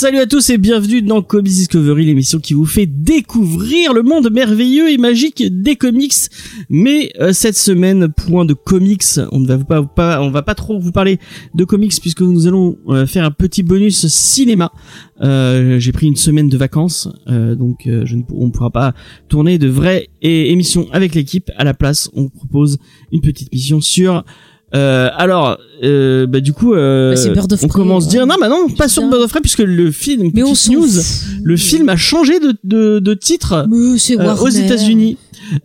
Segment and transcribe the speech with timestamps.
[0.00, 4.30] Salut à tous et bienvenue dans Comics Discovery, l'émission qui vous fait découvrir le monde
[4.30, 6.14] merveilleux et magique des comics.
[6.70, 10.54] Mais euh, cette semaine, point de comics, on ne va pas, pas, on va pas
[10.54, 11.18] trop vous parler
[11.56, 14.70] de comics puisque nous allons euh, faire un petit bonus cinéma.
[15.20, 18.94] Euh, J'ai pris une semaine de vacances, euh, donc je ne, on ne pourra pas
[19.28, 21.50] tourner de vraies émissions avec l'équipe.
[21.56, 22.78] À la place, on propose
[23.10, 24.24] une petite mission sur
[24.74, 28.68] euh, alors, euh, bah du coup, euh, Bah, on commence à dire non, bah non,
[28.68, 30.88] pas sur Bird of Prey puisque le film, Mais on news,
[31.42, 34.48] le film a changé de, de, de titre euh, aux.
[34.48, 35.16] États-Unis.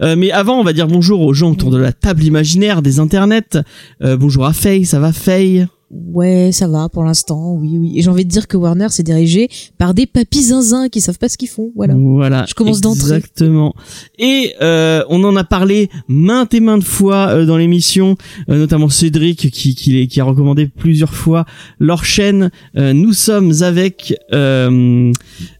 [0.01, 2.99] Euh, mais avant, on va dire bonjour aux gens autour de la table imaginaire des
[2.99, 3.57] internets.
[4.01, 5.67] Euh, bonjour à Faye, ça va Faye?
[6.13, 7.93] Ouais, ça va pour l'instant, oui, oui.
[7.97, 11.17] Et j'ai envie de dire que Warner s'est dirigé par des papis zinzins qui savent
[11.17, 11.71] pas ce qu'ils font.
[11.75, 11.93] Voilà.
[11.95, 12.45] Voilà.
[12.47, 13.15] Je commence d'entrée.
[13.17, 13.75] Exactement.
[14.17, 18.15] Et euh, on en a parlé maintes et maintes fois euh, dans l'émission,
[18.49, 21.45] euh, notamment Cédric qui, qui, qui a recommandé plusieurs fois
[21.79, 22.49] leur chaîne.
[22.77, 25.11] Euh, nous sommes avec euh,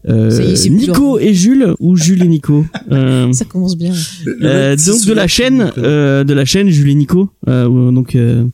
[0.08, 2.64] euh, est, Nico et Jules ou Jules et Nico.
[2.90, 3.92] Euh, Ça commence bien.
[4.42, 7.28] euh, donc de la chaîne, euh, de la chaîne Jules et Nico.
[7.48, 8.44] Euh, donc euh,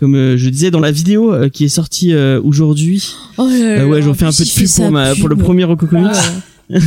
[0.00, 3.14] comme euh, je disais dans la vidéo euh, qui est sortie euh, aujourd'hui.
[3.38, 5.64] Oh là Euh, là, ouais, j'en en fais un peu de pub pour le premier
[5.64, 6.10] Roco Comics.
[6.12, 6.80] Ah,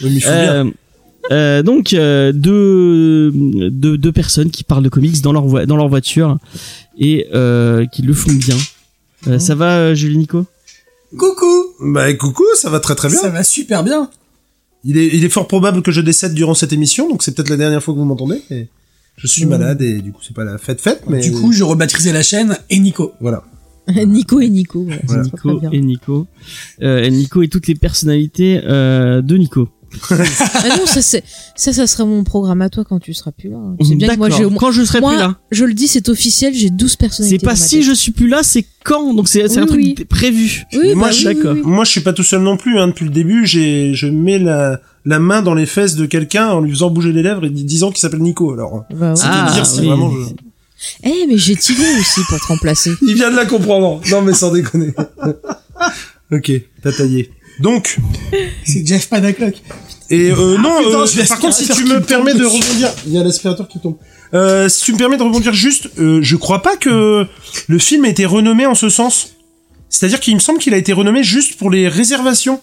[0.00, 0.28] faut bien.
[0.30, 0.64] Euh,
[1.32, 5.88] euh, donc euh, deux, deux deux personnes qui parlent de comics dans leur dans leur
[5.88, 6.38] voiture
[6.98, 8.56] et euh, qui le font bien.
[9.26, 10.46] Euh, ça va, Julie Nico?
[11.18, 13.18] Coucou Bah coucou, ça va très très bien.
[13.18, 14.08] Ça va super bien
[14.84, 17.48] Il est, il est fort probable que je décède durant cette émission, donc c'est peut-être
[17.50, 18.40] la dernière fois que vous m'entendez.
[18.50, 18.68] mais
[19.16, 21.64] Je suis malade et du coup c'est pas la fête fête, mais Du coup, je
[21.64, 23.12] rebaptisais la chaîne et Nico.
[23.20, 23.42] voilà.
[24.06, 24.80] Nico et Nico.
[24.80, 25.22] ouais, Voilà.
[25.22, 26.26] Nico et Nico.
[26.82, 29.68] Euh, et Nico et toutes les personnalités euh, de Nico.
[30.10, 31.22] Ah non, ça, c'est,
[31.54, 33.58] ça, ça sera mon programme à toi quand tu seras plus là.
[33.82, 35.38] C'est bien que moi, au moins, Quand je serai moi, plus là.
[35.52, 37.38] je le dis, c'est officiel, j'ai 12 personnalités.
[37.40, 39.14] C'est pas si je suis plus là, c'est quand?
[39.14, 40.04] Donc c'est c'est un Oui, truc oui.
[40.04, 40.64] prévu.
[40.74, 41.52] Oui, Moi, bah je- oui, d'accord.
[41.54, 41.70] oui, oui.
[41.70, 42.88] Moi je suis pas tout seul non plus, hein.
[42.88, 46.60] depuis le début j'ai, je mets la, la main dans les fesses de quelqu'un en
[46.60, 48.84] lui faisant bouger les lèvres et disant qu'il s'appelle Nico, alors.
[48.92, 49.16] Bah ouais.
[49.16, 49.86] C'est Ah, te dire si oui.
[49.86, 50.34] vraiment je...
[51.04, 52.92] Eh, mais j'ai tiré aussi pour te remplacer.
[53.02, 54.00] Il vient de la comprendre.
[54.10, 54.92] Non mais sans déconner.
[56.32, 56.52] ok,
[56.82, 57.30] t'as taillé.
[57.60, 57.96] Donc,
[58.64, 59.54] C'est Jeff Panaclock.
[60.10, 63.12] Et euh, non, putain, euh, par contre, si tu me me permets de rebondir, il
[63.12, 63.96] y a l'aspirateur qui tombe.
[64.34, 67.26] Euh, si tu me permets de rebondir juste, euh, je crois pas que
[67.68, 69.30] le film ait été renommé en ce sens.
[69.88, 72.60] C'est-à-dire qu'il me semble qu'il a été renommé juste pour les réservations.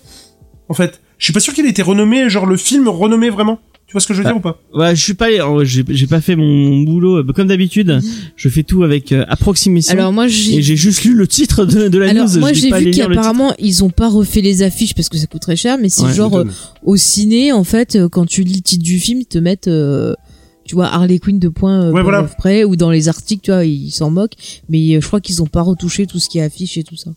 [0.70, 3.60] En fait, je suis pas sûr qu'il ait été renommé, genre le film renommé vraiment.
[3.86, 4.60] Tu vois ce que je veux dire ou pas?
[4.74, 5.28] Ouais, je suis pas,
[5.66, 8.00] j'ai j'ai pas fait mon, mon boulot euh, comme d'habitude.
[8.36, 9.92] Je fais tout avec euh, approximation.
[9.94, 12.40] Alors moi, j'ai et j'ai juste lu le titre de, de la Alors news.
[12.40, 15.42] moi j'ai pas vu qu'apparemment ils ont pas refait les affiches parce que ça coûte
[15.42, 16.46] très cher, mais c'est Ouais, genre euh,
[16.84, 19.68] au ciné en fait euh, quand tu lis le titre du film ils te mettent
[19.68, 20.16] euh,
[20.66, 22.24] tu vois Harley Quinn de point euh, Ouais, voilà.
[22.24, 24.38] Prey ou dans les articles tu vois ils s'en moquent,
[24.70, 26.96] mais euh, je crois qu'ils ont pas retouché tout ce qui est affiche et tout
[26.96, 27.12] ça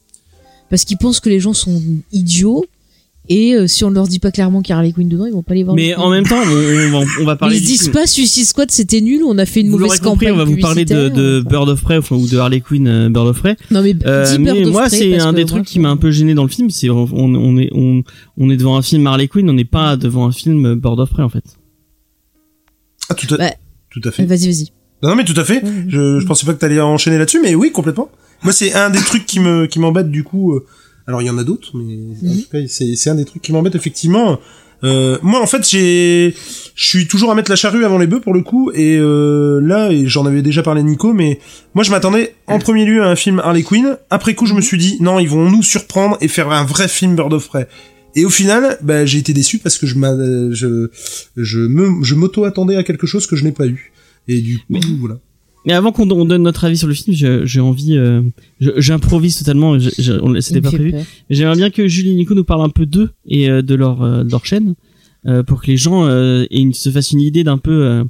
[0.69, 1.81] parce qu'ils pensent que les gens sont
[2.13, 2.67] idiots
[3.29, 5.33] et euh, si on leur dit pas clairement qu'il y a Harley Quinn dedans ils
[5.33, 5.75] vont pas les voir.
[5.77, 7.57] Mais en même temps, on, on va, on va Mais parler.
[7.57, 7.93] ils se du disent film.
[7.93, 10.45] pas Suicide Squad c'était nul, on a fait une Vous mauvaise compris, campagne on va
[10.45, 13.39] vous parler de, de Bird of Prey, enfin, ou de Harley Quinn, euh, Bird of
[13.41, 13.57] Prey.
[13.71, 16.35] Non mais, Euh, mais of moi, c'est un des trucs qui m'a un peu gêné
[16.35, 16.71] dans le film.
[16.71, 18.03] C'est on, on est on,
[18.39, 21.11] on est devant un film Harley Quinn, on n'est pas devant un film Bird of
[21.11, 21.45] Prey en fait.
[23.09, 23.51] Ah, tout à, Bah,
[23.91, 24.25] tout à fait.
[24.25, 24.69] Vas-y vas-y.
[25.03, 25.63] Non, non, mais tout à fait.
[25.89, 28.09] Je, je pensais pas que t'allais enchaîner là-dessus, mais oui, complètement.
[28.43, 30.55] Moi, c'est un des trucs qui me, qui m'embête du coup.
[30.55, 30.65] euh,
[31.07, 33.53] alors, il y en a d'autres, mais en tout cas, c'est, un des trucs qui
[33.53, 34.41] m'embête effectivement.
[34.85, 36.35] Euh, moi, en fait, j'ai,
[36.75, 39.61] je suis toujours à mettre la charrue avant les bœufs pour le coup, et euh,
[39.61, 41.39] là, et j'en avais déjà parlé à Nico, mais
[41.75, 43.97] moi, je m'attendais en premier lieu à un film Harley Quinn.
[44.11, 46.89] Après coup, je me suis dit, non, ils vont nous surprendre et faire un vrai
[46.89, 47.69] film Bird of Prey.
[48.17, 50.13] Et au final, bah, j'ai été déçu parce que je m'a,
[50.51, 50.89] je,
[51.37, 53.93] je me, je m'auto attendais à quelque chose que je n'ai pas eu.
[54.27, 55.19] Et du coup, Mais- voilà.
[55.67, 58.23] Mais avant qu'on on donne notre avis sur le film, j'ai envie, euh,
[58.61, 59.77] j'improvise totalement.
[60.41, 60.93] C'était pas prévu.
[60.93, 61.03] peur.
[61.29, 63.75] Mais J'aimerais bien que Julie et Nico nous parlent un peu d'eux et euh, de
[63.75, 64.75] leur euh, de leur chaîne
[65.27, 68.05] euh, pour que les gens euh, aient une- se fassent une idée d'un peu euh,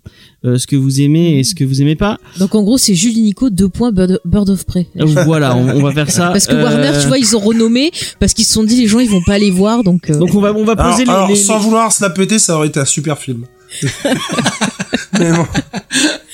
[0.44, 2.18] euh, ce que vous aimez et ce que vous aimez pas.
[2.38, 4.86] Donc en gros, c'est Julie Nico, deux points Bird, Bird of Prey.
[5.24, 6.28] Voilà, on, on va faire ça.
[6.32, 7.90] Parce que Euh, Warner, tu vois, ils ont renommé
[8.20, 10.10] parce qu'ils se sont dit les gens ils vont pas les voir donc.
[10.10, 12.02] euh, Donc on va on va Alors, poser les- alors, les, sans les- vouloir se
[12.02, 13.46] la péter, ça aurait été un super film.
[15.18, 15.46] Mais bon.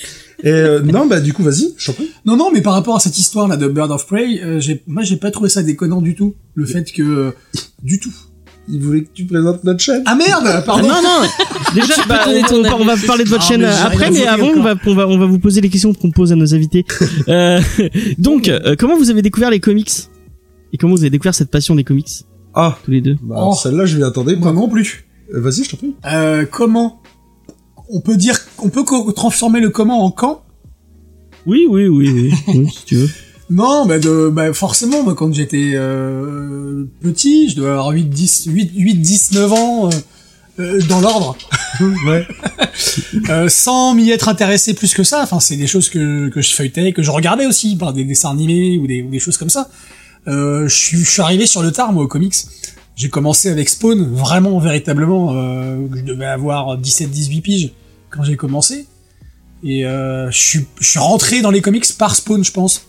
[0.43, 2.11] Et euh, non, bah du coup, vas-y, je t'en prie.
[2.25, 4.83] Non, non, mais par rapport à cette histoire là de Bird of Prey, euh, j'ai,
[4.87, 6.35] moi j'ai pas trouvé ça déconnant du tout.
[6.55, 7.31] Le fait que, euh,
[7.81, 8.11] du tout.
[8.69, 10.03] Il voulait que tu présentes notre chaîne.
[10.05, 10.87] Ah merde, Ah, pardon.
[10.87, 11.27] non non.
[11.75, 13.05] Déjà, bah, donner on, ton on- on va avis.
[13.05, 15.07] parler de votre Ah, chaîne mais j'ai après, rien mais avant on va, on va
[15.07, 16.85] on va vous poser les questions qu'on pose à nos invités.
[17.27, 17.59] Euh,
[18.17, 19.91] donc, euh, comment vous avez découvert les comics?
[20.71, 22.07] Et comment vous avez découvert cette passion des comics?
[22.53, 23.15] Ah, tous les deux.
[23.21, 23.53] bah, Oh.
[23.53, 24.53] celle-là, je m'y attendais Moi pas.
[24.55, 25.07] non plus.
[25.33, 25.93] Euh, Vas-y, je t'en prie.
[26.05, 27.01] Euh, comment
[27.89, 28.83] On peut dire, on peut
[29.13, 30.43] transformer le comment en quand?
[31.45, 33.09] Oui, oui, oui, oui, oui, si tu veux.
[33.49, 38.45] Non, bah, de, bah forcément, moi, quand j'étais euh, petit, je devais avoir 8, 10,
[38.47, 39.91] 8, 8 10, 9 ans, euh,
[40.59, 41.35] euh, dans l'ordre,
[42.07, 42.27] ouais.
[43.29, 45.21] euh, sans m'y être intéressé plus que ça.
[45.23, 48.31] Enfin, c'est des choses que, que je feuilletais, que je regardais aussi, par des dessins
[48.31, 49.69] animés ou des, ou des choses comme ça.
[50.27, 52.35] Euh, je, suis, je suis arrivé sur le tard, moi, aux comics.
[52.95, 55.33] J'ai commencé avec Spawn, vraiment, véritablement.
[55.33, 57.73] Euh, je devais avoir 17-18 piges
[58.09, 58.87] quand j'ai commencé.
[59.63, 62.85] Et euh, je, suis, rentré dans les comics par Spawn, je pense.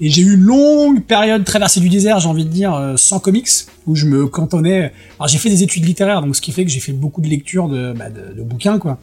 [0.00, 3.18] Et j'ai eu une longue période traversée du désert, j'ai envie de dire, euh, sans
[3.18, 3.48] comics,
[3.86, 4.92] où je me cantonnais.
[5.18, 7.28] Alors j'ai fait des études littéraires, donc ce qui fait que j'ai fait beaucoup de
[7.28, 8.98] lectures de, bah, de, de bouquins, quoi,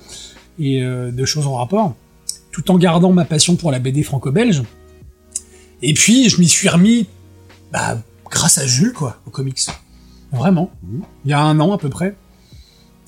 [0.60, 1.96] et euh, de choses en rapport,
[2.52, 4.62] tout en gardant ma passion pour la BD franco-belge.
[5.82, 7.08] Et puis je m'y suis remis,
[7.72, 7.98] bah,
[8.30, 9.66] grâce à Jules, quoi, aux comics.
[10.33, 10.71] Vraiment.
[11.25, 12.15] Il y a un an à peu près.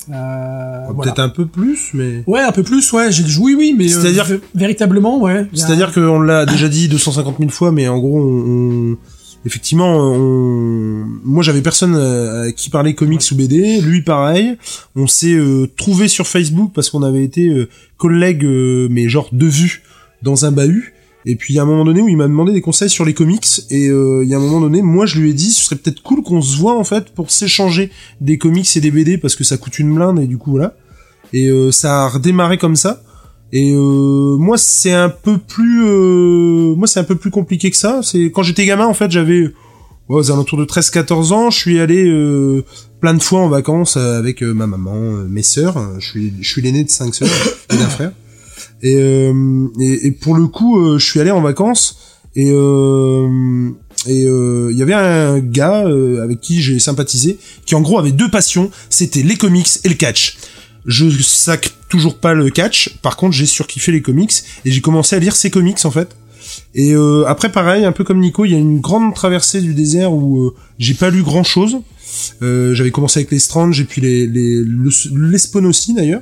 [0.10, 1.12] Euh, voilà.
[1.12, 2.24] Peut-être un peu plus, mais.
[2.28, 3.12] Ouais, un peu plus, ouais.
[3.12, 5.48] J'ai oui, oui, mais euh, C'est-à-dire- véritablement, ouais.
[5.54, 8.98] C'est-à-dire qu'on l'a déjà dit 250 000 fois, mais en gros, on,
[9.46, 14.58] effectivement, on, moi j'avais personne euh, à qui parler comics ou BD, lui pareil.
[14.96, 19.30] On s'est euh, trouvé sur Facebook parce qu'on avait été euh, collègues, euh, mais genre
[19.32, 19.82] de vue
[20.22, 20.94] dans un bahut.
[21.26, 23.04] Et puis il y a un moment donné où il m'a demandé des conseils sur
[23.04, 25.52] les comics et euh, il y a un moment donné, moi je lui ai dit
[25.52, 27.90] ce serait peut-être cool qu'on se voit en fait pour s'échanger
[28.22, 30.76] des comics et des BD parce que ça coûte une blinde et du coup voilà.
[31.34, 33.02] Et euh, ça a redémarré comme ça.
[33.52, 37.78] Et euh, moi c'est un peu plus euh, moi c'est un peu plus compliqué que
[37.78, 39.52] ça, c'est quand j'étais gamin en fait, j'avais ouais,
[40.10, 42.66] aux alentours de 13 14 ans, je suis allé euh,
[43.00, 44.94] plein de fois en vacances avec ma maman,
[45.30, 47.30] mes sœurs, je suis je suis l'aîné de cinq sœurs
[47.72, 48.12] et d'un frère.
[48.82, 51.98] Et, euh, et et pour le coup, euh, je suis allé en vacances
[52.36, 53.70] et euh,
[54.08, 58.12] et il y avait un gars euh, avec qui j'ai sympathisé qui en gros avait
[58.12, 60.38] deux passions, c'était les comics et le catch.
[60.86, 64.34] Je sac toujours pas le catch, par contre j'ai surkiffé les comics
[64.66, 66.10] et j'ai commencé à lire ces comics en fait.
[66.76, 69.74] Et euh, après pareil, un peu comme Nico, il y a une grande traversée du
[69.74, 71.78] désert où j'ai pas lu grand chose.
[72.42, 76.22] J'avais commencé avec les Strange et puis les les le- les Spawn aussi d'ailleurs.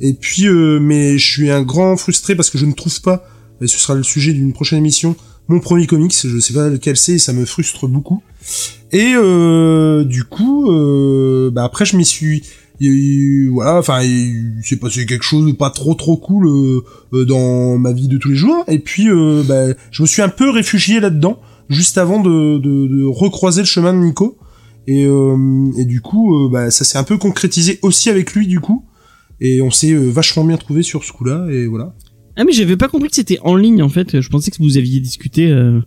[0.00, 3.24] Et puis euh, mais je suis un grand frustré parce que je ne trouve pas,
[3.60, 5.14] et ce sera le sujet d'une prochaine émission,
[5.48, 8.22] mon premier comics, je sais pas lequel c'est et ça me frustre beaucoup.
[8.92, 12.42] Et euh, du coup, euh, bah après je m'y suis,
[13.50, 16.80] voilà, enfin il s'est passé quelque chose de pas trop trop cool euh,
[17.12, 18.64] euh, dans ma vie de tous les jours.
[18.68, 19.08] Et puis
[19.46, 23.66] bah, je me suis un peu réfugié là-dedans juste avant de, de, de recroiser le
[23.66, 24.36] chemin de Nico.
[24.88, 28.60] Et, euh, et du coup, bah, ça s'est un peu concrétisé aussi avec lui du
[28.60, 28.84] coup.
[29.44, 31.46] Et on s'est euh, vachement bien trouvé sur ce coup-là.
[31.50, 31.92] Et voilà.
[32.36, 34.20] Ah mais j'avais pas compris que c'était en ligne en fait.
[34.20, 35.80] Je pensais que vous aviez discuté euh,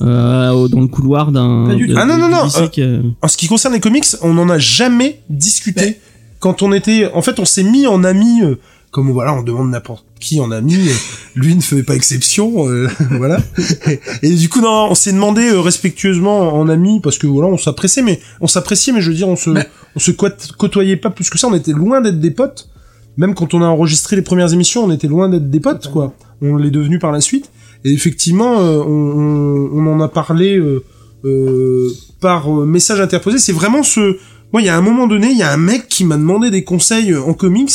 [0.00, 1.76] euh, dans le couloir d'un.
[1.76, 4.48] De- Ah, non, non, non, lycée que- En ce qui concerne les comics, on n'en
[4.48, 5.98] a jamais discuté.
[6.38, 8.54] Quand on était, en fait, on s'est mis en amis, euh,
[8.92, 10.74] comme voilà, on demande n'importe qui en ami.
[10.88, 10.92] euh,
[11.34, 13.38] lui ne fait pas exception, euh, voilà.
[13.86, 17.48] Et, et du coup, non, on s'est demandé euh, respectueusement en amis parce que voilà,
[17.50, 21.10] on s'appréciait, mais on s'appréciait, mais je veux dire, on se, on se côtoyait pas
[21.10, 21.46] plus que ça.
[21.48, 22.69] On était loin d'être des potes.
[23.16, 26.14] Même quand on a enregistré les premières émissions, on était loin d'être des potes, quoi.
[26.42, 27.50] On l'est devenu par la suite.
[27.84, 30.82] Et effectivement, euh, on, on, on en a parlé euh,
[31.24, 31.90] euh,
[32.20, 33.38] par euh, message interposé.
[33.38, 34.16] C'est vraiment ce.
[34.52, 36.50] Moi, il y a un moment donné, il y a un mec qui m'a demandé
[36.50, 37.72] des conseils euh, en comics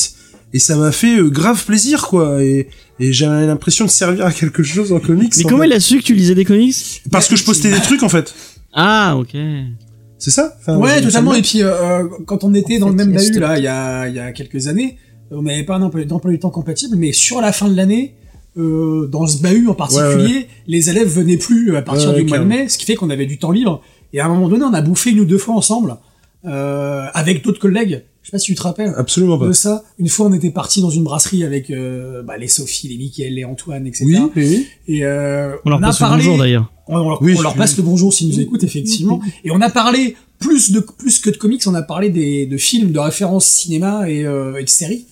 [0.54, 2.44] et ça m'a fait euh, grave plaisir, quoi.
[2.44, 5.34] Et, et j'avais l'impression de servir à quelque chose en comics.
[5.38, 7.02] Mais en comment il a su que tu lisais des comics?
[7.12, 8.34] Parce que je postais des trucs, en fait.
[8.74, 9.36] Ah ok.
[10.18, 10.56] C'est ça?
[10.60, 11.34] Enfin, Ouais, totalement.
[11.34, 14.16] Et puis, euh, quand on était dans le même bahut, là, il y a, il
[14.16, 14.98] y a quelques années,
[15.36, 18.16] on n'avait pas un emploi d'emploi du temps compatible, mais sur la fin de l'année,
[18.58, 22.40] euh, dans ce bahut en particulier, les élèves venaient plus à partir Ouais, du mois
[22.40, 23.82] de mai, ce qui fait qu'on avait du temps libre.
[24.14, 25.98] Et à un moment donné, on a bouffé une ou deux fois ensemble,
[26.46, 28.04] euh, avec d'autres collègues.
[28.22, 29.48] Je sais pas si tu te rappelles Absolument pas.
[29.48, 29.84] de ça.
[30.00, 33.34] Une fois, on était parti dans une brasserie avec euh, bah, les Sophie, les Mickaël,
[33.36, 34.06] les Antoine, etc.
[34.08, 34.68] Oui, oui.
[34.88, 36.72] Et euh, On leur a passe le bonjour d'ailleurs.
[36.88, 39.20] On, on leur- Oui, on leur passe le bonjour s'ils nous écoutent, effectivement.
[39.44, 42.58] Et on a parlé plus de plus que de comics, on a parlé des, de
[42.58, 45.06] films, de références cinéma et, euh, et de séries.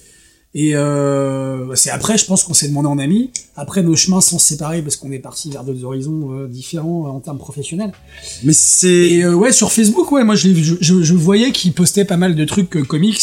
[0.56, 3.32] Et euh, c'est après, je pense qu'on s'est demandé en ami.
[3.56, 7.10] Après, nos chemins sont séparés parce qu'on est parti vers d'autres horizons euh, différents euh,
[7.10, 7.92] en termes professionnels.
[8.44, 8.88] Mais c'est.
[8.88, 12.18] Et euh, ouais, sur Facebook, ouais, moi je, je, je, je voyais qu'il postait pas
[12.18, 13.20] mal de trucs euh, comics.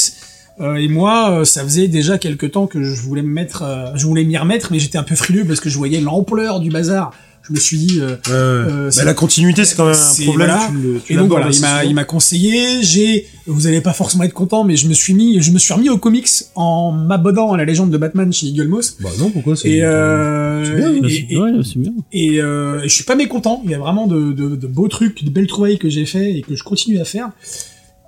[0.60, 3.92] Euh, et moi, euh, ça faisait déjà quelques temps que je voulais me mettre, euh,
[3.94, 6.68] je voulais m'y remettre, mais j'étais un peu frileux parce que je voyais l'ampleur du
[6.68, 7.12] bazar
[7.50, 7.98] je me suis dit.
[8.00, 8.16] euh.
[8.30, 10.48] Euh, Bah, la continuité, c'est quand même un problème.
[10.48, 10.66] voilà.
[10.70, 12.82] tu le- tu Et donc voilà, il m'a, il m'a conseillé.
[12.82, 15.74] J'ai, vous allez pas forcément être content, mais je me suis mis, je me suis
[15.74, 18.96] remis aux comics en m'abonnant à la légende de Batman chez Eagle Moss.
[19.00, 21.92] Bah non, pourquoi c'est Et, euh, c'est bien, et- et- c'est- ouais, c'est bien.
[22.12, 23.60] et, euh, je suis pas mécontent.
[23.64, 26.32] Il y a vraiment de, de, de beaux trucs, de belles trouvailles que j'ai fait
[26.36, 27.30] et que je continue à faire.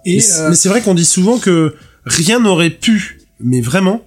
[0.05, 3.61] Et Mais c'est- euh, mais c'est vrai qu'on dit souvent que rien n'aurait pu, mais
[3.61, 4.03] vraiment,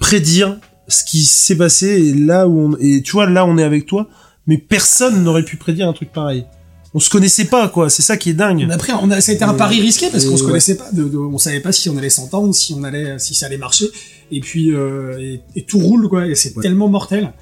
[0.00, 0.56] prédire
[0.88, 3.86] ce qui s'est passé et là où on, et tu vois, là on est avec
[3.86, 4.08] toi,
[4.46, 6.44] mais personne n'aurait pu prédire un truc pareil.
[6.92, 8.66] On se connaissait pas, quoi, c'est ça qui est dingue.
[8.72, 10.48] Après, on a, ça a été un pari risqué parce qu'on se ouais.
[10.48, 10.90] connaissait pas.
[10.90, 13.58] De, de- on savait pas si on allait s'entendre, si on allait, si ça allait
[13.58, 13.86] marcher.
[14.32, 16.26] Et puis, euh, et, et tout roule quoi.
[16.26, 16.62] Et c'est Ouais.
[16.62, 17.32] tellement mortel.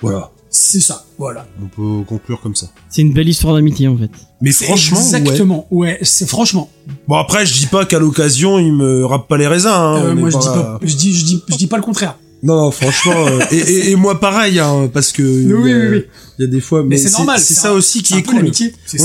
[0.00, 0.30] Voilà.
[0.50, 1.04] C'est ça.
[1.18, 1.46] Voilà.
[1.62, 2.66] On peut conclure comme ça.
[2.88, 4.10] C'est une belle histoire d'amitié en fait.
[4.40, 5.66] Mais franchement, exactement.
[5.70, 5.98] Ouais.
[6.02, 6.70] c'est franchement.
[7.08, 9.68] Bon après, je dis pas qu'à l'occasion, il me rappe pas les raisins.
[9.72, 11.82] Hein, euh, moi, je pas- dis pas, je dis, je dis, je dis pas le
[11.82, 12.16] contraire.
[12.44, 15.74] Non, non, franchement, euh, et, et, et moi pareil, hein, parce que il Oui, y
[15.74, 16.02] a- oui, oui.
[16.38, 17.38] il y a des fois, mais, Mais c'est normal.
[17.38, 18.50] C'est ça un- aussi qui est peu cool.
[18.50, 18.52] On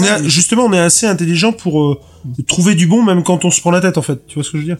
[0.04, 1.98] ça, est justement, on est assez intelligent pour euh,
[2.48, 4.20] trouver du bon, même quand on se prend la tête, en fait.
[4.28, 4.78] Tu vois ce que je veux dire?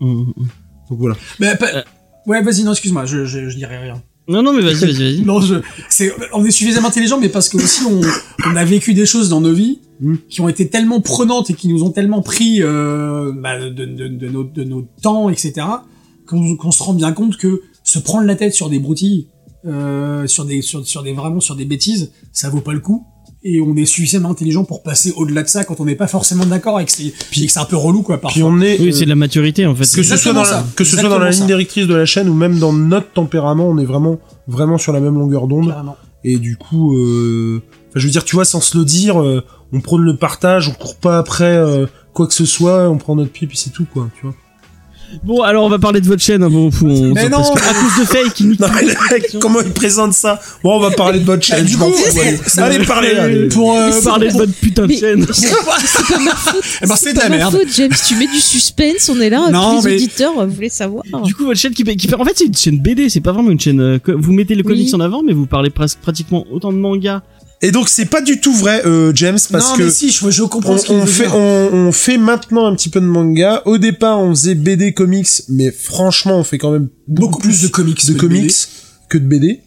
[0.00, 0.46] Hum, hum, hum.
[0.90, 1.16] Donc voilà.
[1.38, 1.82] Mais Euh.
[2.26, 4.02] Ouais, vas-y, non, excuse-moi, je, je, je dirai rien.
[4.28, 5.22] Non, non, mais vas-y, vas-y, vas-y.
[5.22, 5.54] Non, je,
[5.88, 8.00] c'est, on est suffisamment intelligent, mais parce que aussi on,
[8.46, 10.14] on a vécu des choses dans nos vies Mm.
[10.30, 14.08] qui ont été tellement prenantes et qui nous ont tellement pris euh, bah, de, de,
[14.08, 15.52] de, nos, de nos temps, etc.,
[16.26, 19.28] qu'on, qu'on se rend bien compte que se prendre la tête sur des broutilles,
[19.66, 23.04] euh, sur des, sur, sur des vraiment sur des bêtises, ça vaut pas le coup.
[23.42, 26.44] Et on est suffisamment intelligent pour passer au-delà de ça quand on n'est pas forcément
[26.44, 28.20] d'accord avec ces, puis que c'est un peu relou quoi.
[28.20, 28.34] Parfois.
[28.34, 29.84] Puis on est, Oui, euh, c'est de la maturité en fait.
[29.96, 31.46] que ce soit dans la, que ce soit dans la ligne ça.
[31.46, 35.00] directrice de la chaîne ou même dans notre tempérament, on est vraiment, vraiment sur la
[35.00, 35.74] même longueur d'onde.
[36.22, 37.62] Et du coup, euh,
[37.94, 39.42] je veux dire, tu vois, sans se le dire, euh,
[39.72, 43.16] on prône le partage, on court pas après euh, quoi que ce soit, on prend
[43.16, 44.34] notre pied puis c'est tout, quoi, tu vois.
[45.24, 46.42] Bon, alors on va parler de votre chaîne.
[46.42, 48.94] Hein, bon, on- Mais parce non, que à cause de fake, il Non, mais le
[49.10, 51.64] mec, comment il présente ça Bon, on va parler de votre chaîne.
[51.64, 53.10] du je m'en coup, fous, allez, c'est- allez, parlez.
[53.16, 53.48] allez.
[53.48, 55.26] Pour, euh, Vous parlez de votre putain de chaîne.
[55.32, 56.62] C'est pas ma faute.
[56.82, 57.56] Eh ben, c'est de pas la ma merde.
[57.56, 57.90] faute, James.
[58.06, 59.50] Tu mets du suspense, on est là.
[59.50, 61.02] Non, les mais- auditeurs euh, voulaient savoir.
[61.24, 63.50] Du coup, votre chaîne qui, qui en fait, c'est une chaîne BD, c'est pas vraiment
[63.50, 63.80] une chaîne.
[63.80, 64.94] euh, vous mettez le comics Oui.
[64.94, 67.22] en avant, mais vous parlez presque pratiquement autant de mangas.
[67.62, 70.30] Et donc, c'est pas du tout vrai, euh, James, parce non, que mais si, je,
[70.30, 73.06] je comprends on, ce qu'il on fait, on, on fait maintenant un petit peu de
[73.06, 73.62] manga.
[73.66, 77.68] Au départ, on faisait BD comics, mais franchement, on fait quand même beaucoup plus de
[77.68, 78.54] comics de que comics BD.
[79.10, 79.60] que de BD.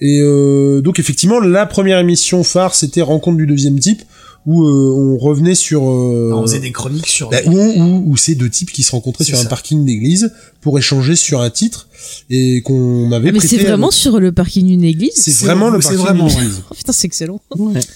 [0.00, 4.02] Et euh, donc effectivement, la première émission phare, c'était Rencontre du deuxième type,
[4.46, 7.30] où euh, on revenait sur euh, on faisait des chroniques sur.
[7.30, 10.78] bah, où, où, où c'est deux types qui se rencontraient sur un parking d'église pour
[10.78, 11.88] échanger sur un titre
[12.30, 15.10] et qu'on avait Ah, mais c'est à- vraiment sur le parking d'une église.
[15.14, 16.62] c'est c'est- vraiment le parking vraiment, d'une église.
[16.70, 17.40] Oh putain, c'est excellent.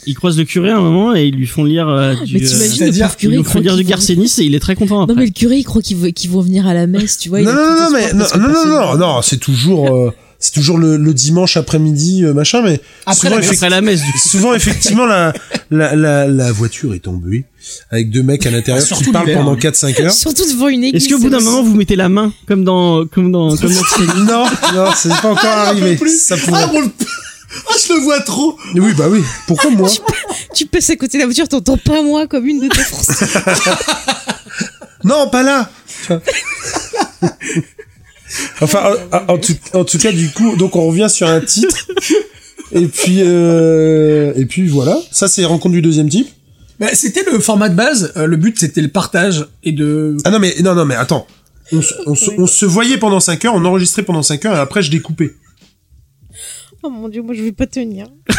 [0.06, 2.34] Ils croisent le curé à un moment et ils lui font lire euh, du.
[2.34, 4.54] mais euh, t'imagines le c'est-à-dire pauvre curé, ils font croit lire du Garcenis et il
[4.56, 5.14] est très content Non, après.
[5.16, 5.96] mais le curé, il croit qu'ils
[6.30, 7.42] vont, venir à la messe, tu vois.
[7.42, 10.96] Non, non, non, mais non, non, non, non, non, c'est toujours, euh, c'est toujours le,
[10.96, 13.52] le dimanche après-midi, euh, machin, mais Après souvent, la messe.
[13.52, 14.18] Après la messe, du coup.
[14.18, 15.32] souvent, effectivement, la,
[15.70, 17.44] la, la, la voiture est embuée
[17.90, 19.58] avec deux mecs à l'intérieur Ah, qui parlent pendant hein.
[19.60, 20.12] 4-5 heures.
[20.12, 21.04] Surtout devant une église.
[21.04, 24.14] Est-ce qu'au bout d'un moment vous mettez la main comme dans comme dans comme dans
[24.24, 25.98] Non, non, c'est pas encore arrivé.
[26.08, 26.62] Ça pourrait.
[26.64, 26.88] Ah, bon, le-
[27.68, 28.56] ah, je le vois trop.
[28.74, 29.22] Oui, bah oui.
[29.46, 29.90] Pourquoi moi
[30.54, 33.26] Tu passes à côté de la voiture, t'entends pas moi comme une de tes Français.
[35.02, 35.70] Non, pas là.
[38.60, 41.86] Enfin, en, en tout, en tout cas, du coup, donc on revient sur un titre.
[42.72, 44.96] Et puis, euh, et puis voilà.
[45.10, 46.28] Ça, c'est rencontre du deuxième type.
[46.78, 48.12] Bah, c'était le format de base.
[48.16, 50.16] euh, le but, c'était le partage et de.
[50.24, 51.26] Ah non, mais non, non, mais attends.
[51.72, 51.82] On
[52.46, 55.34] se voyait pendant 5 heures, on enregistrait pendant 5 heures, et après je découpais.
[56.84, 58.06] Oh mon dieu, moi je vais pas tenir.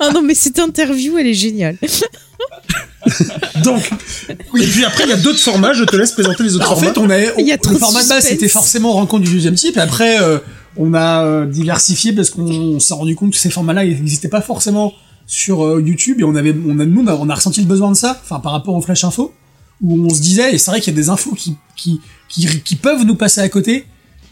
[0.00, 1.76] ah non, mais cette interview, elle est géniale.
[3.64, 3.90] Donc,
[4.28, 4.34] et
[4.66, 5.72] puis après, il y a d'autres formats.
[5.72, 6.92] Je te laisse présenter les autres Bah, en formats.
[6.92, 9.54] fait, on a, Il y a le format de base, c'était forcément rencontre du deuxième
[9.54, 9.76] type.
[9.76, 10.38] Et après, euh,
[10.76, 14.28] on a euh, diversifié parce qu'on on s'est rendu compte que ces formats-là, ils n'existaient
[14.28, 14.92] pas forcément
[15.26, 16.20] sur euh, YouTube.
[16.20, 18.18] Et on avait, on a, nous, on a, on a ressenti le besoin de ça.
[18.24, 19.32] Enfin, par rapport au Flash Info,
[19.82, 22.46] où on se disait, et c'est vrai qu'il y a des infos qui, qui, qui,
[22.62, 23.86] qui peuvent nous passer à côté.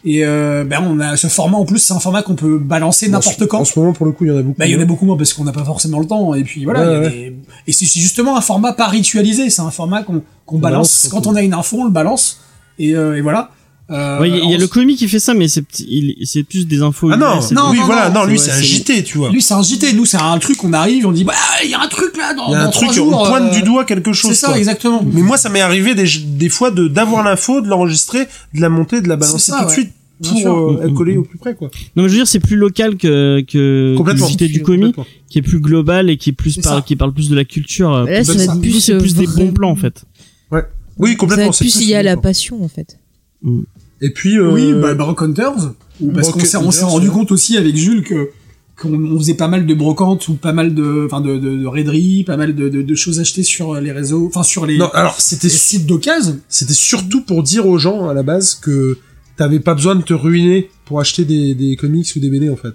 [0.04, 3.08] Et euh, ben, on a ce format en plus, c'est un format qu'on peut balancer
[3.08, 3.64] n'importe En quand.
[3.64, 4.58] ce moment, pour le coup, il y en a beaucoup.
[4.58, 4.86] Bah, il y en a moins.
[4.86, 6.34] beaucoup moins parce qu'on n'a pas forcément le temps.
[6.34, 7.10] Et puis voilà, Ouais, il y a ouais.
[7.10, 7.36] des-
[7.66, 9.50] et c'est c'est justement un format pas ritualisé.
[9.50, 11.06] C'est un format qu'on qu'on balance.
[11.06, 12.40] balance, Quand on a une info, on le balance.
[12.78, 13.50] Et, euh, et voilà.
[13.90, 16.26] Euh, Ouais, il y, a- y le comic qui fait ça, mais c'est petit- il-
[16.26, 17.10] c'est plus des infos.
[17.12, 19.28] Ah non, non, oui, non, voilà, non, lui, c'est- un JT, tu vois.
[19.30, 19.92] Lui, c'est un JT.
[19.92, 20.62] Nous, c'est un truc.
[20.64, 22.32] On arrive, on dit, bah, il y a un truc là.
[22.32, 24.30] Dans, Il y a un truc, jours, on pointe euh, du doigt quelque chose.
[24.30, 24.58] C'est ça, quoi.
[24.58, 25.04] exactement.
[25.12, 28.68] Mais moi, ça m'est arrivé des, des fois de d'avoir l'info, de l'enregistrer, de la
[28.70, 29.74] monter, de la balancer ça, tout de ouais.
[29.74, 31.18] suite pour euh, Mm, mm, coller mm.
[31.18, 31.70] au plus près, quoi.
[31.96, 35.06] Non, mais je veux dire, c'est plus local que que Cité du comic, Complètement.
[35.28, 37.44] qui est plus global et qui est plus C'est par, qui parle plus de la
[37.44, 37.92] culture.
[37.92, 40.04] euh, Là, ça plus- va être plus, c'est euh, plus des bons plans en fait.
[40.50, 40.66] Oui, Ça
[41.12, 41.52] va complètement.
[41.52, 42.22] c'est plus lié à la bon.
[42.22, 42.98] passion, en fait.
[44.00, 45.72] Et puis, euh, Oui, bah, Brock Hunters.
[46.00, 47.12] ou Parce qu'on s'est, on s'est rendu ouais.
[47.14, 48.30] compte aussi avec Jules que
[48.80, 51.66] qu'on on faisait pas mal de brocantes ou pas mal de, enfin de, de, de
[51.66, 54.88] raideries, pas mal de, de, de choses achetées sur les réseaux, enfin sur les, Non,
[54.94, 56.38] alors c'était sites d'occasion.
[56.48, 58.98] c'était surtout pour dire aux gens à la base que
[59.36, 62.56] t'avais pas besoin de te ruiner pour acheter des, des comics ou des BD en
[62.56, 62.74] fait.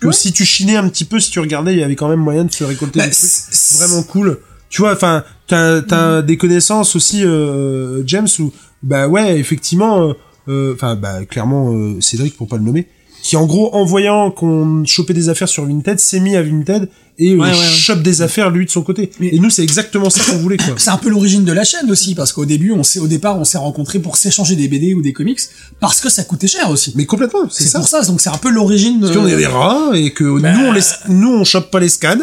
[0.00, 0.12] Que Ouais.
[0.12, 2.44] si tu chinais un petit peu, si tu regardais, il y avait quand même moyen
[2.44, 4.38] de se récolter Bah, des trucs c'est- vraiment cool.
[4.68, 10.12] Tu vois, enfin, t'as t'as des connaissances aussi, euh, James, où bah ouais, effectivement, euh,
[10.48, 12.88] euh, enfin bah clairement euh, Cédric pour pas le nommer,
[13.22, 16.88] qui en gros en voyant qu'on chopait des affaires sur Vinted, s'est mis à Vinted
[17.18, 17.54] et euh, Ouais, ouais, ouais.
[17.56, 19.10] chope des affaires lui de son côté.
[19.20, 20.74] Mais- Et nous c'est exactement ça qu'on voulait quoi.
[20.78, 23.38] C'est un peu l'origine de la chaîne aussi, parce qu'au début, on s'est, au départ,
[23.38, 25.40] on s'est rencontrés pour s'échanger des BD ou des comics,
[25.80, 26.92] parce que ça coûtait cher aussi.
[26.96, 27.78] Mais complètement, c'est ça.
[27.78, 29.00] pour ça, donc c'est un peu l'origine.
[29.00, 31.70] Parce de- qu'on est des rats et que Bah, nous on les nous on chope
[31.70, 32.16] pas les scans,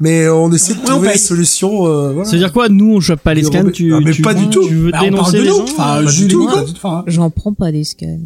[0.00, 1.86] mais on essaie de trouver des solutions.
[1.86, 2.24] Euh, voilà.
[2.24, 3.64] Ça veut dire quoi Nous, on chope pas les scans.
[3.70, 4.66] Tu, Ah, mais tu- pas du tout.
[4.66, 6.72] Tu veux Bah, on parle dénoncer de les gens tout.
[6.76, 8.18] Enfin, J'en prends pas des scans.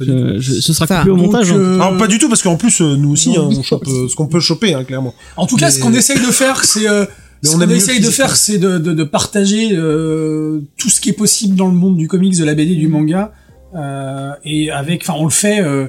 [0.00, 1.52] Euh, je- ce sera coupé au montage.
[1.52, 1.56] hein.
[1.58, 4.08] euh, Alors pas du tout parce qu'en plus euh, nous aussi hein, on chope euh,
[4.08, 5.14] ce qu'on peut choper hein, clairement.
[5.36, 7.04] En tout cas, Mais- ce qu'on essaye de faire, c'est euh,
[7.42, 11.00] Mais ce on qu'on essaye de faire, c'est de, de, de partager euh, tout ce
[11.00, 13.32] qui est possible dans le monde du comics, de la BD, du manga,
[13.74, 15.88] euh, et avec, enfin, on le fait euh,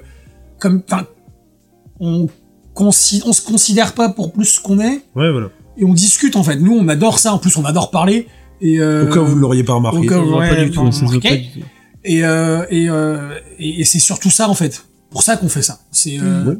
[0.59, 1.05] comme, enfin,
[1.99, 2.27] on
[2.75, 5.49] on se considère pas pour plus qu'on est, Ouais voilà.
[5.77, 6.55] et on discute en fait.
[6.57, 7.33] Nous, on adore ça.
[7.33, 8.27] En plus, on adore parler.
[8.61, 9.97] Et euh, Au cas où vous l'auriez pas remarqué.
[9.99, 10.83] au cas où- ouais, pas du tout.
[10.83, 11.59] pas du tout.
[12.03, 13.29] Et euh, et, euh,
[13.59, 14.85] et, et c'est surtout ça en fait.
[15.09, 15.79] Pour ça qu'on fait ça.
[15.91, 16.55] C'est euh, Ouais.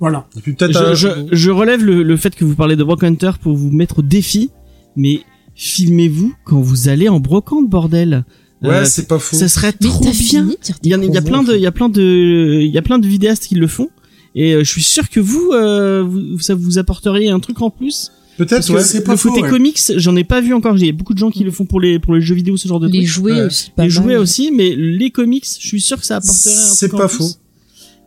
[0.00, 0.26] voilà.
[0.36, 2.84] Et puis peut-être un- Je, je, je relève le, le fait que vous parlez de
[2.84, 4.50] Brock Hunter pour vous mettre au défi,
[4.96, 5.20] mais
[5.54, 8.24] filmez-vous quand vous allez en brocante, bordel.
[8.62, 9.36] Ouais, Euh, c'est pas faux.
[9.36, 10.12] ça serait Mais trop bien.
[10.12, 12.58] fini Il y, en a, il y a plein de, il y a plein de,
[12.60, 13.88] il y a plein de vidéastes qui le font.
[14.34, 17.70] Et euh, je suis sûr que vous, euh, vous, ça vous apporteriez un truc en
[17.70, 18.10] plus.
[18.38, 18.82] Peut-être ouais.
[18.82, 19.50] c'est pas le faux, côté ouais.
[19.50, 20.76] comics, j'en ai pas vu encore.
[20.78, 22.56] Il y a beaucoup de gens qui le font pour les, pour les jeux vidéo,
[22.56, 23.06] ce genre de Les trucs.
[23.06, 23.42] jouets Ouais.
[23.42, 24.02] aussi, pas les mal.
[24.04, 27.18] jouets aussi, mais les comics, je suis sûr que ça apporterait un C'est pas plus.
[27.18, 27.30] faux.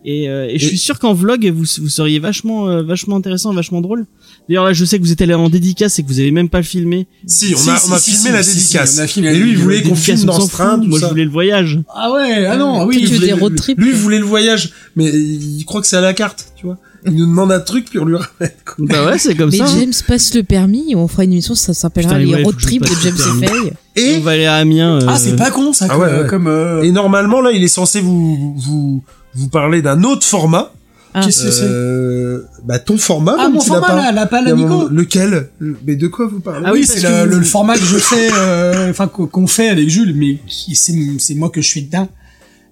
[0.03, 3.53] Et, euh, et je suis sûr qu'en vlog, vous, vous seriez vachement, euh, vachement intéressant,
[3.53, 4.07] vachement drôle.
[4.49, 6.49] D'ailleurs là, je sais que vous êtes allé en dédicace et que vous avez même
[6.49, 7.05] pas filmé.
[7.27, 8.95] Si, on Si, a si, on a si, filmé si, la si, si, dédicace.
[8.97, 10.83] on a filmé Et lui il voulait qu'on filme dans ce train fout.
[10.85, 11.05] tout Moi, ça.
[11.05, 11.79] je voulais le voyage.
[11.93, 12.45] Ah ouais.
[12.47, 12.85] Ah non.
[12.87, 12.97] Oui.
[12.97, 15.63] Toi, tu Il veux des voulait- road trips Lui il voulait le voyage, mais il
[15.65, 16.79] croit que c'est à la carte, tu vois.
[17.05, 18.51] Il nous demande un truc puis on lui ramène.
[18.65, 18.75] quoi.
[18.79, 19.63] Bah ouais, c'est comme Mais ça.
[19.65, 19.75] hein.
[19.79, 22.95] James passe le permis on fera une émission, ça s'appellera les ouais, road trips de
[23.01, 23.17] James.
[23.17, 23.73] Fay.
[23.95, 25.01] Et On va aller à Amiens.
[25.01, 25.87] euh, Ah c'est pas con ça.
[25.89, 26.27] Ah comme, ouais, ouais.
[26.27, 30.71] comme euh, et normalement là il est censé vous vous vous parler d'un autre format.
[31.13, 31.21] Ah.
[31.25, 33.35] qu'est-ce que c'est Euh, bah ton format.
[33.37, 33.95] Ah mon format pas.
[33.95, 34.87] là, la Il y a pala un Nico.
[34.89, 37.73] Lequel Mais de quoi vous parlez Ah oui, oui, c'est le, le- vous- le format
[37.77, 41.49] que je fais, euh, enfin qu'on qu'on fait avec Jules, mais qui c'est c'est moi
[41.49, 42.07] que je suis dedans.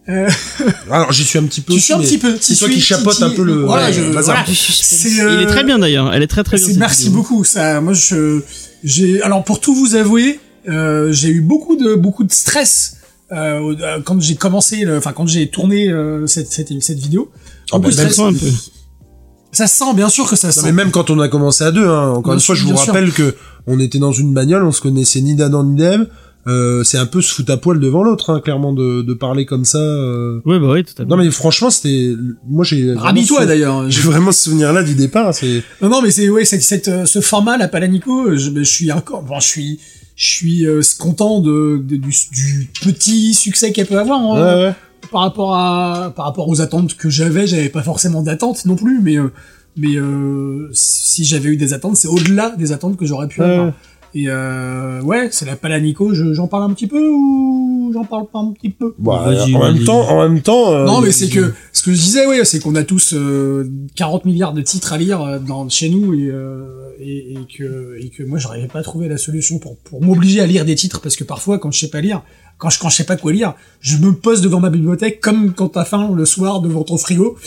[0.09, 0.27] Euh,
[0.89, 1.73] Alors j'y suis un petit peu.
[1.73, 2.35] tu suis un petit peu.
[2.41, 3.63] C'est toi qui chapote un peu le.
[3.65, 4.43] Voilà, je, le bazar.
[4.43, 4.49] voilà.
[4.49, 6.11] Euh, Il est très bien d'ailleurs.
[6.13, 6.67] Elle est très très bien.
[6.77, 7.17] merci vidéo.
[7.21, 7.43] beaucoup.
[7.43, 8.41] Ça, moi, je,
[8.83, 12.97] j'ai, alors pour tout vous avouer, euh, j'ai eu beaucoup de beaucoup de stress
[13.31, 17.29] euh, euh, quand j'ai commencé, le- enfin quand j'ai tourné euh, cette, cette cette vidéo.
[17.71, 18.15] Beaucoup de Ça le stress.
[18.15, 18.51] sent un peu.
[19.51, 20.71] Ça se sent, bien sûr que ça se Non, sent.
[20.71, 22.63] mais même quand on a commencé à deux, hein, encore Bien une fois, sûr, je
[22.65, 22.93] vous bien sûr.
[22.93, 23.35] rappelle que
[23.67, 26.07] on était dans une bagnole, on se connaissait ni d'Adam ni d'Ève.
[26.47, 29.45] Euh, c'est un peu se foutre à poil devant l'autre, hein, clairement, de, de parler
[29.45, 29.77] comme ça.
[29.77, 30.39] euh.
[30.45, 31.05] Ouais, bah ouais, tout à fait.
[31.05, 32.13] Non, mais franchement, c'était.
[32.47, 32.93] Moi, j'ai.
[32.93, 33.89] Rhabille-toi d'ailleurs.
[33.91, 35.33] J'ai vraiment ce souvenir-là du départ.
[35.33, 35.63] C'est.
[35.81, 38.69] Non, non, mais c'est ouais, cette, cette, euh, ce format, la Palanico, je, ben, je
[38.71, 39.79] suis encore, bon, je suis,
[40.15, 44.63] je suis euh, content de, de- du, du petit succès qu'elle peut avoir hein, Ouais,
[44.67, 44.73] ouais.
[45.11, 47.47] par rapport à, par rapport aux attentes que j'avais.
[47.47, 49.29] J'avais pas forcément d'attentes non plus, mais euh,
[49.77, 53.47] mais euh, si j'avais eu des attentes, c'est au-delà des attentes que j'aurais pu Ouais.
[53.49, 53.73] avoir.
[54.15, 56.13] Et euh, ouais, c'est la Palanico.
[56.13, 58.95] je- J'en parle un petit peu ou j'en parle pas un petit peu?
[58.97, 60.73] Bah, en même temps, en même temps.
[60.73, 63.69] euh, non, mais c'est que ce que je disais, ouais, c'est qu'on a tous euh,
[63.95, 66.65] 40 milliards de titres à lire euh, dans, chez nous et, euh,
[66.99, 70.41] et, et que et que moi j'arrivais pas à trouver la solution pour pour m'obliger
[70.41, 72.21] à lire des titres parce que parfois quand je sais pas lire,
[72.57, 75.53] quand je quand je sais pas quoi lire, je me pose devant ma bibliothèque comme
[75.53, 77.37] quand t'as faim le soir devant ton frigo.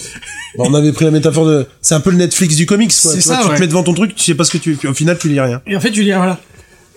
[0.57, 1.67] Bah, on avait pris la métaphore de.
[1.81, 3.11] C'est un peu le Netflix du comics, quoi.
[3.13, 3.57] C'est Tu, vois, ça, tu ouais.
[3.57, 4.79] te mets devant ton truc, tu sais pas ce que tu.
[4.87, 5.61] Au final, tu lis rien.
[5.67, 6.39] Et en fait, tu lis voilà.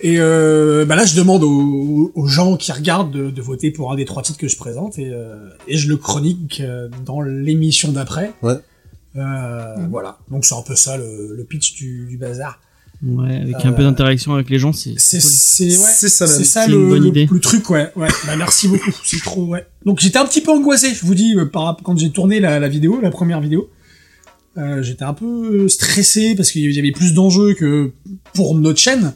[0.00, 3.92] Et euh, bah là, je demande aux, aux gens qui regardent de, de voter pour
[3.92, 5.36] un des trois titres que je présente et, euh,
[5.68, 8.32] et je le chronique euh, dans l'émission d'après.
[8.42, 8.54] Ouais.
[9.16, 10.18] Euh, Voilà.
[10.30, 12.60] Donc c'est un peu ça le, le pitch du, du bazar.
[13.02, 14.94] Ouais, avec un Euh, peu d'interaction avec les gens, c'est.
[14.98, 15.26] C'est cool.
[15.68, 17.28] ouais, C'est ça, c'est ça le, une bonne le- idée.
[17.30, 18.08] le truc ouais ouais.
[18.26, 18.90] Bah merci beaucoup.
[19.04, 19.66] C'est trop ouais.
[19.84, 20.94] Donc j'étais un petit peu angoissé.
[20.94, 23.68] Je vous dis euh, par quand j'ai tourné la, la vidéo, la première vidéo.
[24.58, 27.92] Euh, j'étais un peu stressé parce qu'il y avait plus d'enjeux que
[28.32, 29.12] pour notre chaîne,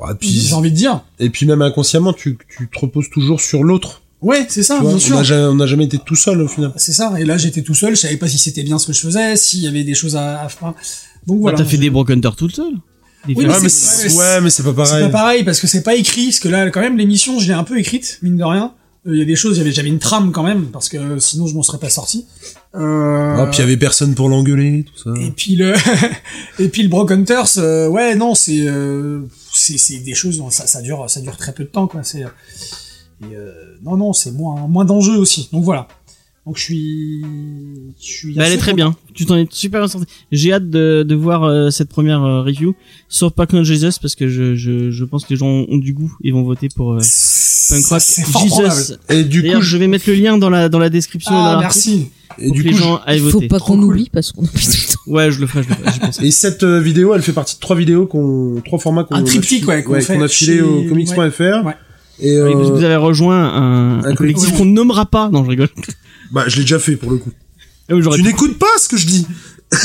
[0.00, 1.02] Ouais, puis, j'ai envie de dire.
[1.18, 4.02] et puis même inconsciemment, tu, tu te reposes toujours sur l'autre.
[4.22, 4.88] Ouais, c'est ça, vois.
[4.88, 5.16] bien on sûr.
[5.16, 6.72] n'a jamais, on n'a jamais été tout seul au final.
[6.76, 7.12] C'est ça.
[7.18, 7.94] Et là, j'étais tout seul.
[7.96, 10.16] Je savais pas si c'était bien ce que je faisais, s'il y avait des choses
[10.16, 10.68] à, à faire.
[11.26, 11.58] Donc Bah, voilà.
[11.58, 12.72] T'as fait Je- des Brock Hunter toute seule?
[13.26, 15.04] Des Oui, mais Ouais, mais c'est- c'est, ouais, ouais, mais c'est pas C'est pareil.
[15.06, 16.26] pas pareil parce que c'est pas écrit.
[16.26, 18.72] Parce que là, quand même, l'émission, je l'ai un peu écrite, mine de rien.
[19.06, 20.88] Euh, Il y a des choses, il y avait- j'avais une trame quand même, parce
[20.88, 22.26] que sinon je m'en serais pas sorti.
[22.74, 25.20] Euh, Ah, puis il y avait personne pour l'engueuler, tout ça.
[25.20, 25.74] et puis le
[26.58, 29.20] et puis le Broken Hunters, euh, ouais non c'est euh,
[29.52, 32.24] c'est c'est des choses ça ça dure ça dure très peu de temps quoi c'est
[32.24, 35.88] euh, non non c'est moins moins d'enjeux aussi donc voilà
[36.46, 37.22] donc je suis
[38.00, 38.90] je suis Bah, elle est très content.
[38.90, 38.96] bien.
[39.14, 40.06] Tu t'en es super bien sorti.
[40.30, 42.74] J'ai hâte de, de voir euh, cette première euh, review
[43.08, 45.92] sur Punk Rock Jesus parce que je, je, je pense que les gens ont du
[45.92, 46.98] goût et vont voter pour euh,
[47.70, 48.70] Punk Rock probable.
[48.70, 48.92] Jesus.
[49.08, 51.32] Et du coup, je vais mettre le lien dans la dans la description.
[51.32, 53.48] dans ah l'article merci et Pour du que coup, les gens aillent Il faut voter.
[53.48, 55.00] pas Trop qu'on oublie parce qu'on oublie tout le temps.
[55.06, 55.98] Ouais, je le ferai, je le ferai.
[56.00, 56.20] pense.
[56.20, 59.20] Et cette euh, vidéo, elle fait partie de trois vidéos qu'on, trois formats qu'on Un
[59.20, 61.64] a triptyque, filé- ouais, qu'on fait qu'on a filé chez- au comics.fr.
[61.64, 61.74] Ouais.
[62.18, 64.56] Et Oui, parce que euh, vous avez rejoint un, un un collectif collectif.
[64.58, 65.28] qu'on nommera pas.
[65.30, 65.68] Non, je rigole.
[66.32, 67.30] Bah, je l'ai déjà fait pour le coup.
[67.88, 69.26] Ah oui, J'aurais Tu pu, n'écoutes pas ce que je dis.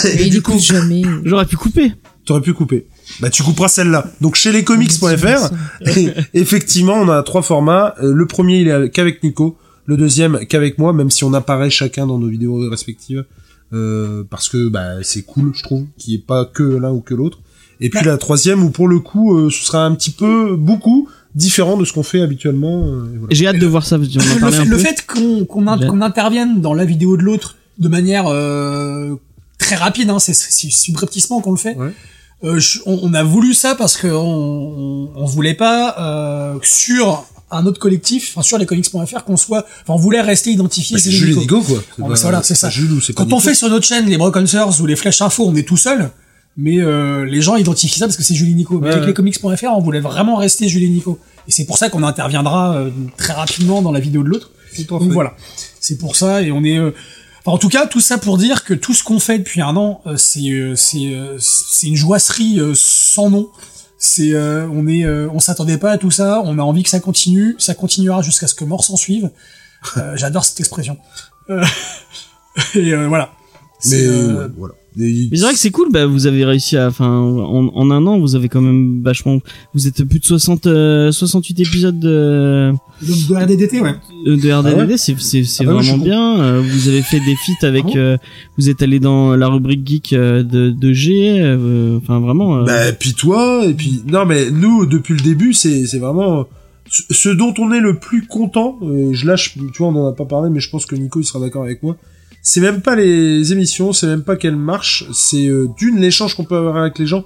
[0.06, 1.04] Et il écoute jamais.
[1.24, 1.94] j'aurais pu couper.
[2.26, 2.88] T'aurais pu couper.
[3.20, 4.12] Bah, tu couperas celle-là.
[4.22, 5.50] Donc, chez lescomics.fr,
[6.34, 7.96] effectivement, on a trois formats.
[8.02, 9.58] Euh, Le premier, il est qu'avec Nico.
[9.86, 13.26] Le deuxième, qu'avec moi, même si on apparaît chacun dans nos vidéos respectives.
[13.74, 17.02] Euh, parce que bah, c'est cool, je trouve, qu'il n'y ait pas que l'un ou
[17.02, 17.40] que l'autre.
[17.80, 21.10] Et puis la troisième, où pour le coup, euh, ce sera un petit peu, beaucoup,
[21.36, 22.84] différent de ce qu'on fait habituellement.
[22.86, 23.28] euh, voilà.
[23.36, 23.98] J'ai hâte de voir ça.
[23.98, 24.84] parce qu'on en le fait, un le peu.
[24.84, 29.16] fait qu'on qu'on in- qu'on intervienne dans la vidéo de l'autre de manière euh,
[29.58, 31.76] très rapide, hein, c'est c'est subrepticement qu'on le fait.
[31.76, 31.92] Ouais.
[32.44, 36.60] Euh, je- on, on a voulu ça parce que on, on, on voulait pas euh,
[36.64, 40.96] sur un autre collectif, enfin sur lescomics.fr, qu'on soit, enfin on voulait rester identifié.
[40.96, 41.62] Bah, c'est Jules Nico.
[41.62, 41.84] Quoi.
[41.98, 42.68] Bon, bah, voilà, c'est ça.
[42.68, 44.86] pas Jules ou c'est pas Quand on fait sur notre chaîne les Broken Hunters ou
[44.86, 46.10] les Flèches Info, on est tout seul.
[46.58, 48.80] Mais euh, les gens identifient ça parce que c'est Julie Nico.
[48.80, 49.08] Mais Ouais, avec ouais.
[49.08, 51.18] lescomics.fr, on voulait vraiment rester Julie Nico.
[51.48, 54.52] Et c'est pour ça qu'on interviendra euh, très rapidement dans la vidéo de l'autre.
[54.90, 55.10] Donc fait.
[55.10, 55.34] voilà,
[55.80, 56.78] c'est pour ça et on est.
[56.78, 56.92] euh,
[57.42, 59.76] enfin, en tout cas, tout ça pour dire que tout ce qu'on fait depuis un
[59.76, 63.50] an, euh, c'est euh, c'est euh, c'est une joasserie euh, sans nom.
[63.98, 66.42] C'est euh, on est euh, on s'attendait pas à tout ça.
[66.46, 67.56] On a envie que ça continue.
[67.60, 69.30] Ça continuera jusqu'à ce que mort s'en suive.
[69.98, 70.98] Euh, J'adore cette expression.
[71.50, 71.64] Euh,
[72.76, 73.32] et euh, voilà.
[73.90, 74.74] Mais euh, voilà.
[75.00, 77.92] Et- Mais c'est vrai que c'est cool, bah, vous avez réussi à, enfin, en, en
[77.92, 79.40] un an, vous avez quand même vachement,
[79.74, 83.96] vous êtes plus de 60, euh, 68 épisodes de, de, de RDDT, ouais.
[84.26, 86.40] de RDDD, Ah ouais c'est, c'est, c'est Ah bah vraiment bien.
[86.42, 88.18] Euh, vous avez fait des feats avec, Ah bon euh,
[88.58, 92.64] vous êtes allé dans la rubrique geek euh, de, de G, euh, enfin, vraiment, euh,
[92.66, 96.48] Bah, puis toi, et puis non mais nous depuis le début c'est c'est vraiment
[96.90, 98.78] ce ce dont on est le plus content.
[98.94, 101.22] et je lâche, tu vois, on en a pas parlé, mais je pense que Nico
[101.22, 101.96] il sera d'accord avec moi.
[102.42, 106.44] C'est même pas les émissions, c'est même pas qu'elles marchent, c'est euh, d'une l'échange qu'on
[106.44, 107.24] peut avoir avec les gens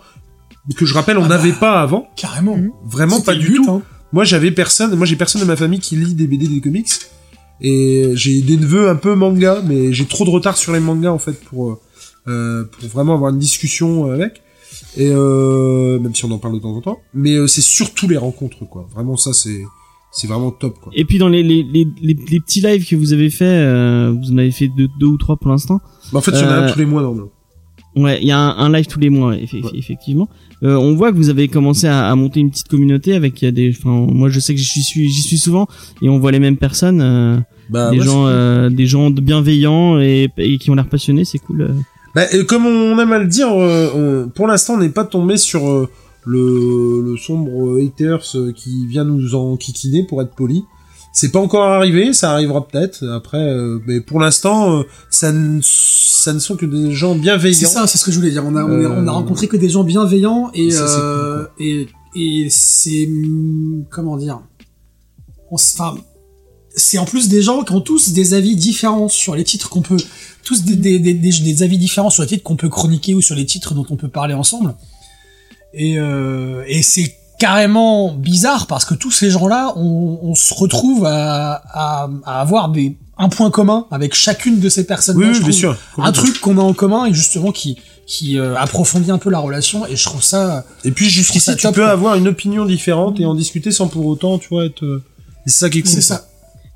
[0.76, 1.38] que je rappelle on Ah bah.
[1.38, 2.58] n'avait pas avant, Carrément.
[2.58, 2.72] Mhm.
[2.86, 3.72] vraiment pas du but, tout.
[3.72, 3.82] hein.
[4.12, 6.90] Moi j'avais personne, moi j'ai personne de ma famille qui lit des BD des comics
[7.62, 11.12] et j'ai des neveux un peu manga, mais j'ai trop de retard sur les mangas
[11.12, 11.80] en fait pour euh,
[12.28, 14.42] euh, pour vraiment avoir une discussion avec.
[14.98, 18.08] Et euh, même si on en parle de temps en temps, mais euh, c'est surtout
[18.10, 18.88] les rencontres quoi.
[18.94, 19.62] Vraiment ça c'est
[20.18, 20.92] c'est vraiment top quoi.
[20.96, 24.12] et puis dans les, les, les, les, les petits lives que vous avez fait, euh,
[24.18, 25.82] vous en avez fait deux, deux ou trois pour l'instant.
[26.12, 27.30] Mais en fait il y en a un Euh, tous les mois normalement.
[27.98, 29.46] Ouais, il y a un, un live tous les mois, Ouais.
[29.74, 30.28] effectivement.
[30.64, 33.46] Euh, on voit que vous avez commencé à, à monter une petite communauté avec il
[33.46, 35.68] y a des, enfin, moi je sais que j'y suis, j'y suis souvent
[36.02, 37.38] et on voit les mêmes personnes, euh,
[37.70, 41.40] Bah, des ouais, gens, euh, des gens bienveillants et, et qui ont l'air passionnés, c'est
[41.40, 41.62] cool.
[41.62, 41.74] euh.
[42.16, 43.90] Bah, et comme on aime à le dire, euh,
[44.26, 45.90] on- pour l'instant on n'est pas tombé sur euh,
[46.26, 50.64] le, le sombre haters euh, qui vient nous en kikiner pour être poli.
[51.14, 55.62] C'est pas encore arrivé, ça arrivera peut-être après, euh, mais pour l'instant, euh, ça, ne,
[55.64, 57.70] ça ne sont que des gens C'est bienveillants.
[57.70, 58.44] ça, c'est ce que je voulais dire.
[58.46, 61.00] On a, on, est- Euh, on a rencontré que des gens bienveillants et ça, c'est
[61.00, 63.10] euh, cool, et et c'est
[63.90, 64.42] comment dire.
[65.52, 65.96] Enfin,
[66.76, 69.82] c'est en plus des gens qui ont tous des avis différents sur les titres qu'on
[69.82, 69.98] peut,
[70.44, 73.46] tous des, des, des avis différents sur les titres qu'on peut chroniquer ou sur les
[73.46, 74.76] titres dont on peut parler ensemble.
[75.76, 81.06] Et euh, et c'est carrément bizarre parce que tous ces gens-là, on, on se retrouve
[81.06, 85.18] à, à, à avoir des un point commun avec chacune de ces personnes.
[85.18, 85.78] Oui, oui, bien sûr.
[85.98, 89.40] un truc qu'on a en commun et justement qui qui euh, approfondit un peu la
[89.40, 91.88] relation et je trouve ça Et puis jusqu'ici, tu peux quoi.
[91.90, 94.84] avoir une opinion différente et en discuter sans pour autant, tu vois, être.
[94.84, 95.04] euh,
[95.48, 95.92] C'est ça qui est cool.
[95.92, 96.28] c'est ça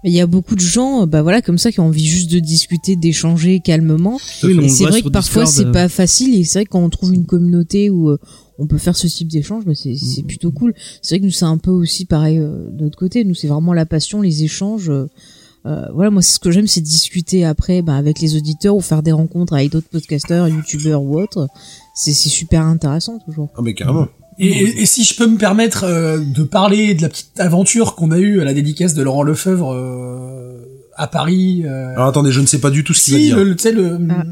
[0.04, 2.08] Mais il y a beaucoup de gens, euh, bah voilà, comme ça, qui ont envie
[2.08, 4.18] juste de discuter, d'échanger calmement.
[4.44, 7.14] Oui, c'est vrai que parfois c'est pas facile et c'est vrai que quand on trouve
[7.14, 8.18] une communauté où euh,
[8.60, 10.74] on peut faire ce type d'échange, bah c'est c'est plutôt cool.
[11.02, 13.24] C'est vrai que nous c'est un peu aussi pareil euh, de notre côté.
[13.24, 14.89] Nous c'est vraiment la passion, les échanges.
[14.89, 15.08] euh,
[15.65, 18.82] euh, voilà, moi c'est ce que j'aime, c'est discuter après bah, avec les auditeurs ou
[18.82, 21.48] faire des rencontres avec d'autres podcasteurs, youtubeurs ou autres.
[21.95, 23.50] C'est c'est super intéressant toujours.
[23.58, 24.08] Ah, mais carrément.
[24.38, 27.95] et, et- et si je peux me permettre euh, de parler de la petite aventure
[27.95, 30.62] qu'on a eue à la dédicace de Laurent Lefebvre euh,
[30.95, 33.38] à Paris euh, Alors attendez, je ne sais pas du tout ce qu'il va dire.
[33.38, 34.24] le, le- tu sais le Ah.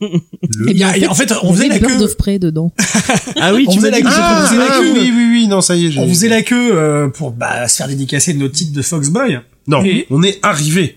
[0.00, 2.00] Le- Eh bien, en fait, on faisait la queue.
[2.02, 2.72] of Prey dedans.
[3.40, 4.10] Ah oui, on tu dit la que queue.
[4.12, 4.92] Ah, proposé la ah, queue.
[4.94, 5.98] oui, oui, oui, non, ça y est.
[5.98, 9.84] on faisait la queue euh, pour bah, se faire dédicacer notre titre de Foxboy Non,
[9.84, 10.96] Et- on est arrivé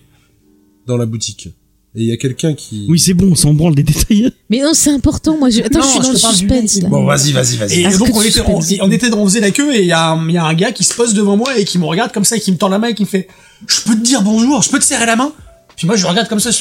[0.87, 1.49] dans la boutique.
[1.95, 2.85] Et il y a quelqu'un qui...
[2.87, 4.31] Oui, c'est bon, on s'en branle des détails.
[4.51, 5.37] Mais non, c'est important.
[5.37, 5.61] Moi, je...
[5.61, 6.81] attends, Non, je suis dans le du suspense.
[6.83, 6.89] là.
[6.89, 7.79] Bon, vas-y, vas-y, vas-y.
[7.81, 8.41] Et Ah, donc on était,
[8.81, 10.53] on, était, on faisait la queue et il y, a un- il y a un
[10.53, 12.57] gars qui se pose devant moi et qui me regarde comme ça et qui me
[12.57, 13.27] tend la main et qui me fait
[13.67, 15.33] je peux te dire bonjour je peux te serrer la main?
[15.75, 16.59] Puis moi je regarde comme ça je,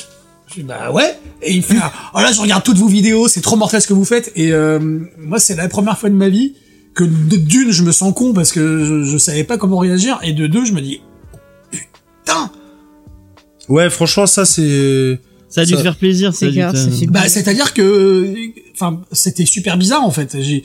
[0.48, 1.76] je dis bah ouais et il me fait
[2.14, 4.52] oh là je regarde toutes vos vidéos c'est trop mortel ce que vous faites et
[4.52, 4.78] euh,
[5.18, 6.54] moi c'est la première fois de ma vie
[6.94, 10.18] que de d'une je me sens con parce que je, je savais pas comment réagir
[10.22, 11.00] et de deux je me dis
[11.70, 12.50] putain
[13.68, 15.20] Ouais, franchement, ça, c'est...
[15.50, 16.32] Ça a dû Ça- te faire plaisir.
[16.34, 18.34] C'est clair, te- fait Bah, c'est-à-dire que,
[18.72, 20.38] enfin, c'était super bizarre en fait.
[20.40, 20.64] J'ai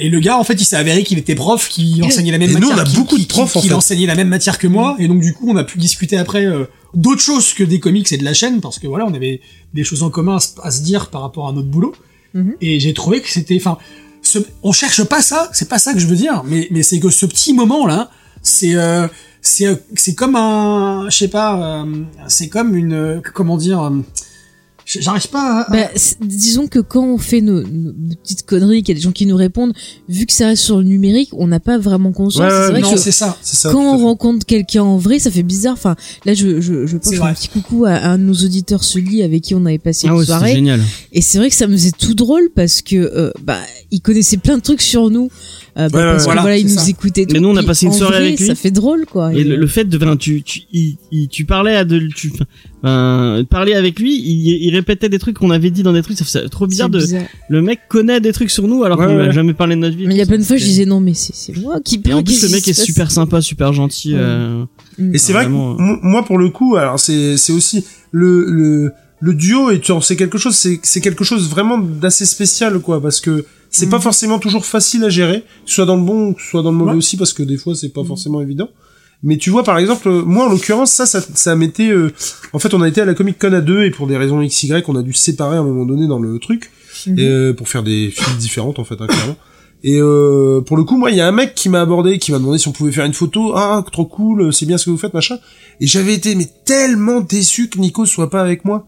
[0.00, 2.50] et le gars, en fait, il s'est avéré qu'il était prof, qu'il enseignait la même
[2.50, 2.76] Et nous, matière.
[2.76, 3.74] on a beaucoup de profs, en qu'il fait.
[3.76, 6.44] enseignait la même matière que moi, et donc du coup, on a pu discuter après
[6.46, 9.40] euh, d'autres choses que des comics et de la chaîne, parce que voilà, on avait
[9.72, 11.92] des choses en commun à, se- à se dire par rapport à notre boulot.
[12.34, 12.54] Mhm.
[12.60, 13.78] Et j'ai trouvé que c'était, enfin,
[14.22, 16.98] ce, on cherche pas ça, c'est pas ça que je veux dire, mais mais c'est
[17.00, 18.10] que ce petit moment là,
[18.42, 19.06] c'est euh,
[19.42, 23.90] c'est euh, c'est comme un, je sais pas, euh, c'est comme une, euh, comment dire.
[24.86, 25.88] J'arrive pas à, Bah,
[26.20, 27.92] disons que quand on fait nos, nos
[28.22, 29.72] petites conneries, qu'il y a des gens qui nous répondent,
[30.08, 32.42] vu que ça reste sur le numérique, on n'a pas vraiment conscience.
[32.46, 33.36] Ouais, ouais, c'est vrai non, que c'est ça.
[33.42, 33.70] C'est ça.
[33.72, 35.72] quand on rencontre quelqu'un en vrai, ça fait bizarre.
[35.74, 38.84] Enfin, là, je, je, je pense un petit coucou à, à un de nos auditeurs,
[38.84, 40.52] Sully, avec qui on avait passé Ah une soirée.
[40.54, 40.80] génial.
[41.12, 43.58] Et c'est vrai que ça me faisait tout drôle parce que euh, bah
[43.90, 45.30] il connaissait plein de trucs sur nous.
[45.76, 46.88] Euh, bah, Ouais, ouais, parce que voilà, voilà, il nous ça.
[46.88, 47.26] écoutait.
[47.32, 48.46] Mais nous, on a passé une soirée vrai, avec lui.
[48.46, 49.32] Ça fait drôle quoi.
[49.34, 52.32] Et le, le fait de, enfin, tu, tu, il, il- tu parlais à de, tu,
[52.84, 56.16] enfin, parler avec lui, il, il répétait des trucs qu'on avait dit dans des trucs,
[56.18, 57.22] ça fait trop bizarre de, bizarre.
[57.48, 59.26] le mec connaît des trucs sur nous alors Ouais, qu'on ouais.
[59.26, 60.06] n'a jamais parlé de notre vie.
[60.06, 62.00] Mais il y a plein de fois, je disais non, mais c'est c'est moi qui
[62.04, 64.12] Et en plus, le mec est super sympa, super gentil.
[64.14, 64.64] Euh,
[65.12, 68.92] Et c'est vrai que mo- moi, pour le coup, alors c'est c'est aussi le le
[69.20, 73.20] le duo et c'est quelque chose, c'est c'est quelque chose vraiment d'assez spécial quoi, parce
[73.20, 73.44] que
[73.76, 76.42] c'est pas forcément toujours facile à gérer, que ce soit dans le bon, ou que
[76.42, 76.96] ce soit dans le mauvais Ouais.
[76.98, 78.68] aussi, parce que des fois c'est pas forcément évident.
[79.22, 82.10] Mais tu vois, par exemple, euh, moi en l'occurrence, ça, ça, ça m'était, euh,
[82.52, 84.42] en fait, on a été à la Comic Con à deux et pour des raisons
[84.44, 86.70] XY, on a dû se séparer à un moment donné dans le truc,
[87.06, 87.18] Mhm.
[87.18, 89.36] et, euh, pour faire des films différentes en fait, hein, clairement.
[89.82, 92.32] Et euh, pour le coup, moi, il y a un mec qui m'a abordé, qui
[92.32, 93.52] m'a demandé si on pouvait faire une photo.
[93.54, 95.36] Ah, trop cool, c'est bien ce que vous faites, machin.
[95.80, 98.86] Et j'avais été mais tellement déçu que Nico soit pas avec moi.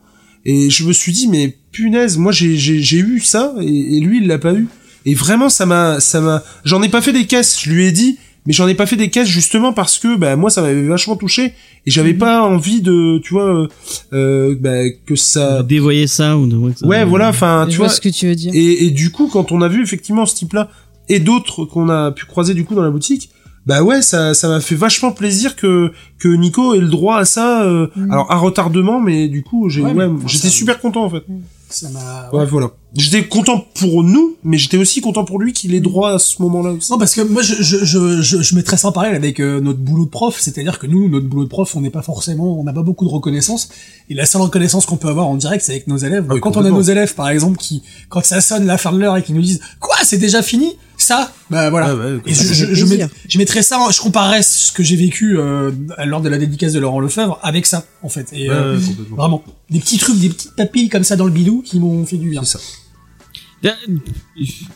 [0.48, 4.00] Et je me suis dit mais punaise, moi j'ai j'ai j'ai eu ça et, et
[4.00, 4.68] lui il l'a pas eu.
[5.04, 7.92] Et vraiment ça m'a ça m'a j'en ai pas fait des caisses, je lui ai
[7.92, 10.86] dit mais j'en ai pas fait des caisses justement parce que bah moi ça m'avait
[10.86, 11.46] vachement touché
[11.84, 12.18] et j'avais Mhm.
[12.18, 13.68] pas envie de tu vois euh,
[14.12, 17.86] euh, bah, que ça dévoyer ça ou de, ouais, ça- ouais voilà enfin tu vois
[17.88, 18.52] vois ce que tu veux dire.
[18.54, 20.70] et, et du coup, quand on a vu effectivement ce type-là
[21.08, 23.30] et d'autres qu'on a pu croiser du coup dans la boutique,
[23.66, 27.24] bah ouais, ça ça m'a fait vachement plaisir que que Nico ait le droit à
[27.24, 27.62] ça.
[27.64, 28.10] euh, Mm.
[28.12, 31.22] Alors à retardement, mais du coup, j'ai Ouais, j'étais super content en fait.
[31.68, 32.30] Ça m'a.
[32.32, 32.70] Ouais, voilà.
[32.94, 36.40] J'étais content pour nous, mais j'étais aussi content pour lui qu'il ait droit à ce
[36.42, 36.92] moment-là aussi.
[36.92, 39.60] Non, parce que moi, je, je, je, je, je mettrais ça en parallèle avec euh,
[39.60, 40.38] notre boulot de prof.
[40.38, 43.04] C'est-à-dire que nous, notre boulot de prof, on n'est pas forcément, on n'a pas beaucoup
[43.04, 43.68] de reconnaissance.
[44.08, 46.26] Et la seule reconnaissance qu'on peut avoir en direct, c'est avec nos élèves.
[46.30, 48.98] Ah quand on a nos élèves, par exemple, qui, quand ça sonne la fin de
[48.98, 50.76] l'heure et qu'ils nous disent, quoi, c'est déjà fini?
[50.98, 51.94] Ça, bah voilà.
[51.94, 55.70] Ouais, ouais, Et je, je, mettrais ça, en- je comparerais ce que j'ai vécu euh,
[56.06, 58.28] lors de la dédicace de Laurent Lefebvre avec ça, en fait.
[58.32, 58.78] Et Ouais, euh,
[59.10, 62.16] vraiment, des petits trucs, des petites papilles comme ça dans le bidou qui m'ont fait
[62.16, 62.42] du bien.
[62.44, 62.64] C'est ça.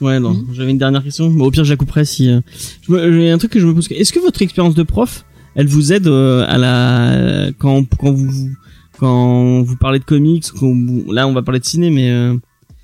[0.00, 0.46] Ouais, non, Mhm.
[0.52, 1.26] j'avais une dernière question.
[1.26, 2.28] au pire, je la couperai si.
[2.28, 2.40] euh,
[2.88, 3.87] J'ai un truc que je me pose.
[3.90, 8.50] Est-ce que votre expérience de prof, elle vous aide euh, à la quand quand vous
[8.98, 12.35] quand vous parlez de comics, quand vous- là on va parler de ciné, mais euh,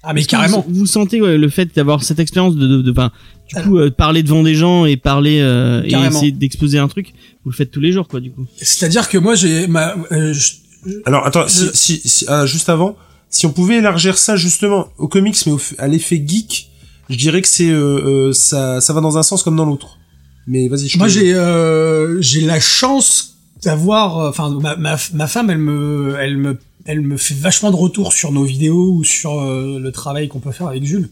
[0.08, 0.64] Ah mais carrément.
[0.68, 3.10] Vous, vous sentez ouais, le fait d'avoir cette expérience de, de, de, ben,
[3.48, 7.12] du coup euh, parler devant des gens et parler euh, et essayer d'exposer un truc,
[7.44, 8.46] vous le faites tous les jours quoi du coup.
[8.56, 10.52] C'est-à-dire que moi, j'ai ma, euh, je-
[11.04, 12.96] Alors attends, Je- si, si, si- ah, juste avant,
[13.30, 16.70] si on pouvait élargir ça justement aux comics, mais au à l'effet geek,
[17.10, 19.98] je dirais que c'est euh, euh, ça, ça va dans un sens comme dans l'autre.
[20.46, 20.86] Mais vas-y.
[20.86, 25.58] je Moi, j'ai euh, j'ai la chance d'avoir, euh, enfin, ma, ma, ma femme, elle
[25.58, 29.78] me, elle me, elle me fait vachement de retours sur nos vidéos ou sur euh,
[29.78, 31.10] le travail qu'on peut faire avec Jules.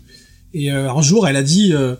[0.55, 1.97] Et euh, un jour, elle a dit euh,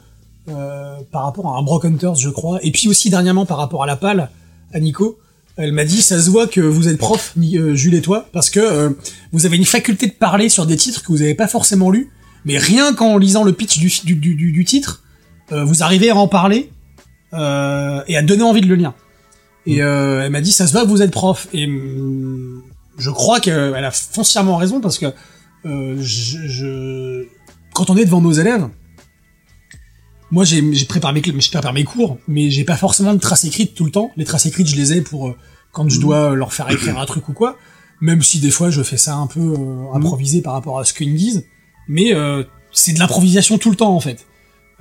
[0.49, 3.83] euh, par rapport à un Brock Hunters, je crois, et puis aussi dernièrement par rapport
[3.83, 4.31] à la pâle,
[4.73, 5.19] à Nico.
[5.57, 8.61] Elle m'a dit, ça se voit que vous êtes prof, Jules et toi, parce que
[8.61, 8.91] euh,
[9.33, 12.11] vous avez une faculté de parler sur des titres que vous n'avez pas forcément lus,
[12.45, 15.03] mais rien qu'en lisant le pitch du, du, du, du- titre,
[15.53, 16.71] euh, vous arrivez à en parler
[17.35, 18.95] euh, et à donner envie de le lire.
[19.67, 21.49] Et euh, elle m'a dit, ça se voit que vous êtes prof.
[21.53, 22.63] Et hum,
[22.99, 25.07] je crois qu'elle a foncièrement raison parce que
[25.67, 27.27] euh, je, je-
[27.73, 28.69] quand on est devant nos élèves,
[30.31, 33.75] moi j'ai préparé mes, je prépare mes cours, mais j'ai pas forcément de traces écrites
[33.75, 34.11] tout le temps.
[34.17, 35.37] Les traces écrites, je les ai pour euh,
[35.73, 37.57] quand je dois leur faire écrire un truc ou quoi.
[38.01, 40.93] Même si des fois je fais ça un peu euh, improvisé par rapport à ce
[40.93, 41.47] qu'ils me disent,
[41.89, 44.27] mais euh, c'est de l'improvisation tout le temps en fait.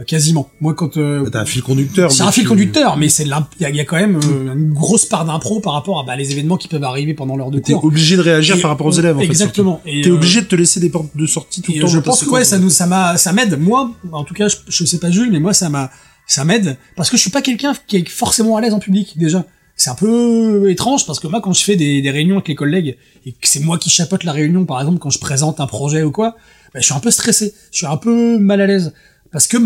[0.07, 0.49] Quasiment.
[0.59, 2.11] Moi, quand euh, T'as un fil conducteur.
[2.11, 4.15] c'est un fil tu- conducteur, mais c'est il y, a- il y a quand même
[4.17, 7.35] euh, une grosse part d'impro par rapport à bah, les événements qui peuvent arriver pendant
[7.37, 7.85] l'heure de T'es cours.
[7.85, 9.15] obligé de réagir Et- par rapport aux élèves.
[9.17, 9.81] En fait, Exactement.
[9.85, 10.01] Surtout.
[10.03, 11.87] T'es euh, obligé de te laisser des portes de sortie tout le temps.
[11.87, 13.59] je pense que ouais, ça nous, ça m'a, ça m'aide.
[13.59, 15.91] Moi, en tout cas, je, je sais pas Jules, mais moi, ça m'a,
[16.25, 19.13] ça m'aide parce que je suis pas quelqu'un qui est forcément à l'aise en public
[19.17, 19.45] déjà.
[19.75, 22.55] C'est un peu étrange parce que moi, quand je fais des, des réunions avec les
[22.55, 25.67] collègues et que c'est moi qui chapeaute la réunion, par exemple, quand je présente un
[25.67, 26.35] projet ou quoi,
[26.73, 28.93] ben, je suis un peu stressé, je suis un peu mal à l'aise
[29.33, 29.57] parce que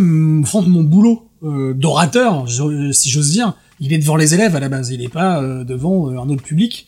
[0.41, 2.47] enfin, mon boulot euh, d'orateur,
[2.91, 5.63] si j'ose dire, il est devant les élèves à la base, il est pas euh,
[5.63, 6.87] devant euh, un autre public.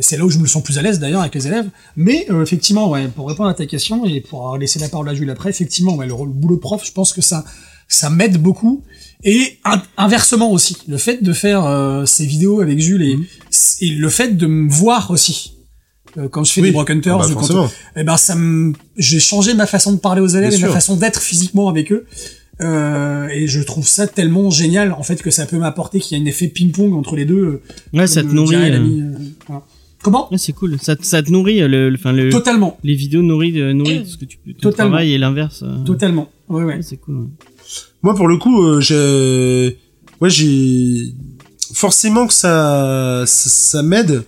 [0.00, 1.68] C'est là où je me sens plus à l'aise d'ailleurs avec les élèves.
[1.94, 5.30] Mais effectivement, ouais, pour répondre à ta question et pour laisser la parole à Jules
[5.30, 7.44] après, effectivement, ouais, le, le boulot de prof, je pense que ça,
[7.86, 8.82] ça m'aide beaucoup.
[9.22, 13.16] Et in- inversement aussi, le fait de faire euh, ces vidéos avec Jules et,
[13.80, 15.52] et le fait de me voir aussi.
[16.18, 16.68] Euh, quand je fais Oui.
[16.68, 20.20] des Broken Hunters, Ah bah, eh ben ça me, j'ai changé ma façon de parler
[20.20, 22.06] aux élèves Bien et ma façon d'être physiquement avec eux.
[22.60, 26.20] Euh, et je trouve ça tellement génial en fait que ça peut m'apporter qu'il y
[26.20, 27.34] a un effet ping-pong entre les deux.
[27.44, 27.62] euh,
[27.98, 28.56] Ouais, ça te nourrit.
[28.56, 28.68] euh.
[28.68, 29.02] l'ami,
[29.48, 29.62] voilà.
[30.02, 30.30] Comment?
[30.32, 30.78] Ouais, c'est cool.
[30.80, 34.08] Ça, te- ça te nourrit, le, le- enfin, le, Totalement, les vidéos nourrissent, euh, nourrissent
[34.10, 34.90] ce que tu peux, ton Totalement.
[34.92, 35.62] travail et l'inverse.
[35.64, 35.82] euh.
[35.84, 36.28] totalement.
[36.48, 36.74] Ouais, ouais.
[36.76, 37.16] Ouais, c'est cool.
[37.20, 37.26] ouais.
[38.02, 39.78] Moi, pour le coup, euh, j'ai,
[40.20, 41.14] ouais, j'ai
[41.72, 44.24] forcément que ça, ça, ça m'aide.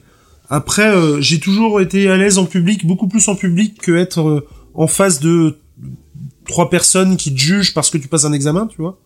[0.49, 4.21] Après, euh, j'ai toujours été à l'aise en public, beaucoup plus en public que être
[4.21, 5.57] euh, en face de
[6.47, 8.99] trois personnes qui te jugent parce que tu passes un examen, tu vois.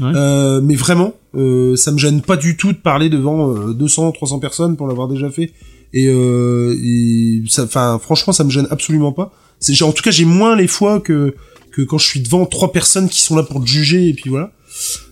[0.00, 0.12] Ouais.
[0.14, 4.12] Euh, mais vraiment, euh, ça me gêne pas du tout de parler devant euh, 200,
[4.12, 5.52] 300 personnes pour l'avoir déjà fait.
[5.92, 9.32] Et, euh, et ça, enfin, franchement, ça me gêne absolument pas.
[9.60, 11.34] C'est, en tout cas, j'ai moins les fois que
[11.78, 14.30] que quand je suis devant trois personnes qui sont là pour te juger et puis
[14.30, 14.50] voilà.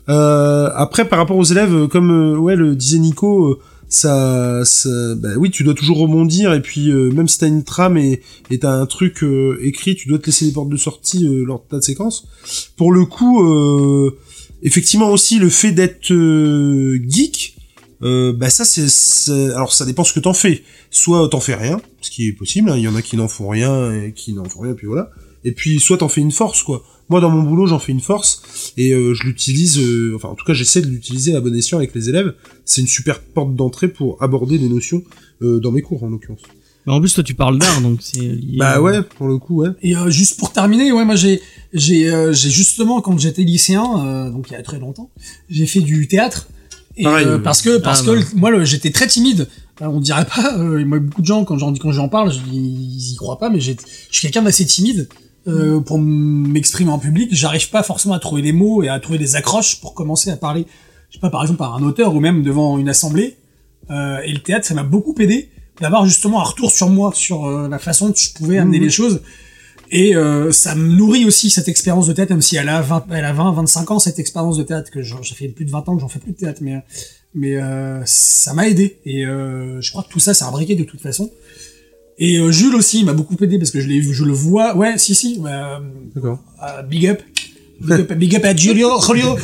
[0.09, 3.59] Euh, après, par rapport aux élèves, euh, comme euh, ouais le disait Nico, euh,
[3.89, 7.65] ça, ça bah oui, tu dois toujours rebondir et puis euh, même si t'as une
[7.65, 8.21] trame et
[8.61, 11.61] t'as un truc euh, écrit, tu dois te laisser des portes de sortie euh, lors
[11.63, 12.27] de ta séquence.
[12.77, 14.19] Pour le coup, euh,
[14.63, 17.57] effectivement aussi le fait d'être euh, geek,
[18.03, 20.63] euh, bah ça c'est, alors ça dépend ce que t'en fais.
[20.91, 22.71] Soit t'en fais rien, ce qui est possible.
[22.71, 24.87] hein, Il y en a qui n'en font rien et qui n'en font rien, puis
[24.87, 25.11] voilà.
[25.45, 26.83] Et puis soit t'en fais une force quoi.
[27.09, 28.43] Moi dans mon boulot j'en fais une force
[28.77, 29.79] et euh, je l'utilise.
[29.79, 32.35] euh, enfin en tout cas j'essaie de l'utiliser à bon escient avec les élèves.
[32.65, 35.03] C'est une super porte d'entrée pour aborder des notions
[35.43, 36.41] euh, dans mes cours en l'occurrence.
[36.87, 38.59] Mais en plus, toi, tu parles d'art, donc c'est lié.
[38.59, 39.71] Bah ouais pour le coup ouais.
[39.83, 41.41] Et euh, juste pour terminer, ouais, moi j'ai
[41.73, 45.11] j'ai euh, j'ai justement quand j'étais lycéen, euh, donc il y a très longtemps,
[45.51, 46.49] j'ai fait du théâtre.
[46.97, 48.27] Et, Pareil, euh, euh, parce que parce ah, que bah.
[48.37, 49.49] moi j'étais très timide.
[49.81, 50.57] On dirait pas.
[50.59, 53.61] Euh, moi beaucoup de gens quand j'en quand j'en parle, ils y croient pas, mais
[53.61, 53.77] j'ai-
[54.11, 55.09] je suis quelqu'un d'assez timide.
[55.49, 59.19] Euh, pour m'exprimer en public, j'arrive pas forcément à trouver les mots et à trouver
[59.19, 60.67] des accroches pour commencer à parler.
[61.11, 63.37] Je sais pas, par exemple, à un auteur ou même devant une assemblée.
[63.91, 67.47] Euh, et le théâtre, ça m'a beaucoup aidé d'avoir justement un retour sur moi, sur
[67.47, 68.85] euh, la façon dont je pouvais amener Mhm.
[68.85, 69.21] les choses.
[69.93, 73.07] Et euh, ça me nourrit aussi cette expérience de théâtre, même si elle a 20,
[73.13, 75.89] elle a 20, 25 ans cette expérience de théâtre que j'ai fait plus de 20
[75.89, 76.83] ans que j'en fais plus de théâtre, mais
[77.35, 78.99] mais euh, ça m'a aidé.
[79.05, 81.31] Et euh, je crois que tout ça, c'est imbriqué de toute façon.
[82.19, 84.75] Et euh, Jules aussi m'a beaucoup aidé parce que je l'ai, je le vois.
[84.77, 85.39] Ouais, si si.
[85.39, 85.81] bah,
[86.15, 86.39] D'accord.
[86.63, 87.21] euh, big up.
[87.81, 89.37] Big up, big up à Julio, Julio.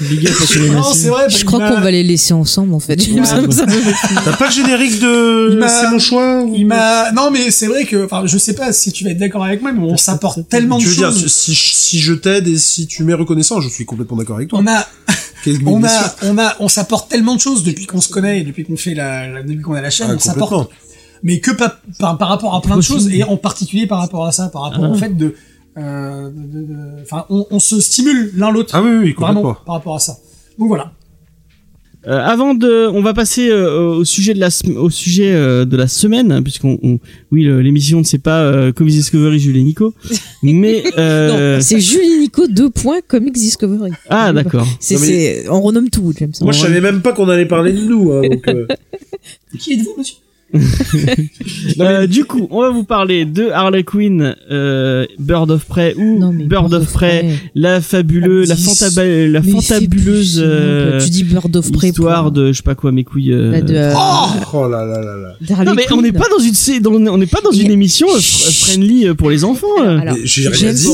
[0.00, 1.28] Big up à tous les non, c'est vrai.
[1.28, 2.94] Je crois qu'on va les laisser ensemble en fait.
[3.06, 3.22] Ouais.
[4.24, 7.84] T'as pas le générique de C'est mon choix ou- Il m'a, non mais c'est vrai
[7.84, 10.48] que, enfin, je sais pas si tu vas être d'accord avec moi, mais on s'apporte
[10.48, 11.26] tellement de Tu veux dire choses.
[11.30, 14.60] si, si je t'aide et si tu m'es reconnaissant, je suis complètement d'accord avec toi.
[14.62, 14.86] On a,
[15.66, 18.64] on a, on a, on s'apporte tellement de choses depuis qu'on se connaît et depuis
[18.64, 20.70] qu'on fait la, la- depuis qu'on a la chaîne, Ah, on s'apporte.
[21.22, 24.26] Mais que par, par, par rapport à plein de choses et en particulier par rapport
[24.26, 24.90] à ça, par rapport Ah.
[24.90, 25.34] au fait de,
[25.78, 28.74] euh, de- de- de- enfin, on, on se stimule l'un l'autre.
[28.74, 30.16] Ah oui oui, oui vraiment par rapport à ça.
[30.58, 30.92] Donc voilà.
[32.06, 34.48] Euh, avant de, on va passer euh, au sujet de la,
[34.78, 37.00] au sujet euh, de la semaine, hein, puisqu'on, on-
[37.32, 39.92] oui, l'émission ne c'est pas euh, Comics Discovery Jules et Nico,
[40.44, 43.90] mais euh, Non, c'est Julie Nico 2 points Comics Discovery.
[44.08, 44.64] ah d'accord.
[44.66, 46.30] Mais- c'est, on renomme tout, James.
[46.42, 48.12] Moi je savais même pas qu'on allait parler de nous.
[48.12, 48.66] Hein, donc, euh,
[49.58, 50.16] Qui êtes-vous, monsieur?
[51.80, 56.18] Euh, du coup, on va vous parler de Harley Quinn, euh, Bird of Prey ou
[56.18, 61.00] Non, Bird of Prey, la fabuleuse, la, Ah, fantabuleuse euh.
[61.00, 61.88] Tu dis Bird of Prey.
[61.88, 63.32] histoire de, je sais pas quoi, mes couilles.
[63.32, 63.92] euh, de, euh,
[64.54, 65.64] Oh là là là là.
[65.64, 68.18] Non mais on n'est pas dans une, dans- on n'est pas dans une émission euh,
[68.18, 69.66] fr- friendly euh, pour les enfants.
[70.24, 70.86] J'ai rien dit.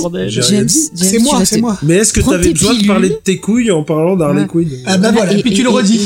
[0.94, 1.78] C'est moi, c'est moi.
[1.82, 4.48] Mais est-ce que t'avais besoin de parler de tes couilles en parlant d'Harley Ouais.
[4.48, 6.00] Quinn Ah bah voilà, Et- puis tu le redis.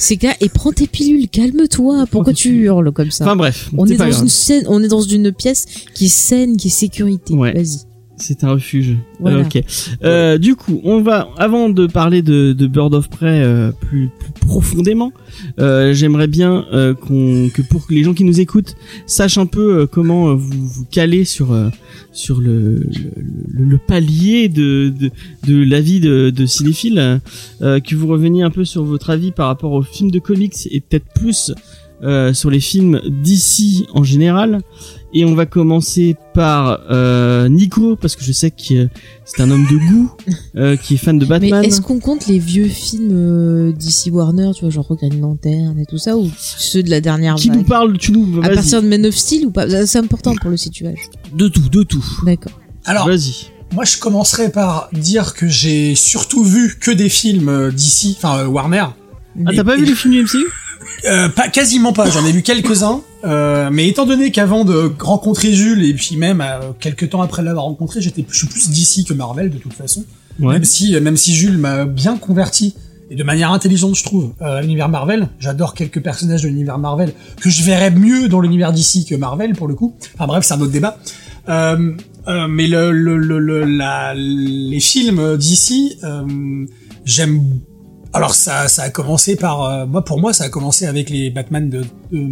[0.00, 0.34] C'est clair.
[0.40, 2.06] Et prends tes pilules, calme-toi.
[2.10, 4.22] Pourquoi tu hurles comme ça Enfin bref, On est dans grave.
[4.22, 7.34] une scène, on est dans une pièce qui est saine, qui est sécurité.
[7.34, 7.52] Ouais.
[7.52, 7.80] Vas-y.
[8.20, 8.96] C'est un refuge.
[9.18, 9.38] Voilà.
[9.38, 9.62] Euh, ok.
[10.04, 14.10] Euh, du coup, on va avant de parler de, de Bird of Prey euh, plus,
[14.18, 15.12] plus profondément,
[15.58, 19.46] euh, j'aimerais bien euh, qu'on que pour que les gens qui nous écoutent sachent un
[19.46, 21.70] peu euh, comment vous vous calez sur euh,
[22.12, 25.10] sur le, le, le- palier de de,
[25.46, 27.20] de l'avis de, de cinéphile,
[27.62, 30.68] euh, que vous reveniez un peu sur votre avis par rapport aux films de comics
[30.70, 31.52] et peut-être plus
[32.02, 34.60] euh, sur les films d'ici en général.
[35.12, 38.88] Et on va commencer par euh, Nico, parce que je sais que
[39.24, 40.12] c'est un homme de goût,
[40.56, 41.64] euh, qui est fan de Mais Batman.
[41.64, 45.86] est-ce qu'on compte les vieux films euh, d'ici Warner, tu vois, genre Green Lantern et
[45.86, 48.82] tout ça, ou ceux de la dernière Qui nous vague parle, tu nous, À partir
[48.82, 49.68] de Man of Steel ou pas?
[49.84, 51.00] C'est important pour le situage.
[51.34, 52.04] De tout, de tout.
[52.24, 52.52] D'accord.
[52.84, 53.50] Alors, Vas-y.
[53.74, 58.38] moi, je commencerai par dire que j'ai surtout vu que des films euh, d'ici, enfin
[58.38, 58.84] euh, Warner.
[59.44, 60.46] Ah, t'as pas vu les films du MCU
[61.06, 63.02] Euh, pas quasiment pas, j'en ai vu quelques-uns.
[63.24, 67.42] Euh, mais étant donné qu'avant de rencontrer Jules et puis même euh, quelques temps après
[67.42, 70.04] l'avoir rencontré, j'étais je suis plus d'ici que Marvel de toute façon.
[70.38, 70.54] Ouais.
[70.54, 72.74] Même si même si Jules m'a bien converti
[73.10, 75.28] et de manière intelligente, je trouve, euh, à l'univers Marvel.
[75.38, 79.52] J'adore quelques personnages de l'univers Marvel que je verrais mieux dans l'univers d'ici que Marvel
[79.52, 79.94] pour le coup.
[80.14, 80.96] Enfin bref, c'est un autre débat.
[81.48, 81.92] Euh,
[82.28, 86.64] euh, mais le, le, le, le- la, les films d'ici, euh,
[87.04, 87.60] j'aime.
[88.12, 91.30] Alors ça, ça a commencé par euh, moi pour moi ça a commencé avec les
[91.30, 92.26] Batman de, de,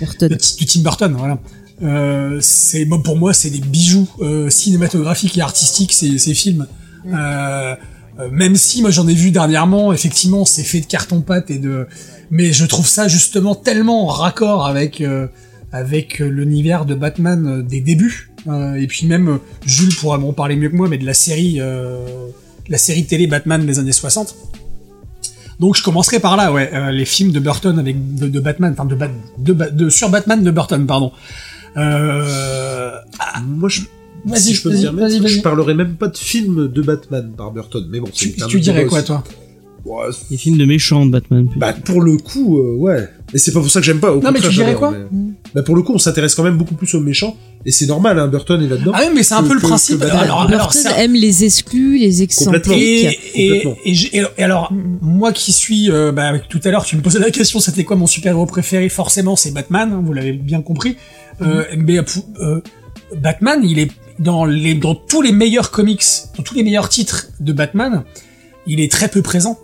[0.00, 0.28] Burton.
[0.28, 1.38] de, de Tim Burton, voilà.
[1.82, 6.66] Euh, c'est moi pour moi c'est des bijoux euh, cinématographiques et artistiques ces, ces films.
[7.06, 7.76] Euh,
[8.18, 11.58] euh, même si moi j'en ai vu dernièrement, effectivement c'est fait de carton pâte et
[11.58, 11.86] de,
[12.30, 15.28] mais je trouve ça justement tellement en raccord avec euh,
[15.70, 18.30] avec l'univers de Batman des débuts.
[18.46, 21.58] Euh, et puis même Jules pourra m'en parler mieux que moi, mais de la série
[21.60, 21.98] euh,
[22.68, 24.34] la série télé Batman des années 60.
[25.60, 28.72] Donc je commencerai par là, ouais, euh, les films de Burton avec de, de Batman,
[28.72, 31.10] enfin de, Bat- de, Ba- de sur Batman de Burton, pardon.
[31.76, 32.92] Euh,
[33.46, 33.80] Moi, je,
[34.24, 37.50] Vas-y, si je peux me permettre, je parlerai même pas de film de Batman par
[37.52, 37.86] Burton.
[37.90, 39.06] Mais bon, tu, tu dirais quoi aussi.
[39.06, 39.24] toi?
[39.84, 41.48] Ouais, Les films de méchants de Batman.
[41.56, 43.08] Bah pour le coup, euh, ouais.
[43.34, 44.12] Et c'est pas pour ça que j'aime pas.
[44.12, 46.56] Au Non, mais tu dirais quoi mais- Bah pour le coup, on s'intéresse quand même
[46.56, 47.36] beaucoup plus aux méchants.
[47.66, 48.92] Et c'est normal, hein, Burton est là-dedans.
[48.94, 50.00] Ah oui, mais c'est un peu le principe.
[50.02, 52.62] alors, alors, Burton aime les exclus, les excentriques.
[53.34, 53.76] Complètement.
[53.84, 54.72] Et, alors,
[55.02, 57.96] moi qui suis, euh, bah, tout à l'heure, tu me posais la question, c'était quoi
[57.96, 60.96] mon super-héros préféré Forcément, c'est Batman, hein, vous l'avez bien compris.
[61.42, 61.82] Euh, Mm.
[61.84, 61.98] mais
[62.40, 62.60] euh,
[63.16, 66.02] Batman, il est dans les, dans tous les meilleurs comics,
[66.36, 68.04] dans tous les meilleurs titres de Batman,
[68.66, 69.58] il est très peu présent.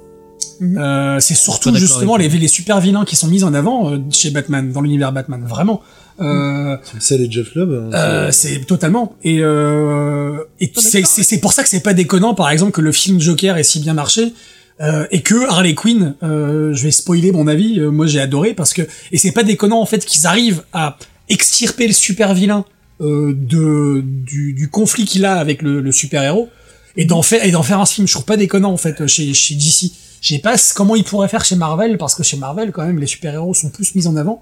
[0.61, 0.78] Mhm.
[0.78, 4.30] Euh, c'est surtout justement les, les super vilains qui sont mis en avant euh, chez
[4.30, 5.82] Batman, dans l'univers Batman, vraiment.
[6.20, 7.70] Euh, C'est les Jeff Loeb.
[7.72, 9.16] hein, euh, c'est- totalement.
[9.24, 12.80] Et, euh, et c'est c'est- c'est pour ça que c'est pas déconnant, par exemple, que
[12.80, 14.32] le film Joker ait si bien marché.
[14.80, 18.55] euh, et que Harley Quinn, euh, je vais spoiler mon avis, euh, moi j'ai adoré
[18.55, 18.82] parce que
[19.12, 20.96] et c'est pas déconnant en fait qu'ils arrivent à
[21.28, 22.64] extirper le super vilain
[23.00, 26.48] euh, de du, du conflit qu'il a avec le, le super héros
[26.96, 28.09] et d'en faire et d'en faire un film.
[28.09, 29.92] Je trouve pas déconnant en fait chez chez DC.
[30.25, 32.99] Je sais pas comment ils pourraient faire chez Marvel parce que chez Marvel quand même
[32.99, 34.41] les super héros sont plus mis en avant.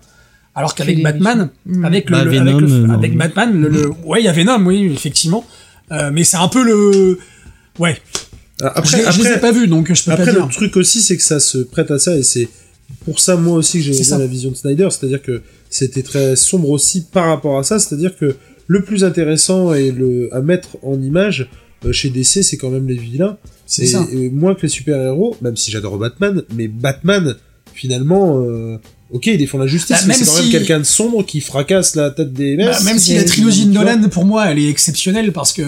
[0.55, 1.49] Alors qu'avec Batman,
[1.83, 2.95] avec le, Bah, le- Venom, avec, le- euh, non.
[2.95, 5.45] avec Batman, le, le- ouais, il y a Venom, oui, effectivement.
[5.91, 7.19] Euh, mais c'est un peu le,
[7.81, 7.97] ouais.
[8.63, 10.31] Ah, je, Après, les- je les ai après, pas vus, donc je peux après pas
[10.33, 10.49] le dire.
[10.51, 12.49] truc aussi, c'est que ça se prête à ça et c'est
[13.05, 14.19] pour ça moi aussi que j'ai C'est bien ça.
[14.19, 18.17] la vision de Snyder, c'est-à-dire que c'était très sombre aussi par rapport à ça, c'est-à-dire
[18.17, 18.37] que
[18.69, 21.49] le plus intéressant et le à mettre en image
[21.87, 23.37] euh, chez DC, c'est quand même les vilains.
[23.75, 24.07] C'est ça.
[24.33, 27.37] moins que les super-héros, même si j'adore Batman, mais Batman,
[27.75, 28.77] finalement, euh,
[29.13, 31.41] ok, il défend la justice, Bah, mais c'est quand si- même quelqu'un de sombre qui
[31.41, 32.85] fracasse la tête des Bah, messes.
[32.85, 33.73] même si la trilogie de.
[33.73, 35.63] Nolan, pour moi, elle est exceptionnelle parce que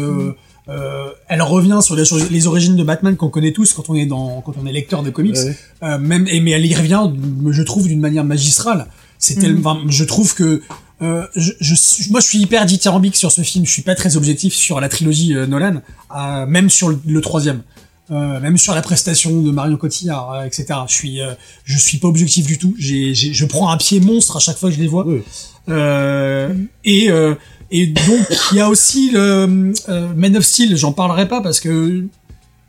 [0.69, 4.07] euh, elle revient sur les, les origines de Batman qu'on connaît tous quand on est
[4.07, 5.37] dans, quand on est lecteur de comics.
[5.37, 5.57] Ouais.
[5.83, 7.03] Euh, même, et, mais elle y revient,
[7.51, 8.87] je trouve, d'une manière magistrale.
[9.19, 10.61] C'est tellement, enfin, je trouve que
[11.03, 11.75] euh, je, je,
[12.11, 13.65] moi, je suis hyper dithyrambique sur ce film.
[13.67, 15.81] Je suis pas très objectif sur la trilogie euh, Nolan,
[16.17, 17.63] euh, même sur le, le troisième,
[18.11, 20.67] euh, même sur la prestation de Marion Cotillard, euh, etc.
[20.89, 21.35] Je suis, euh,
[21.65, 22.75] je suis pas objectif du tout.
[22.79, 25.07] J'ai, j'ai- je prends un pied monstre à chaque fois que je les vois.
[25.07, 25.23] Ouais.
[25.71, 27.35] Euh, et euh,
[27.71, 30.77] et donc il y a aussi le euh, Man of Steel.
[30.77, 32.05] J'en parlerai pas parce que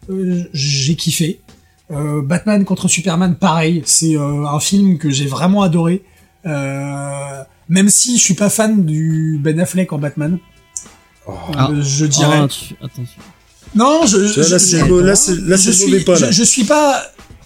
[0.10, 1.40] euh, j'ai kiffé.
[1.92, 3.84] Euh, Batman contre Superman, pareil.
[3.86, 6.04] C'est euh, un film que j'ai vraiment adoré.
[6.46, 10.38] Euh, même si je suis pas fan du Ben Affleck en Batman,
[11.28, 11.32] Oh.
[11.32, 11.70] euh, Ah.
[11.82, 12.40] je dirais.
[12.44, 13.22] Ah, tu- Attention.
[13.76, 16.32] Non, je, là, c'est je- le- là, c'est là, je c'est le suis, pas, là.
[16.32, 17.02] je, je suis pas.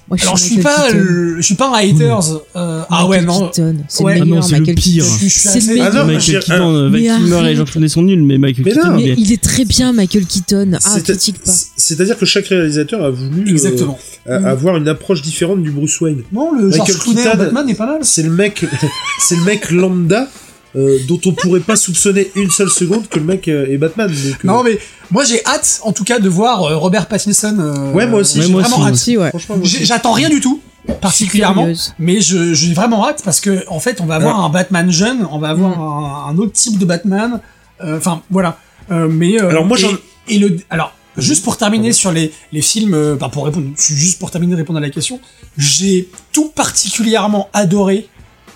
[0.07, 0.97] Moi, je Alors je suis Michael pas, Keaton.
[0.97, 2.31] le- je suis pas un haters.
[2.55, 3.47] euh, ah ouais Michael non.
[3.49, 4.15] Keaton, c'est Ouais.
[4.15, 5.03] le Ah meilleur, c'est le Michael pire.
[5.03, 5.15] Keaton.
[5.21, 5.87] Je suis C'est assez- le meilleur.
[5.91, 7.57] Ah non, Michael Keaton, euh, Val Mais Kilmer et arrête.
[7.57, 8.97] Jean Clooney sont nuls, mais Michael Mais Keaton, non.
[8.97, 10.71] il Mais est- il est très bien, Michael Keaton.
[10.73, 11.51] Ah, C'est- critique pas.
[11.77, 13.99] C'est-à-dire que chaque réalisateur a voulu euh, Exactement.
[14.27, 16.23] a- avoir une approche différente du Bruce Wayne.
[16.31, 17.99] Non, le Michael George Clooney en Keaton, Batman est pas mal.
[18.01, 18.65] C'est le mec,
[19.27, 20.27] c'est le mec lambda
[20.75, 24.07] euh, dont on pourrait pas soupçonner une seule seconde que le mec euh, est Batman.
[24.09, 24.77] donc, euh, Non mais
[25.11, 27.57] moi j'ai hâte en tout cas de voir euh, Robert Pattinson.
[27.59, 28.39] euh, Ouais, moi aussi.
[28.39, 29.33] Ouais, j'ai moi vraiment aussi, hâte.
[29.35, 29.85] Aussi, ouais.
[29.85, 30.61] J'attends rien du tout
[31.01, 31.67] particulièrement,
[31.99, 35.27] mais je j'ai vraiment hâte parce que en fait on va avoir un Batman jeune,
[35.31, 37.41] on va avoir un, un autre type de Batman.
[37.83, 38.57] euh, Enfin voilà.
[38.91, 42.61] Euh, mais euh, Alors, moi, et- et, le alors juste pour terminer sur les les
[42.61, 45.19] films, euh, bah, pour répondre juste pour terminer de répondre à la question,
[45.57, 48.07] j'ai tout particulièrement adoré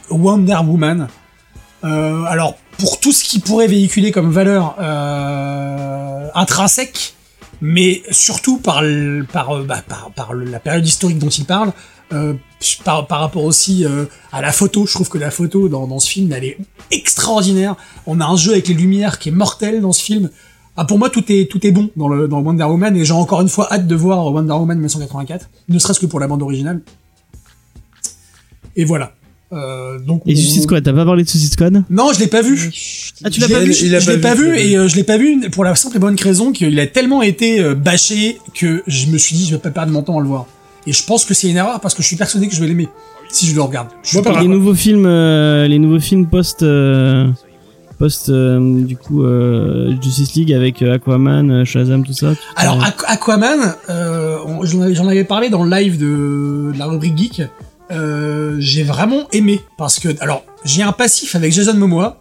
[0.10, 1.08] Wonder Woman.
[1.84, 7.16] Euh, alors pour tout ce qui pourrait véhiculer comme valeur euh, intrinsèque,
[7.62, 9.84] mais surtout par euh, bah,
[10.46, 11.74] la période historique dont il parle,
[12.84, 13.86] par, rapport aussi
[14.32, 14.86] à la photo.
[14.86, 16.58] Je trouve que la photo dans, dans ce film elle est
[16.92, 17.76] extraordinaire.
[18.06, 20.30] On a un jeu avec les lumières qui est mortel dans ce film.
[20.76, 23.14] Ah, pour moi, tout est tout est bon dans le dans Wonder Woman et j'ai
[23.14, 26.42] encore une fois hâte de voir Wonder Woman 1984, ne serait-ce que pour la bande
[26.42, 26.82] originale.
[28.76, 29.14] Et voilà.
[29.54, 32.28] Euh, donc Et on- Suicide Squad, t'as pas parlé de Suicide Squad Non, je l'ai
[32.28, 32.72] pas vu.
[33.24, 35.40] Ah, tu l'as pas vu Je l'ai pas vu, et euh, je l'ai pas vu
[35.52, 39.18] pour la simple et bonne raison qu'il a tellement été euh, bâché que je me
[39.18, 40.46] suis dit je vais pas perdre mon temps à le voir.
[40.88, 42.68] Et je pense que c'est une erreur parce que je suis persuadé que je vais
[42.68, 42.90] l'aimer
[43.30, 43.88] si je le regarde.
[44.04, 47.28] Je suis Moi, pas par les nouveaux films, euh, les nouveaux films post, euh,
[47.98, 52.34] post, euh, du coup, euh, Justice League avec euh, Aquaman, euh, Shazam, tout ça.
[52.56, 56.78] Alors Aqu- Aquaman, euh, on- j'en avais, j'en avais parlé dans le live de, de
[56.78, 57.42] la rubrique geek.
[57.92, 62.18] Euh, j'ai vraiment aimé parce que alors j'ai un passif avec Jason Momoa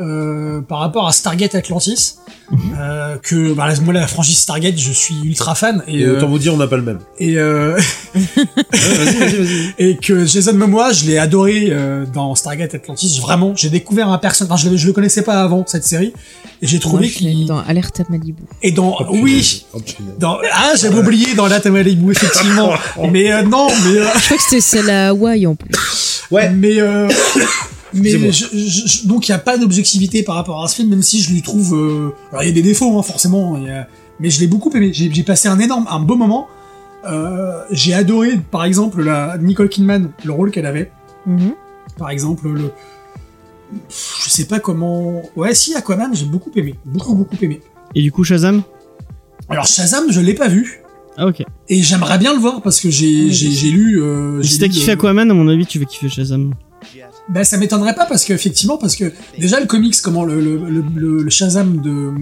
[0.00, 2.16] euh, par rapport à Stargate Atlantis
[2.78, 6.28] euh, que bah, moi la franchise Stargate je suis ultra fan et Et euh, autant
[6.28, 6.98] vous dire, on n'a pas le même.
[7.18, 7.78] et euh,
[8.14, 8.20] Ouais,
[8.72, 9.74] vas-y, vas-y, vas-y.
[9.78, 13.18] et que Jason Momoa, je l'ai adoré euh, dans Stargate Atlantis.
[13.20, 14.52] Vraiment, j'ai découvert un personnage.
[14.52, 16.12] Enfin, je, le- je le connaissais pas avant cette série,
[16.62, 18.42] et j'ai trouvé je l'ai qu'il dans Alerte à Malibu.
[18.62, 19.64] et dans Oh, oui.
[19.72, 19.80] Oh.
[20.18, 22.70] Dans, ah, j'avais oublié dans la Malibu, effectivement.
[23.12, 25.70] mais euh, non, mais euh, Je crois que c'était celle à Hawaï en plus.
[26.30, 26.50] Ouais.
[26.50, 27.08] mais euh,
[27.94, 30.88] mais je- je- je- donc il y a pas d'objectivité par rapport à ce film,
[30.90, 31.74] même si je lui trouve.
[31.74, 33.56] euh, alors il y a des défauts, hein, forcément.
[33.56, 33.86] il y a-
[34.20, 34.90] mais je l'ai beaucoup aimé.
[34.92, 36.48] J'ai j'ai passé un énorme, un beau moment.
[37.06, 40.90] Euh, j'ai adoré, par exemple, la Nicole Kidman, le rôle qu'elle avait.
[41.26, 41.52] Mhm.
[41.96, 42.70] Par exemple, le.
[43.88, 45.22] Pff, Je sais pas comment.
[45.36, 46.74] Ouais, si, Aquaman, j'ai beaucoup aimé.
[46.84, 47.60] Beaucoup, beaucoup aimé.
[47.94, 48.62] Et du coup, Shazam?
[49.48, 50.80] Alors, Shazam, je l'ai pas vu.
[51.16, 51.42] Ah, ok.
[51.68, 54.00] Et j'aimerais bien le voir parce que j'ai j'ai j'ai lu.
[54.02, 56.52] Euh, Si t'as kiffé euh, Aquaman, à mon avis, tu vas kiffer Shazam.
[57.28, 60.56] Bah, ça m'étonnerait pas parce que, effectivement, parce que déjà, le comics, comment le, le,
[60.56, 62.12] le, le- le Shazam de.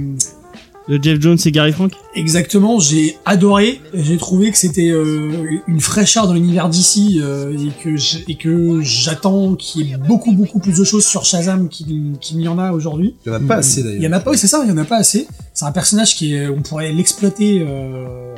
[0.91, 3.79] Le Jeff Jones et Gary Frank Exactement, j'ai adoré.
[3.93, 8.37] J'ai trouvé que c'était euh, une fraîcheur dans l'univers d'ici euh, et que j'- et
[8.37, 12.49] que j'attends qu'il y ait beaucoup beaucoup plus de choses sur Shazam qu'il qu'il n'y
[12.49, 13.17] en a aujourd'hui.
[13.27, 13.99] Il y en a pas assez d'ailleurs.
[13.99, 15.29] Il y en a pas, oui, c'est ça, il y en a pas assez.
[15.53, 17.63] C'est un personnage qui est, on pourrait l'exploiter.
[17.69, 18.35] Euh,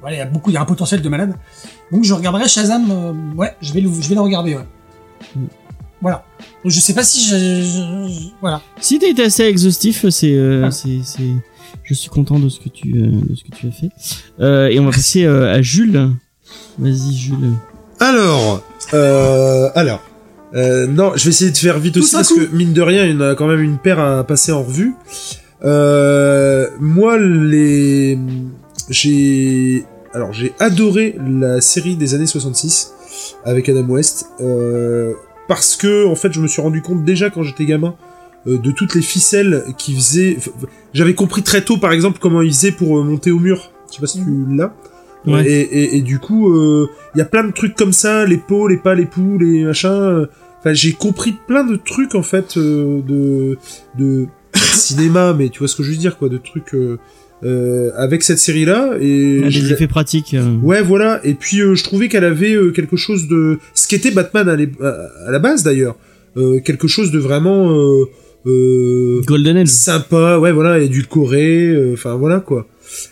[0.00, 1.34] voilà, il y a beaucoup, il y a un potentiel de malade.
[1.92, 2.90] Donc je regarderai Shazam.
[2.90, 4.56] euh, ouais, je vais le, je vais le regarder.
[4.56, 4.66] Ouais.
[6.00, 6.24] Voilà.
[6.62, 8.60] Donc, je sais pas si je, je- je- voilà.
[8.80, 10.70] Si t'as été assez exhaustif, c'est, euh, Ah.
[10.70, 11.22] c'est, c'est,
[11.82, 13.90] je suis content de ce que tu, euh, de ce que tu as fait.
[14.40, 16.10] Euh, et on va passer euh, à Jules.
[16.78, 17.52] Vas-y, Jules.
[18.00, 18.62] Alors,
[18.94, 20.00] euh, alors,
[20.54, 22.36] euh, non, je vais essayer de faire vite Tout aussi parce coup.
[22.38, 24.62] que mine de rien, il y en a quand même une paire à passer en
[24.62, 24.94] revue.
[25.64, 28.16] Euh, moi, les,
[28.88, 32.92] j'ai, alors j'ai adoré la série des années 66
[33.44, 35.12] avec Adam West euh,
[35.48, 37.94] parce que en fait, je me suis rendu compte déjà quand j'étais gamin
[38.46, 40.34] euh, de toutes les ficelles qui faisaient.
[40.34, 43.38] f- f- J'avais compris très tôt, par exemple, comment ils faisaient pour euh, monter au
[43.38, 43.70] mur.
[43.90, 44.74] Je sais pas si tu l'as.
[45.26, 45.44] Ouais.
[45.46, 48.36] Et, et, et du coup, euh, il y a plein de trucs comme ça, les
[48.38, 49.88] pots, les pas, les poux, les machins.
[49.90, 50.26] euh,
[50.60, 53.56] Enfin, j'ai compris plein de trucs en fait euh, de
[53.96, 56.98] de cinéma, mais tu vois ce que je veux dire, quoi, de trucs euh,
[57.44, 58.96] euh, avec cette série-là.
[59.00, 60.34] Et Ah, l'ai- effets pratiques.
[60.34, 60.56] euh.
[60.62, 61.20] Ouais, voilà.
[61.24, 65.30] Et puis euh, je trouvais qu'elle avait euh, quelque chose de ce qu'était Batman à,
[65.30, 65.96] la base d'ailleurs,
[66.36, 68.04] Euh, quelque chose de vraiment euh,
[68.46, 69.68] euh, Golden Age.
[69.68, 72.66] sympa, ouais, voilà, édulcoré, euh, enfin voilà quoi.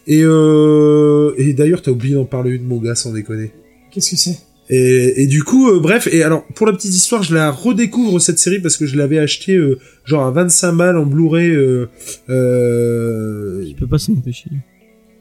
[0.07, 3.51] Et euh, et d'ailleurs t'as oublié d'en parler une mon gars sans déconner.
[3.91, 4.39] Qu'est-ce que c'est?
[4.69, 8.21] Et, et du coup, euh, bref, et alors pour la petite histoire, je la redécouvre
[8.21, 11.51] cette série parce que je l'avais acheté euh, genre à 25 balles en Blu-ray.
[11.51, 11.87] Euh,
[12.31, 14.51] euh, Je peux pas s'en empêcher.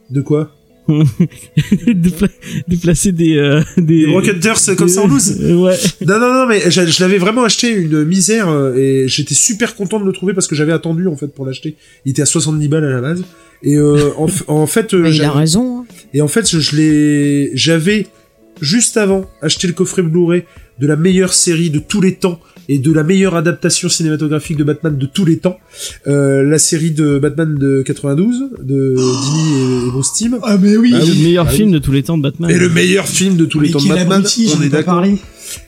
[0.09, 0.51] de quoi
[0.87, 2.27] de, pla-
[2.67, 5.75] de placer des, euh, des, Des Rockhunters comme ça en loose Ouais.
[6.05, 9.75] Non, non, non, mais je, je l'avais vraiment acheté une misère euh, et j'étais super
[9.75, 11.75] content de le trouver parce que j'avais attendu en fait pour l'acheter.
[12.05, 13.23] Il était à 70 balles à la base.
[13.63, 15.79] Et euh, en, en fait, euh, Mais il a raison.
[15.79, 15.85] hein.
[16.13, 18.05] et en fait, je, je l'ai, j'avais
[18.62, 20.43] juste avant, acheter le coffret Blu-ray
[20.80, 24.64] de la meilleure série de tous les temps et de la meilleure adaptation cinématographique de
[24.64, 25.58] Batman de tous les temps,
[26.08, 30.39] euh, la série de Batman de 92 de Dini et, et Bruce Timm.
[30.41, 30.91] Ah mais oui.
[30.95, 31.58] Ah le meilleur Ah oui.
[31.58, 32.49] film de tous les temps de Batman.
[32.49, 34.24] Et le meilleur film de tous les temps de Batman,
[34.58, 35.06] on est d'accord.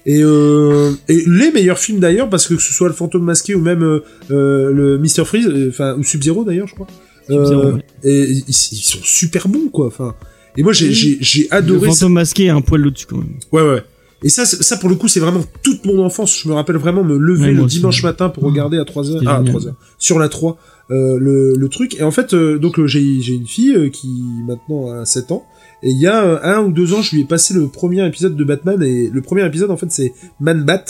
[0.08, 3.54] Et, euh, et les meilleurs films d'ailleurs, parce que que ce soit le Fantôme masqué
[3.54, 4.00] ou même euh,
[4.32, 6.88] euh, le Mister Freeze, euh, enfin ou Sub Zero d'ailleurs, je crois.
[7.30, 7.82] Sub-Zero, Euh, ouais.
[8.04, 9.86] Et ils, ils sont super bons quoi.
[9.88, 10.16] Enfin,
[10.58, 10.93] et moi j'ai Oui.
[10.93, 11.88] j'ai j'ai Le adoré.
[11.89, 11.93] ça.
[11.95, 13.36] fantôme masqué est un poil au-dessus quand même.
[13.51, 13.84] Ouais ouais.
[14.24, 16.41] Et ça, ça pour le coup, c'est vraiment toute mon enfance.
[16.43, 17.78] Je me rappelle vraiment me lever Ouais, le aussi.
[17.78, 19.53] dimanche matin pour regarder à 3 heures, C'était ah, à génial.
[19.53, 20.58] 3 heures, sur la 3,
[20.89, 21.93] euh, le, le truc.
[21.99, 24.10] Et en fait, euh, donc euh, j'ai j'ai une fille euh, qui
[24.47, 25.45] maintenant a 7 ans.
[25.84, 28.03] Et il y a euh, un ou deux ans, je lui ai passé le premier
[28.08, 28.82] épisode de Batman.
[28.82, 30.86] Et le premier épisode, en fait, c'est Man Bat.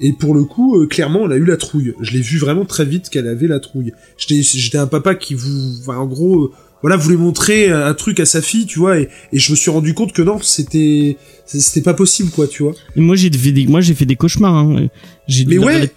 [0.00, 1.92] Et pour le coup, euh, clairement, elle a eu la trouille.
[2.00, 3.92] Je l'ai vu vraiment très vite qu'elle avait la trouille.
[4.16, 6.50] J'étais j'étais un papa qui vous, enfin, en gros, euh,
[6.82, 8.98] voilà, voulait montrer un truc à sa fille, tu vois.
[8.98, 11.16] Et, et je me suis rendu compte que non, c'était
[11.46, 12.72] c'était pas possible, quoi, tu vois.
[12.96, 14.54] Et moi j'ai fait des, moi j'ai fait des cauchemars.
[14.54, 14.88] Hein.
[15.28, 15.64] J'ai Mais ouais.
[15.66, 15.90] regardé-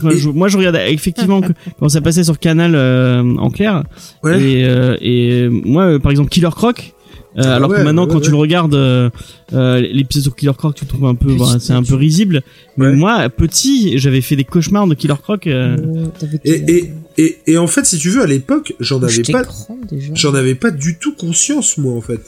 [0.00, 1.40] quand Et- je- moi je regardais effectivement
[1.78, 3.84] quand ça passait sur Canal euh, en clair.
[4.22, 4.40] Ouais.
[4.42, 6.94] Et, euh, et moi euh, par exemple Killer Croc.
[7.36, 9.10] euh, Ah alors ouais, que maintenant ouais, quand tu le regardes euh,
[9.52, 12.42] euh, l'épisode sur Killer Croc tu le trouves un peu voilà, c'est un peu risible
[12.76, 12.96] mais Ouais.
[12.96, 17.58] moi petit j'avais fait des cauchemars de Killer Croc euh, Oh, t'avais Et, et, et
[17.58, 20.12] en fait, si tu veux, à l'époque, j'en avais J'étais pas, grande déjà.
[20.14, 22.20] j'en avais pas du tout conscience, moi, en fait.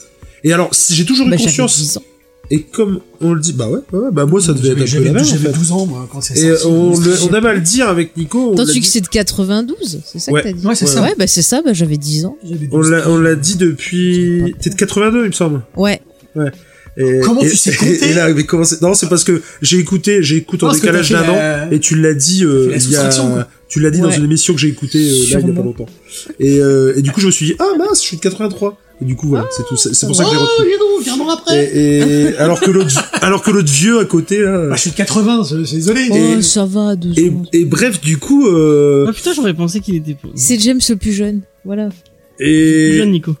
[0.43, 2.03] Et alors, si j'ai toujours eu Bah, j'avais conscience, 10 ans.
[2.51, 4.79] et comme on le dit, bah ouais, ouais, ouais, bah moi, ça devait être un
[4.81, 5.57] peu J'avais la même, en j'avais fait.
[5.57, 6.67] 12 ans, moi, quand c'est Et sorti.
[6.67, 10.19] on, le- on à le dire avec Nico, tu dit, que c'est de 92, c'est
[10.19, 10.41] ça Ouais.
[10.41, 11.01] que t'as dit Ouais, c'est ça.
[11.01, 12.37] Ouais, bah c'est ça, bah j'avais 10 ans.
[12.71, 15.61] On 12 l'a, on l'a dit depuis, t'es de 82, il me semble.
[15.77, 16.01] Ouais.
[16.95, 19.79] Et, Comment et- tu sais compter et là, mais comment non, c'est parce que j'ai
[19.79, 23.47] écouté, j'écoute en décalage d'un an, et tu l'as dit, euh, il y a.
[23.73, 25.61] tu l'as dit dans une émission que j'ai écoutée, euh, là, il y a pas
[25.63, 25.87] longtemps.
[26.39, 28.77] Et, euh, et du coup, je me suis dit, ah mince, je suis de 83.
[29.01, 30.69] Et du coup, voilà, c'est tout, c'est c'est pour ça que j'ai Oh, retenu.
[30.71, 31.65] dis donc, viens donc après.
[31.75, 31.97] Et,
[32.29, 34.67] et- alors que l'autre, alors que l'autre vieux à côté là.
[34.69, 36.07] Bah, je suis de 80, c'est désolé.
[36.11, 37.41] Oh, ça va, deux Et, ans.
[37.51, 41.11] et bref, du coup, euh, ah putain j'aurais pensé qu'il était C'est James le plus
[41.13, 41.41] jeune.
[41.65, 41.89] Voilà.
[42.37, 43.35] plus et jeune Nico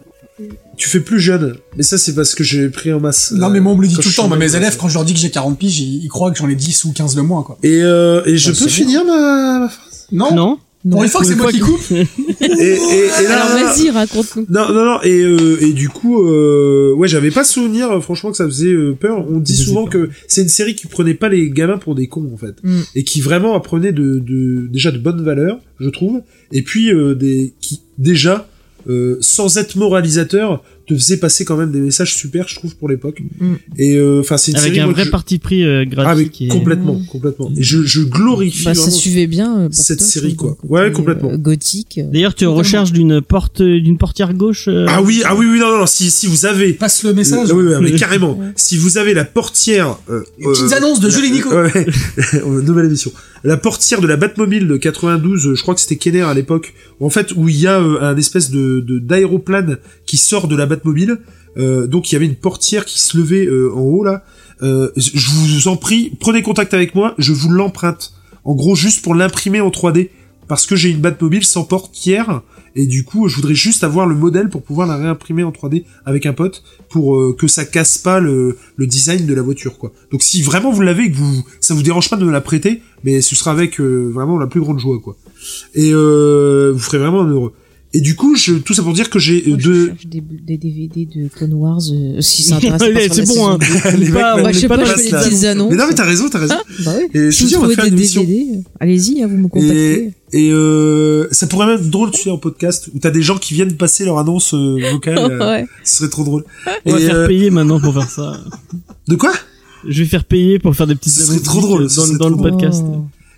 [0.75, 1.55] tu fais plus jeune.
[1.77, 3.31] Mais ça, c'est parce que j'ai pris en masse.
[3.31, 4.27] Non, euh, mais moi, on me le dit tout le temps.
[4.35, 6.49] mes élèves, quand je leur dis que j'ai 40 piges, ils, ils croient que j'en
[6.49, 7.59] ai 10 ou 15 de moins, quoi.
[7.61, 9.92] Et, euh, et je Ah, peux finir ma, ma phrase?
[10.13, 10.33] Non?
[10.33, 10.59] non
[10.89, 11.81] Pour une fois que c'est moi qui coupe.
[11.91, 14.45] Et, et, et là, Alors vas-y, raconte-nous.
[14.49, 18.31] Non, non, non, et, euh, et du coup, euh, ouais, j'avais pas souvenir, euh, franchement,
[18.31, 19.25] que ça faisait euh, peur.
[19.29, 22.29] On dit souvent que c'est une série qui prenait pas les gamins pour des cons,
[22.33, 22.55] en fait.
[22.63, 22.81] Mm.
[22.95, 26.21] Et qui vraiment apprenait de, de, déjà de bonnes valeurs, je trouve.
[26.51, 28.47] Et puis, euh, des, qui, déjà,
[28.89, 32.89] euh, sans être moralisateur, te faisait passer quand même des messages super, je trouve, pour
[32.89, 33.21] l'époque.
[33.39, 33.53] Mm.
[33.77, 35.85] Et, euh, enfin, c'est une avec série, un moi, vrai je- parti pris euh, Ah,
[35.85, 36.47] mais graphique et...
[36.49, 37.51] complètement, complètement.
[37.55, 39.61] Et je, je glorifie Bah, ça suivait bien.
[39.61, 40.57] euh, cette toi, série, quoi.
[40.67, 41.31] Ouais, complètement.
[41.31, 41.99] euh, Gothique.
[42.11, 42.57] D'ailleurs, tu es en Totalement.
[42.59, 44.67] recherche d'une porte, d'une portière gauche.
[44.67, 47.13] euh, Ah oui, ah oui, oui, non, non, non, si, si vous avez Passe le
[47.13, 47.49] message.
[47.49, 47.99] Euh, oui, oui, mais Oui.
[47.99, 48.39] carrément.
[48.55, 51.49] Si vous avez la portière, euh, Les petites annonces de Julie Nico.
[52.45, 53.11] Nouvelle émission.
[53.45, 56.73] La portière de la Batmobile de 92, euh, je crois que c'était Kenner à l'époque,
[57.01, 60.55] en fait où il y a euh, un espèce de de- d'aéroplane qui sort de
[60.55, 61.19] la Batmobile.
[61.57, 64.23] Euh, donc il y avait une portière qui se levait euh, en haut là.
[64.61, 68.13] Euh, je vous en prie, prenez contact avec moi, je vous l'emprunte.
[68.45, 70.09] En gros, juste pour l'imprimer en 3D,
[70.47, 72.41] parce que j'ai une Batmobile sans portière.
[72.75, 75.83] Et du coup, je voudrais juste avoir le modèle pour pouvoir la réimprimer en 3D
[76.05, 79.91] avec un pote pour euh, que ça casse pas le, design de la voiture, quoi.
[80.11, 82.81] Donc si vraiment vous l'avez que vous, ça vous dérange pas de me la prêter,
[83.03, 85.15] mais ce sera avec vraiment la plus grande joie, quoi.
[85.75, 87.53] Et vous ferez vraiment heureux.
[87.95, 89.87] Et du coup, je, tout ça pour dire que j'ai euh, je deux.
[89.89, 93.59] cherche des, des DVD de Clone Wars, euh, si ça intéresse c'est bon, hein.
[93.97, 95.69] Les mecs, Bah, je sais pas pas, je fais des petites annonces.
[95.69, 96.55] Mais non, mais t'as raison, t'as raison.
[96.57, 97.05] Ah, bah oui.
[97.13, 98.25] Et je si te dis, vous on va trouvez faire des.
[98.25, 100.11] DVD, euh, allez-y, hein, vous me Et, contactez.
[100.33, 103.37] et euh, ça pourrait même être drôle, tu sais, en podcast, où t'as des gens
[103.37, 105.17] qui viennent passer leur annonce euh, vocale.
[105.31, 105.65] euh, ouais.
[105.83, 106.45] Ce serait trop drôle.
[106.85, 108.41] On va Et, faire euh, payer maintenant pour faire ça.
[109.07, 109.33] de quoi?
[109.87, 111.87] Je vais faire payer pour faire des petites Ce serait annonces trop drôle,
[112.17, 112.83] dans, le podcast.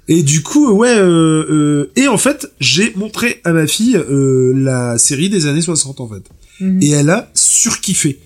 [0.08, 4.54] Et du coup, ouais, euh, euh, et en fait, j'ai montré à ma fille euh,
[4.56, 6.24] la série des années 60 en fait.
[6.62, 6.80] Mhm.
[6.82, 8.20] Et elle a surkiffé.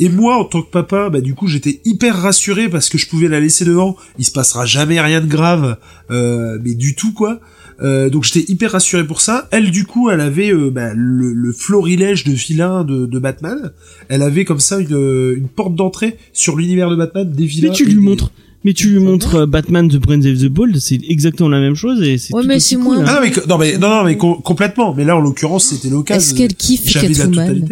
[0.00, 3.06] Et moi, en tant que papa, bah du coup, j'étais hyper rassuré parce que je
[3.06, 3.96] pouvais la laisser devant.
[4.18, 5.76] Il se passera jamais rien de grave,
[6.10, 7.40] euh, mais du tout quoi.
[7.82, 9.46] Euh, donc j'étais hyper rassuré pour ça.
[9.50, 13.72] Elle, du coup, elle avait euh, bah, le, le florilège de vilains de, de Batman.
[14.08, 17.68] Elle avait comme ça une, une porte d'entrée sur l'univers de Batman, des vilains.
[17.68, 18.32] Mais tu lui des- montres.
[18.66, 21.76] Mais tu lui montres euh, Batman The Prince of the Bold, c'est exactement la même
[21.76, 23.04] chose et c'est Ouais, tout mais aussi c'est cool, moins- hein.
[23.06, 24.92] Ah non mais non mais non non mais com- complètement.
[24.92, 26.18] Mais là en l'occurrence c'était l'occasion.
[26.20, 27.64] Est-ce qu'elle kiffe Catwoman.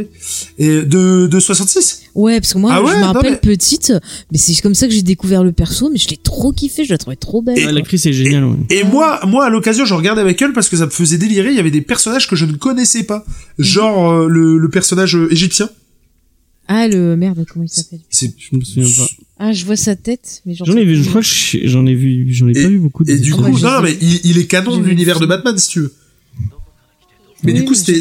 [0.57, 2.03] Et de de 66.
[2.15, 3.93] Ouais, parce que moi, Ah ouais, je me rappelle mais- petite,
[4.31, 6.91] mais c'est comme ça que j'ai découvert le perso, mais je l'ai trop kiffé, je
[6.93, 7.59] la trouvais trop belle.
[7.67, 8.45] Ouais, L'actrice est géniale.
[8.45, 8.57] ouais.
[8.71, 11.51] Et moi moi à l'occasion je regardais avec elle parce que ça me faisait délirer.
[11.51, 13.25] Il y avait des personnages que je ne connaissais pas,
[13.59, 15.69] genre euh, le, le personnage euh, égyptien.
[16.69, 17.99] Ah, le merde, comment il s'appelle?
[18.11, 19.11] Je me souviens pas.
[19.39, 22.49] Ah, je vois sa tête, mais J'en ai vu, je crois j'en ai vu, j'en
[22.49, 23.03] ai Et- pas vu beaucoup.
[23.05, 25.19] de Et du Ah, coup, je non, mais ai- il, il est canon de l'univers
[25.19, 25.27] de.
[25.27, 25.93] Batman, si tu veux.
[27.43, 28.01] Mais Oui, du coup, c'était,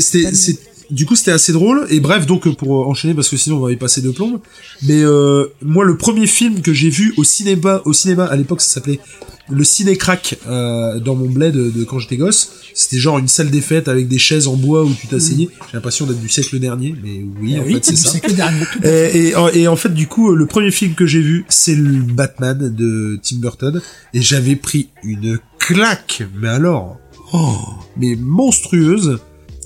[0.91, 1.85] du coup, c'était assez drôle.
[1.89, 4.41] Et bref, donc, pour enchaîner, parce que sinon, on va y passer de plomb.
[4.83, 8.61] Mais, euh, moi, le premier film que j'ai vu au cinéma, au cinéma, à l'époque,
[8.61, 8.99] ça s'appelait
[9.49, 12.53] le Ciné Crack, euh, dans mon bled de, de quand j'étais gosse.
[12.73, 15.49] C'était genre une salle des fêtes avec des chaises en bois où tu t'asseyais.
[15.67, 18.09] J'ai l'impression d'être du siècle dernier, mais oui, en oui, fait, c'est ça.
[18.83, 21.75] Et, et, en- et en fait, du coup, le premier film que j'ai vu, c'est
[21.75, 23.81] le Batman de Tim Burton,
[24.13, 26.97] et j'avais pris une claque, mais alors,
[27.33, 27.57] oh,
[27.97, 29.19] mais monstrueuse.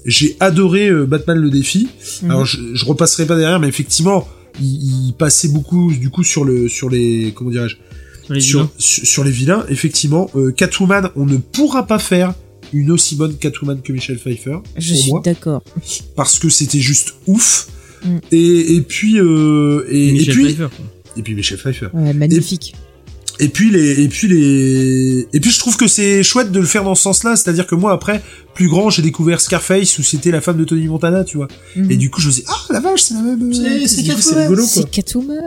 [0.08, 1.90] J'ai adoré euh, Batman le défi.
[2.24, 2.32] Mhm.
[2.32, 4.28] Alors, je, je repasserai pas derrière, mais effectivement,
[4.62, 7.76] il, il passait beaucoup, du coup, sur le, sur les, comment dirais-je,
[8.34, 8.72] Les sur, vilains.
[8.80, 9.66] sur, sur les vilains.
[9.70, 12.34] Effectivement, euh, Catwoman, on ne pourra pas faire
[12.74, 14.58] une aussi bonne Catwoman que Michelle Pfeiffer.
[14.78, 15.64] Je pour suis d'accord.
[16.16, 17.68] parce que c'était juste ouf.
[18.04, 18.18] Mm.
[18.32, 20.86] Et, et puis euh, et, puis Pfeiffer, quoi.
[21.18, 21.88] et puis Michel Pfeiffer.
[21.94, 22.74] Ouais, magnifique.
[22.74, 22.87] Et
[23.50, 26.84] puis les et puis les et puis je trouve que c'est chouette de le faire
[26.84, 28.22] dans ce sens-là, c'est-à-dire que moi après
[28.56, 31.48] plus grand, j'ai découvert Scarface où c'était la femme de Tony Montana, tu vois.
[31.76, 31.92] Mhm.
[31.92, 34.42] Et du coup, je me dis ah la vache, c'est la même C'est- coup, Catwoman.
[34.44, 34.72] rigolo quoi.
[34.74, 35.38] C'est Catwoman.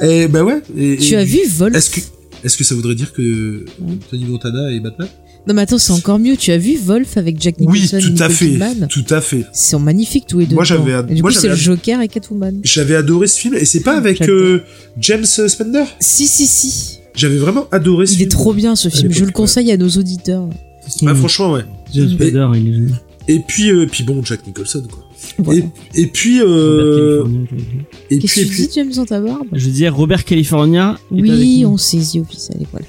[0.00, 0.02] oh.
[0.04, 0.60] Et bah ouais.
[0.76, 2.00] Et, Tu et- as vu Wolf Est-ce que
[2.44, 3.64] est-ce que ça voudrait dire que
[4.10, 5.08] Tony Montana est Batman?
[5.48, 6.36] Non, mais attends, c'est encore mieux.
[6.36, 9.38] Tu as vu Wolf avec Jack Oui, Nicholson et tout à fait, tout à fait.
[9.54, 10.56] Ils sont magnifiques tous les deux.
[10.56, 12.60] Moi, j'avais ad- Et Du moi, coup, c'est le Joker et Catwoman.
[12.64, 14.34] J'avais adoré ce film et c'est pas avec J'adore.
[14.36, 14.62] euh,
[14.98, 15.84] James Spender.
[16.00, 16.98] Si, si, si.
[17.16, 18.26] J'avais vraiment adoré ce Il film.
[18.28, 19.10] est trop bien ce film.
[19.12, 20.48] Je le conseille à nos auditeurs.
[21.06, 21.64] Ah, franchement, ouais.
[21.94, 22.14] James Mm.
[22.14, 23.00] Spader, il est génial.
[23.28, 25.02] Et puis, euh, puis bon, Jack Nicholson, quoi.
[25.38, 25.62] Voilà.
[25.94, 27.24] Et, et puis, Robert euh,
[28.10, 29.96] et Qu'est-ce puis, que et tu puis, dis, James, dans ta barbe Je veux dire,
[29.96, 30.98] Robert California.
[31.10, 32.86] Oui, on sait The Office, allez, voilà.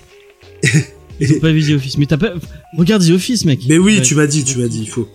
[1.19, 1.97] J'ai pas vu The Office.
[1.97, 2.33] Mais t'as pas.
[2.77, 3.61] Regarde The Office, mec.
[3.67, 4.01] mais oui, Ouais.
[4.03, 5.07] tu m'as dit, tu m'as dit, il faut.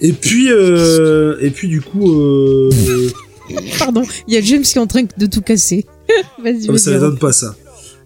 [0.00, 2.70] Et puis, euh, et puis, du coup, euh,
[3.78, 5.84] Pardon, il y a James qui est en train de tout casser.
[6.42, 6.78] Vas-y, ah, vas-y.
[6.80, 7.54] ça ne donne pas ça.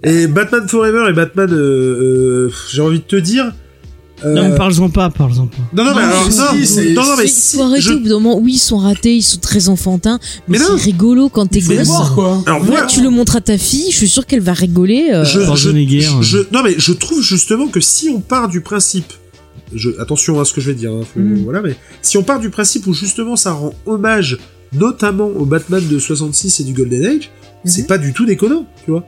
[0.03, 3.53] Et Batman Forever et Batman, euh, euh, j'ai envie de te dire.
[4.25, 5.57] euh, Non, mais parle-en pas, parle-en pas.
[5.75, 7.93] non, non, mais Non, alors, si, non, c'est- non, non, mais si, faut arrêter je-
[7.93, 8.39] au bout d'un moment.
[8.39, 10.77] Oui, ils sont ratés, ils sont très enfantins, mais, Mais non.
[10.77, 11.87] c'est rigolo quand t'es gosse.
[11.87, 12.43] voir, quoi.
[12.47, 15.11] alors Moi, tu le montres à ta fille, je suis sûr qu'elle va rigoler.
[15.13, 16.01] euh, je, je, Schwarzenegger.
[16.01, 19.13] je- je- non mais je trouve justement que si on part du principe,
[19.75, 21.45] je, attention à ce que je vais dire, hein, faut- Mhm.
[21.45, 24.39] voilà, mais si on part du principe où justement ça rend hommage
[24.75, 27.31] notamment au Batman de 66 et du Golden Age,
[27.65, 27.87] c'est Mhm.
[27.87, 29.05] pas du tout déconnant, tu vois.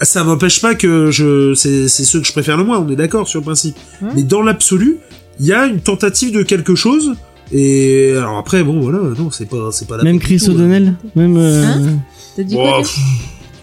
[0.00, 2.96] Ça m'empêche pas que je, c'est, c'est ceux que je préfère le moins, on est
[2.96, 3.76] d'accord sur le principe.
[4.02, 4.08] Ouais.
[4.16, 4.98] Mais dans l'absolu,
[5.40, 7.14] il y a une tentative de quelque chose.
[7.52, 10.50] Et alors après, bon voilà, non, c'est pas, c'est pas la Même Chris hein.
[10.50, 10.94] O'Donnell.
[11.14, 11.36] Même.
[11.36, 11.98] euh, Hein
[12.36, 12.98] T'as dit quoi pff.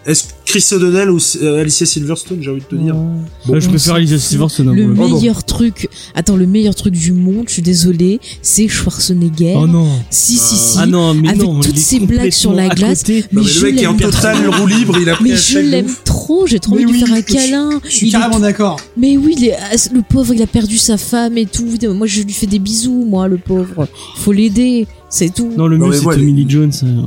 [0.05, 2.93] Est-ce que Chris O'Donnell ou euh, Alicia Silverstone, j'ai envie de te dire.
[2.93, 3.01] Ouais.
[3.45, 4.19] Bon, ouais, je préfère Alicia.
[4.19, 4.67] Silverstone.
[4.67, 9.53] hein, Le meilleur truc, attends, le meilleur truc du monde, je suis désolée, c'est Schwarzenegger.
[9.55, 9.87] Oh non.
[10.09, 10.77] Si, si, si.
[10.77, 11.61] Ah non, mais Avec non.
[11.61, 13.07] toutes ces blagues sur la glace.
[13.07, 14.61] Non, mais mais je le mec est en l'aime total trop.
[14.61, 17.13] roue libre, il a pris Mais je l'aime trop, j'ai trop envie de lui faire
[17.13, 17.69] un câlin.
[17.85, 18.77] Je suis carrément d'accord.
[18.97, 21.65] Mais oui, ah, le pauvre, il a perdu sa femme et tout.
[21.93, 23.87] Moi, je lui fais des bisous, moi, le pauvre.
[24.17, 25.51] Faut l'aider, c'est tout.
[25.55, 26.71] Non, le mieux c'est Tommy Lee Jones.
[26.83, 27.01] euh,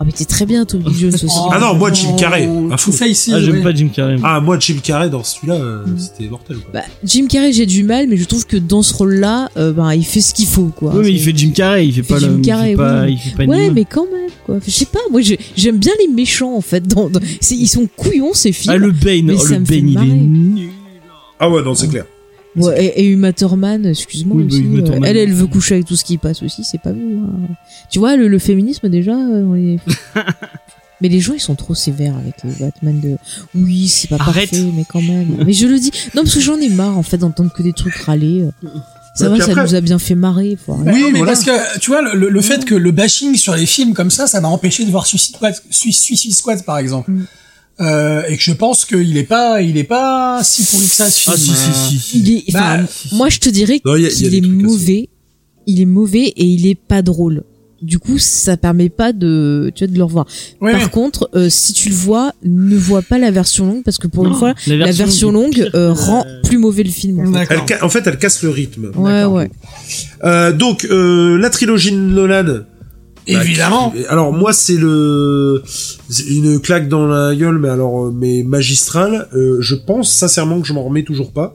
[0.00, 1.26] Ah, mais t'es très bien, Tommy Jones aussi.
[1.50, 2.68] Ah non, moi, Jim Carrey, fond.
[2.76, 3.30] Tout fait ici.
[3.34, 3.62] Ah, j'aime ouais.
[3.62, 4.16] pas Jim Carrey.
[4.22, 5.98] Ah, moi, Jim Carrey, dans celui-là, euh, Mm.
[5.98, 6.56] c'était mortel.
[6.58, 6.70] Quoi.
[6.74, 9.94] Bah, Jim Carrey, j'ai du mal, mais je trouve que dans ce rôle-là, euh, bah,
[9.94, 10.92] il fait ce qu'il faut, quoi.
[10.94, 12.38] Oui, mais il fait Jim Carrey, il fait pas Jim le.
[12.38, 13.12] il Carrey, fait pas, oui.
[13.12, 14.58] il fait pas une Ouais, mais quand même, quoi.
[14.64, 16.86] Je sais pas, moi, j'ai- j'aime bien les méchants, en fait.
[16.86, 18.74] Dans, dans- c'est- ils sont couillons, ces films.
[18.74, 20.68] Ah, le Bane, oh, ça le Bane, il est nul.
[21.40, 22.04] Ah ouais, non, c'est clair.
[22.66, 24.62] Ouais, et, et Uma Thurman, excuse-moi Oui, bah, aussi.
[24.64, 25.04] Uma euh, Thurman.
[25.04, 27.16] elle, elle veut coucher avec tout ce qui passe aussi, c'est pas mieux.
[27.18, 27.54] hein.
[27.90, 29.78] Tu vois, le, le féminisme, déjà, euh, on est-
[31.00, 33.16] Mais les gens, ils sont trop sévères avec le Batman de.
[33.54, 34.50] Oui, c'est pas Arrête.
[34.50, 35.44] parfait, mais quand même.
[35.46, 35.92] mais je le dis.
[36.16, 38.44] Non, parce que j'en ai marre, en fait, d'entendre que des trucs râler.
[39.14, 40.56] Ça Ouais, va, ça après- nous a bien fait marrer.
[40.56, 40.74] Faut.
[40.74, 41.32] Bah Oui, non, mais voilà.
[41.34, 44.10] parce que tu vois le, le- le fait que le bashing sur les films comme
[44.10, 47.12] ça, ça m'a empêché de voir Suicide Squad, Sui- Suicide Squad par exemple.
[47.12, 47.24] Mm.
[47.80, 51.08] Euh, et que je pense qu'il est pas, il est pas si pourri que ça
[51.10, 51.34] ce film.
[51.36, 52.18] Ah, si, si, si, si.
[52.20, 55.08] Il est, enfin, Bah, moi, je te dirais qu'il est mauvais.
[55.66, 57.44] Il est mauvais et il est pas drôle.
[57.80, 60.26] Du coup, ça permet pas de, tu vois, de le revoir.
[60.60, 60.88] ouais, Par ouais.
[60.88, 64.24] contre, euh, si tu le vois, ne vois pas la version longue parce que pour
[64.24, 67.20] une Non, fois, la version longue euh, rend plus mauvais le film.
[67.20, 67.46] En fait.
[67.46, 67.66] D'accord.
[67.70, 68.90] Elle en fait, elle casse le rythme.
[68.96, 69.34] Ouais, D'accord.
[69.34, 69.50] ouais.
[70.24, 72.64] Euh, donc, euh, la trilogie de Nolan.
[73.28, 73.92] Bah, Évidemment.
[74.08, 75.62] alors moi, c'est le
[76.28, 79.28] une claque dans la gueule, mais alors euh, mais magistrale.
[79.34, 81.54] Euh, je pense sincèrement que je m'en remets toujours pas.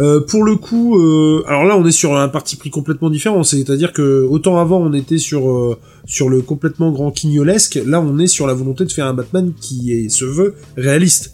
[0.00, 3.42] Euh, pour le coup, euh, alors là, on est sur un parti pris complètement différent.
[3.42, 5.76] C'est-à-dire que autant avant, on était sur euh,
[6.06, 7.80] sur le complètement grand quignolesque.
[7.84, 11.32] Là, on est sur la volonté de faire un Batman qui est, se veut réaliste.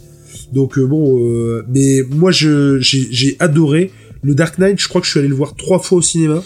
[0.53, 3.91] Donc euh, bon, euh, mais moi, je j'ai adoré
[4.23, 4.81] le Dark Knight.
[4.81, 6.43] Je crois que je suis allé le voir trois fois au cinéma.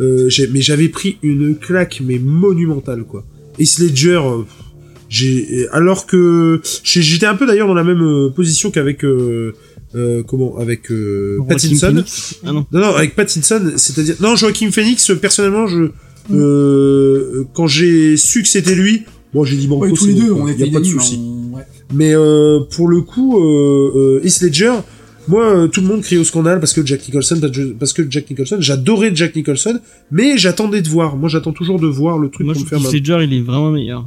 [0.00, 3.24] Euh, j'ai- mais j'avais pris une claque mais monumentale quoi.
[3.58, 4.42] Et Ledger, euh,
[5.08, 9.52] j'ai alors que j'ai- j'étais un peu d'ailleurs dans la même euh, position qu'avec euh,
[9.94, 12.02] euh, comment avec euh, Pattinson.
[12.44, 12.64] Ah non.
[12.72, 15.90] Non non avec Pattinson, c'est-à-dire non Joaquin Phoenix personnellement je
[16.32, 19.02] euh, quand j'ai su que c'était lui,
[19.34, 20.84] bon j'ai dit bon Ouais, tous les deux, on il était y a pas de
[20.84, 21.18] souci.
[21.20, 21.62] hein, ouais.
[21.92, 24.72] Mais euh, pour le coup, euh, euh, Heath Ledger,
[25.28, 27.40] moi, euh, tout le monde crie au scandale parce que Jack Nicholson,
[27.78, 29.78] parce que Jack Nicholson, j'adorais Jack Nicholson,
[30.10, 31.16] mais j'attendais de voir.
[31.16, 33.70] Moi, j'attends toujours de voir le truc Moi, pour je me faire il est vraiment
[33.70, 34.06] meilleur.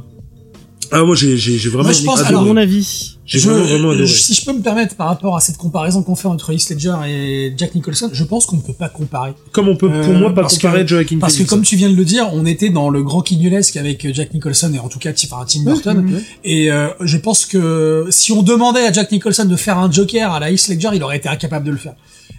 [0.92, 3.10] Ah, moi, j'ai, j'ai, j'ai vraiment Moi, je pense- alors, mon avis.
[3.26, 4.06] J'ai vraiment, vraiment adoré.
[4.06, 6.94] Si je peux me permettre par rapport à cette comparaison qu'on fait entre Heath Ledger
[7.08, 9.32] et Jack Nicholson, je pense qu'on ne peut pas comparer.
[9.50, 11.76] Comme on peut, pour Euh, moi, pas parce comparer que- Joaquin Parce que comme tu
[11.76, 14.88] viens de le dire, on était dans le grand quignoulesque avec Jack Nicholson et en
[14.88, 16.20] tout cas enfin, Tim Burton.
[16.44, 20.30] Et euh, je pense que si on demandait à Jack Nicholson de faire un Joker
[20.30, 21.94] à la Heath Ledger, il aurait été incapable de le faire.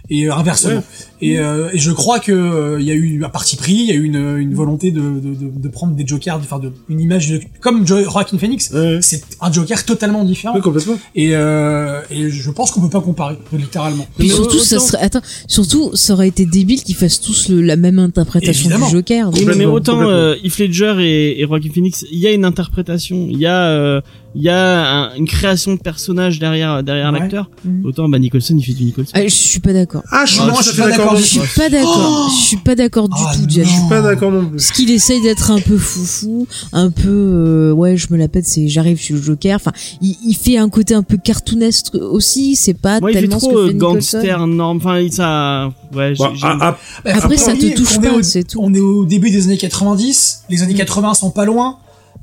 [0.08, 0.82] Et euh, inversement.
[1.20, 3.86] Et, euh, et je crois que euh, il y a eu un parti pris, il
[3.86, 6.60] y a eu une, une volonté de, de, de, de prendre des Jokers, de faire
[6.60, 8.70] de, une image de, comme jo Joaquin Phoenix.
[8.72, 8.98] Ouais.
[9.02, 10.54] C'est un Joker totalement différent.
[10.54, 10.98] Ouais, complètement.
[11.14, 14.06] Et, euh, et je pense qu'on peut pas comparer, littéralement.
[14.18, 17.62] Puis Mais surtout, ça serait, attends, surtout, ça aurait été débile qu'ils fassent tous le-
[17.62, 18.86] la même interprétation Évidemment.
[18.88, 19.28] du Joker.
[19.32, 22.44] Oui, mais Complètement, autant euh, Heath Ledger et, et Joaquin Phoenix, il y a une
[22.44, 24.00] interprétation, il y a, euh,
[24.36, 27.18] il y a un- une création de personnage derrière derrière Ouais.
[27.20, 27.50] l'acteur.
[27.64, 27.84] Mhm.
[27.86, 29.10] Autant bah Nicholson, il fait du Nicholson.
[29.14, 30.02] Ah, je suis pas d'accord.
[30.12, 31.16] Ah, je suis Ah, je suis pas d'accord.
[31.16, 32.26] Je suis pas d'accord.
[32.28, 33.40] Oh je suis pas d'accord du Ah, tout.
[33.48, 34.56] Je suis pas d'accord non plus.
[34.56, 38.46] Parce qu'il essaye d'être un peu foufou, un peu euh, ouais, je me la pète,
[38.46, 39.56] c'est j'arrive, je suis le Joker.
[39.56, 39.72] Enfin,
[40.02, 42.56] il, il fait un côté un peu cartoonesque aussi.
[42.56, 44.76] C'est pas Moi, il fait tellement ce trop que euh, fait gangster norme.
[44.78, 46.14] Enfin, il- ça, ouais.
[46.14, 46.76] j'ai- Bon, j'ai- ah,
[47.06, 48.58] Après, ça te touche pas, c'est tout.
[48.62, 51.78] On est au début des années 90, les années 80 sont pas loin.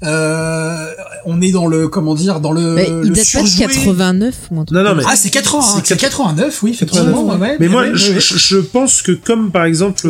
[0.05, 0.87] Euh,
[1.25, 3.67] on est dans le comment dire dans le, Ouais, il le date pas de surjoué.
[3.67, 5.03] 89 ou un truc Non, non, mais-.
[5.07, 7.05] Ah c'est 80, hein, C'est c'est 89, oui effectivement.
[7.05, 7.41] 89.
[7.41, 10.05] ouais, ouais, mais moi, je, ouais, je, je pense que comme par exemple,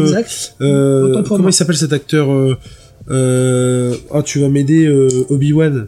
[0.62, 1.50] euh, comment moi.
[1.52, 2.58] il s'appelle cet acteur euh,
[3.12, 5.88] euh, Oh, tu vas m'aider, euh, Obi-Wan.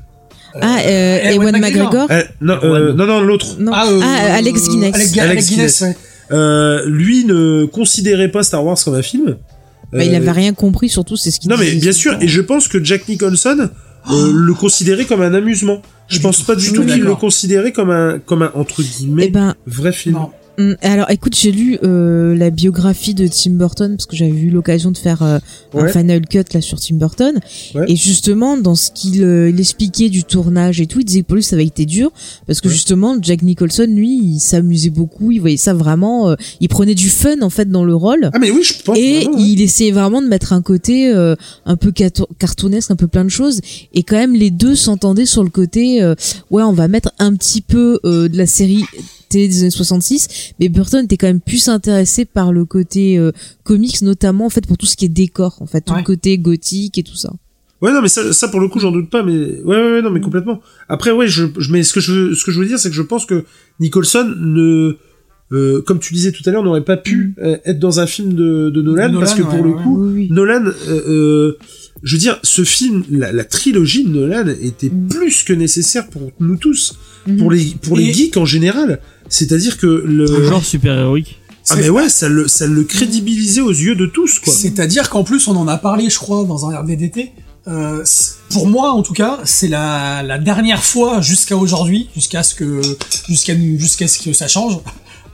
[0.62, 2.08] Ah, euh, Ewan Ewan McGregor.
[2.12, 3.58] Euh, non, euh, non, non, l'autre.
[3.74, 4.96] Ah, euh, Ah, Alex Guinness.
[4.96, 5.98] Alex, Gu- Alex Alex Guinness, ouais.
[6.32, 9.36] Euh, lui ne considérait pas Star Wars comme un film.
[9.92, 12.42] Bah, il avait rien compris, surtout c'est ce qu'il Non mais bien sûr, et je
[12.42, 13.70] pense que Jack Nicholson
[14.12, 15.82] euh, le considérait comme un amusement.
[16.08, 19.30] Je pense pas du tout qu'il le considérait comme un comme un entre guillemets Eh
[19.30, 20.16] ben, vrai film.
[20.16, 20.32] Non.
[20.58, 24.50] Hum, alors écoute, j'ai lu euh, la biographie de Tim Burton parce que j'avais eu
[24.50, 25.40] l'occasion de faire euh,
[25.74, 27.40] un final cut là sur Tim Burton
[27.74, 27.86] Ouais.
[27.88, 31.36] et justement dans ce qu'il euh, expliquait du tournage et tout, il disait que pour
[31.36, 32.12] lui ça avait été dur
[32.48, 32.74] parce que Ouais.
[32.74, 37.10] justement Jack Nicholson lui, il s'amusait beaucoup, il voyait ça vraiment, euh, il prenait du
[37.10, 38.30] fun en fait dans le rôle.
[38.34, 38.98] Ah mais oui, je pense.
[38.98, 41.36] Et vraiment, il essayait vraiment de mettre un côté euh,
[41.66, 41.92] un peu
[42.40, 43.62] cartoonesque, un peu plein de choses.
[43.94, 46.16] Et quand même, les deux s'entendaient sur le côté, euh,
[46.52, 48.84] ouais, on va mettre un petit peu euh, de la série
[49.30, 50.54] télé des années 66.
[50.60, 53.32] Mais Burton était quand même plus intéressé par le côté euh,
[53.64, 56.00] comics, notamment en fait pour tout ce qui est décor, en fait, tout Ouais.
[56.00, 57.32] le côté gothique et tout ça.
[57.82, 60.02] Ouais non mais ça, ça pour le coup j'en doute pas mais ouais ouais, ouais
[60.02, 60.62] non mais complètement.
[60.88, 62.90] Après ouais je, je mais ce que je veux- ce que je veux dire c'est
[62.90, 63.44] que je pense que
[63.82, 64.98] Nicholson ne
[65.52, 68.34] euh, comme tu disais tout à l'heure n'aurait pas pu euh, être dans un film
[68.34, 70.28] de, de Nolan, De Nolan, parce que ouais, pour le coup Oui, oui.
[70.32, 70.72] Nolan, euh,
[71.10, 71.58] euh,
[72.06, 75.08] je veux dire, ce film, la, la trilogie de Nolan était Mm.
[75.10, 76.98] plus que nécessaire pour nous tous,
[77.28, 77.38] Mhm.
[77.38, 79.00] pour les pour les Et- geeks en général.
[79.28, 81.40] C'est-à-dire que le Le genre super héroïque.
[81.70, 84.54] ah mais ouais, ça le ça le crédibilisait aux yeux de tous quoi.
[84.54, 87.32] C'est-à-dire qu'en plus, on en a parlé, je crois, dans un RDDT.
[87.68, 88.04] Euh,
[88.52, 92.80] pour moi, en tout cas, c'est la, la dernière fois jusqu'à aujourd'hui, jusqu'à ce que
[93.28, 94.78] jusqu'à jusqu'à ce que ça change.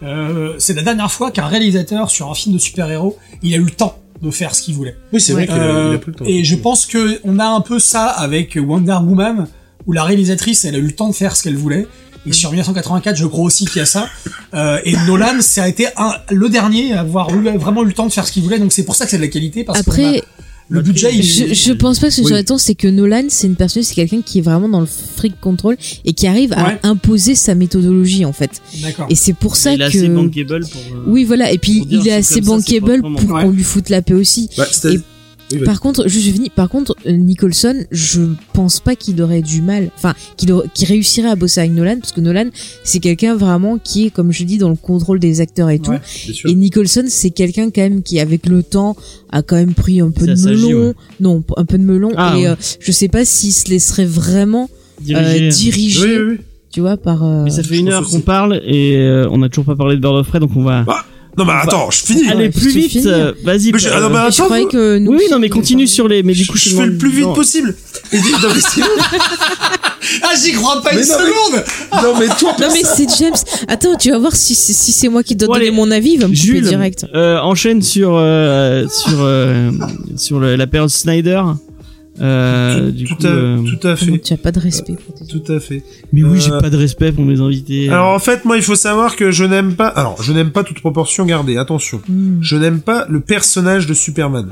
[0.03, 3.65] Euh, c'est la dernière fois qu'un réalisateur sur un film de super-héros, il a eu
[3.65, 4.95] le temps de faire ce qu'il voulait.
[5.13, 5.47] Oui, c'est vrai Ouais.
[5.47, 6.26] qu'il a, Euh, il a pris le temps.
[6.26, 9.47] et je pense que on a un peu ça avec Wonder Woman,
[9.88, 11.88] où la réalisatrice, elle a eu le temps de faire ce qu'elle voulait.
[12.28, 14.07] Et sur 1984, je crois aussi qu'il y a ça.
[14.53, 17.93] Euh, et Nolan, ça a été un, le dernier à avoir eu, vraiment eu le
[17.93, 18.59] temps de faire ce qu'il voulait.
[18.59, 20.22] Donc c'est pour ça que c'est de la qualité, parce que Après,
[20.72, 22.28] le budget, il je, je pense pas que ce Oui.
[22.28, 24.80] soit le temps, c'est que Nolan, c'est une personne, c'est quelqu'un qui est vraiment dans
[24.80, 28.61] le freak control et qui arrive à imposer sa méthodologie en fait.
[28.82, 29.07] D'accord.
[29.09, 30.82] Et c'est pour ça il est que assez bankable pour.
[30.82, 31.51] euh, Oui, voilà.
[31.51, 33.43] Et puis, il est assez ça, bankable pour Ouais.
[33.43, 34.49] qu'on lui foute la paix aussi.
[34.57, 34.99] Bah, et-
[35.60, 35.66] oui.
[35.66, 36.49] Par contre, juste fini.
[36.49, 38.22] Par contre, euh, Nicholson, je
[38.54, 40.52] pense pas qu'il aurait du mal, enfin, qu'il
[40.88, 42.49] réussirait à bosser avec Nolan, parce que Nolan,
[42.84, 45.91] c'est quelqu'un vraiment qui est, comme je dis, dans le contrôle des acteurs et tout.
[45.91, 45.99] Ouais.
[46.45, 48.95] Et Nicholson, c'est quelqu'un quand même qui, avec le temps,
[49.32, 50.88] a quand même pris un peu Ça de melon.
[50.89, 50.93] ouais.
[51.20, 52.12] Non, un peu de melon.
[52.18, 52.47] Ah, et ouais.
[52.49, 54.70] euh, je sais pas s'il se laisserait vraiment
[55.02, 55.45] dirigé.
[55.45, 56.38] euh, diriger, Oui, oui, oui.
[56.72, 57.24] tu vois, par.
[57.24, 59.76] euh, Mais ça fait je une heure qu'on parle et euh, on a toujours pas
[59.76, 61.06] parlé de Bird of Prey, donc on va Bah,
[61.38, 62.28] Non, mais attends, je finis.
[62.28, 63.06] ouais, plus vite.
[63.06, 63.72] euh, Vas-y.
[63.72, 65.12] Mais je- euh, ah non, mais je attends, croyais vous- que nous.
[65.14, 66.24] oui, non, mais continue sur les.
[66.24, 67.76] Mais du coup, je, fais le plus vite possible.
[68.12, 68.82] Et dis- non, mais c'est-
[70.24, 73.08] Ah, j'y crois pas Mais une non, mais- seconde non, mais toi, Non mais c'est
[73.20, 73.36] James.
[73.68, 75.76] Attends, tu vas voir si si si c'est moi qui dois Bon, donner allez.
[75.76, 77.06] mon avis, il va me couper direct.
[77.16, 79.72] euh, enchaîne sur euh, sur euh,
[80.18, 81.42] sur le- la période Snyder.
[82.20, 84.20] Euh, du tout, coup, à, euh, tout à Donc, fait.
[84.20, 85.82] tu as pas de respect pour tes Tout à fait.
[86.12, 87.89] Mais oui, j'ai Euh, pas de respect pour mes invités.
[87.89, 89.88] Alors en fait, moi, il faut savoir que je n'aime pas.
[89.88, 91.57] Alors, je n'aime pas toute proportion gardée.
[91.57, 92.38] Attention, Hmm.
[92.41, 94.49] je n'aime pas le personnage de Superman.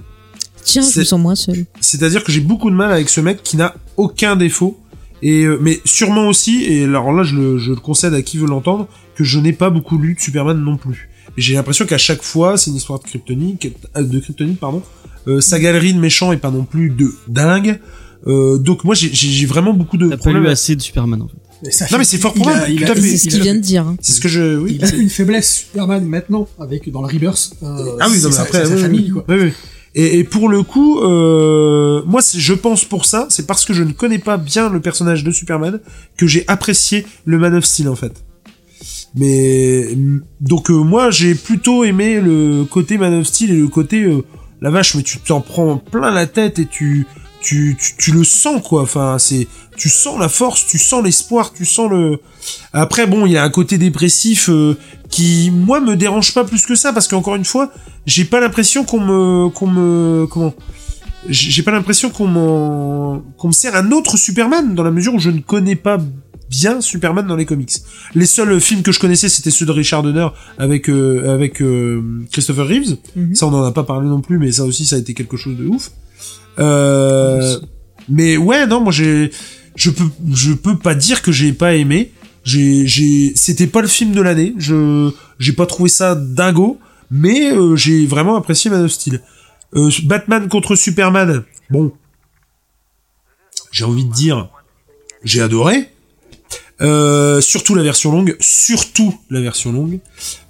[0.63, 1.65] Tiens, je c'est- me sens moins seul.
[1.81, 4.79] C'est-à-dire que j'ai beaucoup de mal avec ce mec qui n'a aucun défaut.
[5.21, 8.37] Et euh, mais sûrement aussi, et alors là, je le, je le concède à qui
[8.37, 11.09] veut l'entendre, que je n'ai pas beaucoup lu de Superman non plus.
[11.37, 14.81] Et j'ai l'impression qu'à chaque fois, c'est une histoire de kryptonite, euh, de kryptonite, pardon.
[15.29, 17.79] Euh, sa galerie de méchants est pas non plus de dingue.
[18.27, 20.43] Euh, donc moi, j'ai- j'ai j'ai vraiment beaucoup de T'as pas problèmes.
[20.43, 21.71] lu assez de Superman en fait.
[21.71, 22.75] Ça Non, mais c'est fort à fait.
[23.01, 23.85] C'est ce il qu'il vient de dire.
[24.01, 24.77] C'est ce que je, oui.
[24.79, 27.51] Il a une faiblesse Superman maintenant avec dans le Rebirth.
[27.63, 29.11] euh, Ah oui, non, c'est mais sa- après, sa oui, famille oui.
[29.11, 29.25] quoi.
[29.29, 29.51] Oui, oui.
[29.95, 33.73] Et, et pour le coup, euh, moi, c'est- je pense pour ça, c'est parce que
[33.73, 35.79] je ne connais pas bien le personnage de Superman
[36.17, 38.13] que j'ai apprécié le Man of Steel en fait.
[39.15, 39.89] Mais
[40.39, 44.23] donc euh, moi, j'ai plutôt aimé le côté Man of Steel et le côté euh,
[44.61, 47.07] la vache, mais tu t'en prends plein la tête et tu
[47.41, 48.81] tu, tu, le sens quoi.
[48.81, 49.47] Enfin, c'est
[49.77, 52.19] tu sens la force, tu sens l'espoir, tu sens le.
[52.73, 54.77] Après, bon, il y a un côté dépressif euh,
[55.09, 57.71] qui, moi, me dérange pas plus que ça parce qu'encore une fois,
[58.05, 60.53] j'ai pas l'impression qu'on me, qu'on me, comment?
[61.27, 65.19] J'ai pas l'impression qu'on m'en, qu'on me sert un autre Superman dans la mesure où
[65.19, 65.97] je ne connais pas
[66.49, 67.71] bien Superman dans les comics.
[68.15, 70.27] Les seuls films que je connaissais, c'était ceux de Richard Donner
[70.57, 72.97] avec euh, avec euh, Christopher Reeves.
[73.15, 73.35] Mhm.
[73.35, 75.37] Ça, on en a pas parlé non plus, mais ça aussi, ça a été quelque
[75.37, 75.91] chose de ouf.
[76.59, 77.59] Euh,
[78.09, 79.31] mais ouais, non, moi j'ai,
[79.75, 82.11] je peux, je peux pas dire que j'ai pas aimé.
[82.43, 84.53] J'ai, j'ai, c'était pas le film de l'année.
[84.57, 86.79] Je, j'ai pas trouvé ça dingo,
[87.11, 89.21] mais euh, j'ai vraiment apprécié Man of Steel.
[89.75, 91.43] Euh, Batman contre Superman.
[91.69, 91.91] Bon,
[93.71, 94.49] j'ai envie de dire,
[95.23, 95.89] j'ai adoré.
[96.81, 99.99] Euh, surtout la version longue, surtout la version longue.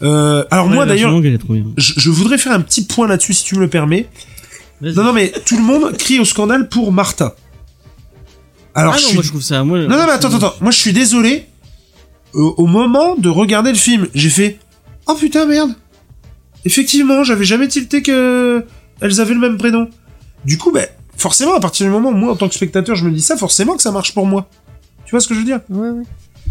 [0.03, 1.19] Euh, alors Ouais, moi d'ailleurs,
[1.77, 4.07] je, je voudrais faire un petit point là-dessus si tu me le permets.
[4.81, 7.35] Non, non, mais tout le monde crie au scandale pour Martha.
[8.75, 9.15] Alors, ah je non, suis...
[9.15, 9.63] moi je trouve ça.
[9.63, 10.55] Moi, Non, non, mais attends, attends, attends.
[10.61, 11.45] Moi, je suis désolé.
[12.33, 14.59] Au, au moment de regarder le film, j'ai fait
[15.07, 15.71] Oh putain, merde.
[16.63, 18.63] Effectivement, j'avais jamais tilté que
[19.01, 19.89] elles avaient le même prénom.
[20.45, 20.85] Du coup, ben,
[21.17, 23.35] forcément, à partir du moment où moi, en tant que spectateur, je me dis ça,
[23.35, 24.47] forcément que ça marche pour moi.
[25.09, 26.03] Tu vois ce que je veux dire Ouais, ouais.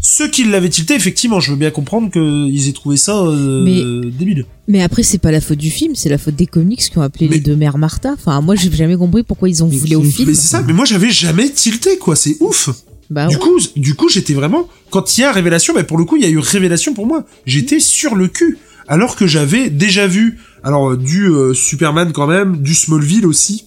[0.03, 4.47] Ceux qui l'avaient tilté, effectivement, je veux bien comprendre qu'ils aient trouvé ça euh, débile.
[4.67, 7.03] Mais après, c'est pas la faute du film, c'est la faute des comics qui ont
[7.03, 8.15] appelé Mais- les deux mères Martha.
[8.15, 10.29] Enfin, moi, j'ai jamais compris pourquoi ils ont voulu au film.
[10.29, 12.17] Mais c'est ça, mais moi, j'avais jamais tilté, quoi.
[12.17, 12.69] C'est ouf.
[13.11, 13.41] Bah Du ouais.
[13.41, 16.23] coup, du coup, j'étais vraiment quand il y a révélation, mais pour le coup, il
[16.23, 17.25] y a eu révélation pour moi.
[17.47, 22.27] J'étais sur le cul, alors que j'avais déjà vu, alors euh, du euh, Superman quand
[22.27, 23.65] même, du Smallville aussi.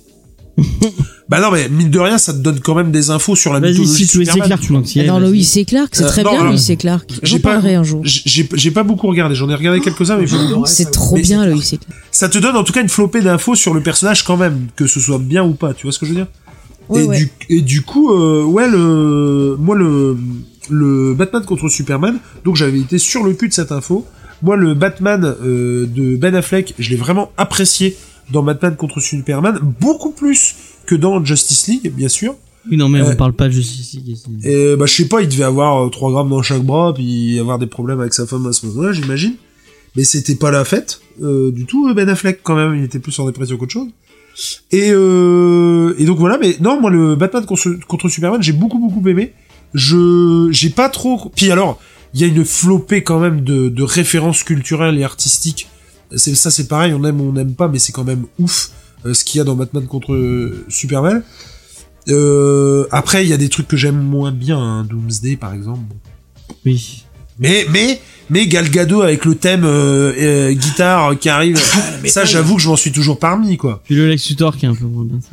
[1.30, 3.60] bah non, mais mine de rien, ça te donne quand même des infos sur la
[3.60, 4.46] mythologie si Superman.
[4.48, 5.32] Clark, tu est, Non, vas-y.
[5.32, 7.10] Lois et Clark, c'est Euh, très bien, alors, Lois et Clark.
[7.24, 8.02] j'ai J'en pas- parlerai un jour.
[8.06, 10.26] J'ai pas beaucoup regardé, j'en ai regardé quelques-uns, mais
[10.66, 11.82] C'est trop Mais bien, Lois et Clark.
[12.12, 14.88] ça te donne en tout cas une flopée d'infos sur le personnage quand même, que
[14.88, 15.74] ce soit bien ou pas.
[15.74, 16.28] Tu vois ce que je veux dire?
[16.90, 17.18] Ouais, et, ouais.
[17.18, 20.18] Du, et du coup, euh, ouais, le, moi le,
[20.70, 24.06] le Batman contre Superman, donc j'avais été sur le cul de cette info.
[24.44, 27.96] Moi, le Batman euh, de Ben Affleck, je l'ai vraiment apprécié
[28.32, 30.56] dans Batman contre Superman, beaucoup plus
[30.86, 32.36] que dans Justice League, bien sûr.
[32.70, 34.18] Oui, non, mais Euh, on parle pas de Justice League.
[34.44, 37.40] Et bah, je sais pas, il devait avoir euh, 3 grammes dans chaque bras, puis
[37.40, 39.34] avoir des problèmes avec sa femme à ce moment-là, j'imagine.
[39.96, 43.18] Mais c'était pas la fête euh, du tout, Ben Affleck quand même, il était plus
[43.20, 43.88] en dépression qu'autre chose.
[44.72, 48.80] Et, euh, et donc voilà, mais non, moi le Batman contre, contre Superman, j'ai beaucoup
[48.80, 49.34] beaucoup aimé.
[49.74, 51.32] Je j'ai pas trop.
[51.36, 51.80] Puis alors,
[52.14, 55.68] il y a une flopée quand même de, de références culturelles et artistiques.
[56.16, 58.72] C'est ça, c'est pareil, on aime ou on n'aime pas, mais c'est quand même ouf
[59.06, 61.24] euh, ce qu'il y a dans Batman contre euh, Superman.
[62.10, 65.82] Euh, après, il y a des trucs que j'aime moins bien, hein, Doomsday par exemple.
[66.66, 67.04] Oui.
[67.40, 68.00] Mais mais
[68.30, 71.60] mais Gal Gadot avec le thème euh, euh, guitare qui arrive,
[72.06, 73.82] ça j'avoue que je m'en suis toujours parmi quoi.
[73.84, 75.20] Puis le Lex Luthor qui est un peu moins bien.
[75.22, 75.30] ça.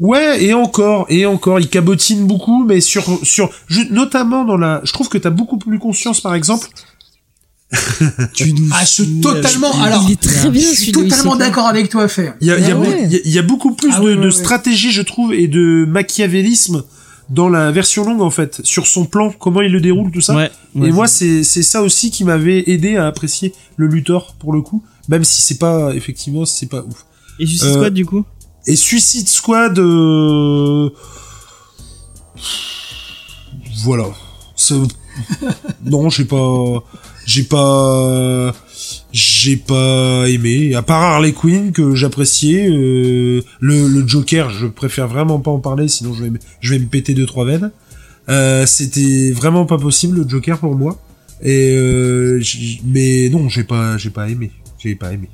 [0.00, 3.50] Ouais, et encore, et encore, il cabotine beaucoup, mais sur, sur,
[3.90, 6.66] notamment dans la, je trouve que t'as beaucoup plus conscience, par exemple.
[8.34, 9.72] Tu nous Ah, je suis totalement.
[9.82, 12.34] Alors, Il est très bien, je suis totalement d'accord avec toi, Fer.
[12.40, 13.02] Il y a, il y a, ouais.
[13.04, 14.30] il y a- il y a beaucoup plus Ah de, ouais, ouais, de ouais.
[14.30, 16.84] stratégie, je trouve, et de machiavélisme
[17.30, 20.34] dans la version longue, en fait, sur son plan, comment il le déroule, tout ça.
[20.36, 20.50] Ouais.
[20.74, 24.60] ouais, et moi, c'est- ça aussi qui m'avait aidé à apprécier le Luthor, pour le
[24.60, 27.06] coup, même si c'est pas, effectivement, c'est pas ouf.
[27.38, 28.24] Et Suicide Euh, Squad du coup?
[28.66, 30.90] Et Suicide Squad, euh...
[33.84, 34.04] voilà.
[35.84, 36.84] Non, j'ai pas,
[37.26, 38.54] j'ai pas,
[39.12, 40.74] j'ai pas aimé.
[40.74, 45.58] À part Harley Quinn que j'appréciais, euh, le, le Joker, je préfère vraiment pas en
[45.60, 47.70] parler, sinon je vais, me- je vais me péter deux trois veines.
[48.28, 50.98] Euh, C'était vraiment pas possible le Joker pour moi.
[51.44, 52.40] Et euh,
[52.84, 55.28] mais non, j'ai pas, j'ai pas aimé, j'ai pas aimé.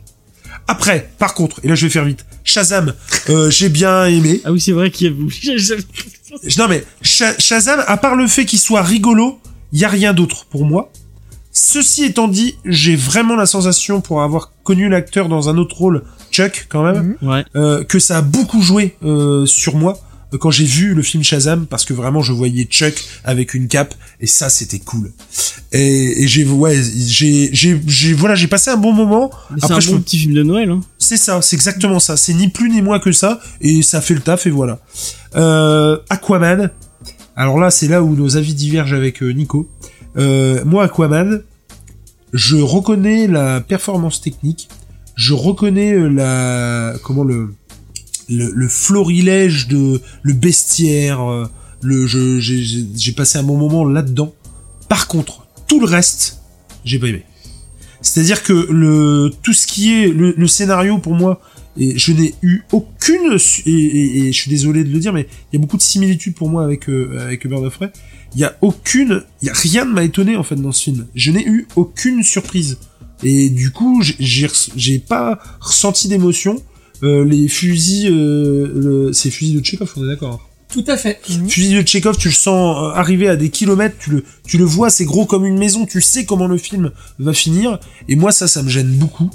[0.66, 2.94] Après, par contre, et là je vais faire vite, Shazam,
[3.28, 4.40] euh, j'ai bien aimé.
[4.44, 5.76] Ah oui, c'est vrai qu'il y a...
[6.58, 9.38] Non mais Sha- Shazam, à part le fait qu'il soit rigolo,
[9.72, 10.90] il y a rien d'autre pour moi.
[11.60, 16.04] Ceci étant dit, j'ai vraiment la sensation, pour avoir connu l'acteur dans un autre rôle,
[16.30, 17.44] Chuck quand même, Ouais.
[17.56, 19.98] euh, que ça a beaucoup joué euh, sur moi
[20.32, 22.94] euh, quand j'ai vu le film Shazam, parce que vraiment je voyais Chuck
[23.24, 25.10] avec une cape et ça c'était cool.
[25.72, 29.30] Et, et j'ai ouais, j'ai j'ai j'ai voilà, j'ai passé un bon moment.
[29.56, 30.70] C'est Après un je bon peux- petit film de Noël.
[30.70, 30.80] Hein.
[30.98, 32.16] c'est ça, c'est exactement ça.
[32.16, 34.78] C'est ni plus ni moins que ça, et ça fait le taf, et voilà.
[35.34, 36.70] Euh, Aquaman.
[37.34, 39.68] Alors là, c'est là où nos avis divergent avec Nico.
[40.16, 41.42] Euh, moi, Aquaman,
[42.32, 44.68] je reconnais la performance technique,
[45.16, 47.54] je reconnais euh, la comment le
[48.28, 51.46] le, le florilège de le bestiaire, euh,
[51.82, 54.34] le je j'ai- passé un bon moment là-dedans.
[54.88, 56.40] Par contre, tout le reste,
[56.84, 57.22] j'ai pas aimé.
[58.02, 61.40] C'est-à-dire que le tout ce qui est le, le scénario pour moi,
[61.80, 65.26] et je n'ai eu aucune et, et- et je suis désolé de le dire, mais
[65.52, 67.78] il y a beaucoup de similitudes pour moi avec euh, avec Bird of.
[68.34, 70.84] Il y a aucune, il y a rien ne m'a étonné en fait dans ce
[70.84, 71.06] film.
[71.14, 72.78] Je n'ai eu aucune surprise.
[73.24, 76.62] Et du coup, j'ai- pas ressenti d'émotion.
[77.02, 80.34] Euh, les fusils, euh, le- c'est fusils de Chekhov, on est d'accord.
[80.34, 80.40] hein
[80.72, 81.18] Tout à fait.
[81.48, 84.64] fusil de Chekhov, tu le sens euh, arriver à des kilomètres, tu le, tu le
[84.64, 87.78] vois, c'est gros comme une maison, tu sais comment le film va finir.
[88.08, 89.30] Et moi, ça, ça me gêne beaucoup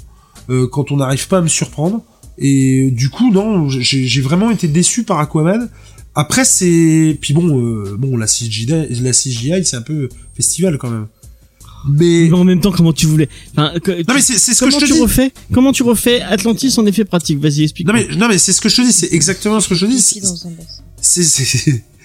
[0.50, 2.02] euh, quand on n'arrive pas à me surprendre.
[2.38, 5.68] Et euh, du coup, non, j'ai vraiment été déçu par Aquaman.
[6.14, 10.90] Après, c'est puis bon, euh, bon, la CGI, la CGI, c'est un peu festival quand
[10.90, 11.06] même.
[11.88, 14.60] Mais Mais en même temps, comment tu voulais enfin, que- non, mais c'est c'est ce
[14.60, 15.02] que Comment je te tu dis.
[15.02, 17.38] refais Comment tu refais Atlantis en effet pratique?
[17.40, 17.86] Vas-y, explique.
[17.86, 19.84] Non mais non mais c'est ce que je te dis, c'est exactement ce que je
[19.84, 20.00] te dis.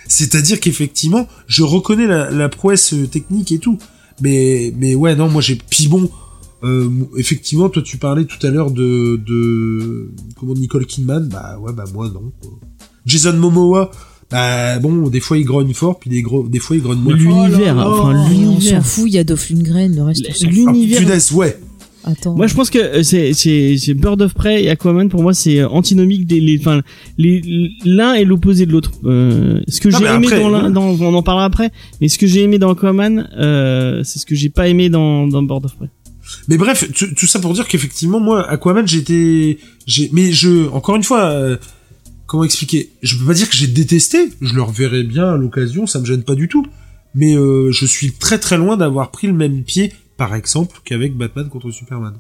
[0.07, 3.77] C'est-à-dire qu'effectivement je reconnais la, la prouesse euh, technique et tout
[4.21, 6.09] mais mais ouais non moi j'ai puis bon
[6.63, 11.29] euh, effectivement toi tu parlais tout à l'heure de de comment Nicole Kidman?
[11.29, 12.51] Bah ouais bah moi non quoi.
[13.09, 13.91] Jason Momoa
[14.31, 17.17] bah bon des fois il grogne fort puis des gros des fois il grogne moins
[17.17, 17.47] fort.
[17.47, 18.85] L'univers, Oh enfin Mais on s'en l'univers.
[18.85, 20.25] fout, il y a Dolph Lundgren, le reste.
[20.29, 20.99] Ah, L'univers.
[20.99, 21.59] punaise ouais
[22.05, 22.33] Attends.
[22.33, 25.33] Moi, je pense que euh, c'est c'est c'est Bird of Prey et Aquaman pour moi
[25.33, 26.81] c'est euh, antinomique des les enfin
[27.17, 27.41] les
[27.83, 28.91] l'un est l'opposé de l'autre.
[29.03, 32.17] Euh, ce que j'ai aimé après, dans l'un dans on en parlera après, mais ce
[32.17, 35.65] que j'ai aimé dans Aquaman euh, c'est ce que j'ai pas aimé dans dans Bird
[35.65, 35.89] of Prey.
[36.47, 39.57] Mais bref, tout, tout ça pour dire qu'effectivement, moi, Aquaman, j'étais,
[39.87, 41.57] j'ai, mais je, encore une fois, euh,
[42.29, 42.91] comment expliquer?
[43.01, 44.29] Je peux pas dire que j'ai détesté.
[44.39, 46.65] Je le reverrai bien à l'occasion, ça me gêne pas du tout.
[47.15, 51.17] Mais euh, je suis très très loin d'avoir pris le même pied, par exemple, qu'avec
[51.17, 52.13] Batman contre Superman.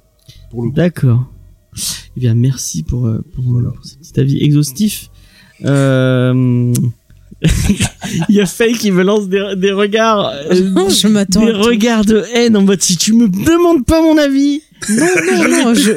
[0.49, 0.75] Pour le coup.
[0.75, 1.31] D'accord.
[2.17, 5.09] Eh bien, merci pour, euh, pour, pour ce petit avis exhaustif.
[5.63, 6.73] Euh...
[8.29, 11.45] Il y a Faye qui me lance des, des regards, euh, Non, je m'attends.
[11.45, 15.49] des regards de haine en mode si tu me demandes pas mon avis, Non, non,
[15.49, 15.91] non, je,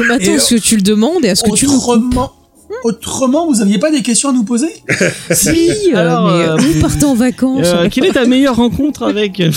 [0.00, 0.34] m'attends.
[0.34, 2.41] à ce que tu le demandes et à ce que tu me coupes.
[2.84, 4.68] Autrement, vous aviez pas des questions à nous poser?
[5.30, 5.48] Si,
[5.94, 9.40] euh, Alors, mais euh, où partez en vacances Euh, quelle est ta meilleure rencontre avec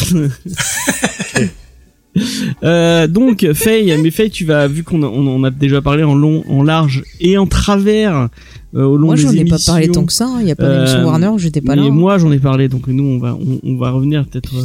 [2.64, 6.02] Euh, donc Faye, mais Faye, tu vas vu qu'on a- on en a déjà parlé
[6.04, 8.30] en long, en large et en travers
[8.74, 9.58] euh, au long Moi, des j'en ai émissions.
[9.58, 10.26] pas parlé tant que ça.
[10.28, 10.38] hein.
[10.40, 11.82] Il y a pas Euh, d'émission Warner où j'étais pas là.
[11.82, 11.92] Mais hein.
[11.92, 14.56] moi, j'en ai parlé, donc nous, on va, on, on va revenir peut-être.
[14.56, 14.64] euh,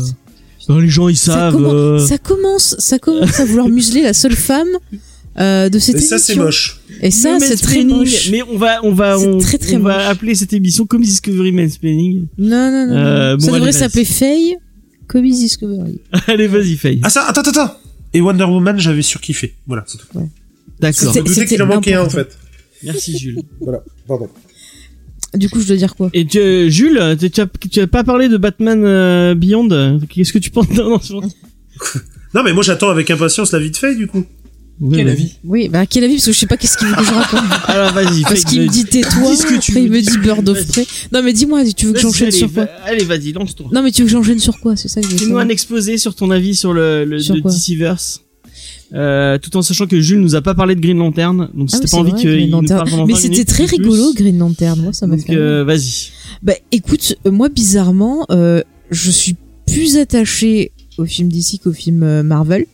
[0.69, 1.55] dans les gens, ils ça, savent.
[1.55, 4.69] commence, euh, ça commence, ça commence à vouloir museler la seule femme
[5.39, 6.19] euh, de cette Et émission.
[6.19, 6.81] ça, c'est moche.
[7.03, 8.31] Et ça, c'est très moche.
[8.31, 11.53] Mais on va, on va, on, très, très on va appeler cette émission comme Discovery
[11.53, 12.27] Mansplaining.
[12.37, 12.97] Non, non, non.
[12.97, 13.37] Euh, non.
[13.37, 14.57] bon, ça devrait s'appeler Faye
[15.07, 16.01] Comics Discovery.
[16.27, 17.01] Allez, vas-y, Faye.
[17.03, 17.75] Ah ça, attends, attends, attends.
[18.13, 19.55] Et Wonder Woman, j'avais surkiffé.
[19.67, 20.07] Voilà, c'est tout.
[20.81, 21.13] D'accord.
[21.15, 22.37] Je me doutais qu'il en manquait un en fait.
[22.83, 23.41] Merci, Jules.
[23.61, 24.29] Voilà, pardon.
[25.35, 26.11] Du coup, je dois dire quoi?
[26.13, 30.01] Et tu, euh, Jules, tu, tu as, tu as pas parlé de Batman euh, Beyond?
[30.09, 31.29] Qu'est-ce que tu penses non, non, bon.
[32.35, 34.25] Non, mais moi, j'attends avec impatience la vie de Faye, du coup.
[34.81, 35.33] Oui, Quel avis?
[35.45, 36.15] Oui, bah quel avis?
[36.15, 37.41] Parce que je sais pas qu'est-ce qu'il veut que je raconte.
[37.67, 38.23] Alors, vas-y.
[38.23, 40.49] Parce qu'il me dit tais-toi, Dis ce que tu après il me dis dit Bird
[40.49, 40.67] of.
[40.69, 40.87] Prey.
[41.13, 42.67] Non mais dis-moi, tu veux que j'enchaîne sur quoi?
[42.85, 43.67] Allez, vas-y, lance-toi.
[43.73, 44.77] Non mais tu veux que j'enchaîne sur quoi?
[44.77, 47.35] C'est ça que je veux Fais-nous un exposé sur ton avis sur le, le, Sur
[47.35, 47.51] le quoi?
[47.51, 48.23] DCverse.
[48.93, 51.77] Euh, tout en sachant que Jules nous a pas parlé de Green Lantern, donc Ah
[51.77, 52.79] si oui, t'as c'est pas envie qu'il Green nous Lantern.
[52.79, 55.33] parle pendant Mais 20 c'était très rigolo Green Lantern, moi ça m'a fait.
[55.37, 56.11] euh, vas-y.
[56.43, 62.03] Bah écoute, euh, moi bizarrement, euh, je suis plus attachée au film DC qu'au film
[62.03, 62.67] euh, Marvel.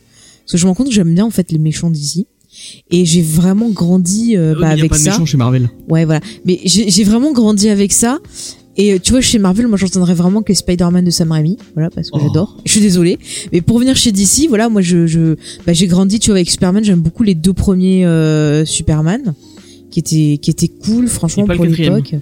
[0.47, 2.25] Parce que je me rends compte que j'aime bien en fait les méchants DC.
[2.89, 5.23] Et j'ai vraiment grandi euh, bah, avec pas de ça.
[5.25, 5.69] chez Marvel.
[5.89, 6.21] Ouais, voilà.
[6.45, 8.19] Mais j'ai vraiment grandi avec ça.
[8.77, 11.57] Et tu vois, chez Marvel, moi, j'entendrais vraiment que Spider-Man de Sam Raimi.
[11.73, 12.21] Voilà, parce que Oh.
[12.23, 12.57] j'adore.
[12.65, 13.19] Je suis désolée.
[13.51, 15.35] Mais pour venir chez DC, voilà, moi, je, je,
[15.65, 16.83] bah, j'ai grandi, tu vois, avec Superman.
[16.83, 19.33] J'aime beaucoup les deux premiers euh, Superman,
[19.91, 22.15] qui étaient, qui étaient cool, franchement, pour l'époque.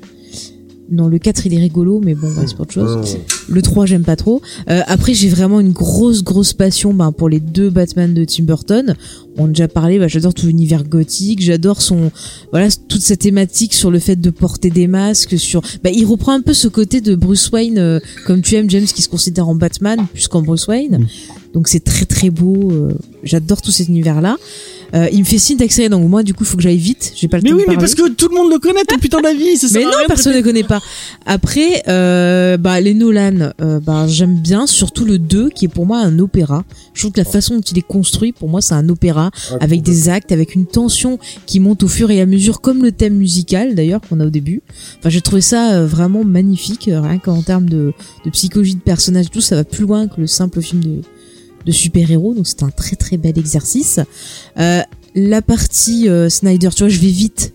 [0.92, 3.18] Non, le 4 il est rigolo, mais bon, bah, c'est pas autre chose.
[3.50, 4.42] Le 3 j'aime pas trop.
[4.70, 8.44] Euh, après j'ai vraiment une grosse grosse passion ben, pour les deux Batman de Tim
[8.44, 8.96] Burton.
[9.38, 12.12] On a déjà parlé, bah, j'adore tout l'univers gothique, j'adore son
[12.52, 16.34] voilà toute sa thématique sur le fait de porter des masques, sur bah, il reprend
[16.34, 19.50] un peu ce côté de Bruce Wayne euh, comme tu aimes James qui se considère
[19.50, 21.08] en Batman plus qu'en Bruce Wayne.
[21.54, 22.94] Donc c'est très très beau, euh,
[23.24, 24.38] j'adore tout cet univers là.
[24.96, 27.12] Euh, il me fait signe d'accélérer donc moi du coup il faut que j'aille vite,
[27.16, 28.84] j'ai pas le Mais temps oui, de mais parce que tout le monde le connaît,
[28.86, 29.58] ton putain d'avis.
[29.74, 30.82] Mais non, personne ne connaît pas.
[31.26, 35.86] Après, euh, bah, les Nolan, euh, bah, j'aime bien, surtout le 2, qui est pour
[35.86, 36.64] moi un opéra.
[36.94, 39.58] Je trouve que la façon dont il est construit, pour moi, c'est un opéra, Ah,
[39.62, 42.92] avec des actes, avec une tension qui monte au fur et à mesure, comme le
[42.92, 44.62] thème musical, d'ailleurs, qu'on a au début.
[45.00, 47.94] Enfin, j'ai trouvé ça euh, vraiment magnifique, euh, rien qu'en termes de,
[48.24, 51.02] de psychologie de personnage et tout, ça va plus loin que le simple film de,
[51.66, 54.00] de super-héros, donc c'est un très très bel exercice.
[54.60, 54.82] Euh,
[55.16, 57.54] la partie euh, Snyder, tu vois, je vais vite.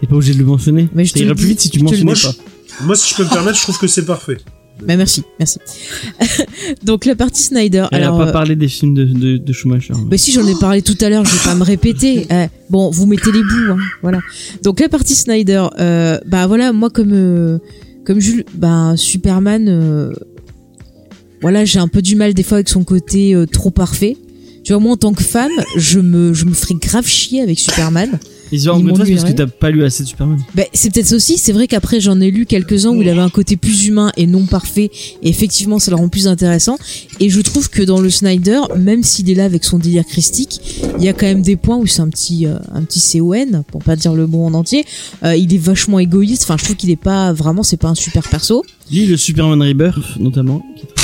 [0.00, 0.88] T'es pas obligé de le mentionner.
[0.94, 2.34] Mais je te plus vite si tu mentionnais pas.
[2.82, 4.36] Moi, si je peux me permettre, je trouve que c'est parfait.
[4.86, 5.58] Bah, merci, merci.
[6.82, 7.86] donc la partie Snyder.
[7.92, 9.94] Elle a alors, pas euh, parlé des films de, de, de Schumacher.
[10.06, 12.26] Bah si j'en ai parlé tout à l'heure, je vais pas me répéter.
[12.36, 14.20] Eh, bon, vous mettez les bouts, hein, voilà.
[14.62, 17.58] Donc la partie Snyder, euh, bah voilà, moi comme euh,
[18.04, 20.12] comme Jules, bah Superman, euh,
[21.46, 24.16] voilà, j'ai un peu du mal des fois avec son côté euh, trop parfait.
[24.64, 27.56] Tu vois, moi en tant que femme, je me je me ferais grave chier avec
[27.60, 28.18] Superman.
[28.52, 30.38] Ils rendent compte parce que t'as pas lu assez de Superman.
[30.54, 31.36] Ben, c'est peut-être ça aussi.
[31.38, 34.26] C'est vrai qu'après, j'en ai lu quelques-uns où il avait un côté plus humain et
[34.28, 34.90] non parfait.
[35.22, 36.78] Et effectivement, ça le rend plus intéressant.
[37.18, 40.60] Et je trouve que dans le Snyder, même s'il est là avec son délire christique,
[40.98, 43.64] il y a quand même des points où c'est un petit, euh, un petit CON,
[43.70, 44.84] pour pas dire le mot en entier.
[45.24, 46.42] Euh, il est vachement égoïste.
[46.44, 48.64] Enfin, je trouve qu'il est pas vraiment, c'est pas un super perso.
[48.92, 50.64] Lis le Superman Rebirth, notamment.
[50.76, 50.95] qui est très-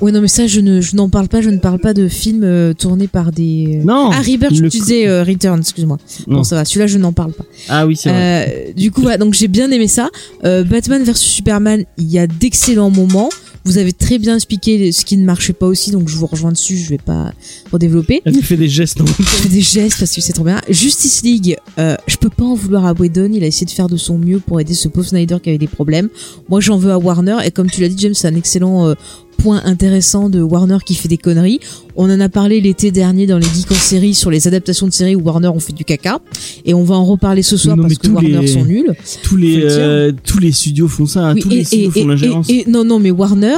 [0.00, 1.40] Ouais, non, mais ça, je ne, je n'en parle pas.
[1.40, 3.80] Je ne parle pas de films euh, tournés par des.
[3.84, 5.98] Non Ah, Rebirth, je le- disais euh, Return, excuse-moi.
[6.26, 6.38] Non.
[6.38, 6.64] Bon, ça va.
[6.64, 7.44] Celui-là, je n'en parle pas.
[7.68, 8.66] Ah oui, c'est vrai.
[8.70, 10.10] Euh, du coup, voilà, donc j'ai bien aimé ça.
[10.44, 13.28] Euh, Batman vs Superman, il y a d'excellents moments.
[13.64, 16.52] Vous avez très bien expliqué ce qui ne marchait pas aussi, donc je vous rejoins
[16.52, 16.76] dessus.
[16.78, 17.34] Je vais pas
[17.70, 18.22] redévelopper.
[18.24, 18.98] Elle fait des gestes.
[19.00, 20.60] non Je fais des gestes parce que c'est trop bien.
[20.70, 23.30] Justice League, euh, je peux pas en vouloir à Whedon.
[23.34, 25.58] Il a essayé de faire de son mieux pour aider ce pauvre Snyder qui avait
[25.58, 26.08] des problèmes.
[26.48, 27.36] Moi, j'en veux à Warner.
[27.44, 28.94] Et comme tu l'as dit, James, c'est un excellent euh,
[29.38, 31.60] point intéressant de Warner qui fait des conneries.
[32.00, 34.92] On en a parlé l'été dernier dans les geeks en série sur les adaptations de
[34.92, 36.20] séries où Warner ont fait du caca.
[36.64, 38.94] Et on va en reparler ce soir Non, parce que Warner les- sont nuls.
[39.24, 41.26] tous les euh, tous les studios font ça.
[41.26, 41.34] hein.
[41.34, 42.48] Oui, tous les studios font l'ingérence.
[42.48, 43.56] et- et- non, non, mais Warner,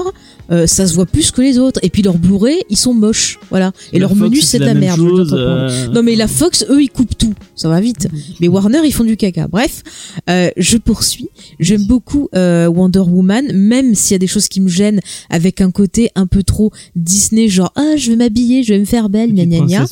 [0.51, 1.79] euh, ça se voit plus que les autres.
[1.83, 3.73] Et puis leurs Blu-ray, ils sont moches, voilà.
[3.93, 4.97] Et La leur Fox, menu, c'est de la, merde.
[4.99, 7.35] chose, euh, Non, mais la Fox, eux, ils coupent tout.
[7.55, 8.09] Ça va vite.
[8.41, 9.49] Mais Warner, ils font du caca.
[9.49, 9.83] Bref,
[10.31, 11.29] euh, je poursuis.
[11.61, 15.61] J'aime beaucoup euh, Wonder Woman, même s'il y a des choses qui me gênent, avec
[15.61, 19.09] un côté un peu trop Disney, genre ah, je vais m'habiller, je vais me faire
[19.09, 19.87] belle, gna gna gna.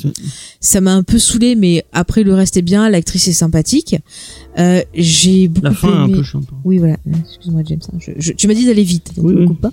[0.60, 2.88] Ça m'a un peu saoulé, mais après le reste est bien.
[2.88, 3.96] L'actrice est sympathique.
[4.58, 6.44] Euh, J'ai beaucoup La fin est un peu chiante.
[6.64, 6.96] Oui, voilà.
[7.24, 7.78] Excuse-moi, James.
[7.92, 7.96] hein.
[8.00, 9.46] Je- je- tu m'as dit d'aller vite, donc Oui, ne oui.
[9.46, 9.72] coupe pas.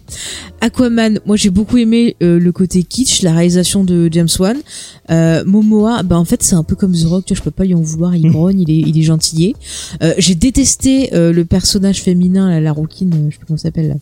[0.62, 4.58] Aquaman, moi j'ai beaucoup aimé euh, le côté kitsch, la réalisation de James Wan.
[5.10, 7.52] Euh, Momoa, bah en fait c'est un peu comme The Rock, tu vois, je peux
[7.52, 9.54] pas lui en vouloir, il grogne, il est, il est gentillet.
[10.18, 13.96] J'ai détesté le personnage féminin, là, la rouquine, je sais plus comment ça s'appelle là.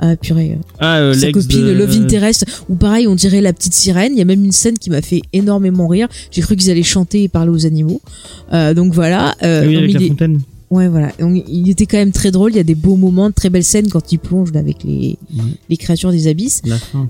[0.00, 3.74] Ah purée, Ah, euh, sa copine de- Love Interest, ou pareil, on dirait la petite
[3.74, 4.12] sirène.
[4.12, 6.06] Il y a même une scène qui m'a fait énormément rire.
[6.30, 8.00] J'ai cru qu'ils allaient chanter et parler aux animaux.
[8.52, 9.34] Euh, donc voilà.
[9.42, 10.40] Euh, Ah oui, avec la est- fontaine.
[10.70, 11.10] Ouais, voilà.
[11.18, 12.52] Donc, il était quand même très drôle.
[12.52, 15.16] Il y a des beaux moments, de très belles scènes quand il plonge avec les,
[15.34, 15.42] Ouais.
[15.70, 16.60] les créatures des abysses.
[16.66, 17.08] La fin.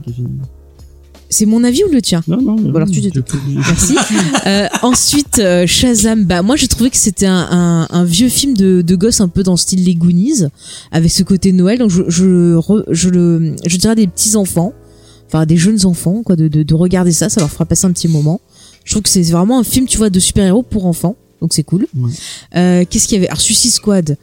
[1.30, 2.56] C'est mon avis ou le tien Non, non.
[2.56, 3.96] Bon, alors tu peux- Merci.
[4.46, 6.24] Euh, ensuite, euh, Shazam.
[6.24, 9.28] Bah moi, j'ai trouvé que c'était un, un, un vieux film de, de gosse un
[9.28, 10.44] peu dans le style Les Goonies,
[10.90, 11.78] avec ce côté Noël.
[11.78, 14.72] Donc je je re- je le je dirais des petits enfants,
[15.26, 17.92] enfin des jeunes enfants, quoi, de, de de regarder ça, ça leur fera passer un
[17.92, 18.40] petit moment.
[18.84, 21.16] Je trouve que c'est vraiment un film, tu vois, de super héros pour enfants.
[21.42, 21.86] Donc c'est cool.
[21.94, 22.10] Ouais.
[22.56, 23.28] Euh, Qu'est-ce qu'il y avait?
[23.28, 24.16] Alors Suicide Squad.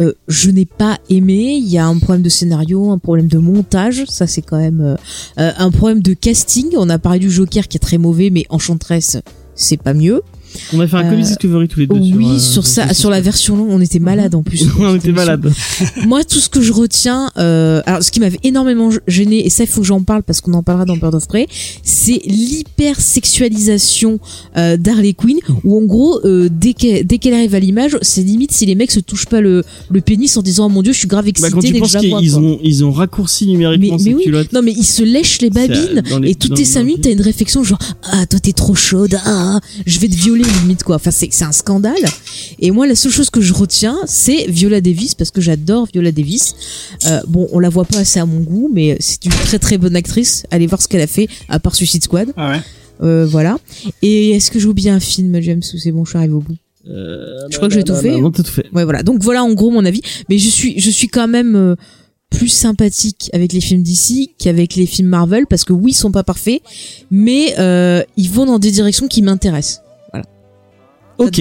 [0.00, 1.56] Euh, je n'ai pas aimé.
[1.56, 4.04] Il y a un problème de scénario, un problème de montage.
[4.08, 4.96] Ça, c'est quand même euh,
[5.38, 6.74] euh, un problème de casting.
[6.76, 9.18] On a parlé du Joker qui est très mauvais, mais Enchantress,
[9.54, 10.22] c'est pas mieux.
[10.72, 11.94] On a fait un Euh, Comics Discovery tous les deux.
[11.96, 14.64] oui, euh, sur ça, ce sur la version longue, on était malade en plus.
[14.78, 15.52] on était malades.
[16.06, 19.64] Moi, tout ce que je retiens, euh, alors ce qui m'avait énormément gêné, et ça
[19.64, 21.46] il faut que j'en parle parce qu'on en parlera dans Bird of Prey,
[21.82, 24.18] c'est l'hyper sexualisation
[24.56, 28.66] euh, d'Harley Quinn, où en gros, euh, dès qu'elle arrive à l'image, c'est limite si
[28.66, 31.08] les mecs se touchent pas le, le pénis en disant oh mon dieu, je suis
[31.08, 34.46] grave Bah, excité quand tu penses qu'ils ont, ils ont raccourci numériquement Mais- mais oui.
[34.52, 37.10] Non mais ils se lèchent les babines euh, et toutes tes 5 dans- minutes t'as
[37.12, 40.96] une réflexion genre ah toi t'es trop chaude ah je vais te violer limite quoi
[40.96, 41.94] enfin c'est c'est un scandale
[42.58, 46.12] et moi la seule chose que je retiens c'est Viola Davis parce que j'adore Viola
[46.12, 46.54] Davis
[47.06, 49.78] Euh, bon on la voit pas assez à mon goût mais c'est une très très
[49.78, 52.60] bonne actrice allez voir ce qu'elle a fait à part Suicide Squad Ah ouais.
[53.02, 53.58] Euh, voilà
[54.02, 56.40] et est-ce que j'ai oublié un film James ou c'est bon je suis arrivé au
[56.40, 56.56] bout?
[56.86, 58.20] Euh, Je crois que j'ai tout fait.
[58.20, 58.66] Non, t'as tout fait.
[58.74, 59.02] Ouais, voilà.
[59.02, 60.02] Donc voilà, en gros, mon avis.
[60.28, 61.76] Mais je suis, je suis quand même
[62.28, 66.10] plus sympathique avec les films d'ici qu'avec les films Marvel parce que oui, ils sont
[66.12, 66.60] pas parfaits,
[67.10, 69.80] mais euh, ils vont dans des directions qui m'intéressent.
[71.18, 71.40] Ok.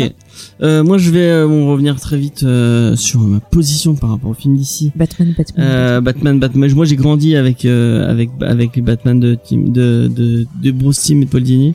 [0.61, 4.29] Euh, moi, je vais euh, bon, revenir très vite euh, sur ma position par rapport
[4.31, 4.91] au film d'ici.
[4.95, 5.65] Batman, Batman.
[5.67, 6.71] Euh, Batman, Batman.
[6.75, 10.99] Moi, j'ai grandi avec euh, avec avec les Batman de Tim, de de, de Bruce
[10.99, 11.73] Timm et de Paul Dini.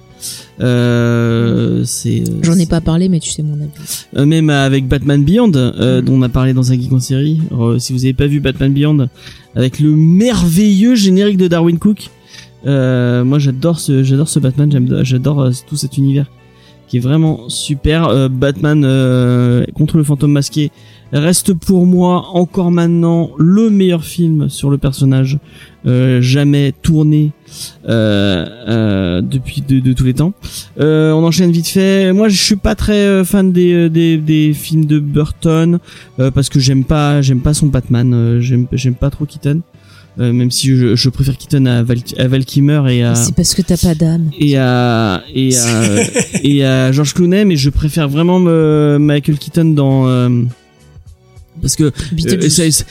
[0.60, 3.70] Euh, c'est euh, J'en ai pas parlé, mais tu sais mon avis.
[4.16, 6.04] Euh, même avec Batman Beyond, euh, Mhm.
[6.04, 7.40] dont on a parlé dans un geek en série.
[7.78, 9.08] Si vous avez pas vu Batman Beyond,
[9.54, 12.10] avec le merveilleux générique de Darwin Cook,
[12.66, 14.70] euh, moi j'adore ce, j'adore ce Batman,
[15.04, 16.26] j'adore tout cet univers
[16.88, 18.08] qui est vraiment super.
[18.08, 20.70] Euh, Batman euh, contre le fantôme masqué
[21.12, 25.38] reste pour moi encore maintenant le meilleur film sur le personnage
[25.86, 27.30] euh, jamais tourné
[27.88, 30.34] euh, euh, depuis de, de tous les temps.
[30.80, 32.12] Euh, on enchaîne vite fait.
[32.12, 35.78] Moi, je suis pas très fan des, des des films de Burton
[36.34, 38.38] parce que j'aime pas j'aime pas son Batman.
[38.40, 39.62] J'aime j'aime pas trop Keaton.
[40.20, 42.42] Euh, même si je, je préfère Keaton à Val, à Val
[42.88, 44.30] et à C'est parce que t'as pas d'âme.
[44.38, 45.82] et à et à
[46.42, 50.42] et à George Clooney, mais je préfère vraiment me- Michael Keaton dans euh,
[51.60, 52.48] parce que euh,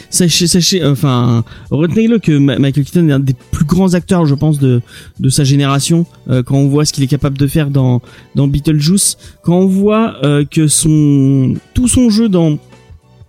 [0.10, 4.60] sachez, sachez, enfin, retenez-le que Michael Keaton est un des plus grands acteurs, je pense,
[4.60, 4.82] de
[5.20, 6.06] de sa génération.
[6.30, 8.02] euh, quand on voit ce qu'il est capable de faire dans
[8.36, 12.58] dans Beetlejuice, quand on voit euh, que son tout son jeu dans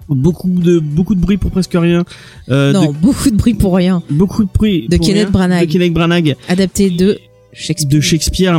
[0.08, 2.04] beaucoup de beaucoup de bruit pour presque rien,
[2.50, 4.02] euh, non, beaucoup de bruit pour rien.
[4.10, 5.66] beaucoup de bruit De pour Kenneth rien, Branagh.
[5.66, 7.18] de Kenneth Branagh Adapté de
[7.52, 7.88] Shakespeare.
[7.96, 8.58] de Shakespeare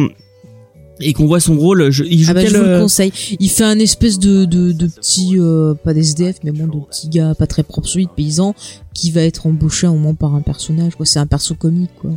[1.01, 2.81] et qu'on voit son rôle, je, il joue Ah bah quel, je vous le euh,
[2.81, 3.13] conseille.
[3.39, 7.07] Il fait un espèce de de, de petit euh, pas d'SDF mais bon de petit
[7.07, 8.53] gars pas très propre celui de paysan
[8.93, 11.05] qui va être embauché à un moment par un personnage quoi.
[11.05, 12.11] C'est un perso comique quoi.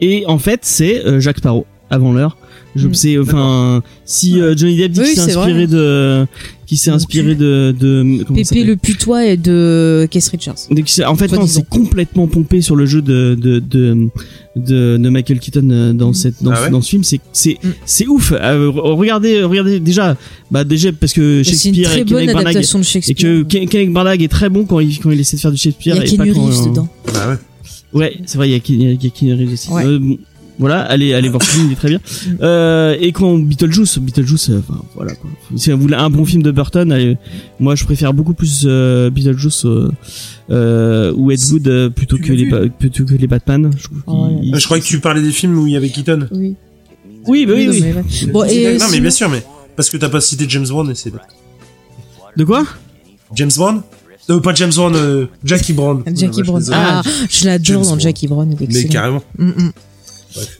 [0.00, 2.36] Et en fait, c'est euh, Jacques Sparrow avant l'heure.
[2.76, 2.94] Je Mm.
[2.94, 5.66] sais, enfin, si euh, Johnny Depp dit Oui, qu'il s'est inspiré vrai.
[5.68, 6.26] de,
[6.66, 10.56] qui s'est inspiré de, de, Pépé le putois et de Keith Richards.
[10.70, 14.08] Donc, en fait, non, c'est complètement pompé sur le jeu de de de
[14.56, 17.04] de, de Michael Keaton euh, dans cette dans, Ah ce- ouais dans ce film.
[17.04, 17.68] C'est c'est Mm.
[17.86, 18.32] c'est ouf.
[18.32, 20.16] Euh, re- regardez regardez déjà
[20.50, 22.86] bah déjà parce que C'est une Shakespeare très et bonne Kenneth Branagh adaptation de et
[22.88, 23.16] Shakespeare.
[23.16, 25.56] que Ken- Kenneth Branagh est très bon quand il quand il essaie de faire du
[25.56, 26.88] il Shakespeare y a et Keanu pas quand, Reeves euh, dedans.
[27.12, 27.36] Bah ouais.
[27.92, 29.70] Ouais, c'est vrai, il y a, il y a Keanu Reeves aussi.
[29.70, 29.84] Ouais.
[29.86, 30.00] Euh,
[30.58, 32.00] voilà, allez, allez voir ce film, il est très bien.
[32.40, 35.28] Euh, et quand Beetlejuice, Beetlejuice, euh, enfin voilà quoi.
[35.56, 37.16] Si vous voulez un bon film de Burton, allez,
[37.58, 42.70] moi je préfère beaucoup plus euh, Beetlejuice ou Ed Wood euh, plutôt Tu que les
[42.70, 43.70] plutôt que les Batman.
[43.76, 44.58] Je, Oh, ouais.
[44.58, 46.28] Je croyais que tu parlais des films où il y avait Keaton.
[46.32, 46.54] Oui.
[47.26, 47.80] Oui, bah oui, non, oui.
[47.82, 48.32] mais ouais.
[48.32, 49.42] Bon, et, non mais sinon- bien sûr, mais
[49.76, 51.12] parce que t'as pas cité James Bond et c'est
[52.36, 52.64] De quoi?
[53.34, 53.82] James Bond.
[54.30, 56.02] Euh, pas James Bond, euh, Jackie Brown.
[56.14, 56.62] Jackie Ouais, Brown.
[56.72, 57.98] Ah, je l'adore dans.
[57.98, 59.22] Jackie Brown, mais carrément.
[59.38, 59.72] Mm, mm.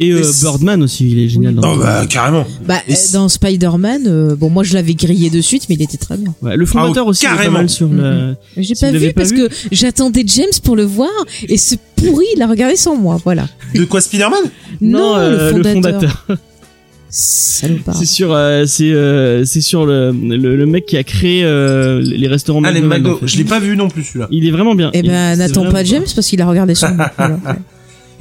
[0.01, 1.55] Et euh, Birdman aussi, il est génial.
[1.55, 1.61] Oui.
[1.61, 2.45] dans- Non bah carrément.
[2.67, 5.97] Bah, euh, dans Spider-Man, euh, bon, moi je l'avais grillé de suite, mais il était
[5.97, 6.35] très bien.
[6.43, 7.59] Ouais, le fondateur Ah, aussi est pas carrément.
[7.59, 8.37] mal sur le.
[8.57, 11.11] Mais J'ai Si pas vu pas parce vu que j'attendais James pour le voir
[11.49, 13.49] et ce pourri, il a regardé sans moi, voilà.
[13.75, 14.43] De quoi Spider-Man?
[14.81, 16.01] Non, euh, le fondateur.
[16.01, 16.25] fondateur.
[17.17, 17.95] Salopard.
[17.97, 22.01] C'est sur, euh, c'est, euh, c'est sur le, le, le mec qui a créé euh,
[22.03, 23.13] les restaurants Ah les McDo.
[23.15, 23.27] en fait.
[23.29, 24.27] Je l'ai pas vu non plus celui-là.
[24.33, 24.91] Il est vraiment bien.
[24.95, 27.11] Eh ben, n'attends pas James parce qu'il a regardé sans moi.
[27.17, 27.35] voilà.
[27.35, 27.53] Ouais.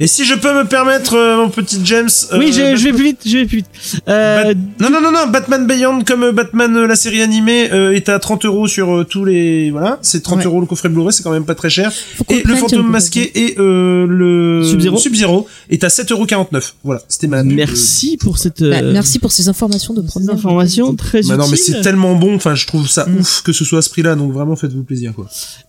[0.00, 2.08] Et si je peux me permettre, euh, mon petit James.
[2.32, 3.66] euh, Oui, je, je vais plus vite, je vais plus vite.
[4.08, 7.70] Euh, Bat- Non, non, non, non, Batman Beyond, comme euh, Batman, euh, la série animée,
[7.72, 9.70] euh, est à 30 euros sur euh, tous les...
[9.70, 10.44] Voilà, c'est 30 Ouais.
[10.46, 11.92] euros le coffret Blu-ray, c'est quand même pas très cher.
[12.28, 14.64] Et le fantôme masqué et euh, le...
[14.64, 14.96] Sub-Zero.
[14.98, 16.48] Sub-Zero est à 7,49 euros.
[16.82, 17.44] Voilà, c'était ma...
[17.44, 20.34] merci pour cette Bah, merci pour ces informations de première.
[20.34, 21.36] informations très Bah utiles.
[21.36, 23.18] non, mais c'est tellement bon, enfin, je trouve ça Mm.
[23.18, 25.26] ouf que ce soit à ce prix-là, donc vraiment, faites-vous plaisir, quoi.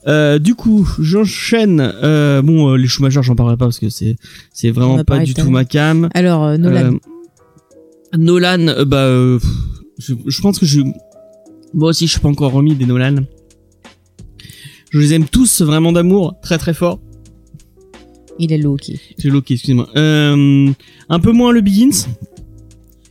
[0.07, 1.93] Euh, du coup, j'enchaîne.
[2.03, 4.14] Euh, bon, euh, les Schumacher, j'en parlerai pas parce que c'est
[4.53, 6.09] c'est vraiment pas du tout ma cam.
[6.13, 6.93] Alors, euh, Nolan.
[8.13, 9.39] Euh, Nolan, euh, bah, euh,
[9.97, 10.81] je, je pense que je,
[11.73, 13.15] moi aussi, je suis pas encore remis des Nolan.
[14.91, 16.99] Je les aime tous vraiment d'amour, très très fort.
[18.39, 18.91] Il est ok.
[19.17, 19.87] J'ai loqué, excusez-moi.
[19.95, 20.69] Euh,
[21.09, 21.89] un peu moins le Begins,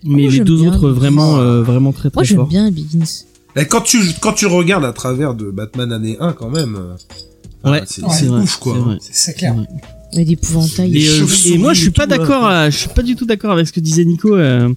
[0.03, 0.69] mais moi, les j'aime deux bien.
[0.75, 2.49] autres vraiment, euh, vraiment très Moi, très j'aime forts.
[2.49, 3.25] bien Begins.
[3.57, 6.79] Et quand tu, quand tu regardes à travers de Batman année 1, quand même,
[7.65, 8.77] Ouais, ah, c'est c'est ouf, quoi.
[9.01, 9.13] c'est.
[9.13, 9.55] C'est c'est clair.
[10.17, 10.91] Mais d'épouvantail.
[10.91, 12.17] Et, Les euh, et moi, je suis pas là.
[12.19, 12.47] d'accord.
[12.49, 14.35] euh, Je suis pas du tout d'accord avec ce que disait Nico.
[14.35, 14.69] Euh,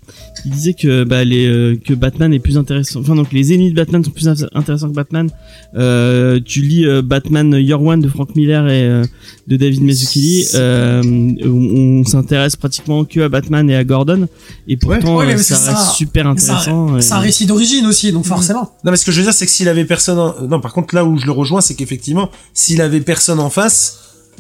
[0.46, 3.00] il disait que bah les euh, que Batman est plus intéressant.
[3.02, 5.30] Enfin donc les ennemis de Batman sont plus int- intéressants que Batman.
[5.76, 9.04] Euh, tu lis euh, Batman Year One de Frank Miller et euh,
[9.48, 10.46] de David Mazzucchelli.
[10.56, 11.02] Euh,
[11.46, 14.28] on, on s'intéresse pratiquement que à Batman et à Gordon.
[14.68, 15.94] Et pourtant, Ouais, euh, c'est ça reste ça.
[15.94, 17.00] super intéressant.
[17.02, 18.72] c'est un récit d'origine aussi, donc forcément.
[18.84, 20.34] Non, mais ce que je veux dire, c'est que s'il avait personne en...
[20.48, 24.00] Non, par contre, là où je le rejoins, c'est qu'effectivement, s'il avait personne en face,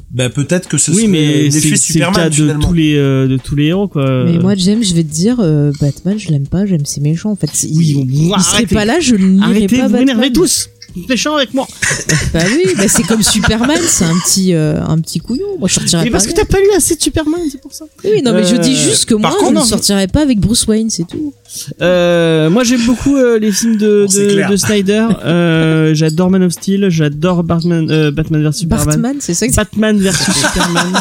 [0.09, 2.67] bah peut-être que ce oui, serait mais c'est l'effet c'est le cas Superman de finalement.
[2.67, 4.23] tous les euh, de tous les héros quoi.
[4.25, 7.31] Mais moi, James, je vais te dire, euh, Batman, je l'aime pas, j'aime ses méchants.
[7.31, 8.75] En fait, il, oui, bon, il serait arrêtez.
[8.75, 9.99] pas là, je ne lirai Arrêtez, pas vous Batman.
[10.05, 10.69] m'énervez tous.
[11.09, 11.67] Méchants avec moi.
[12.33, 15.57] Bah oui, bah c'est comme Superman, c'est un petit, euh, un petit couillon.
[15.59, 16.17] Moi, je sortirais Mais pas.
[16.17, 17.85] parce que t'as pas lu assez de Superman, c'est pour ça.
[18.03, 20.21] Oui, non, mais je Euh, dis juste que moi, par je contre, ne sortirais pas
[20.21, 21.33] avec Bruce Wayne, c'est tout.
[21.81, 25.07] Euh, moi j'aime beaucoup euh, les films de, Oh, de, de Snyder.
[25.25, 28.85] Euh, j'adore Man of Steel, j'adore Batman, euh, Batman vs Superman.
[28.87, 30.93] Batman, c'est ça que Batman versus Superman.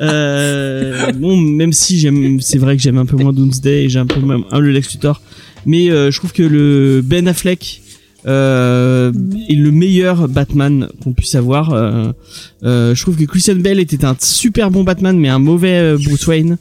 [0.00, 3.98] Euh, bon, même si j'aime, c'est vrai que j'aime un peu moins Doomsday et j'ai
[3.98, 5.20] un peu moins le Lex Luthor,
[5.66, 7.82] mais euh, je trouve que le Ben Affleck
[8.26, 9.12] euh,
[9.48, 11.72] est le meilleur Batman qu'on puisse avoir.
[11.72, 12.12] Euh,
[12.64, 15.98] euh, je trouve que Christian Bale était un super bon Batman, mais un mauvais euh,
[16.02, 16.58] Bruce Wayne.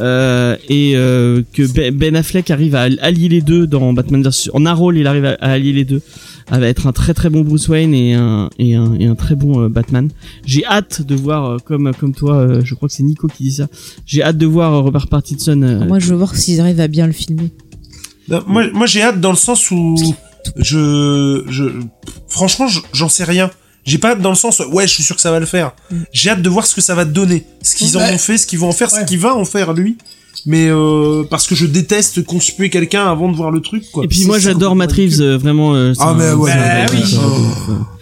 [0.00, 4.50] Euh, et euh, que Ben- Ben Affleck arrive à allier les deux dans Batman vs
[4.52, 6.02] en un rôle il arrive à, allier les deux
[6.50, 9.36] à être un très très bon Bruce Wayne et un et un, et un très
[9.36, 10.10] bon euh, Batman
[10.44, 13.44] j'ai hâte de voir euh, comme comme toi euh, je crois que c'est Nico qui
[13.44, 13.68] dit ça
[14.04, 16.88] j'ai hâte de voir euh, Robert Pattinson euh, Moi, je veux voir s'ils arrivent à
[16.88, 17.50] bien le filmer.
[18.28, 19.94] Non, moi, moi j'ai hâte dans le sens où
[20.56, 21.64] je, je,
[22.28, 23.50] franchement, je- j'en sais rien.
[23.84, 25.72] J'ai pas hâte dans le sens, ouais, je suis sûr que ça va le faire.
[25.90, 25.96] Mm.
[26.12, 28.46] J'ai hâte de voir ce que ça va donner, ce qu'ils en ont fait, ce
[28.46, 29.00] qu'ils vont en faire, Ouais.
[29.00, 29.98] ce qu'il va en faire lui.
[30.46, 34.04] Mais euh, parce que je déteste conspuer quelqu'un avant de voir le truc, quoi.
[34.04, 34.74] et puis moi j'adore.
[34.76, 37.14] Matt Reeves euh, vraiment euh, Ah, mais un- ouais, bah oui.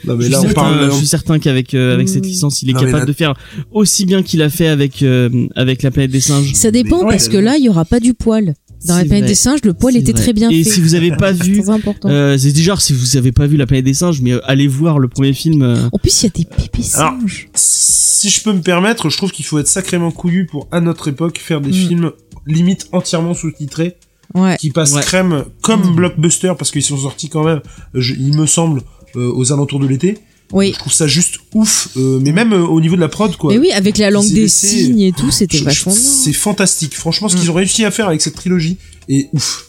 [0.04, 0.90] Non, mais je là, suis on certain, parle.
[0.90, 2.28] je suis certain qu'avec euh, avec cette Mm.
[2.28, 3.34] licence il est Non, capable là- de faire
[3.70, 7.10] aussi bien qu'il a fait avec euh, avec la planète des singes Ça dépend Mais-
[7.12, 7.32] parce Ouais.
[7.32, 8.54] que là, il y aura pas du poil.
[8.86, 9.28] Dans la planète vrai.
[9.28, 10.20] des singes, le poil était vrai.
[10.22, 10.70] très bien et fait.
[10.70, 11.62] si vous avez pas vu
[12.04, 14.66] euh, c'est déjà si vous avez pas vu la planète des singes mais euh, allez
[14.66, 17.48] voir le premier film euh, En plus, il y a des pépés Alors, singes.
[17.54, 21.08] Si je peux me permettre, je trouve qu'il faut être sacrément couillu pour, à notre
[21.08, 21.88] époque, faire des Mm.
[21.88, 22.12] films
[22.46, 23.96] limite entièrement sous-titrés,
[24.34, 24.56] Ouais.
[24.58, 25.02] qui passent Ouais.
[25.02, 25.94] crème comme Mm.
[25.96, 27.60] blockbuster, parce qu'ils sont sortis quand même,
[27.94, 28.82] je- il me semble,
[29.16, 30.18] euh, aux alentours de l'été.
[30.52, 30.72] Oui.
[30.74, 33.52] Je trouve ça juste ouf, euh, mais même euh, au niveau de la prod, quoi.
[33.52, 36.00] Mais oui, avec la langue des signes et tout, c'était vachement bien.
[36.00, 36.94] C'est fantastique.
[36.94, 37.50] Franchement, ce qu'ils Mm.
[37.50, 38.76] ont réussi à faire avec cette trilogie
[39.08, 39.68] est ouf.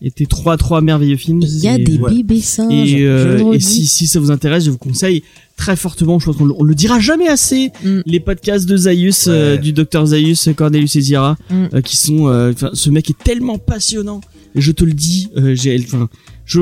[0.00, 2.14] était trois trois merveilleux films Il y a Et- des ouais.
[2.14, 2.92] bébés singes.
[2.92, 5.22] Et, euh, et si, si ça vous intéresse, je vous conseille
[5.58, 8.00] très fortement, je pense qu'on le, on le dira jamais assez, Mm.
[8.06, 9.58] les podcasts de Zaius, euh, Ouais.
[9.58, 11.64] du docteur Zaius, Cornelius et Zira, Mm.
[11.74, 14.20] euh, qui sont, euh, ce mec est tellement passionnant.
[14.54, 16.08] Et je te le dis, euh, j'ai, enfin,
[16.46, 16.60] je,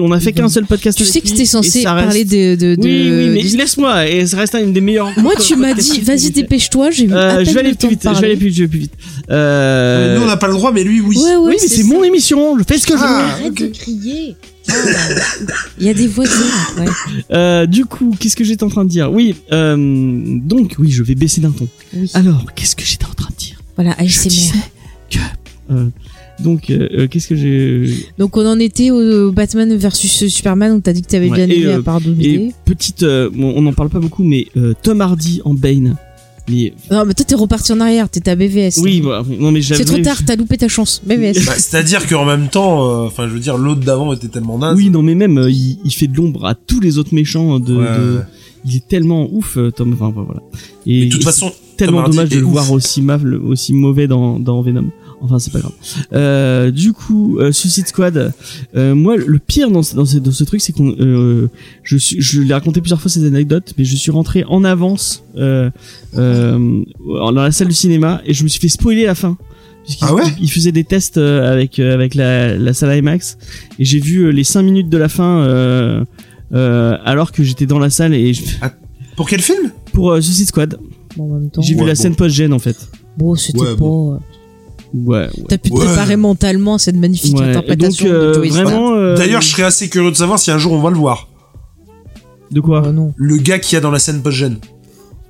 [0.00, 0.98] on a fait qu'un seul podcast.
[0.98, 2.56] Tu sais que c'était censé parler de.
[2.56, 5.16] de, de- Oui, oui, mais laisse-moi, et ça reste une des meilleures.
[5.18, 8.20] Moi, tu m'as dit, vas-y, dépêche-toi, j'ai Euh, je vais aller le plus vite, je
[8.20, 8.92] vais aller plus, je vais plus vite.
[9.30, 11.16] Euh, Nous, on n'a pas le droit, mais lui, oui.
[11.16, 13.06] Ouais, ouais, oui, mais c'est mon émission, je fais ce que je veux.
[13.06, 14.34] Ah, Arrête de crier.
[14.68, 14.72] Ah.
[15.78, 16.32] Il y a des voisins.
[16.78, 16.86] Ouais.
[17.32, 19.12] Euh, du coup, qu'est-ce que j'étais en train de dire?
[19.12, 21.68] Oui, euh, donc oui, je vais baisser d'un ton.
[21.94, 22.10] Oui.
[22.14, 23.56] Alors, qu'est-ce que j'étais en train de dire?
[23.76, 24.28] Voilà, Je ASMR.
[24.30, 24.54] disais
[25.10, 25.18] que
[25.72, 25.86] euh,
[26.42, 30.80] donc euh, euh, qu'est-ce que j'ai Donc on en était au Batman versus Superman, on
[30.80, 33.62] t'a dit que t'avais Ouais, bien aimé euh, à part et petite euh, bon, on
[33.62, 35.96] n'en parle pas beaucoup mais euh, Tom Hardy en Bane.
[36.48, 38.80] Mais Non mais toi t'es reparti en arrière, t'es à BVS.
[38.82, 41.00] oui, bah, non mais C'est trop tard, t'as loupé ta chance.
[41.06, 41.44] BVS.
[41.46, 44.76] Bah, C'est-à-dire qu'en même temps, euh, enfin, je veux dire, l'autre d'avant était tellement naze.
[44.76, 47.60] Oui, non mais même euh, il, il fait de l'ombre à tous les autres méchants
[47.60, 48.22] de, Ouais, de- ouais.
[48.64, 50.40] il est tellement ouf euh, Tom enfin voilà.
[50.86, 52.50] Et Mais de toute et façon, c'est tellement Tom Hardy dommage de le ouf.
[52.52, 54.86] voir aussi mal aussi mauvais dans dans Venom.
[55.22, 55.72] Enfin, c'est pas grave.
[56.14, 58.32] Euh, du coup, euh, Suicide Squad.
[58.74, 61.48] euh, moi, le pire dans ce, dans ce, dans ce truc, c'est qu'on, euh,
[61.82, 65.22] je suis, je l'ai raconté plusieurs fois cette anecdote, mais je suis rentré en avance
[65.36, 65.70] euh,
[66.16, 69.36] euh, dans la salle du cinéma et je me suis fait spoiler la fin.
[70.02, 73.38] Ah ouais il faisait des tests avec avec la, la salle IMAX
[73.78, 76.04] et j'ai vu les 5 minutes de la fin euh,
[76.52, 78.42] euh, alors que j'étais dans la salle et je-
[79.16, 79.72] Pour quel film?
[79.92, 80.78] Pour euh, Suicide Squad
[81.16, 81.62] Bon, en même temps.
[81.62, 82.00] j'ai vu la bon.
[82.00, 82.76] scène post gêne en fait
[83.18, 83.76] Bon, c'était Ouais, pas.
[83.76, 84.20] bon.
[84.94, 85.28] Ouais, ouais.
[85.48, 85.84] T'as pu te Ouais.
[85.86, 88.64] préparer mentalement à cette magnifique Ouais, et donc interprétation euh, de Joey Star.
[88.64, 90.96] vraiment euh, D'ailleurs, je serais assez curieux de savoir si un jour on va le
[90.96, 91.28] voir.
[92.50, 94.58] de quoi Oh non, Le gars qui a dans la scène post-gène.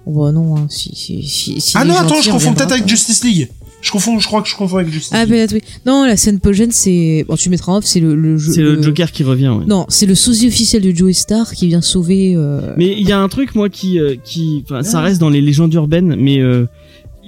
[0.07, 0.67] oh bah non, hein.
[0.71, 2.89] si, si, si, si Ah non, attends, je on confonds peut-être avec.
[2.89, 3.49] Justice League.
[3.83, 5.31] Je confonds, je crois que je confonds avec Justice Ah League.
[5.33, 5.63] peut-être oui.
[5.87, 7.25] Non, la scène Pogen, c'est.
[7.27, 8.53] Bon, tu mettras en off, c'est le, le jeu.
[8.53, 9.65] c'est le Joker qui revient ouais.
[9.67, 12.35] Non, c'est le sosie officiel de Joey Star qui vient sauver.
[12.37, 15.03] euh, Mais il y a un truc moi qui euh, qui enfin ça Ah.
[15.03, 16.67] reste dans les légendes urbaines mais euh,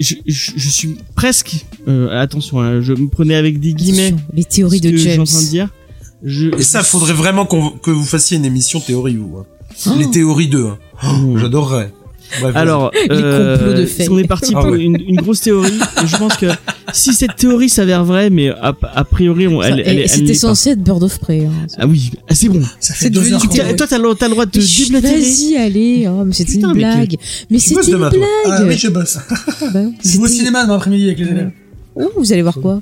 [0.01, 4.27] je, je, je suis presque euh, attention hein, je me prenais avec des guillemets attention,
[4.35, 5.21] les théories ce de que je suis James.
[5.21, 5.69] en train de dire.
[6.25, 9.39] Je, Et ça, faudrait vraiment qu'on- que vous fassiez une émission théorie, vous.
[9.39, 9.47] hein.
[9.87, 9.91] Oh.
[9.99, 10.67] Les théories 2.
[10.67, 10.79] Hein.
[11.05, 11.37] Oh.
[11.37, 11.93] J'adorerais.
[12.41, 14.09] Bref, Alors, Les euh, complots de faits.
[14.09, 14.81] on est parti Ah pour ouais.
[14.83, 15.79] une, une grosse théorie.
[16.03, 16.47] et je pense que
[16.93, 20.71] si cette théorie s'avère vraie, mais a, a priori, on, elle, elle, elle C'était censé
[20.71, 21.45] être Bird of Prey.
[21.47, 21.67] hein.
[21.79, 22.63] Ah oui, ah, c'est bon.
[22.81, 23.43] Ça fait deux heures.
[23.77, 24.51] Toi, t'as le, droit de
[24.85, 25.21] déblatérer.
[25.21, 26.09] Vas-y, allez.
[26.09, 27.17] Oh, mais c'était une blague.
[27.51, 28.17] Mais c'était une blague.
[28.47, 29.19] Ah oui, je bosse.
[29.73, 31.51] Bah, Je vais au cinéma demain après-midi avec les élèves.
[31.95, 32.81] Oh, vous allez voir quoi?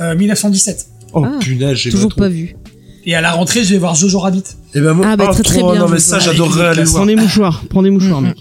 [0.00, 0.86] Euh, 1917.
[1.14, 2.56] Oh Ah, punaise, j'ai Toujours pas vu.
[3.04, 4.42] Et à la rentrée, je vais voir Jojo Rabbit.
[4.74, 6.84] Et ben moi, Ah, bah, oh, très, très bien, Non mais ça, j'adorerais aller le
[6.84, 7.06] Prends voir.
[7.06, 8.36] des mouchoirs, prends des mouchoirs, Mm, mec.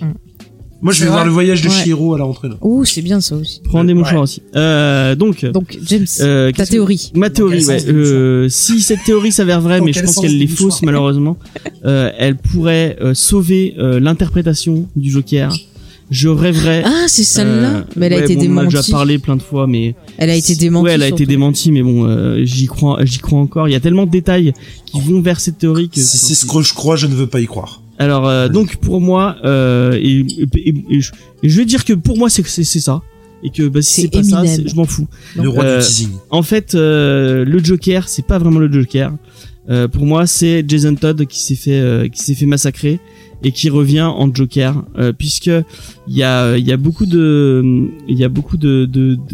[0.82, 1.74] Moi, je vais voir le voyage de Ouais.
[1.76, 2.50] Chihiro à la rentrée.
[2.62, 3.62] Oh, c'est bien ça aussi.
[3.64, 4.00] Prends des Ouais.
[4.00, 4.42] mouchoirs aussi.
[4.56, 7.12] Euh, donc, Donc, James, euh, ta que- théorie.
[7.16, 7.86] Ma théorie, ouais.
[7.88, 11.38] Euh, si cette théorie s'avère vraie, mais je pense qu'elle est fausse malheureusement,
[11.86, 15.56] euh, elle pourrait euh, sauver euh, l'interprétation du Joker.
[16.10, 16.82] Je rêverais.
[16.86, 18.76] Ah, c'est celle-là euh, Mais elle a été bon, On en a démentie.
[18.78, 20.84] déjà parlé plein de fois, mais Elle a été démentie.
[20.86, 23.70] Ouais, elle a été démentie, mais bon, euh, j'y crois, j'y crois encore.
[23.70, 24.52] Il y a tellement de détails
[24.86, 26.02] qui vont vers cette théorie que.
[26.02, 27.82] Si c'est ce que je crois, je ne veux pas y croire.
[28.00, 31.12] Alors euh, donc pour moi, euh, et, et- et- et je,
[31.44, 33.02] et je vais dire que pour moi c'est c'est c'est ça,
[33.44, 35.08] et que bah, si C'est pas ça, je m'en fous.
[35.36, 36.10] Le roi Euh, du teasing.
[36.30, 39.12] En fait, euh, le Joker, c'est pas vraiment le Joker.
[39.70, 43.00] Euh, pour moi, c'est Jason Todd qui s'est fait euh, qui s'est fait massacrer
[43.44, 45.52] et qui revient en Joker, euh, puisque
[46.08, 48.90] il y a il y a beaucoup de il y a beaucoup de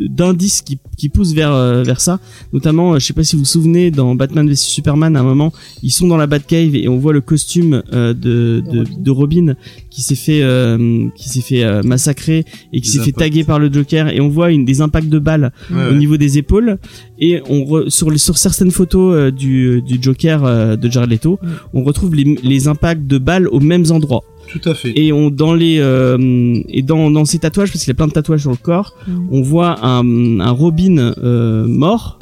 [0.07, 2.19] d'indices qui qui poussent vers euh, vers ça.
[2.53, 5.23] Notamment, euh, je sais pas si vous vous souvenez dans Batman vs Superman, à un
[5.23, 5.53] moment,
[5.83, 9.55] ils sont dans la Batcave et on voit le costume euh, de, de de Robin
[9.89, 13.59] qui s'est fait euh, qui s'est fait euh, massacrer et qui s'est fait taguer par
[13.59, 15.97] le Joker et on voit une des impacts de balles Ouais, au ouais.
[15.97, 16.77] niveau des épaules
[17.19, 21.09] et on re- sur les sur certaines photos euh, du du Joker euh, de Jared
[21.09, 21.47] Leto, Mm.
[21.73, 24.91] on retrouve les les impacts de balles aux mêmes endroits Tout à fait.
[24.95, 28.07] et on dans les euh, et dans dans ces tatouages parce qu'il y a plein
[28.07, 29.11] de tatouages sur le corps, Mm.
[29.31, 32.19] on voit un un Robin euh, mort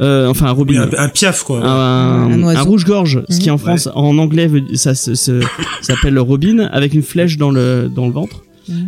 [0.00, 1.64] euh, enfin un Oui, Robin un, un piaf quoi.
[1.64, 3.40] un, Un un rouge-gorge, ce Mhm.
[3.40, 5.40] qui en France, en anglais, ça se- se-
[5.80, 8.42] s'appelle Robin, avec une flèche dans le dans le ventre.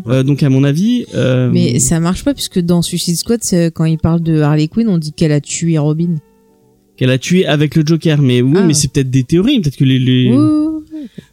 [0.09, 3.71] Euh, donc à mon avis, euh, Mais ça marche pas puisque dans Suicide Squad, c'est-
[3.73, 6.17] quand il parle de Harley Quinn, on dit qu'elle a tué Robin.
[6.97, 8.21] qu'elle a tué avec le Joker.
[8.21, 8.63] Mais oui, Ah.
[8.67, 10.33] mais c'est peut-être des théories, peut-être que les.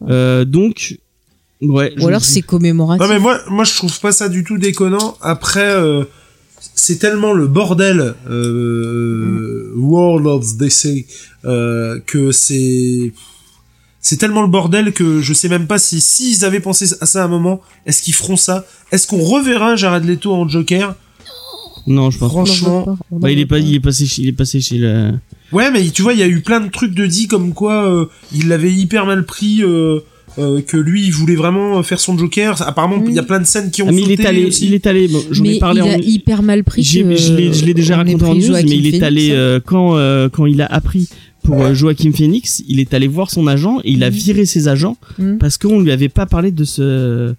[0.08, 0.96] Euh, donc
[1.60, 1.92] ouais.
[1.96, 3.02] Ou je- alors c'est commémoratif.
[3.04, 5.16] Non mais moi, moi je trouve pas ça du tout déconnant.
[5.22, 6.04] Après, euh,
[6.76, 11.06] c'est tellement le bordel euh, World of DC
[11.44, 13.12] euh, que c'est
[14.08, 17.22] c'est tellement le bordel que je sais même pas si s'ils avaient pensé à ça
[17.22, 18.64] à un moment, est-ce qu'ils feront ça?
[18.92, 20.94] Est-ce qu'on reverra Jared Leto en Joker?
[21.88, 22.30] Non, je pense.
[22.30, 24.78] franchement, pas, en Bah, il est pas, il est passé, chez- il est passé chez
[24.78, 25.12] le.
[25.52, 27.84] Ouais, mais tu vois, il y a eu plein de trucs de dit comme quoi
[27.88, 29.62] euh, il l'avait hyper mal pris.
[29.62, 30.00] euh,
[30.38, 33.46] euh, que lui il voulait vraiment faire son Joker apparemment il y a plein de
[33.46, 34.66] scènes qui ont Ah, mais il est allé, aussi.
[34.66, 35.08] il est allé.
[35.08, 35.94] bon, J'en Mais ai parlé il en.
[35.94, 36.82] a hyper mal pris.
[36.84, 40.60] Je l'ai, déjà raconté en news, mais il est allé euh, quand euh, quand il
[40.60, 41.08] a appris
[41.46, 44.16] pour euh, Joaquin Phoenix, il est allé voir son agent et il a Mhm.
[44.16, 45.38] viré ses agents Mhm.
[45.38, 47.34] parce qu'on lui avait pas parlé de ce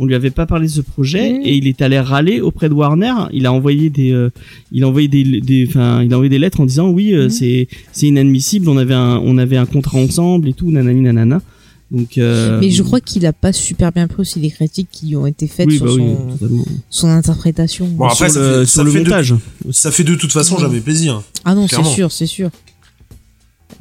[0.00, 1.40] on lui avait pas parlé de ce projet Mhm.
[1.44, 3.12] et il est allé râler auprès de Warner.
[3.32, 4.30] Il a envoyé des, euh,
[4.70, 7.28] il a envoyé des, des, enfin, il a envoyé des lettres en disant oui, euh,
[7.28, 8.68] c'est, c'est inadmissible.
[8.68, 11.42] On avait un, on avait un contrat ensemble et tout, nanani nanana.
[11.90, 12.16] Donc.
[12.18, 15.16] euh, Mais je crois qu'il a pas super bien pris aussi les critiques qui lui
[15.16, 17.88] ont été faites oui, sur bah son, son interprétation.
[17.88, 19.34] Bon, après, sur ça le, fait- sur ça le fait de- montage.
[19.72, 22.50] ça fait de toute façon j'avais plaisir ah non, c'est sûr, c'est sûr.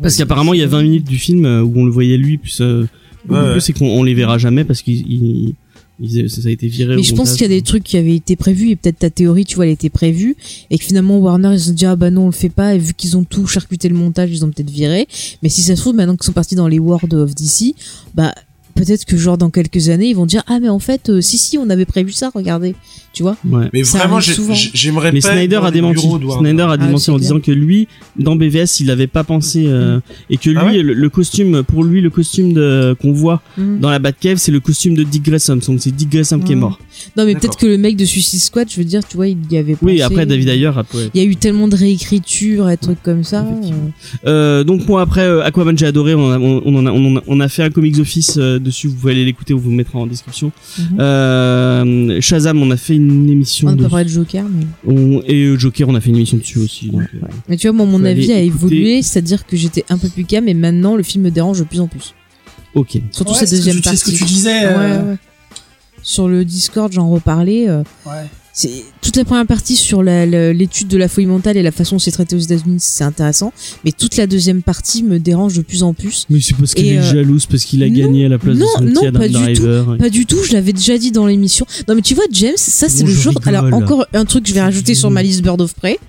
[0.01, 2.37] Parce qu'apparemment, il y a 20 minutes du film euh, où on le voyait lui,
[2.37, 2.87] plus, euh,
[3.29, 5.55] Ouais, plus, c'est qu'on on les verra jamais parce qu'il, il-
[5.99, 6.95] il- ça a été viré.
[6.95, 8.99] Mais au je pense qu'il y a des trucs qui avaient été prévus et peut-être
[8.99, 10.35] ta théorie, tu vois, elle était prévue
[10.69, 12.75] et que finalement Warner ils se sont dit ah bah non on le fait pas
[12.75, 15.07] et vu qu'ils ont tout charcuté le montage ils ont peut-être viré.
[15.43, 17.73] Mais si ça se trouve maintenant qu'ils sont partis dans les World of DC,
[18.15, 18.33] bah
[18.77, 21.37] peut-être que genre dans quelques années ils vont dire ah mais en fait euh, si
[21.37, 22.75] si on avait prévu ça regardez,
[23.13, 23.35] tu vois?
[23.49, 23.67] Ouais.
[23.73, 26.07] mais Ça vraiment j'aimerais Mais pas Snyder a démenti.
[26.07, 26.29] de.
[26.29, 27.87] Snyder a Ah, démenti en disant que lui,
[28.17, 29.99] dans BVS, il avait pas pensé euh,
[30.29, 33.41] et que lui, Ah ouais le, le costume, pour lui, le costume de qu'on voit
[33.57, 33.79] Mhm.
[33.79, 35.55] dans la Batcave, c'est le costume de Dick Grayson.
[35.65, 36.61] Donc c'est Dick Grayson qui est Mhm.
[36.61, 36.79] mort.
[37.15, 39.37] Non mais peut-être que le mec de Suicide Squad, je veux dire, tu vois, il
[39.51, 40.01] y avait Oui, pensé.
[40.03, 41.09] après David Ayer, après.
[41.13, 43.45] Il y a eu tellement de réécriture et trucs comme ça.
[43.45, 47.23] Euh, Euh, donc moi après Aquaman j'ai adoré on, a, on, a, on, en a,
[47.27, 49.75] on a fait un comics office euh, dessus vous pouvez aller l'écouter on vous le
[49.75, 50.99] mettra en description Mhm.
[50.99, 54.65] euh, Shazam on a fait une émission On de- parlé de Joker, mais.
[54.85, 57.67] on- et euh, Joker on a fait une émission dessus aussi donc, euh, Mais tu
[57.67, 58.45] vois, moi, mon avis a écouter.
[58.75, 61.63] évolué, c'est-à-dire que j'étais un peu plus calme et maintenant le film me dérange de
[61.63, 62.13] plus en plus.
[62.75, 64.25] ok Surtout Ouais, cette deuxième tu- c'est ce que partie.
[64.25, 65.17] tu disais, euh, Ouais, ouais.
[66.03, 67.67] Sur le Discord, j'en reparlais.
[67.67, 68.13] euh, Ouais.
[68.59, 68.71] C'est
[69.01, 72.09] toute la première partie sur l'étude de la folie mentale et la façon dont c'est
[72.09, 73.53] traité aux États-Unis, c'est intéressant.
[73.85, 76.25] Mais toute la deuxième partie me dérange de plus en plus.
[76.31, 78.39] mais c'est parce qu'elle Et, est euh, jalouse parce qu'il a non, gagné à la
[78.39, 81.11] place non, de son non, pas du Driver Pas du tout, je l'avais déjà dit
[81.11, 81.67] dans l'émission.
[81.87, 83.55] Non mais tu vois James, ça c'est Bon, le genre rigole.
[83.55, 85.99] alors encore un truc que je vais rajouter sur ma liste Bird of Prey,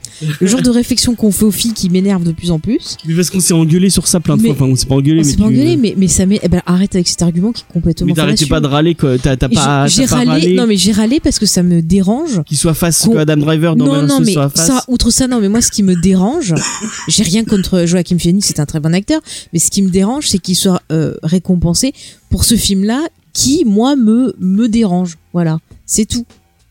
[0.41, 2.97] le genre de réflexion qu'on fait aux filles qui m'énerve de plus en plus.
[3.07, 4.95] mais parce qu'on s'est engueulé sur ça plein de Mais- fois enfin on s'est pas
[4.95, 7.53] engueulé On s'est pas engueulé mais mais ça met eh ben arrête avec cet argument
[7.53, 10.79] qui est complètement mais t'arrêtais pas de râler quoi t'as pas j'ai râlé non mais
[10.79, 12.38] j'ai râlé parce que ça me dérange.
[12.44, 15.10] Qu'il soit face Qu'on- que Adam Driver dans non non mais soit face ça outre
[15.10, 16.55] ça non mais moi ce qui me dérange,
[17.09, 19.20] j'ai rien contre Joaquin Phoenix, c'est un très bon acteur,
[19.52, 21.93] mais ce qui me dérange c'est qu'il soit euh, récompensé
[22.31, 25.16] pour ce film là qui moi me me dérange.
[25.32, 26.24] Voilà, c'est tout.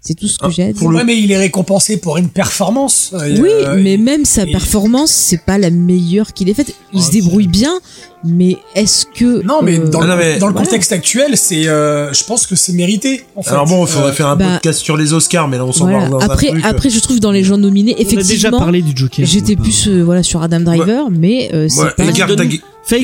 [0.08, 0.84] C'est tout ce que Ah, j'ai à dire.
[0.88, 3.12] Ouais, mais il est récompensé pour une performance.
[3.14, 6.74] euh, Oui, euh, mais même sa et- performance, c'est pas la meilleure qu'il ait faite.
[6.94, 7.78] Il Ah, se débrouille bien,
[8.24, 10.66] mais est-ce que Non, mais euh, dans, Ah, le, non, mais- dans le voilà.
[10.66, 13.26] contexte actuel, c'est, euh, je pense que c'est mérité.
[13.36, 13.50] En fait.
[13.50, 15.74] Alors bon, il faudrait Euh, faire un bah, podcast sur les Oscars, mais là on
[15.74, 16.08] s'en voilà.
[16.08, 16.62] va Après, truc.
[16.64, 19.26] après, je trouve dans les gens nominés, On a déjà effectivement, parlé du Joker.
[19.26, 22.06] j'étais plus euh, voilà sur Adam Driver, mais euh, c'est Ouais, pas.
[22.14, 22.40] garde garde,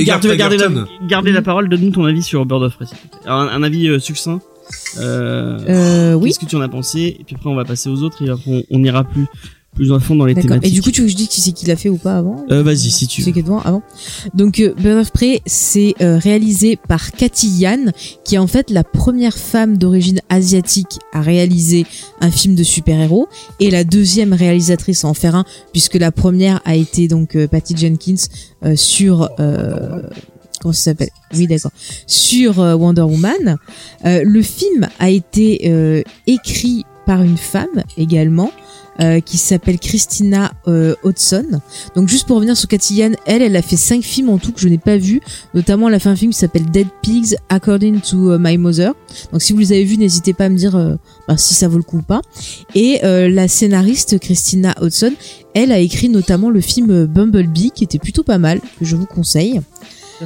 [0.06, 0.70] garde garder, la,
[1.10, 2.86] garder la parole, donne-nous ton avis sur Bird of Prey.
[3.26, 4.40] Un, un avis euh, succinct.
[5.00, 6.30] Euh, Euh, oui.
[6.30, 8.30] Qu'est-ce que tu en as pensé Et puis après, on va passer aux autres et
[8.30, 9.26] après, on, on ira plus,
[9.76, 10.72] plus à fond dans les thématiques.
[10.72, 12.18] Et du coup, tu veux que je dise qui c'est qui l'a fait ou pas
[12.18, 13.32] avant euh, vas-y, si tu veux.
[13.32, 13.82] qui est devant avant.
[14.36, 17.86] Donc euh, Bird of Prey, c'est euh, réalisé par Cathy Yan,
[18.24, 21.86] qui est en fait la première femme d'origine asiatique à réaliser
[22.22, 23.28] un film de super-héros
[23.60, 27.48] et la deuxième réalisatrice à en faire un, puisque la première a été donc euh,
[27.48, 28.28] Patty Jenkins
[28.76, 30.04] sur euh,
[30.64, 31.72] comment ça s'appelle Oui, d'accord.
[32.08, 33.58] Sur euh, Wonder Woman.
[34.06, 38.52] Euh, le film a été euh, écrit par une femme également.
[39.00, 41.62] euh, qui s'appelle Christina euh, Hodgson.
[41.96, 44.60] Donc juste pour revenir sur Cathy elle, elle a fait cinq films en tout que
[44.60, 45.20] je n'ai pas vu.
[45.56, 48.94] Notamment, elle a fait un film qui s'appelle Dead Pigs According to My Mother.
[49.32, 50.96] Donc si vous les avez vus, n'hésitez pas à me dire euh,
[51.28, 52.22] bah, si ça vaut le coup ou pas.
[52.76, 55.14] Et la scénariste Christina Hodgson,
[55.56, 59.08] elle a écrit notamment le film Bumblebee qui était plutôt pas mal, que je vous
[59.08, 59.60] conseille.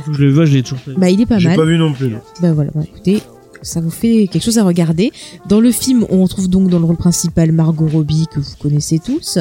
[0.06, 0.98] Faut que je le vois, je l'ai toujours pas vu.
[0.98, 1.58] Bah il est pas J'ai mal.
[1.58, 2.10] pas vu non plus.
[2.10, 2.20] non.
[2.42, 3.22] Ben voilà, bah, écoutez,
[3.62, 5.12] ça vous fait quelque chose à regarder.
[5.48, 9.00] Dans le film, on retrouve donc dans le rôle principal Margot Robbie, que vous connaissez
[9.00, 9.40] tous.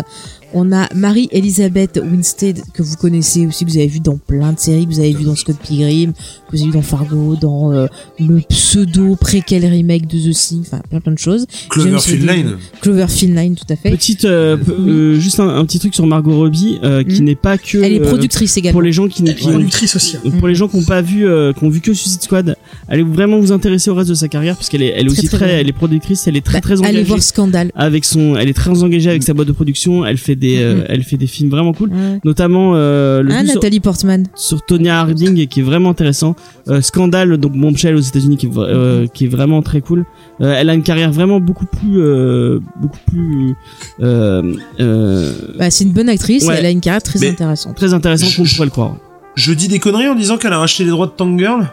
[0.54, 4.58] On a Marie-Elisabeth Winstead, que vous connaissez aussi, que vous avez vu dans plein de
[4.58, 6.18] séries, que vous avez vu dans Scott Pilgrim, que
[6.52, 7.86] vous avez vu dans Fargo, dans euh,
[8.20, 11.46] le pseudo préquel remake de The Thing, enfin plein plein de choses.
[11.68, 12.56] Cloverfield Lane.
[12.80, 13.90] Cloverfield Line, tout à fait.
[13.90, 17.24] Petite, euh, euh, juste un, un petit truc sur Margot Robbie, euh, qui Mm.
[17.24, 18.74] n'est pas que Elle est euh, productrice également.
[18.74, 20.16] pour les gens qui, Elle est qui- productrice aussi.
[20.24, 20.30] hein.
[20.38, 22.56] pour les gens qui n'ont pas vu, euh, qui ont vu que Suicide Squad,
[22.88, 25.18] allez vraiment vous intéresser au reste de sa carrière parce qu'elle est, elle est Très,
[25.18, 27.70] aussi très elle est productrice, elle est très Bah, très allez engagée voir Scandale.
[27.74, 30.74] avec son, elle est très engagée avec sa boîte de production, elle fait des, euh,
[30.76, 30.84] Mhm.
[30.88, 32.20] elle fait des films vraiment cool, Ouais.
[32.24, 34.24] notamment euh, le Ah, film sur, Nathalie Portman.
[34.34, 36.36] sur Tonya Harding qui est vraiment intéressant,
[36.68, 40.04] euh, Scandale donc Bombshell aux États-Unis qui est, euh, qui est vraiment très cool.
[40.40, 43.54] Euh, elle a une carrière vraiment beaucoup plus, euh, beaucoup plus,
[44.00, 46.54] euh, euh, Bah, c'est une bonne actrice Ouais.
[46.54, 47.76] et elle a une carrière très Mais- intéressante.
[47.76, 48.96] très intéressante qu'on pourrait le croire.
[49.34, 51.68] Je dis des conneries en disant qu'elle a racheté les droits de Tank Girl.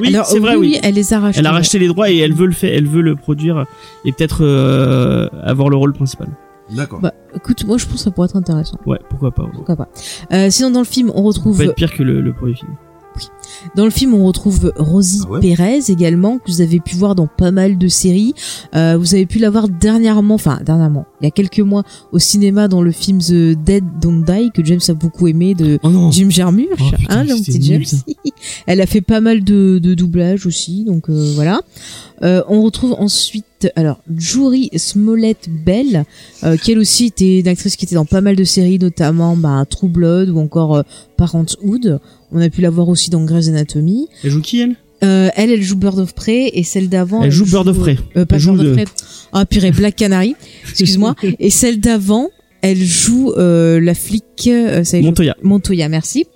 [0.00, 1.40] Oui, Alors, c'est vrai, oui, elle les a rachetés.
[1.40, 3.64] Elle a racheté les droits et elle veut le faire, elle veut le produire
[4.04, 6.28] et peut-être euh, avoir le rôle principal.
[6.74, 7.00] D'accord.
[7.00, 8.78] Bah, écoute, moi je pense que ça pourrait être intéressant.
[8.86, 9.44] Ouais, pourquoi pas.
[9.44, 9.50] ouais.
[9.54, 9.88] Pourquoi pas.
[10.32, 12.54] Euh, sinon, dans le film, on Ça retrouve peut être pire que le, le premier
[12.54, 12.72] film.
[13.74, 17.14] dans le film on retrouve Rosie Ah ouais Perez également que vous avez pu voir
[17.16, 18.32] dans pas mal de séries.
[18.76, 21.82] Euh, vous avez pu la voir dernièrement, enfin dernièrement, il y a quelques mois
[22.12, 25.80] au cinéma dans le film The Dead Don't Die que James a beaucoup aimé de
[25.82, 26.10] Oh non.
[26.12, 27.78] Jim Jarmusch, Oh, putain, hein, le c'était petit James.
[27.78, 27.96] nul, ça.
[28.66, 31.62] Elle a fait pas mal de, de doublages aussi, donc euh, voilà.
[32.22, 36.04] Euh, on retrouve ensuite alors Jury Smollett Bell,
[36.44, 39.36] euh, qui elle aussi était une actrice qui était dans pas mal de séries, notamment
[39.36, 40.82] bah, True Blood ou encore euh,
[41.16, 42.00] Parenthood.
[42.32, 44.08] On a pu la voir aussi dans Grey's Anatomy.
[44.22, 44.76] Elle joue qui elle?
[45.04, 47.22] Euh, elle, elle joue Bird of Prey et celle d'avant.
[47.22, 47.96] Elle joue Bird of Prey.
[48.16, 48.84] Euh, pas Elle joue Bird of Prey.
[49.32, 50.34] Ah purée, Black Canary.
[50.64, 51.14] Excuse-moi.
[51.22, 52.30] et celle d'avant,
[52.62, 54.24] elle joue euh, la flic.
[54.48, 55.36] Euh, ça Montoya.
[55.42, 56.26] Montoya, merci.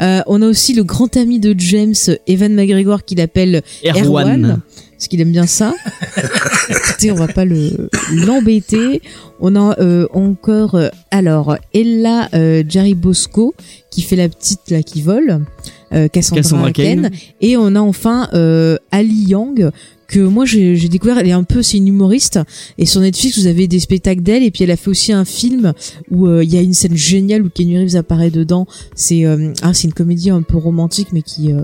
[0.00, 1.94] Euh, on a aussi le grand ami de James,
[2.26, 4.04] Evan McGregor, qui l'appelle Erwan.
[4.04, 4.60] Erwan,
[4.92, 5.74] parce qu'il aime bien ça.
[6.68, 9.02] Écoutez, on va pas le l'embêter.
[9.40, 13.54] On a euh, encore euh, alors Ella euh, Jerry Bosco
[13.90, 15.44] qui fait la petite là qui vole,
[15.92, 17.02] euh, Cassandra, Cassandra Cain.
[17.02, 17.10] Cain.
[17.40, 19.70] et on a enfin euh, Ali Yang
[20.08, 22.38] que moi j'ai découvert elle est un peu c'est une humoriste
[22.78, 25.24] et sur Netflix vous avez des spectacles d'elle et puis elle a fait aussi un
[25.24, 25.72] film
[26.10, 29.52] où euh, il y a une scène géniale où Kenny Reeves apparaît dedans c'est euh,
[29.62, 31.62] ah c'est une comédie un peu romantique mais qui euh,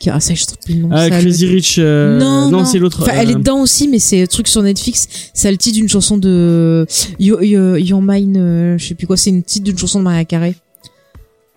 [0.00, 1.76] qui ah ça je trouve plus le nom Ah, ça, Crazy le- Rich.
[1.78, 3.02] euh, non, non, c'est l'autre.
[3.02, 5.06] Enfin, elle est euh, dedans aussi, mais c'est un truc sur Netflix.
[5.32, 6.84] C'est le titre d'une chanson de
[7.20, 9.16] Yo, Yo, Your Mine, euh, je sais plus quoi.
[9.16, 10.56] C'est une titre d'une chanson de Maria Carey.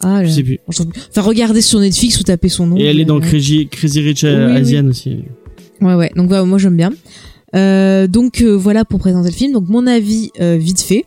[0.03, 0.59] Ah, Je sais plus.
[0.67, 2.77] Enfin, regardez sur Netflix ou tapez son nom.
[2.77, 4.29] Et elle est dans Crazy, Crazy Rich oui.
[4.29, 5.17] Asian aussi.
[5.81, 6.11] Ouais, ouais.
[6.15, 6.91] Donc voilà, moi j'aime bien.
[7.55, 9.53] Euh, donc euh, voilà pour présenter le film.
[9.53, 11.05] Donc mon avis euh, vite fait.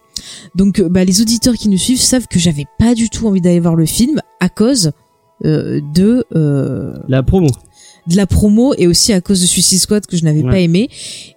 [0.55, 3.41] Donc euh, bah, les auditeurs qui nous suivent savent que j'avais pas du tout envie
[3.41, 4.93] d'aller voir le film à cause
[5.45, 7.49] euh, de euh, La promo.
[8.09, 10.51] de la promo et aussi à cause de Suicide Squad que je n'avais Ouais.
[10.51, 10.89] pas aimé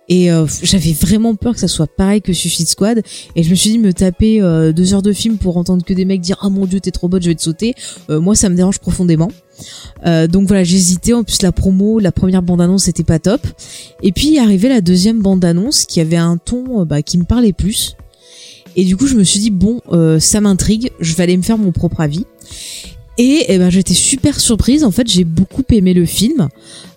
[0.09, 3.01] et euh, j'avais vraiment peur que ça soit pareil que Suicide Squad
[3.35, 4.39] et je me suis dit me taper
[4.73, 7.07] deux heures de film pour entendre que des mecs dire ah mon dieu t'es trop
[7.09, 7.75] bonne je vais te sauter
[8.09, 9.29] Euh, moi ça me dérange profondément
[10.05, 11.13] Euh, donc voilà hésité.
[11.13, 13.45] En plus la promo la première bande annonce c'était pas top.
[14.01, 17.23] Et puis arrivait la deuxième bande annonce qui avait un ton euh, bah, qui me
[17.23, 17.95] parlait plus.
[18.75, 20.91] Et du coup je me suis dit bon euh, ça m'intrigue.
[20.99, 22.25] Je vais aller me faire mon propre avis
[23.23, 24.83] Et, eh ben, j'étais super surprise.
[24.83, 26.49] En fait, j'ai beaucoup aimé le film.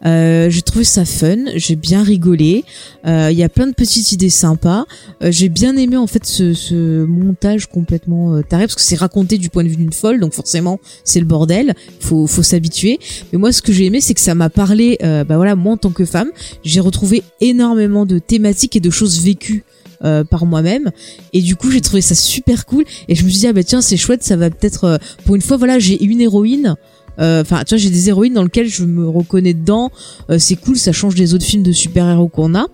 [0.07, 1.37] Euh, j'ai trouvé ça fun.
[1.55, 2.65] J'ai bien rigolé.
[3.07, 4.87] Euh, Il y a plein de petites idées sympas.
[5.23, 9.51] Euh, j'ai bien aimé en fait ce, montage complètement taré parce que c'est raconté du
[9.51, 11.75] point de vue d'une folle, donc forcément c'est le bordel.
[12.01, 12.99] Faut faut s'habituer.
[13.31, 14.97] Mais moi, ce que j'ai aimé, c'est que ça m'a parlé.
[15.03, 16.31] Bah voilà, moi en tant que femme,
[16.65, 19.63] j'ai retrouvé énormément de thématiques et de choses vécues
[20.05, 20.90] euh, par moi-même.
[21.32, 22.85] Et du coup j'ai trouvé ça super cool.
[23.09, 25.35] Et je me suis dit ah bah tiens c'est chouette ça va peut-être euh, pour
[25.35, 26.76] une fois voilà j'ai une héroïne.
[27.20, 29.90] Euh, enfin tu vois j'ai des héroïnes dans lesquelles je me reconnais dedans.
[30.31, 32.66] Euh, c'est cool ça change des autres films de super-héros qu'on a.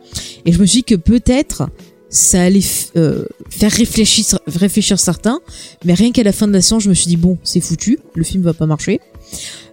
[0.44, 1.68] Et je me suis dit que peut-être
[2.08, 2.60] ça allait
[2.96, 5.40] euh, faire réfléchir réfléchir certains.
[5.84, 7.98] Mais rien qu'à la fin de la séance je me suis dit bon c'est foutu
[8.14, 9.00] le film va pas marcher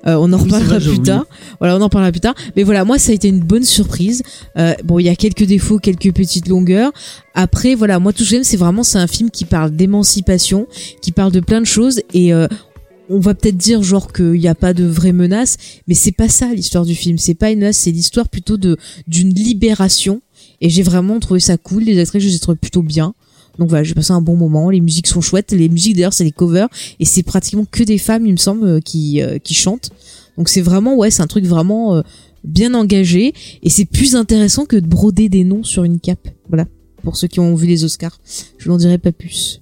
[0.06, 1.26] Euh, on en reparlera plus tard.
[1.60, 2.36] Voilà on en parlera plus tard.
[2.56, 4.24] Mais voilà moi ça a été une bonne surprise.
[4.58, 6.92] Euh, bon il y a quelques défauts quelques petites longueurs.
[7.34, 10.68] Après voilà moi tout ce que j'aime c'est vraiment c'est un film qui parle d'émancipation
[11.02, 12.02] qui parle de plein de choses.
[12.14, 12.48] Et euh,
[13.10, 15.58] on va peut-être dire genre qu'il n'y a pas de vraie menace.
[15.88, 17.18] Mais c'est pas ça l'histoire du film.
[17.18, 18.78] C'est pas une menace c'est l'histoire plutôt de
[19.08, 20.22] d'une libération.
[20.62, 21.84] Et j'ai vraiment trouvé ça cool.
[21.84, 23.14] Les actrices je les ai trouvées plutôt bien
[23.60, 24.70] donc voilà j'ai passé un bon moment.
[24.70, 25.52] Les musiques sont chouettes.
[25.52, 26.68] Les musiques d'ailleurs c'est des covers.
[27.00, 29.92] Et c'est pratiquement que des femmes il me semble euh, qui euh, qui chantent.
[30.38, 32.02] Donc c'est vraiment ouais c'est un truc vraiment euh,
[32.44, 33.34] bien engagé.
[33.64, 36.28] Et c'est plus intéressant que de broder des noms sur une cape.
[36.48, 36.66] Voilà.
[37.04, 38.20] Pour ceux qui ont vu les Oscars.
[38.58, 39.62] Je n'en dirai pas plus.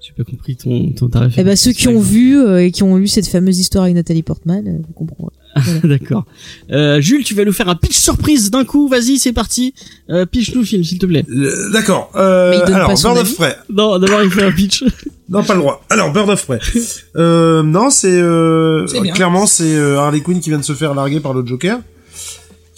[0.00, 1.34] J'ai pas compris ton, ton tarif.
[1.36, 3.94] Eh ben ceux qui ont vu euh, et qui ont lu cette fameuse histoire avec
[3.94, 5.34] Nathalie Portman, euh, vous comprendrez.
[5.84, 6.24] D'accord.
[6.70, 8.88] Euh, Jules, tu vas nous faire un pitch surprise d'un coup.
[8.88, 9.74] Vas-y, c'est parti.
[10.10, 11.24] Euh, pitch-nous le film, s'il te plaît.
[11.72, 12.10] D'accord.
[12.16, 13.56] Euh, alors, pas son Bird of Prey.
[13.70, 14.84] Non, d'abord il fait un pitch.
[15.30, 15.84] Non, pas le droit.
[15.90, 16.58] Alors, Bird of Prey.
[17.16, 21.20] euh, non, c'est euh, clairement c'est euh, Harley Quinn qui vient de se faire larguer
[21.20, 21.80] par le Joker,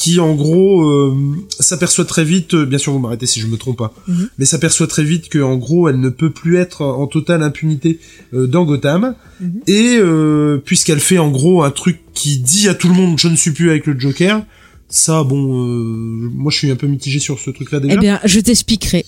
[0.01, 1.15] qui en gros euh,
[1.59, 2.55] s'aperçoit très vite.
[2.55, 4.29] euh, bien sûr, vous m'arrêtez si je me trompe pas, Mhm.
[4.39, 8.01] mais s'aperçoit très vite que en gros, elle ne peut plus être en totale impunité
[8.33, 9.15] euh, dans Gotham.
[9.43, 9.61] Mhm.
[9.67, 13.29] Et euh, puisqu'elle fait en gros un truc qui dit à tout le monde, je
[13.29, 14.43] ne suis plus avec le Joker.
[14.89, 17.95] Ça, bon, euh, moi je suis un peu mitigé sur ce truc-là déjà.
[17.95, 19.05] Eh bien, je t'expliquerai.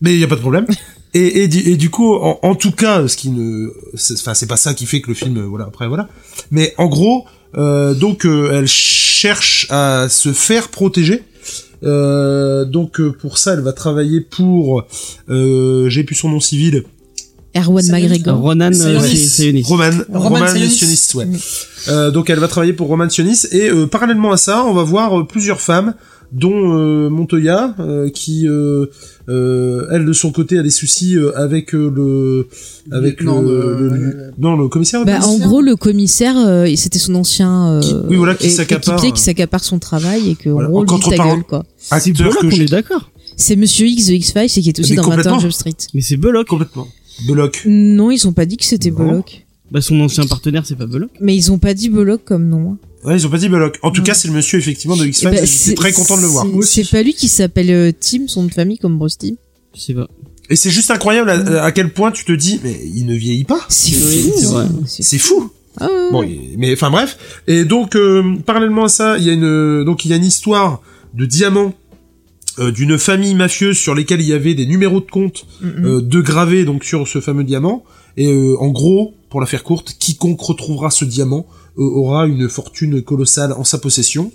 [0.00, 0.66] Mais il y a pas de problème.
[1.14, 3.68] Et, et, du- et du coup, en, en tout cas, ce qui ne,
[4.14, 6.08] enfin, c'est pas ça qui fait que le film, voilà, après, voilà.
[6.50, 11.22] Mais en gros, donc, euh, elle cherche à se faire protéger.
[11.84, 14.84] Euh, donc, euh, pour ça, elle va travailler pour,
[15.28, 16.84] euh, j'ai plus son nom civil,
[17.54, 18.38] Erwan McGregor.
[18.38, 19.62] Ronan euh, Sionis.
[19.64, 20.96] Roman, Roman Roman Sionis.
[20.96, 21.38] Sionis, ouais.
[21.88, 24.84] Euh, donc, elle va travailler pour Roman Sionis et euh, parallèlement à ça, on va
[24.84, 25.94] voir euh, plusieurs femmes
[26.32, 28.86] dont euh, Montoya, euh, qui euh,
[29.28, 32.48] euh, elle de son côté a des soucis euh, avec euh, le
[32.90, 37.14] avec le, le- le- non le commissaire Bah, en gros, le commissaire, euh, c'était son
[37.14, 39.00] ancien euh, Qui- oui, voilà, qui s'accapare.
[39.00, 41.34] qui s'accapare son travail et que Voilà, en gros, en lui dit ta contre-parole.
[41.36, 41.64] gueule, quoi.
[41.78, 43.10] C'est Bullock, que on j'ai- est d'accord.
[43.36, 45.32] C'est Monsieur X de X-Files et qui est aussi Mais dans complètement.
[45.32, 45.72] 21 Jump Street.
[45.94, 46.46] Mais c'est Bullock.
[46.46, 46.86] complètement
[47.26, 48.90] Bullock Non, ils ont pas dit que c'était.
[48.90, 49.46] Bullock.
[49.70, 51.10] Bah son ancien partenaire, c'est pas Bullock.
[51.20, 52.76] Mais ils ont pas dit Bullock comme nom.
[53.04, 54.06] Ouais ils ont pas dit Bullock en tout Ouais.
[54.06, 56.28] cas c'est le monsieur effectivement de X Eh ben, j'étais c'est- très content de le
[56.28, 59.18] voir c'est- C'est pas lui qui s'appelle euh, Tim, son nom de famille comme Bruce
[59.18, 59.34] Tim.
[59.74, 60.08] Je sais pas.
[60.50, 63.44] et c'est juste incroyable à, à quel point tu te dis mais il ne vieillit
[63.44, 64.32] pas C'est Oui, fou.
[64.38, 64.66] c'est vrai.
[64.86, 65.50] C'est- c'est fou
[65.80, 66.10] Ah ouais.
[66.12, 67.16] Bon, mais enfin bref.
[67.46, 70.24] Et donc euh, parallèlement à ça, il y a une donc il y a une
[70.24, 70.82] histoire
[71.14, 71.72] de diamants
[72.58, 76.20] euh, d'une famille mafieuse sur lesquels il y avait des numéros de compte euh, de
[76.20, 77.82] gravés donc sur ce fameux diamant.
[78.18, 82.48] Et euh, en gros, pour la faire courte, quiconque retrouvera ce diamant euh, aura une
[82.48, 84.32] fortune colossale en sa possession.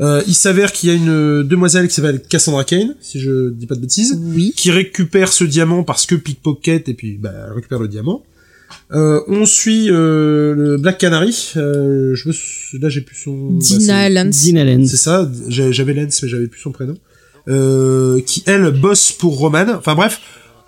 [0.00, 3.66] Euh, il s'avère qu'il y a une demoiselle qui s'appelle Cassandra Kane, si je dis
[3.66, 4.54] pas de bêtises Oui.
[4.56, 8.22] qui récupère ce diamant parce que pickpocket et puis bah, elle récupère le diamant.
[8.92, 11.52] Euh, on suit euh, le Black Canary.
[11.56, 13.50] Euh, je me sou- là j'ai plus son.
[13.50, 14.44] bah, Dina Lance.
[14.46, 14.86] Dean Allen.
[14.86, 15.30] c'est- c'est ça.
[15.48, 16.96] J'avais Lance mais j'avais plus son prénom.
[17.48, 19.66] Euh, qui elle bosse pour Roman.
[19.76, 20.20] Enfin bref,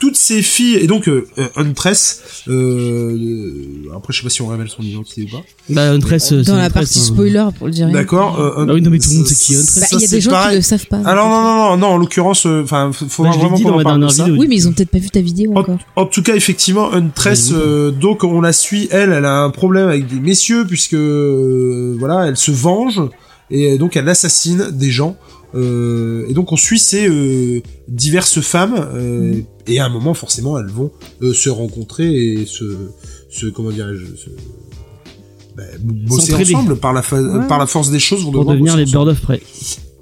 [0.04, 2.20] toutes ces filles et donc euh, euh, Huntress.
[2.48, 5.42] Euh, euh, après je sais pas si on révèle son identité ou pas.
[5.70, 6.30] Bah Huntress.
[6.32, 7.02] euh, c'est Dans la partie hein.
[7.02, 7.88] spoiler, pour le dire.
[7.88, 8.38] D'accord.
[8.38, 9.80] euh, Ah oui, non, mais tout le monde sait qui est Huntress.
[9.80, 10.50] Bah, il y a des gens pareil.
[10.50, 10.98] qui le savent pas.
[11.06, 13.82] Alors non non non non en l'occurrence enfin faut faut Bah, vraiment qu'on dans en
[13.82, 14.24] parle de dernière ça.
[14.24, 14.40] vidéo.
[14.40, 15.78] Oui, mais ils ont peut-être pas vu ta vidéo En, encore.
[15.96, 19.50] en tout cas, effectivement, Huntress, Oui, euh, donc on la suit, elle, elle a un
[19.50, 23.00] problème avec des messieurs, puisque, euh, voilà, elle se venge,
[23.50, 25.16] et donc elle assassine des gens,
[25.54, 30.58] euh, et donc on suit ces euh, diverses femmes, euh, et à un moment, forcément,
[30.58, 30.90] elles vont
[31.22, 32.76] euh, se rencontrer et se,
[33.30, 34.30] se comment dirais-je, se,
[35.56, 37.46] bah, bosser ensemble par la, fa- Ouais.
[37.46, 38.84] par la force des choses, vont Pour devenir les.
[38.86, 39.40] Bird of Prey.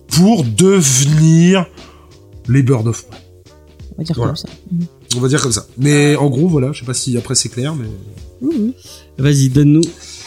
[0.08, 1.66] pour devenir
[2.48, 3.18] les Bird of Prey.
[3.94, 4.32] On va dire Voilà.
[4.32, 4.48] comme ça.
[5.16, 5.66] On va dire comme ça.
[5.76, 7.86] Mais en gros, voilà, je sais pas si après c'est clair, mais
[9.18, 9.82] Vas-y, donne-nous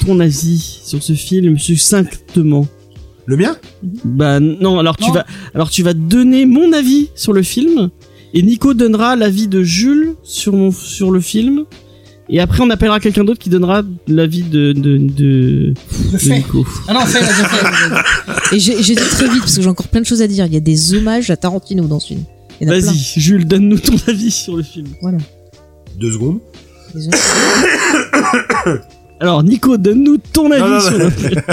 [0.06, 2.68] ton avis sur ce film succinctement.
[3.26, 3.56] Le mien.
[4.04, 5.14] Bah non, alors tu Non.
[5.14, 7.90] vas alors tu vas donner mon avis sur le film
[8.34, 11.66] et Nico donnera l'avis de Jules sur mon sur le film
[12.30, 15.74] Et après, on appellera quelqu'un d'autre qui donnera l'avis de, de, de, de.
[16.30, 16.66] Nico.
[16.88, 18.56] Ah non, fais, vas-y, fais.
[18.56, 20.46] Et j'ai dit très vite parce que j'ai encore plein de choses à dire.
[20.48, 22.24] Il y a des hommages à Tarantino dans ce film.
[22.62, 24.88] Vas-y, Jules, donne-nous ton avis sur le film.
[25.02, 25.20] Voilà.
[26.00, 26.40] Deux secondes.
[29.20, 31.42] Alors, Nico, donne-nous ton avis Non, non, sur le film.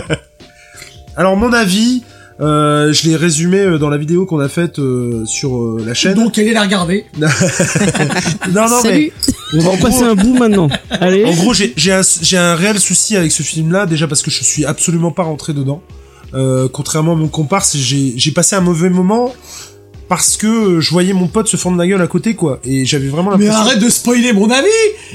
[1.16, 2.02] Alors mon avis,
[2.40, 5.94] euh, je l'ai résumé euh, dans la vidéo qu'on a faite euh, sur euh, la
[5.94, 6.14] chaîne.
[6.14, 7.04] Donc, allez la regarder.
[7.18, 7.28] non,
[8.68, 9.12] non, Salut.
[9.54, 10.68] On va en passer un bout maintenant.
[10.90, 11.24] Allez.
[11.24, 14.22] mais en gros, j'ai j'ai un, j'ai un réel souci avec ce film-là, déjà parce
[14.22, 15.82] que je suis absolument pas rentré dedans.
[16.34, 19.34] Euh, contrairement à mon comparse, j'ai j'ai passé un mauvais moment
[20.08, 22.60] parce que je voyais mon pote se fendre la gueule à côté, quoi.
[22.64, 23.66] Et j'avais vraiment Mais l'impression...
[23.66, 24.68] arrête de spoiler mon avis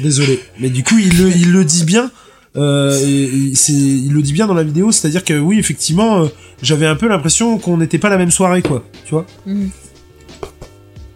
[0.03, 0.39] Désolé.
[0.59, 2.11] Mais du coup, il le, il le dit bien.
[2.57, 6.23] Euh, et, et c'est, il le dit bien dans la vidéo, c'est-à-dire que oui, effectivement,
[6.23, 6.27] euh,
[6.61, 8.83] j'avais un peu l'impression qu'on n'était pas la même soirée, quoi.
[9.05, 9.69] Tu vois Mhm.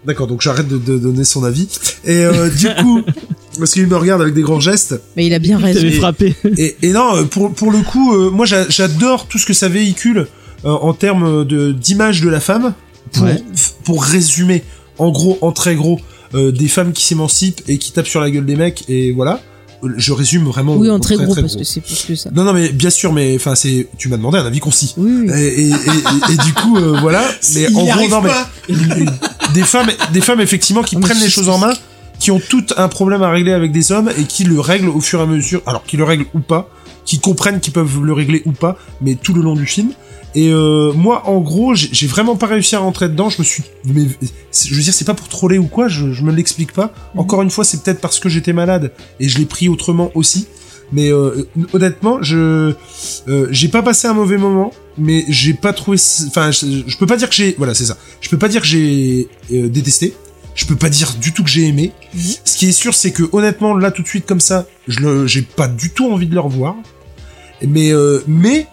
[0.05, 1.67] D'accord, donc j'arrête de, de donner son avis.
[2.05, 3.01] Et euh, du coup,
[3.59, 4.99] parce qu'il me regarde avec des grands gestes.
[5.15, 5.87] Mais il a bien raison.
[5.99, 6.35] Frappé.
[6.57, 9.67] Et, et non, pour, pour le coup, euh, moi j'a- j'adore tout ce que ça
[9.69, 10.27] véhicule
[10.65, 12.73] euh, en termes de d'image de la femme.
[13.13, 13.43] Pour, Ouais.
[13.83, 14.63] pour résumer,
[14.97, 15.99] en gros, en très gros,
[16.33, 19.41] euh, des femmes qui s'émancipent et qui tapent sur la gueule des mecs, et voilà.
[19.97, 20.75] Je résume vraiment.
[20.75, 22.29] Oui, en très gros parce que c'est plus que ça.
[22.33, 23.87] Non, non, mais bien sûr, mais enfin, c'est.
[23.97, 24.93] Tu m'as demandé un avis concis.
[24.97, 25.31] Oui, oui.
[25.33, 27.21] Et, et, et, et- et du coup, euh, voilà.
[27.55, 28.29] Mais Il en gros, non, mais
[29.53, 31.73] des femmes, des femmes effectivement qui mais prennent les choses en main,
[32.19, 35.01] qui ont tout un problème à régler avec des hommes et qui le règlent au
[35.01, 35.61] fur et à mesure.
[35.65, 36.69] Alors, qui le règlent ou pas,
[37.05, 39.89] qui comprennent qu'ils peuvent le régler ou pas, mais tout le long du film.
[40.33, 43.29] Et euh, moi, en gros, j'ai vraiment pas réussi à rentrer dedans.
[43.29, 44.05] Je me suis, mais
[44.65, 45.87] je veux dire, c'est pas pour troller ou quoi.
[45.87, 46.93] Je, je me l'explique pas.
[47.17, 50.47] Encore une fois, c'est peut-être parce que j'étais malade et je l'ai pris autrement aussi.
[50.93, 52.73] Mais euh, honnêtement, je
[53.27, 55.97] euh, j'ai pas passé un mauvais moment, mais j'ai pas trouvé.
[56.27, 57.55] Enfin, je, je peux pas dire que j'ai.
[57.57, 57.97] Voilà, c'est ça.
[58.19, 60.13] Je peux pas dire que j'ai euh, détesté.
[60.53, 61.93] Je peux pas dire du tout que j'ai aimé.
[62.13, 62.21] Mhm.
[62.43, 65.27] Ce qui est sûr, c'est que honnêtement, là tout de suite comme ça, je le,
[65.27, 66.75] j'ai pas du tout envie de le revoir.
[67.65, 68.67] Mais euh, mais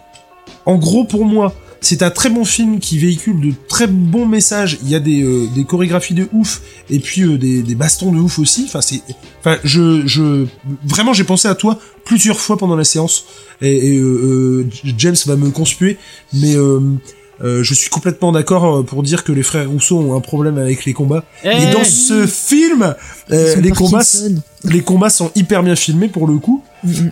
[0.68, 4.78] en gros pour moi, c'est un très bon film qui véhicule de très bons messages.
[4.82, 8.12] Il y a des, euh, des chorégraphies de ouf et puis euh, des, des bastons
[8.12, 8.64] de ouf aussi.
[8.66, 9.00] Enfin c'est,
[9.40, 10.46] enfin je je
[10.84, 13.24] vraiment j'ai pensé à toi plusieurs fois pendant la séance
[13.62, 14.68] et, euh,
[14.98, 15.96] James va me conspuer,
[16.34, 16.54] mais
[17.42, 20.58] euh, je suis complètement d'accord euh, pour dire que les frères Rousseau ont un problème
[20.58, 21.24] avec les combats.
[21.44, 22.94] Eh, Et dans ce film,
[23.30, 24.02] euh, les combats,
[24.64, 26.62] les combats sont hyper bien filmés pour le coup.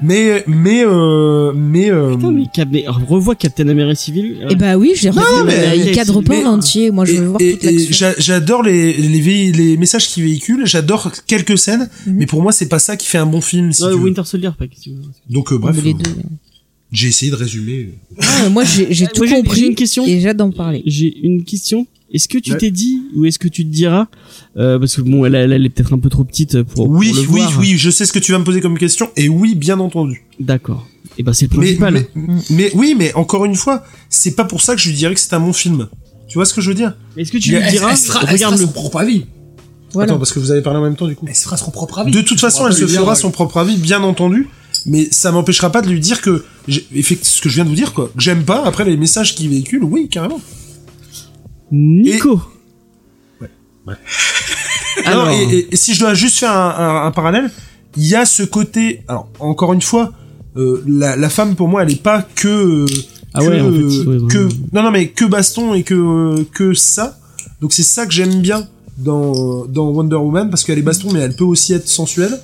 [0.02, 4.46] Mais mais euh, mais euh, Putain, mais, mais revois Captain America Civil.
[4.48, 5.50] Eh bah oui, je l'ai revu.
[5.86, 6.90] il cadre pas entier.
[6.92, 8.08] Moi, je et, veux voir et- toute et l'action.
[8.18, 10.66] j'adore les les, les messages qu'ils véhiculent.
[10.66, 12.14] J'adore quelques scènes, Mhm.
[12.16, 13.72] mais pour moi c'est pas ça qui fait un bon film.
[13.72, 14.04] Si Ouais, tu veux.
[14.04, 15.02] Winter Soldier, pas veux.
[15.30, 16.10] Donc euh, bref, Mais les euh, deux.
[16.92, 17.90] J'ai essayé de résumer.
[18.20, 19.60] Ah, moi, j'ai Ah, tout moi, compris.
[19.60, 20.06] j'ai une question.
[20.06, 20.82] Et j'ai hâte d'en parler.
[20.86, 21.86] J'ai une question.
[22.12, 22.58] Est-ce que tu Ouais.
[22.58, 24.06] t'es dit ou est-ce que tu te diras
[24.56, 27.08] euh, parce que bon elle, elle, elle est peut-être un peu trop petite pour, oui,
[27.08, 27.58] pour le oui, voir.
[27.58, 30.24] oui, je sais ce que tu vas me poser comme question, et oui, bien entendu.
[30.38, 30.86] D'accord.
[31.18, 32.06] Et ben c'est le Mais, principal.
[32.14, 35.14] mais, mais oui, mais encore une fois, c'est pas pour ça que je lui dirais
[35.14, 35.88] que c'est un bon film.
[36.28, 36.96] Tu vois ce que je veux dire?
[37.16, 38.98] Est-ce que tu Mais lui Elle, diras elle sera, elle regarde sera le son propre
[38.98, 39.24] avis.
[39.92, 40.12] Voilà.
[40.12, 41.26] Attends, parce que vous avez parlé en même temps du coup.
[41.28, 42.12] Elle se fera son propre avis.
[42.12, 44.46] De toute façon, elle se fera son propre avis, bien entendu.
[44.84, 47.70] Mais ça m'empêchera pas de lui dire que, j'ai- effect- ce que je viens de
[47.70, 48.08] vous dire, quoi.
[48.14, 48.64] que J'aime pas.
[48.66, 50.40] Après, les messages qu'il véhicule, oui, carrément.
[51.72, 52.40] Nico.
[55.04, 57.50] Alors, Alors, et, et- et si je dois juste faire un, un- un parallèle,
[57.96, 59.02] il y a ce côté.
[59.08, 60.12] Alors, encore une fois,
[60.56, 62.48] euh, la, la femme pour moi, elle est pas que.
[62.48, 62.86] euh,
[63.34, 64.50] Ah que, ouais, en fait, ouais, que vraiment.
[64.72, 67.18] non non mais que baston et que euh, que ça.
[67.60, 68.66] Donc c'est ça que j'aime bien
[68.96, 72.40] dans dans Wonder Woman parce qu'elle est baston mais elle peut aussi être sensuelle.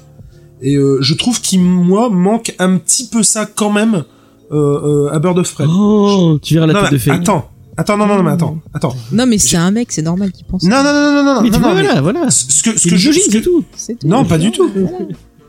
[0.62, 4.04] Et euh, je trouve qu'il moi manque un petit peu ça quand même
[4.52, 5.64] euh, euh, à Bird of Prey.
[5.68, 7.10] oh, tu verras la non, tête mais de fée.
[7.10, 8.96] attends, attends non non non mais attends attends.
[9.10, 10.62] Non, mais c'est un mec, c'est normal qu'il pense.
[10.62, 12.30] Non non non non non non Mais tu non, vois, mais voilà, voilà.
[12.30, 13.64] ce que ce que je c'est tout.
[13.76, 14.06] C'est tout.
[14.06, 14.70] Non, pas du tout.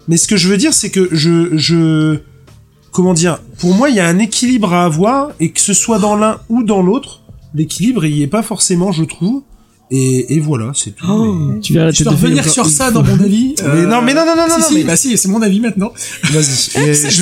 [0.08, 2.20] Mais ce que je veux dire, c'est que je, je,
[2.92, 6.00] comment dire, pour moi, il y a un équilibre à avoir, et que ce soit
[6.00, 7.22] dans l'un ou dans l'autre,
[7.54, 9.44] l'équilibre, il y est pas forcément, je trouve.
[9.96, 11.06] Et, et voilà, c'est tout.
[11.08, 13.54] Oh, tu verras la Je revenir sur ça dans mon avis.
[13.76, 15.60] Mais non, mais non, non, non, si, non, si, mais- bah si, c'est mon avis
[15.60, 15.94] maintenant.
[16.24, 16.94] mais Vas-y.
[17.12, 17.22] Je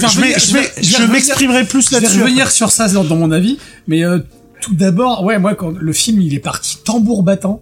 [0.81, 2.21] je, m'exprimerai plus Je vais là-dessus.
[2.21, 3.57] revenir sur ça dans, dans mon avis,
[3.87, 4.19] mais euh,
[4.61, 7.61] tout d'abord, ouais, moi quand le film il est parti tambour battant,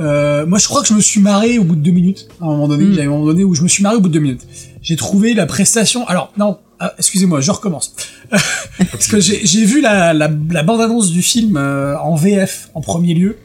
[0.00, 2.26] euh, moi je crois que je me suis marré au bout de deux minutes.
[2.40, 2.90] À un moment donné, Mm.
[2.92, 4.20] il y a un moment donné où je me suis marré au bout de deux
[4.20, 4.42] minutes.
[4.82, 6.08] J'ai trouvé la prestation.
[6.08, 7.94] Alors non, ah, excusez-moi, je recommence.
[8.90, 12.80] Parce que j'ai j'ai vu la, la, la bande-annonce du film euh, en VF en
[12.80, 13.36] premier lieu.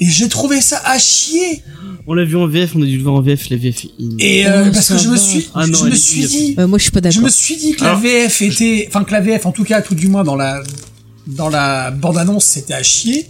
[0.00, 1.62] Et j'ai trouvé ça à chier.
[2.06, 3.86] On l'a vu en VF, on a dû le voir en VF, la VF.
[4.18, 6.66] Et euh, Oh, parce que je me suis, Ah non, je me suis dit, Euh,
[6.66, 7.22] moi, je suis pas je d'accord.
[7.22, 9.82] me suis dit que Alors, la VF était, enfin que la VF, en tout cas,
[9.82, 10.62] tout du moins dans la
[11.26, 13.26] dans la bande annonce, c'était à chier.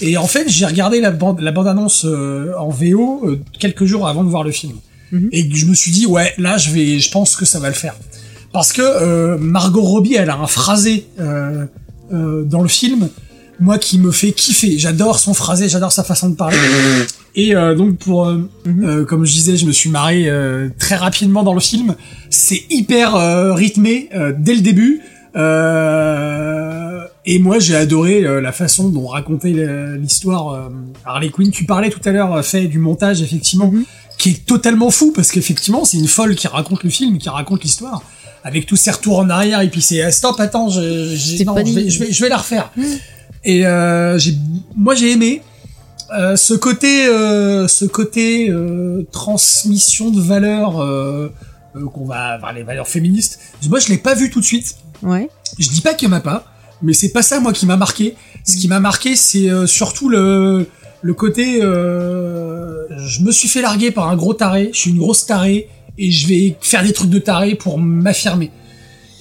[0.00, 4.08] Et en fait, j'ai regardé la bande la bande annonce en VO euh, quelques jours
[4.08, 4.74] avant de voir le film.
[5.12, 5.28] Mhm.
[5.30, 7.74] et je me suis dit ouais là je vais je pense que ça va le
[7.74, 7.94] faire
[8.50, 11.66] parce que euh, Margot Robbie elle a un phrasé euh,
[12.14, 13.10] euh, dans le film
[13.60, 14.78] moi qui me fait kiffer.
[14.78, 16.56] J'adore son phrasé j'adore sa façon de parler.
[17.34, 18.84] Et euh, donc pour euh, Mhm.
[18.84, 21.94] euh, comme je disais je me suis marré euh, très rapidement dans le film.
[22.30, 25.00] C'est hyper euh, rythmé euh, dès le début.
[25.34, 29.54] Euh, et moi j'ai adoré euh, la façon dont racontait
[29.98, 30.68] l'histoire euh,
[31.04, 31.50] Harley Quinn.
[31.50, 33.84] Tu parlais tout à l'heure fait du montage effectivement Mhm.
[34.18, 37.62] qui est totalement fou parce qu'effectivement c'est une folle qui raconte le film qui raconte
[37.62, 38.02] l'histoire
[38.44, 40.80] avec tous ces retours en arrière et puis c'est ah, stop attends je,
[41.44, 42.70] non, je, vais, je, vais, je vais la refaire
[43.44, 44.34] et euh, j'ai
[44.76, 45.42] moi j'ai aimé
[46.16, 51.32] euh, ce côté euh, ce côté euh, transmission de valeurs euh,
[51.92, 55.28] qu'on va avoir les valeurs féministes moi je l'ai pas vu tout de suite Ouais.
[55.58, 56.44] je dis pas qu'il y en a pas,
[56.80, 58.14] mais c'est pas ça moi qui m'a marqué.
[58.44, 60.68] Ce qui m'a marqué, c'est euh, surtout le
[61.00, 61.58] le côté.
[61.60, 64.70] Euh, je me suis fait larguer par un gros taré.
[64.72, 68.52] Je suis une grosse tarée et je vais faire des trucs de taré pour m'affirmer.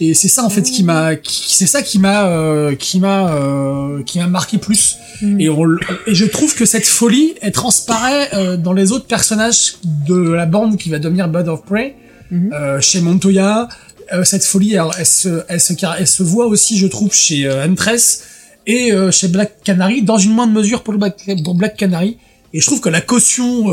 [0.03, 3.33] Et c'est ça en fait qui m'a, qui- c'est ça qui m'a, euh, qui m'a,
[3.35, 4.97] euh, qui m'a marqué plus.
[5.21, 5.39] Mhm.
[5.39, 5.63] Et, on,
[6.07, 9.75] et je trouve que cette folie, elle transparaît euh, dans les autres personnages
[10.07, 11.95] de la bande qui va devenir Bird of Prey,
[12.31, 12.51] Mhm.
[12.53, 13.69] euh, chez Montoya.
[14.13, 17.13] Euh, cette folie, elle, elle se, elle, se, car- elle se voit aussi, je trouve,
[17.13, 18.23] chez euh, Huntress
[18.65, 22.17] et euh, chez Black Canary, dans une moindre mesure pour, Black, pour Black Canary.
[22.53, 23.69] Et je trouve que la caution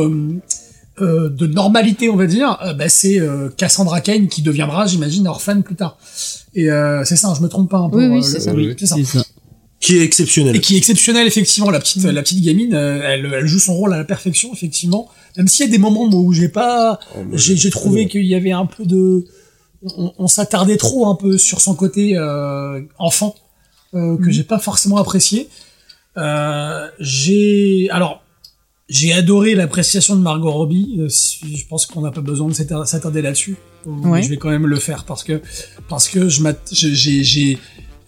[1.02, 5.26] euh, de normalité, on va dire, euh, bah, c'est euh, Cassandra Cain qui deviendra, j'imagine,
[5.28, 5.98] orphane plus tard.
[6.54, 7.98] Et euh, c'est ça, je me trompe pas un peu.
[7.98, 8.52] Oui, oui, c'est le- ça.
[8.54, 8.96] oui, ça.
[9.04, 9.24] Ça.
[9.80, 10.56] Qui est exceptionnel.
[10.56, 13.74] Et qui est exceptionnelle, effectivement, la petite, la petite gamine, euh, elle, elle joue son
[13.74, 15.08] rôle à la perfection, effectivement.
[15.36, 18.34] Même s'il y a des moments où j'ai pas, Oh, j'ai, j'ai trouvé qu'il y
[18.34, 19.24] avait un peu de,
[19.96, 23.36] on, on s'attardait trop un peu sur son côté euh, enfant,
[23.94, 24.30] euh, que Mhm.
[24.32, 25.48] j'ai pas forcément apprécié.
[26.16, 28.22] Euh, j'ai, alors,
[28.88, 30.96] j'ai adoré l'appréciation de Margot Robbie.
[31.00, 33.56] Euh, je pense qu'on n'a pas besoin de s'attar- s'attarder là-dessus.
[33.86, 34.22] Euh, Ouais.
[34.22, 35.40] Je vais quand même le faire parce que
[35.88, 37.58] parce que je j'ai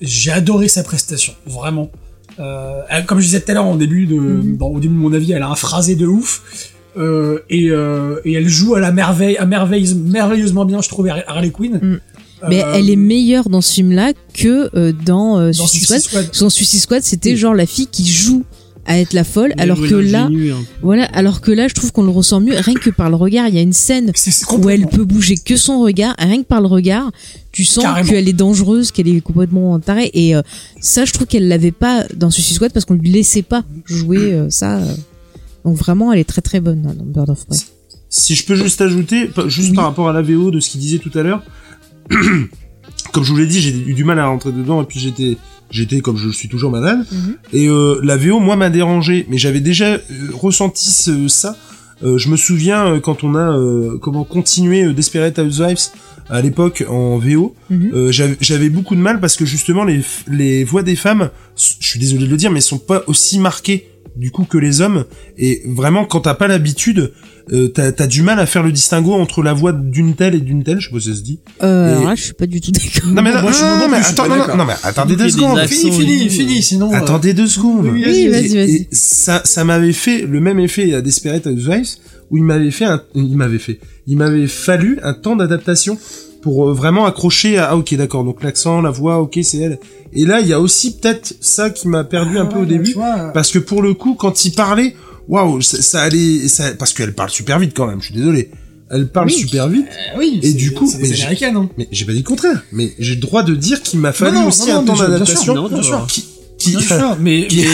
[0.01, 1.91] j'ai adoré sa prestation, vraiment.
[2.39, 5.13] Euh, comme je disais tout à l'heure au début de dans- au début de mon
[5.13, 6.73] avis, elle a un phrasé de ouf.
[6.97, 11.07] Euh, et, euh, et elle joue à la merveille, à merveilleuse, merveilleusement bien, je trouve,
[11.09, 11.79] Harley Quinn.
[11.81, 12.01] Mm.
[12.49, 16.01] Mais Euh, elle est meilleure dans ce film-là que euh, dans, euh, dans Suicide Squad.
[16.01, 16.31] Squad.
[16.39, 17.37] Qu'en Suicide Squad, c'était Oui.
[17.37, 18.45] genre la fille qui joue
[18.91, 20.57] à être la folle, alors que là, hein.
[20.83, 23.47] voilà, alors que là, je trouve qu'on le ressent mieux rien que par le regard.
[23.47, 24.11] Il y a une scène
[24.59, 27.13] où elle peut bouger que son regard, rien que par le regard,
[27.53, 30.11] tu sens qu'elle est dangereuse, qu'elle est complètement tarée.
[30.13, 30.43] Et euh,
[30.81, 34.33] ça, je trouve qu'elle l'avait pas dans Suicide Squad parce qu'on lui laissait pas jouer
[34.33, 34.79] euh, ça.
[34.79, 34.95] euh.
[35.65, 37.59] Donc vraiment, elle est très très bonne hein, dans Bird of Prey.
[38.09, 39.77] Si je peux juste ajouter, juste Oui.
[39.77, 41.45] par rapport à la VO de ce qu'il disait tout à l'heure,
[43.13, 45.37] comme je vous l'ai dit, j'ai eu du mal à rentrer dedans et puis j'étais,
[45.71, 47.05] j'étais comme je le suis toujours malade.
[47.11, 47.37] Mhm.
[47.53, 50.01] Et euh, la VO, moi, m'a dérangé, mais j'avais déjà euh,
[50.33, 51.57] ressenti ce- ça.
[52.03, 55.89] Euh, je me souviens euh, quand on a euh, comment continué euh, Desperate Housewives
[56.31, 57.91] à l'époque en VO, Mhm.
[57.93, 61.99] euh, j'avais beaucoup de mal parce que justement les, les voix des femmes, je suis
[61.99, 65.05] désolé de le dire, mais sont pas aussi marquées du coup que les hommes.
[65.39, 67.13] Et vraiment, quand t'as pas l'habitude,
[67.53, 70.41] euh, t'as as du mal à faire le distinguo entre la voix d'une telle et
[70.41, 70.81] d'une telle.
[70.81, 71.41] Je sais pas si ça se dit.
[71.63, 73.11] Euh, Et- je suis pas du tout d'accord.
[73.11, 75.59] Non mais, non, non, mais attends, non, attendez deux des secondes.
[75.67, 76.93] Fini, fini, fini, sinon.
[76.93, 77.87] euh, Attendez deux secondes.
[77.87, 78.75] oui, Oui, vas-y, Et- vas-y.
[78.77, 81.89] et ça, ça m'avait fait le même effet à Desperate Housewives
[82.31, 85.99] où il m'avait fait, un, il m'avait fait, il m'avait fallu un temps d'adaptation
[86.43, 89.79] pour euh, vraiment accrocher à ah ok d'accord donc l'accent, la voix, ok c'est elle.
[90.13, 92.65] Et là il y a aussi peut-être ça qui m'a perdu un ah peu au
[92.65, 94.97] début vois, parce que pour le coup quand il parlait,
[95.29, 98.01] waouh ça, ça allait, ça, parce qu'elle parle super vite quand même.
[98.01, 98.51] Je suis désolé,
[98.91, 99.33] elle parle Oui.
[99.35, 99.87] super vite.
[99.87, 101.69] euh, oui, Et du coup, c'est mais j'ai- américaines, hein.
[101.79, 102.63] Mais j'ai pas dit le contraire.
[102.73, 104.97] Mais j'ai le droit de dire qu'il m'a fallu non, aussi non, un non, temps
[104.99, 105.55] d'adaptation.
[105.55, 106.07] Non.
[106.09, 106.25] Qui,
[106.59, 107.65] qui, Bien sûr, mais, qui,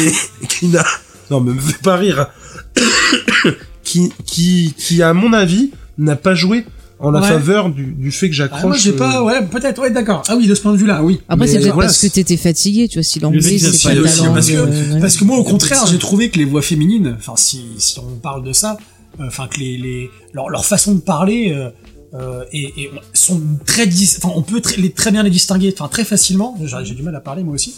[0.49, 0.85] qui n'a
[1.31, 2.29] non mais me fait pas rire
[3.83, 6.65] qui qui qui à mon avis n'a pas joué
[6.99, 7.29] en la Ouais.
[7.29, 10.23] faveur du, du fait que Ah, j'accroche moi j'ai pas, euh, ouais, peut-être, ouais, d'accord.
[10.29, 11.21] Ah oui, de ce point de vue-là, oui.
[11.29, 13.95] Après, c'est peut-être voilà, parce que t'étais fatigué, tu vois, si l'anglais, c'est ça pas
[13.95, 14.35] ta aussi, langue.
[14.35, 17.35] parce que- euh, Parce que moi, au contraire, j'ai trouvé que les voix féminines, enfin,
[17.37, 18.79] si, si on parle de ça,
[19.21, 21.69] euh, enfin, que les, les, leur, leur façon de parler, euh,
[22.15, 25.75] euh, et, et sont très, dis- enfin, on peut très, les, très bien les distinguer,
[25.77, 26.57] enfin, très facilement.
[26.65, 27.75] J'ai j'ai du mal à parler, moi aussi.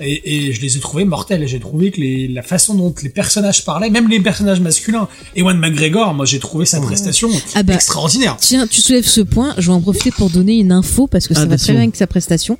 [0.00, 1.46] Et, et je les ai trouvés mortels.
[1.46, 5.58] J'ai trouvé que les, la façon dont les personnages parlaient, même les personnages masculins, Ewan
[5.58, 8.36] McGregor, moi, j'ai trouvé sa prestation Ah bah, extraordinaire.
[8.40, 11.34] Tiens, tu soulèves ce point, je vais en profiter pour donner une info parce que
[11.34, 12.58] ça va très bien avec sa prestation.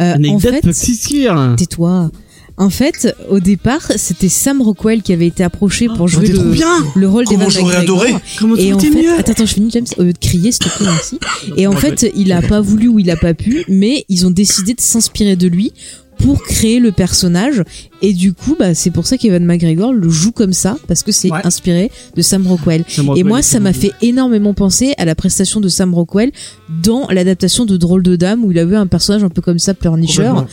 [0.00, 0.62] Euh, en fait,
[1.56, 2.10] tais-toi.
[2.56, 6.44] En fait, au départ, c'était Sam Rockwell qui avait été approché pour jouer t'es trop
[6.44, 6.84] le, bien.
[6.94, 8.02] le rôle Comment d'Evan j'aurais McGregor.
[8.02, 8.22] adoré.
[8.38, 10.64] Comment Et en fait, mieux attends, attends, je finis, James, au lieu de crier, s'il
[10.64, 11.18] te plaît, merci.
[11.56, 14.30] Et en fait, il a pas voulu ou il a pas pu, mais ils ont
[14.30, 15.72] décidé de s'inspirer de lui
[16.22, 17.62] pour créer le personnage.
[18.02, 21.12] Et du coup, bah, c'est pour ça qu'Evan McGregor le joue comme ça, parce que
[21.12, 21.40] c'est Ouais.
[21.44, 22.84] inspiré de Sam Rockwell.
[22.88, 26.30] Sam Et moi, ça m'a fait énormément penser à la prestation de Sam Rockwell
[26.82, 29.74] dans l'adaptation de Drôle de Dame, où il avait un personnage un peu comme ça,
[29.74, 30.46] pleurnicheur.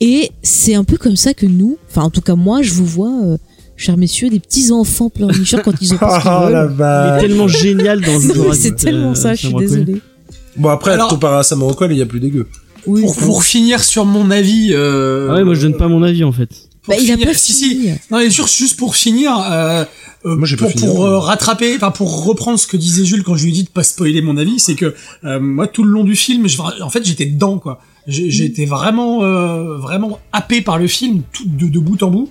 [0.00, 2.86] Et c'est un peu comme ça que nous, enfin en tout cas moi, je vous
[2.86, 3.36] vois, euh,
[3.76, 6.70] chers messieurs, des petits enfants pleurnicheurs quand ils ont pas ce qu'ils Ah la veulent.
[6.70, 7.20] Il est vache.
[7.22, 8.18] tellement génial dans
[8.48, 10.00] mais c'est tellement ça, je suis désolée.
[10.56, 12.46] Bon après, Alors- comparé à Sam Rockwell, il y a plus dégueu.
[12.86, 14.68] Oui, Pour, pour finir sur mon avis.
[14.72, 16.48] Euh, Ah ouais, moi je donne pas mon avis en fait.
[16.82, 17.88] pour bah, il a finir- pas si, si.
[18.10, 19.84] Non, mais juste, juste pour finir, euh,
[20.24, 23.04] euh, Moi, j'ai pas pour, fini, pour euh, rattraper, enfin pour reprendre ce que disait
[23.04, 24.94] Jules quand je lui ai dit de pas spoiler mon avis, c'est que
[25.24, 27.80] euh, moi tout le long du film, je, en fait j'étais dedans quoi.
[28.08, 32.30] Été vraiment euh, vraiment happé par le film tout de, de bout en bout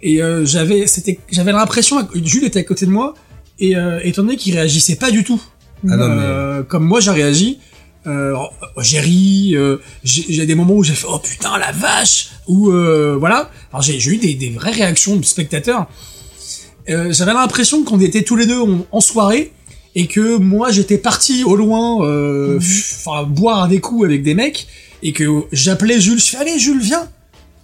[0.00, 3.12] et euh, j'avais c'était j'avais l'impression que Jules était à côté de moi
[3.58, 5.40] et euh, étant donné qu'il réagissait pas du tout
[5.86, 7.58] Ah non, mais- euh, comme moi j'ai réagi.
[8.06, 8.34] Euh,
[8.78, 13.16] j'ai ri, euh, j'ai des moments où j'ai fait oh putain la vache ou euh,
[13.18, 13.50] voilà.
[13.72, 15.86] Alors j'ai eu des, des vraies réactions de spectateurs.
[16.88, 19.52] Euh, J'avais l'impression qu'on était tous les deux en, en soirée
[19.94, 24.68] et que moi j'étais parti au loin, euh, enfin boire des coups avec des mecs
[25.02, 26.20] et que j'appelais Jules.
[26.20, 27.08] Je fais allez Jules viens,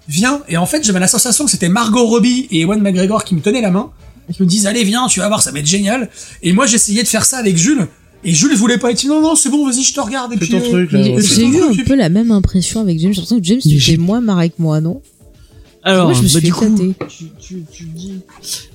[0.09, 0.43] viens.
[0.49, 3.41] Et en fait j'avais la sensation que c'était Margot Robbie et Ewan McGregor qui me
[3.41, 3.93] tenaient la main,
[4.31, 6.11] qui me disent allez viens, tu vas voir ça va être génial.
[6.43, 7.87] Et moi j'essayais de faire ça avec Jules.
[8.25, 10.49] Et Jules voulait pas être non non c'est bon vas-y je te regarde et puis
[10.49, 11.01] ton euh, truc là.
[11.01, 11.23] Ouais.
[11.23, 13.13] J'ai eu un peu la même impression avec James.
[13.13, 15.01] J'ai l'impression que James, tu fais moins marrer que moi, non?
[15.87, 16.95] Alors, Moi, je me suis bah, fait du coup, éclater.
[17.09, 18.15] tu, tu, tu dis.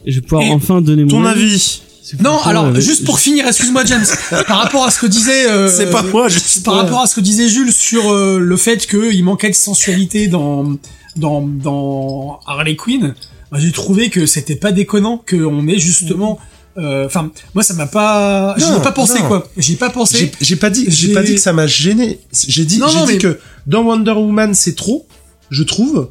[0.06, 1.82] Et je vais pouvoir Et enfin donner mon avis
[2.24, 4.06] Non, alors euh, juste pour finir, excuse-moi James,
[4.48, 7.08] par rapport à ce que disait, euh, C'est pas moi, je suis par rapport à
[7.08, 10.76] ce que disait Jules sur euh, le fait qu'il manquait de sensualité dans
[11.16, 13.16] dans dans Harley Quinn,
[13.52, 16.38] moi, j'ai trouvé que c'était pas déconnant qu'on ait justement,
[16.78, 19.28] enfin moi ça m'a pas, j'y ai pas pensé non.
[19.28, 20.32] quoi, j'ai pas pensé.
[20.40, 22.20] J'ai pas dit, j'ai pas dit que ça m'a gêné.
[22.48, 25.08] J'ai dit, Non, j'ai dit mais- que dans Wonder Woman c'est trop,
[25.50, 26.10] je trouve,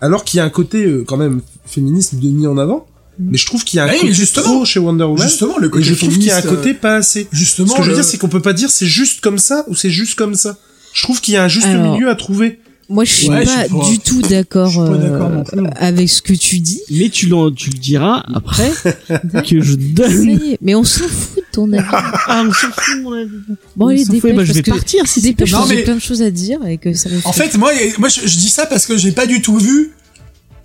[0.00, 2.86] alors qu'il y a un côté euh, quand même féministe de mis en avant.
[3.20, 4.44] Mais je trouve qu'il y a un Oui, côté justement.
[4.46, 5.26] trop chez Wonder Woman.
[5.28, 7.26] Justement, le et côté je trouve qu'il y a un côté pas assez.
[7.32, 9.38] Justement, Ce que je veux le- dire, c'est qu'on peut pas dire c'est juste comme
[9.38, 10.56] ça ou c'est juste comme ça.
[10.94, 12.60] Je trouve qu'il y a un juste Alors, milieu à trouver.
[12.90, 15.36] Moi, je suis Ouais, je pas suis pas- du tout d'accord euh,
[15.76, 16.80] avec ce que tu dis.
[16.90, 18.72] Mais tu, l'en- tu le diras après
[19.46, 20.30] que je donne.
[20.30, 21.84] est, mais on s'en fout de ton avis.
[21.92, 23.28] Ah, on s'en fout, mon avis.
[23.76, 25.82] Bon, On allez, s'en fout, dépêche, bah, je vais que- partir si c'est Dépêche, j'ai
[25.82, 28.36] plein de choses à dire et que ça me En fait, moi, moi, je, je
[28.38, 29.92] dis ça parce que j'ai pas du tout vu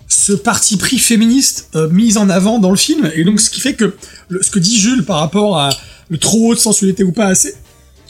[0.08, 3.60] ce parti pris féministe euh, mis en avant dans le film, et donc ce qui
[3.60, 3.94] fait que
[4.28, 5.70] le- ce que dit Jules par rapport à
[6.08, 7.54] le trop haut de sensualité ou pas assez,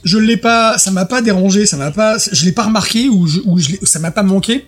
[0.04, 3.26] je l'ai pas, ça m'a pas dérangé, ça m'a pas, je l'ai pas remarqué ou,
[3.26, 4.66] je, ou ça m'a pas manqué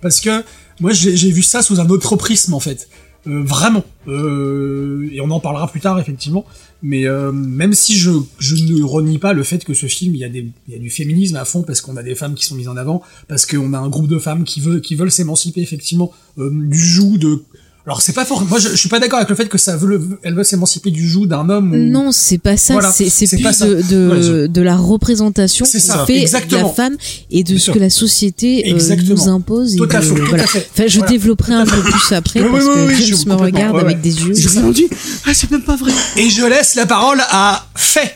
[0.00, 0.44] parce que
[0.80, 2.88] moi j'ai vu ça sous un autre prisme en fait.
[3.28, 3.84] Euh, vraiment.
[4.08, 6.44] Euh, et on en parlera plus tard effectivement.
[6.82, 8.10] Mais euh, même si je,
[8.40, 10.76] je ne renie pas le fait que ce film, il y a, des, il y
[10.76, 13.02] a du féminisme à fond parce qu'on a des femmes qui sont mises en avant,
[13.28, 17.18] parce qu'on a un groupe de femmes qui qui veulent s'émanciper effectivement euh, du joug
[17.18, 17.44] de.
[17.84, 18.44] Alors c'est pas fort.
[18.44, 20.44] Moi je, je suis pas d'accord avec le fait que ça veut le- elle veut
[20.44, 21.72] s'émanciper du joug d'un homme.
[21.72, 21.76] Ou...
[21.76, 22.74] Non, c'est pas ça.
[22.74, 23.66] Voilà, c'est c'est c'est plus pas ça.
[23.66, 26.62] de, de, Ouais, je- de la représentation C'est qu'on ça, fait de exactement.
[26.62, 26.96] la femme
[27.32, 29.74] et de ce que la société euh, nous impose.
[29.74, 30.44] et Tout à de- fait, tout voilà.
[30.44, 30.68] à fait.
[30.72, 31.10] Enfin, je Voilà.
[31.12, 33.80] développerai un peu plus après Oui, parce oui, que oui, je James me regarde ouais,
[33.82, 34.02] avec ouais.
[34.02, 34.34] des yeux.
[34.36, 34.84] J'ai entendu.
[35.26, 35.90] Ah, c'est même pas vrai.
[36.16, 38.14] Et je laisse la parole à Fait.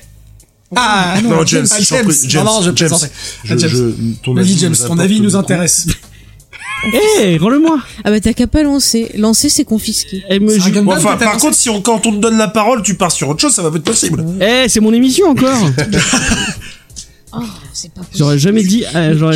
[0.77, 1.95] Ah, Non, James, je
[2.39, 2.91] non, non, je James,
[3.45, 3.69] je- James.
[3.71, 3.93] je-
[4.25, 5.87] ton Vas-y, avis James, nous ton avis nous intéresse.
[7.21, 7.79] Eh, rends-le moi.
[8.05, 9.11] Ah bah t'as qu'à pas lancer.
[9.17, 10.23] Lancer c'est confisqué.
[10.31, 12.83] Eh, me- je- Bon, enfin, par contre, si on, quand on te donne la parole,
[12.83, 14.25] tu pars sur autre chose, ça va pas être possible.
[14.41, 15.59] Eh, c'est mon émission encore.
[17.39, 17.43] Oh,
[17.75, 18.17] c'est pas possible.
[18.19, 18.83] J'aurais jamais dit.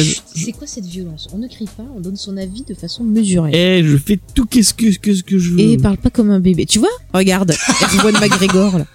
[0.02, 1.28] Chut, C'est quoi cette violence?
[1.34, 3.50] On ne crie pas, on donne son avis de façon mesurée.
[3.52, 5.60] Eh, je fais tout qu'est-ce que, que, ce que je veux.
[5.60, 6.64] Et parle pas comme un bébé.
[6.64, 6.88] Tu vois?
[7.12, 7.52] Regarde,
[7.98, 8.86] Erwan McGregor là.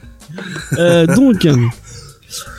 [0.79, 1.45] Euh, donc,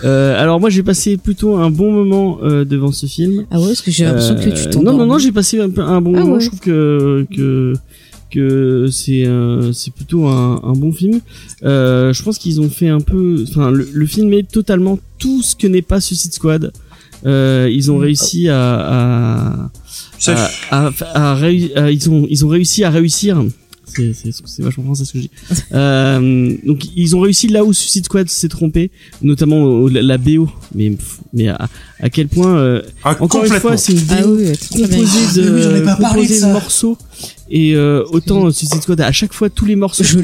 [0.04, 3.46] euh, alors moi j'ai passé plutôt un bon moment euh, devant ce film.
[3.50, 4.92] Ah ouais, parce que j'ai l'impression que tu Euh, t'endors.
[4.94, 6.32] Non, non, non, j'ai passé un, bon Ah moment.
[6.34, 6.40] ouais.
[6.40, 7.72] Je trouve que que
[8.30, 11.20] que c'est euh, c'est plutôt un, un bon film.
[11.64, 13.44] Euh, je pense qu'ils ont fait un peu.
[13.48, 16.72] Enfin, le, le film est totalement tout ce que n'est pas Suicide Squad.
[17.24, 19.70] Euh, ils ont réussi à, à,
[20.18, 23.42] Ça- à, à- à réu- à- ils ont ils ont réussi à réussir.
[23.96, 25.30] C'est c'est c'est vachement français ce que je dis.
[25.72, 28.90] Euh, donc ils ont réussi là où Suicide Squad s'est trompé,
[29.22, 30.48] notamment au- la, la BO.
[30.74, 31.68] Mais pff, mais à,
[32.00, 34.88] à quel point euh, Ah, encore une fois c'est une BO Ah oui, très bien.
[34.88, 36.98] composée de, Oui, j'en ai pas parlé composée de morceaux
[37.50, 40.18] et euh, autant Suicide Squad à chaque fois tous les morceaux Je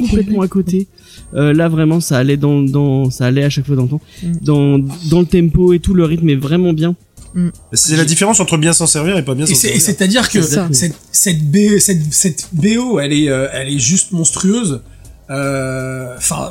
[0.00, 0.88] complètement à côté
[1.34, 4.00] euh, là vraiment ça allait dans dans ça allait à chaque fois dans le temps
[4.22, 4.32] Mm.
[4.42, 4.78] dans
[5.10, 6.94] dans le tempo et tout le rythme est vraiment bien
[7.72, 9.80] C'est la différence entre bien s'en servir et pas bien Et s'en et servir.
[9.80, 14.80] c'est-à-dire que cette, cette, B- cette, cette BO, elle est, euh, elle est juste monstrueuse.
[15.30, 16.50] Euh, Enfin,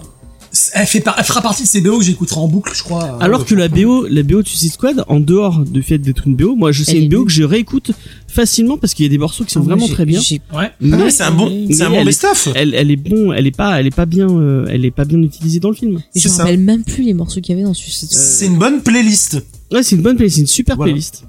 [0.73, 3.17] Elle, fait par- elle fera partie de ces BO que j'écouterai en boucle, je crois.
[3.21, 6.27] Alors euh, que la BO, la BO de Suicide Squad, en dehors du fait d'être
[6.27, 7.91] une BO, moi je sais une BO que je réécoute
[8.27, 10.21] facilement parce qu'il y a des morceaux qui sont Ah, vraiment très bien.
[10.21, 10.71] j'ai- Ouais.
[10.79, 12.49] Mais, Ah, c'est un bon, c'est un bon elle, best-of.
[12.55, 15.03] elle, elle est bon, elle est pas, elle est pas bien, euh, elle est pas
[15.03, 16.01] bien utilisée dans le film.
[16.15, 18.23] Je C'est me rappelle même plus les morceaux qu'il y avait dans Suicide Squad.
[18.23, 19.41] C'est une bonne playlist.
[19.75, 20.93] Ouais, c'est une bonne playlist, c'est une super Voilà.
[20.93, 21.23] playlist.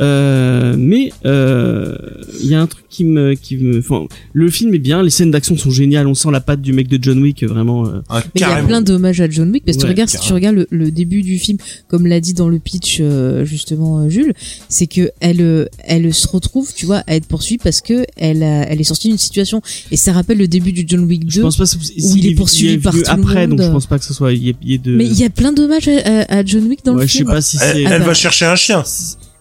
[0.00, 1.96] Euh, mais euh,
[2.40, 5.10] il y a un truc qui me, qui me, enfin, le film est bien, les
[5.10, 7.86] scènes d'action sont géniales, on sent la patte du mec de John Wick, vraiment.
[7.86, 9.92] euh, Ah, Mais il y a plein d'hommages à John Wick parce que tu Ouais,
[9.92, 11.58] regardes si tu regardes le, le début du film
[11.88, 14.32] comme l'a dit dans le pitch euh, justement euh, Jules
[14.68, 18.42] c'est que elle euh, elle se retrouve tu vois à être poursuivie parce que elle
[18.42, 21.30] a- elle est sortie d'une situation et ça rappelle le début du John Wick 2
[21.30, 23.66] je pense pas que où il est poursuivi par tout le après, donc monde.
[23.68, 24.96] je pense pas que ce soit, il y ait, il y ait de.
[24.96, 25.92] mais il y a plein d'hommages à,
[26.32, 28.06] à- à John Wick dans ouais, le je sais film pas si Elle, Ah bah.
[28.06, 28.82] va chercher un chien.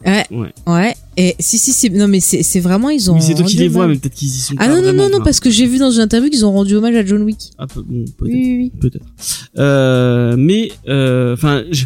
[0.06, 0.54] Ouais Ouais.
[0.68, 3.58] ouais et si si c'est non mais c'est vraiment ils ont Mais c'est toi qui
[3.58, 5.50] les vois, mais peut-être qu'ils y sont ah pas non non non non parce que
[5.50, 8.04] j'ai vu dans une interview qu'ils ont rendu hommage à John Wick Ah, peu- bon,
[8.06, 8.34] oui peut-être.
[8.34, 9.06] oui oui peut-être.
[9.58, 11.86] Euh, mais euh, enfin, je-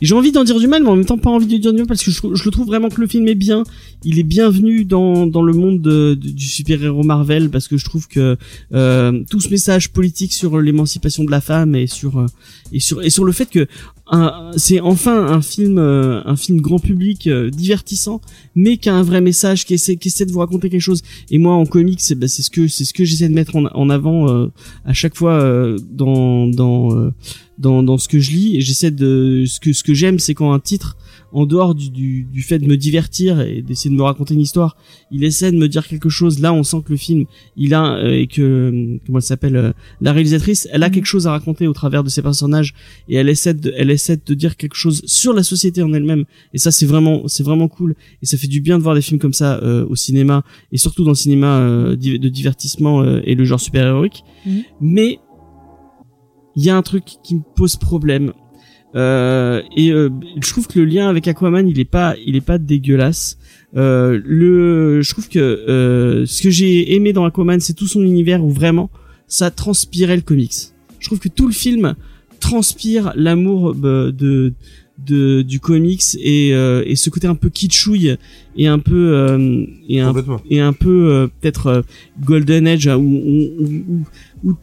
[0.00, 1.78] j'ai envie d'en dire du mal, mais en même temps pas envie de dire du
[1.78, 3.62] mal parce que je, je le trouve vraiment que le film est bien.
[4.04, 8.06] Il est bienvenu dans dans le monde de- du super-héros Marvel parce que je trouve
[8.06, 8.36] que
[8.74, 12.26] euh, tout ce message politique sur l'émancipation de la femme et sur euh,
[12.72, 13.66] et sur et sur le fait que
[14.56, 18.20] c'est enfin un film euh, un film grand public euh, divertissant
[18.54, 21.00] mais qui a un vrai message qui essaie qui essaie de vous raconter quelque chose.
[21.30, 23.56] Et moi en comics c'est bah, c'est ce que c'est ce que j'essaie de mettre
[23.56, 24.48] en, en avant euh,
[24.84, 27.10] à chaque fois euh, dans dans
[27.58, 28.56] dans dans ce que je lis.
[28.56, 30.98] Et j'essaie de ce que ce que j'aime c'est quand un titre
[31.34, 34.40] en dehors du, du, du fait de me divertir et d'essayer de me raconter une
[34.40, 34.76] histoire,
[35.10, 36.38] il essaie de me dire quelque chose.
[36.40, 37.24] Là, on sent que le film,
[37.56, 41.06] il a euh, et que euh, comment elle s'appelle, euh, la réalisatrice, elle a quelque
[41.06, 42.74] chose à raconter au travers de ses personnages
[43.08, 46.24] et elle essaie de, elle essaie de dire quelque chose sur la société en elle-même.
[46.52, 47.94] Et ça, c'est vraiment, c'est vraiment cool.
[48.22, 50.78] Et ça fait du bien de voir des films comme ça euh, au cinéma et
[50.78, 54.24] surtout dans le cinéma euh, de divertissement euh, et le genre super héroïque.
[54.46, 54.62] Mhm.
[54.80, 55.18] Mais
[56.56, 58.32] il y a un truc qui me pose problème.
[58.94, 60.08] Euh, et euh,
[60.40, 63.38] je trouve que le lien avec Aquaman, il est pas, il est pas dégueulasse.
[63.76, 68.02] Euh, le, je trouve que euh, ce que j'ai aimé dans Aquaman, c'est tout son
[68.02, 68.90] univers où vraiment
[69.26, 70.52] ça transpirait le comics.
[71.00, 71.94] Je trouve que tout le film
[72.40, 74.52] transpire l'amour euh, de,
[75.04, 78.16] de du comics et, euh, et ce côté un peu kitschouille
[78.56, 80.12] et un peu euh, et un
[80.50, 81.82] et un peu euh, peut-être euh,
[82.24, 83.64] Golden Age hein, où où-
[84.44, 84.54] où- où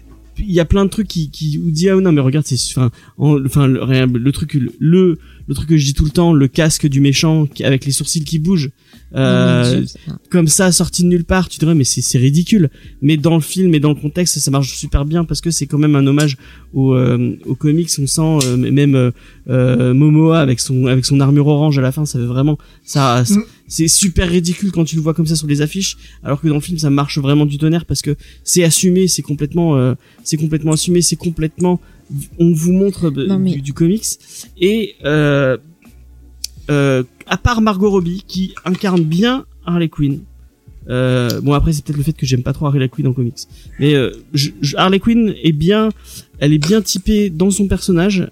[0.47, 2.57] il y a plein de trucs qui qui où dit ah non mais regarde c'est
[2.71, 6.33] enfin en- enfin le, le truc le le truc que je dis tout le temps
[6.33, 8.71] le casque du méchant avec les sourcils qui bougent
[9.15, 9.83] euh,
[10.29, 12.69] comme ça sorti de nulle part tu dirais mais c'est c'est ridicule.
[13.01, 15.65] Mais dans le film et dans le contexte ça marche super bien parce que c'est
[15.67, 16.37] quand même un hommage
[16.73, 17.89] au euh, au comics.
[18.01, 19.11] On sent euh, même euh,
[19.49, 23.23] euh, Momoa avec son avec son armure orange à la fin ça fait vraiment ça
[23.29, 23.43] Mm.
[23.67, 25.97] c'est super ridicule quand tu le vois comme ça sur les affiches.
[26.23, 29.21] Alors que dans le film ça marche vraiment du tonnerre parce que c'est assumé c'est
[29.21, 29.93] complètement euh,
[30.23, 31.79] c'est complètement assumé c'est complètement
[32.39, 34.05] on vous montre Non, mais- du, du comics.
[34.59, 34.95] Et
[36.69, 40.19] euh, à part Margot Robbie qui incarne bien Harley Quinn.
[40.89, 43.37] Euh, bon après c'est peut-être le fait que j'aime pas trop Harley Quinn en comics.
[43.79, 45.89] Mais euh, je- je- Harley Quinn est bien
[46.39, 48.27] elle est bien typée dans son personnage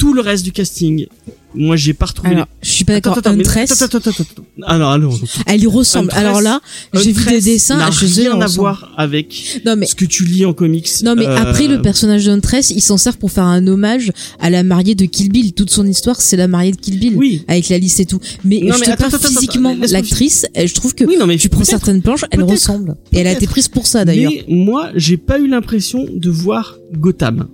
[0.00, 1.06] tout le reste du casting
[1.52, 4.44] moi j'ai pas retrouvé alors je suis pas d'accord Huntress attends, attends, attends, attends.
[4.74, 6.60] Alors, alors, elle y ressemble alors là
[6.94, 8.58] j'ai vu des dessins n'a rien à ressemble.
[8.60, 10.88] voir avec non mais ce que tu lis en comics.
[11.02, 14.10] Non mais Euh, après le personnage de Huntress, il s'en sert pour faire un hommage
[14.38, 15.52] à la mariée de Kill Bill.
[15.52, 17.14] Toute son histoire, c'est la mariée de Kill Bill.
[17.16, 17.44] Oui.
[17.48, 18.20] Avec la liste et tout.
[18.44, 21.16] Mais Non, je mais te attends, parle attends, physiquement l'actrice, euh, je trouve que Oui,
[21.18, 22.96] non, mais tu prends certaines planches, elle ressemble.
[23.12, 24.32] Et elle a été prise pour ça d'ailleurs.
[24.32, 27.48] Mais moi, j'ai pas eu l'impression de voir Gotham.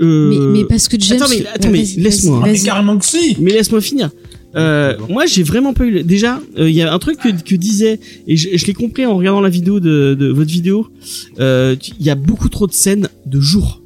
[0.00, 1.18] Euh, Mais, mais parce que James.
[1.22, 2.40] Attends, mais- attends, mais laisse-moi.
[2.40, 2.62] vas-y.
[2.62, 3.36] carrément que si.
[3.40, 4.10] Mais laisse-moi finir.
[4.54, 5.90] Euh, moi, j'ai vraiment pas eu.
[5.90, 8.72] le- Déjà, euh, il y a un truc que, que disait et je, je l'ai
[8.72, 10.86] compris en regardant la vidéo de, de votre vidéo.
[11.40, 13.82] euh, Il y a beaucoup trop de scènes de jour.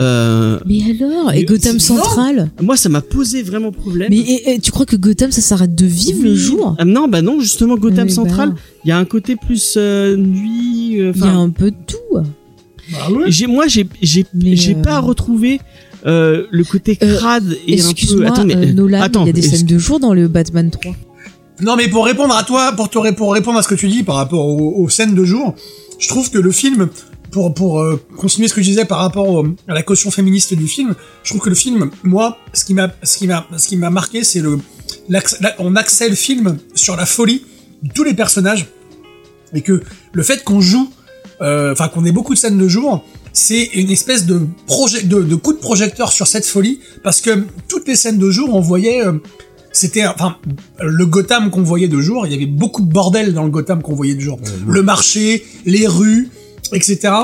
[0.00, 4.08] Euh, Mais alors Et Gotham Central moi, ça m'a posé vraiment problème.
[4.10, 7.08] Mais et- et tu crois que Gotham, ça s'arrête de vivre le jour Ah, Non,
[7.08, 8.12] bah non, justement, Gotham bah.
[8.14, 8.54] Central,
[8.84, 10.98] il y a un côté plus euh, nuit.
[11.00, 12.18] euh, Il y a un peu de tout.
[12.92, 13.24] Bah ouais.
[13.30, 15.60] j'ai moi j'ai j'ai j'ai euh, pas retrouvé
[16.06, 17.90] euh, le côté Euh, crade et un peu.
[17.90, 20.28] Excuse-moi, Attends, mais euh, Nolan, attends, il y a des scènes de jour dans le
[20.28, 20.94] Batman 3.
[21.60, 24.02] Non, mais pour répondre à toi, pour te pour répondre à ce que tu dis
[24.02, 25.54] par rapport aux, aux scènes de jour,
[25.98, 26.88] je trouve que le film,
[27.30, 30.54] pour pour euh, continuer ce que je disais par rapport au- à la caution féministe
[30.54, 33.68] du film, je trouve que le film, moi, ce qui m'a ce qui m'a ce
[33.68, 34.58] qui m'a marqué, c'est le
[35.08, 37.42] l'axe- la- on axait le film sur la folie
[37.84, 38.66] de tous les personnages
[39.54, 39.82] et que
[40.12, 41.01] le fait qu'on joue, euh,
[41.42, 45.34] enfin qu'on ait beaucoup de scènes de jour, c'est une espèce de projet de, de
[45.34, 49.04] coup de projecteur sur cette folie parce que toutes les scènes de jour, on voyait
[49.04, 49.14] euh,
[49.72, 50.36] c'était enfin
[50.80, 53.82] le Gotham qu'on voyait de jour, il y avait beaucoup de bordel dans le Gotham
[53.82, 54.38] qu'on voyait de jour.
[54.66, 56.28] Le marché, les rues,
[56.72, 57.14] etc.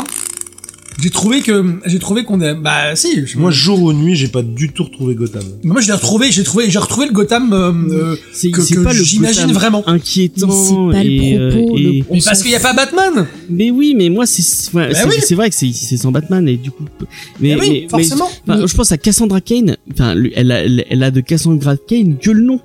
[1.01, 4.29] j'ai trouvé que j'ai trouvé qu'on est bah si je- Moi, jour ou nuit, j'ai
[4.29, 5.43] pas du tout retrouvé Gotham.
[5.63, 8.75] moi je l'ai retrouvé j'ai trouvé j'ai retrouvé le Gotham euh, euh, C'est que, c'est
[8.75, 10.47] que le j'imagine vraiment inquiétant.
[10.49, 12.73] Mais c'est pas le et, euh, propos, et- le- mais parce qu'il y a pas
[12.75, 14.43] Batman Mais oui, mais moi c'est
[14.75, 15.15] ouais, Bah c'est oui.
[15.25, 16.85] c'est vrai que c'est c'est sans Batman et du coup.
[17.41, 18.29] Mais, Eh oui, mais- forcément.
[18.47, 19.77] mais- Mais- je pense à Cassandra Kane.
[19.93, 22.61] Enfin, elle a elle, elle a de Cassandra Kane que le nom.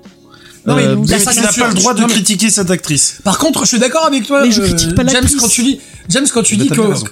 [0.66, 3.18] Non, mais Euh, tu n'as pas le droit de Non, critiquer cette actrice.
[3.22, 5.62] Par contre, je suis d'accord avec toi, Mais je euh, critique pas James, quand tu
[5.62, 6.70] dis, James, quand tu Mais dis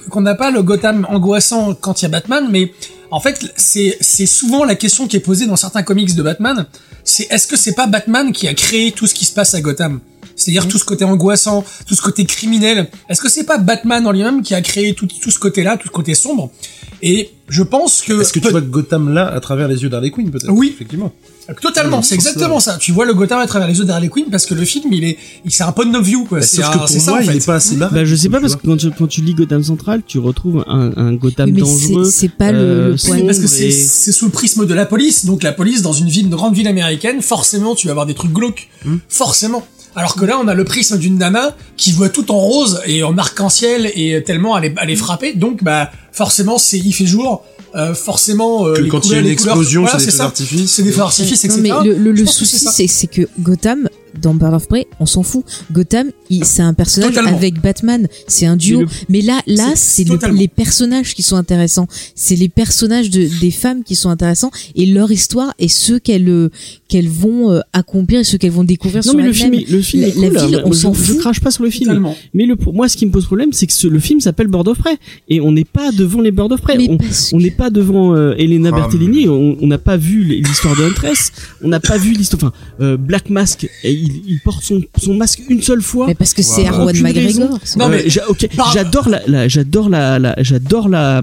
[0.09, 2.73] qu'on n'a pas le Gotham angoissant quand il y a Batman, mais
[3.11, 6.65] en fait, c'est c'est souvent la question qui est posée dans certains comics de Batman.
[7.03, 9.61] C'est est-ce que c'est pas Batman qui a créé tout ce qui se passe à
[9.61, 9.99] Gotham?
[10.35, 12.89] C'est-à-dire tout ce côté angoissant, tout ce côté criminel.
[13.09, 15.87] Est-ce que c'est pas Batman en lui-même qui a créé tout, tout ce côté-là, tout
[15.87, 16.51] ce côté sombre?
[17.01, 20.09] Et je pense que Est-ce que tu vois Gotham là à travers les yeux d'Harley
[20.11, 20.49] Quinn peut-être?
[20.51, 20.71] Oui.
[20.73, 21.11] effectivement.
[21.61, 22.77] Totalement, c'est exactement ça.
[22.79, 25.03] Tu vois le Gotham à travers les yeux d'Harley Quinn parce que le film, il
[25.03, 26.39] est, il c'est un point of view quoi.
[26.39, 27.75] Bah, C'est que pour c'est ça moi, en il est pas assez.
[27.75, 30.63] Bah je sais pas parce que quand tu, quand tu lis Gotham Central, tu retrouves
[30.67, 32.03] un, un Gotham Oui, mais c'est dangereux.
[32.05, 33.19] c'est pas le, euh, le point.
[33.25, 35.25] Parce que c'est et- c'est sous le prisme de la police.
[35.25, 38.13] Donc la police dans une ville, une grande ville américaine, forcément tu vas avoir des
[38.15, 38.97] trucs glauques, Hmm.
[39.09, 39.65] forcément.
[39.95, 43.03] Alors que là, on a le prisme d'une nana qui voit tout en rose et
[43.03, 45.33] en arc-en-ciel et tellement elle est, elle est frappée.
[45.33, 47.43] Donc bah forcément c'est il fait jour.
[47.75, 50.71] Euh, forcément euh, Que les quand il y a une explosion, voilà, c'est des d'artifice.
[50.71, 51.61] C'est des feux d'artifice, Non, etc.
[51.83, 53.89] mais le, le, le souci, c'est que Gotham,
[54.21, 55.43] dans Bird of Prey, on s'en fout.
[55.71, 57.35] Gotham, il- c'est un personnage Totalement.
[57.37, 58.79] avec Batman, c'est un duo.
[58.79, 61.87] Mais le- Mais là, là, C'est- le- les personnages qui sont intéressants.
[62.15, 66.29] C'est les personnages de, des femmes qui sont intéressants et leur histoire et ceux qu'elles
[66.29, 66.49] euh,
[66.87, 69.69] qu'elles vont euh, accomplir et ceux qu'elles vont découvrir Non sur mais le film, est-
[69.69, 70.37] le film La- est la cool.
[70.47, 70.61] ville, hein.
[70.65, 71.17] on je, s'en je fout.
[71.19, 71.87] crache pas sur le film.
[71.89, 72.15] Totalement.
[72.33, 74.67] Mais le, moi, ce qui me pose problème, c'est que ce- le film s'appelle Bird
[74.67, 74.97] of Prey
[75.29, 76.77] et on n'est pas devant les Bird of Prey.
[76.77, 76.89] Mais
[77.33, 79.27] On- n'est pas devant euh, Elena Ah, Bertellini.
[79.27, 81.31] On on n'a pas vu l'histoire de Huntress.
[81.63, 82.41] On n'a pas vu l'histoire.
[82.43, 86.07] Enfin, euh, Black Mask, et il, il porte son, son masque une seule fois.
[86.07, 86.65] Mais parce que c'est.
[86.67, 87.59] Arwan Aucune McGregor.
[87.77, 91.21] Non, mais- j'a- ok, par- j'adore la, la- j'adore la, la- j'adore la,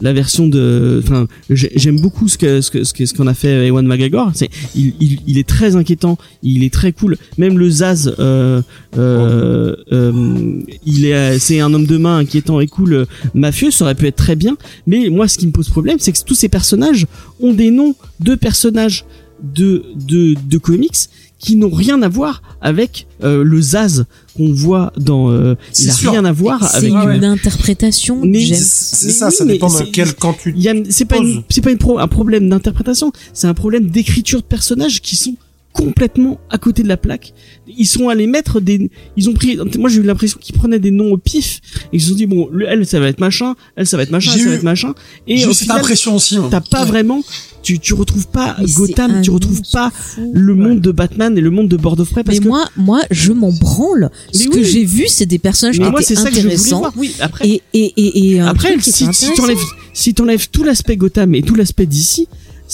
[0.00, 3.26] la version de, enfin, j'ai- j'aime beaucoup ce que, ce que, ce que- ce qu'on
[3.26, 4.30] a fait Ewan McGregor.
[4.34, 7.16] C'est, il, il, il est très inquiétant, il est très cool.
[7.38, 8.62] Même le Zaz, euh,
[8.96, 13.94] euh, euh, il est, c'est un homme de main inquiétant et cool, mafieux, ça aurait
[13.94, 14.56] pu être très bien.
[14.86, 17.06] Mais moi, ce qui me pose problème, c'est que tous ces personnages
[17.40, 19.04] ont des noms de personnages
[19.42, 21.08] de, de, de comics
[21.40, 24.04] qui n'ont rien à voir avec euh, le Zaz
[24.36, 25.30] qu'on voit dans.
[25.32, 26.10] euh, C'est il a sûr.
[26.12, 26.90] rien à voir C'est avec.
[26.92, 27.24] une ouais.
[27.24, 28.20] interprétation.
[28.52, 30.54] C'est ça, oui, ça dépend de c'est- quel camp tu
[30.90, 34.46] c'est pas une, c'est pas une pro, un problème d'interprétation, c'est un problème d'écriture de
[34.46, 35.34] personnages qui sont
[35.72, 37.32] complètement à côté de la plaque.
[37.68, 40.90] Ils sont allés mettre des, ils ont pris, moi j'ai eu l'impression qu'ils prenaient des
[40.90, 41.60] noms au pif
[41.92, 44.02] et ils se sont dit bon, le- elle ça va être machin, elle ça va
[44.02, 44.94] être machin, elle, ça va être machin.
[45.28, 46.38] Et J'ai eu cette impression aussi.
[46.50, 47.22] t'as pas vraiment,
[47.62, 50.30] tu, tu retrouves pas Mais Gotham, tu retrouves pas fou.
[50.34, 52.64] le monde de Batman et le monde de Board of Prey parce Mais que moi,
[52.76, 54.10] moi, je m'en branle.
[54.32, 56.40] Ce que j'ai vu, c'est des personnages mais qui moi c'est étaient ça que je
[56.42, 56.78] voulais intéressants.
[56.80, 56.92] voir.
[56.96, 57.48] Oui, après.
[57.48, 59.34] Et, et, et, et un Après, truc si, si intéressant.
[59.34, 59.58] t'enlèves,
[59.92, 62.28] si t'enlèves tout l'aspect Gotham et tout l'aspect d'ici,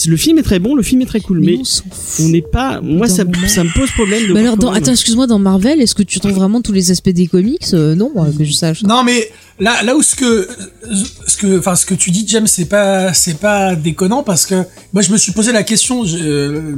[0.05, 1.57] le film est très bon, le film est très cool, mais
[2.19, 5.25] on n'est pas, moi ça, ça me pose problème de Mais alors, dans, attends, excuse-moi,
[5.25, 8.31] dans Marvel, est-ce que tu trouves vraiment tous les aspects des comics Euh, Non, euh,
[8.37, 8.83] que je sache.
[8.83, 9.27] Non mais
[9.59, 10.47] là là où ce que
[11.27, 14.63] ce que enfin ce que tu dis James c'est pas c'est pas déconnant parce que
[14.93, 16.75] moi je me suis posé la question je, euh,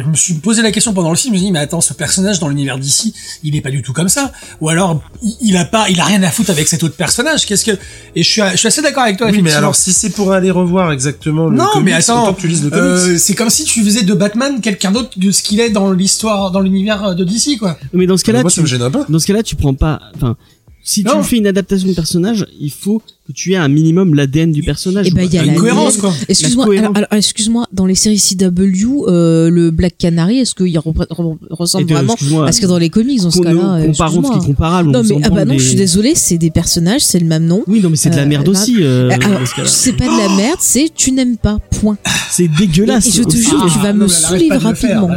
[0.00, 1.34] je me suis posé la question pendant le film.
[1.34, 3.92] Je me dis mais attends ce personnage dans l'univers d'ici il est pas du tout
[3.92, 4.32] comme ça.
[4.60, 7.44] Ou alors il, il a pas il a rien à foutre avec cet autre personnage.
[7.46, 7.72] Qu'est-ce que
[8.16, 10.32] et je suis je suis assez d'accord avec toi Oui, mais alors si c'est pour
[10.32, 13.34] aller revoir exactement le non comics, mais attends autant que tu lises le euh, c'est
[13.34, 16.60] comme si tu faisais de Batman quelqu'un d'autre de ce qu'il est dans l'histoire dans
[16.60, 17.78] l'univers de DC quoi.
[17.92, 19.04] Mais dans ce cas-là, Moi, tu, ça me gêne pas.
[19.08, 20.36] dans ce cas-là, tu prends pas, enfin,
[20.82, 24.52] si tu fais une adaptation de personnage, il faut que tu aies un minimum l'ADN
[24.52, 25.06] du personnage.
[25.08, 27.94] Eh ben, il y a une la cohérence quoi Excuse-moi, alors, alors, excuse-moi, dans les
[27.94, 32.14] séries CW, euh, le Black Canary, est-ce qu'il re- Et ressemble que, vraiment
[32.44, 34.90] à ce a dans les comics dans ce cas-là euh, comparons ce qui est comparable.
[34.90, 37.26] Non on mais ah bah non, des- je suis désolée, c'est des personnages, c'est le
[37.26, 37.62] même nom.
[37.66, 38.76] Oui, non, mais c'est de la Euh, merde bah, aussi.
[38.80, 39.68] euh, alors, dans ce cas-là.
[39.68, 41.58] c'est pas de la merde, c'est tu n'aimes pas.
[41.80, 41.98] Point.
[42.30, 43.06] c'est dégueulasse.
[43.08, 45.08] Et je te jure, tu vas Ah, me saouler rapidement.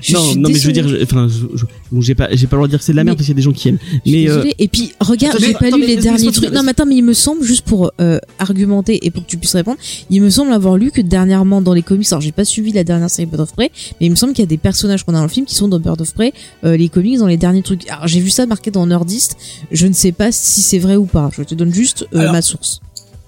[0.00, 2.28] Je non, suis non, mais je veux dire, je- enfin, je- je- bon, j'ai pas,
[2.32, 3.36] j'ai pas le droit de dire que c'est de la merde Mais- parce qu'il y
[3.36, 3.78] a des gens qui aiment.
[4.04, 4.44] Je suis Mais euh.
[4.58, 6.52] Et puis regarde, j'ai pas attends, lu les derniers trucs.
[6.52, 9.36] Non, mais attends, mais il me semble juste pour euh, argumenter et pour que tu
[9.36, 9.78] puisses répondre,
[10.10, 12.84] il me semble avoir lu que dernièrement dans les comics, alors j'ai pas suivi la
[12.84, 13.70] dernière série Bird of Prey,
[14.00, 15.54] mais il me semble qu'il y a des personnages qu'on a dans le film qui
[15.54, 16.32] sont dans Bird of Prey,
[16.64, 17.88] euh, les comics dans les derniers trucs.
[17.88, 19.36] Alors j'ai vu ça marqué dans Nerdist,
[19.70, 21.30] je ne sais pas si c'est vrai ou pas.
[21.36, 22.80] Je te donne juste euh, Alors, ma source.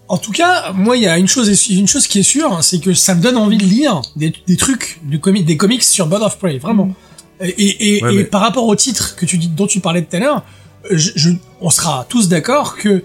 [0.08, 2.62] En tout cas, moi, il y a une chose, une chose qui est sûre, hein,
[2.62, 6.06] c'est que ça me donne envie de lire des, des trucs, du des comics sur
[6.06, 6.94] Bird of Prey, vraiment.
[7.40, 10.02] Et, et, Ouais, et mais- par rapport au titre que tu dis, dont tu parlais
[10.02, 10.44] tout à l'heure,
[10.90, 11.30] je, je-
[11.60, 13.02] on sera tous d'accord que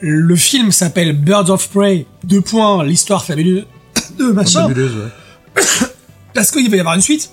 [0.00, 3.64] le film s'appelle Birds of Prey, deux points, l'histoire fabuleuse
[4.18, 5.62] de machin, Fabuleuse, ouais.
[6.34, 7.30] parce qu'il va y avoir une suite.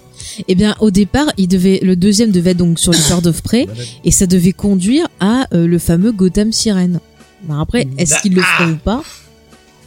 [0.48, 3.42] Eh bien, au départ, il devait, le deuxième devait être donc sur les Bird of
[3.42, 3.68] Prey,
[4.04, 7.00] et ça devait conduire à euh, le fameux Gotham Sirène.
[7.48, 8.58] Ben après, est-ce Bah, qu'ils le ah.
[8.58, 9.04] feront ou pas?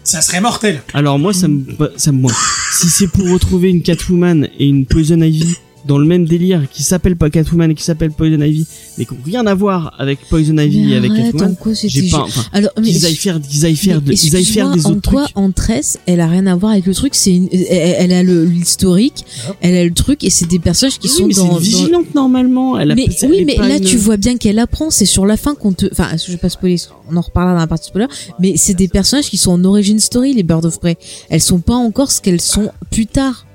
[0.05, 0.83] Ça serait mortel.
[0.95, 1.65] Alors moi, ça me,
[1.97, 2.33] ça me, moi,
[2.73, 5.57] si c'est pour retrouver une Catwoman et une Poison Ivy
[5.87, 8.67] dans le même délire, qui s'appelle pas Catwoman et qui s'appelle Poison Ivy,
[8.99, 11.55] mais qui ont rien à voir avec Poison Ivy Mais et avec arrête, Catwoman, en
[11.55, 14.15] quoi c'était j'ai pas, enfin, Alors, mais qu'ils aillent faire, qu'ils aillent faire, de, Mais
[14.17, 15.37] ils aillent faire des en autres quoi trucs.
[15.39, 17.15] en tresse, elle a rien à voir avec le truc.
[17.15, 19.25] C'est une, elle, elle a le l'historique,
[19.61, 21.47] elle a le truc et c'est des personnages qui Oui, sont mais c'est dans.
[21.47, 22.79] une dans- vigilante normalement.
[22.79, 24.91] Elle a, Mais elle oui, mais là une- tu vois bien qu'elle apprend.
[24.91, 25.87] C'est sur la fin qu'on te.
[25.93, 26.77] Enfin, je vais pas spoiler.
[27.11, 28.07] On en reparlera dans la partie spoiler.
[28.41, 30.97] Mais c'est des personnages qui sont en origin story, les Bird of Prey.
[31.31, 33.47] Elles sont pas encore ce qu'elles sont plus tard.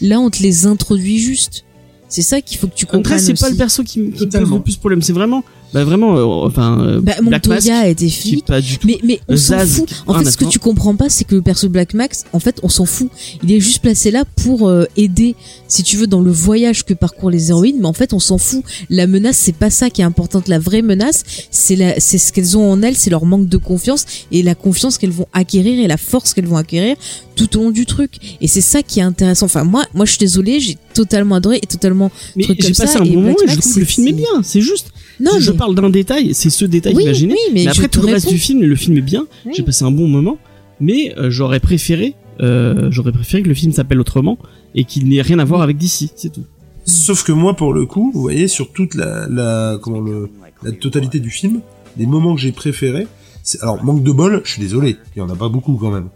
[0.00, 1.64] Là, on te les introduit juste.
[2.08, 3.14] C'est ça qu'il faut que tu comprennes.
[3.14, 5.02] Après, c'est pas le perso qui, me- qui pose le plus problème.
[5.02, 8.44] C'est vraiment, bah vraiment, euh, enfin, euh, Bah, Black Mask, Montoya était qui est flic.
[8.46, 8.86] pas du tout.
[8.86, 9.88] Mais, mais on s'en fout.
[10.06, 12.40] En ah, fait, ce que tu comprends pas, c'est que le perso Black Max, en
[12.40, 13.10] fait, on s'en fout.
[13.42, 15.34] Il est juste placé là pour euh, aider,
[15.66, 17.76] si tu veux, dans le voyage que parcourent les héroïnes.
[17.80, 18.64] Mais en fait, on s'en fout.
[18.88, 20.48] La menace, c'est pas ça qui est importante.
[20.48, 23.58] La vraie menace, c'est la, c'est ce qu'elles ont en elles, c'est leur manque de
[23.58, 26.96] confiance et la confiance qu'elles vont acquérir et la force qu'elles vont acquérir
[27.36, 28.14] tout au long du truc.
[28.40, 29.46] Et c'est ça qui est intéressant.
[29.46, 32.10] Enfin, moi, moi, je suis désolée, j'ai totalement adoré et totalement.
[32.36, 34.08] Mais truc comme ça, un et bon moment et je Max, trouve que le film
[34.08, 34.42] est bien.
[34.42, 34.92] C'est juste.
[35.20, 37.32] Non, je mais- parle d'un détail, c'est ce détail oui, imaginé.
[37.34, 39.26] oui, mais, mais après tout le reste du film, le film est bien.
[39.46, 39.52] Oui.
[39.56, 40.38] J'ai passé un bon moment,
[40.80, 44.38] mais euh, j'aurais préféré, euh, j'aurais préféré que le film s'appelle autrement
[44.74, 46.44] et qu'il n'ait rien à voir avec DC, c'est tout.
[46.84, 50.30] Sauf que moi, pour le coup, vous voyez, sur toute la, la, comment le,
[50.62, 51.60] la totalité du film,
[51.98, 53.06] les moments que j'ai préférés,
[53.42, 55.90] c'est, alors, manque de bol, je suis désolé, il y en a pas beaucoup quand
[55.90, 56.08] même.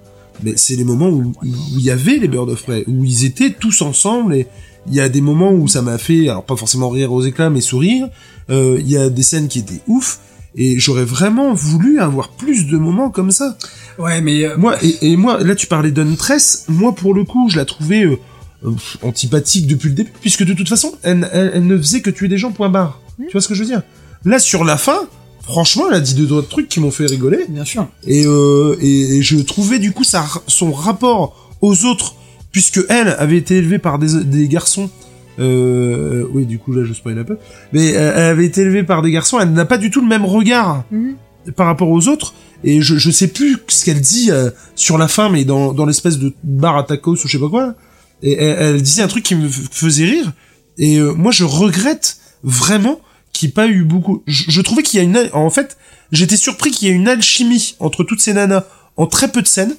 [0.42, 1.44] Mais c'est les moments où, où
[1.76, 4.46] il y avait les Bird of Prey, où ils étaient tous ensemble et
[4.88, 7.50] il y a des moments où ça m'a fait, alors pas forcément rire aux éclats,
[7.50, 8.08] mais sourire.
[8.50, 10.18] Euh, Il y a des scènes qui étaient ouf.
[10.54, 13.56] Et j'aurais vraiment voulu avoir plus de moments comme ça.
[13.98, 17.48] Ouais, mais euh, Moi, et, et moi, là tu parlais d'Untress, moi pour le coup,
[17.48, 18.18] je la trouvais euh,
[18.66, 18.70] euh,
[19.02, 22.28] antipathique depuis le début, puisque de toute façon, elle, elle- elle ne faisait que tuer
[22.28, 23.00] des gens, point barre.
[23.18, 23.82] Tu vois ce que je veux dire?
[24.26, 24.98] Là, sur la fin,
[25.42, 27.88] franchement, elle a dit deux autres trucs qui m'ont fait rigoler, bien sûr.
[28.06, 32.14] et, euh, et, et je trouvais du coup sa, son rapport aux autres,
[32.52, 34.90] puisque elle avait été élevée par des, des garçons,
[35.38, 37.38] euh, oui, du coup là je spoil un peu,
[37.72, 40.06] mais euh, elle avait été élevée par des garçons, elle n'a pas du tout le
[40.08, 41.16] même regard Mhm.
[41.56, 42.34] par rapport aux autres
[42.64, 45.86] et je, je sais plus ce qu'elle dit euh, sur la fin mais dans, dans
[45.86, 47.74] l'espèce de bar à tacos ou je sais pas quoi
[48.22, 50.32] et elle, elle disait un truc qui me faisait rire
[50.78, 53.00] et euh, moi je regrette vraiment
[53.32, 55.76] qu'il n'y ait pas eu beaucoup je, je trouvais qu'il y a une en fait
[56.12, 58.64] j'étais surpris qu'il y ait une alchimie entre toutes ces nanas
[58.96, 59.74] en très peu de scènes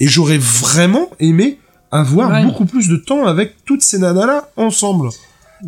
[0.00, 1.58] et j'aurais vraiment aimé
[1.92, 2.44] avoir Ouais.
[2.44, 5.08] beaucoup plus de temps avec toutes ces nanas là ensemble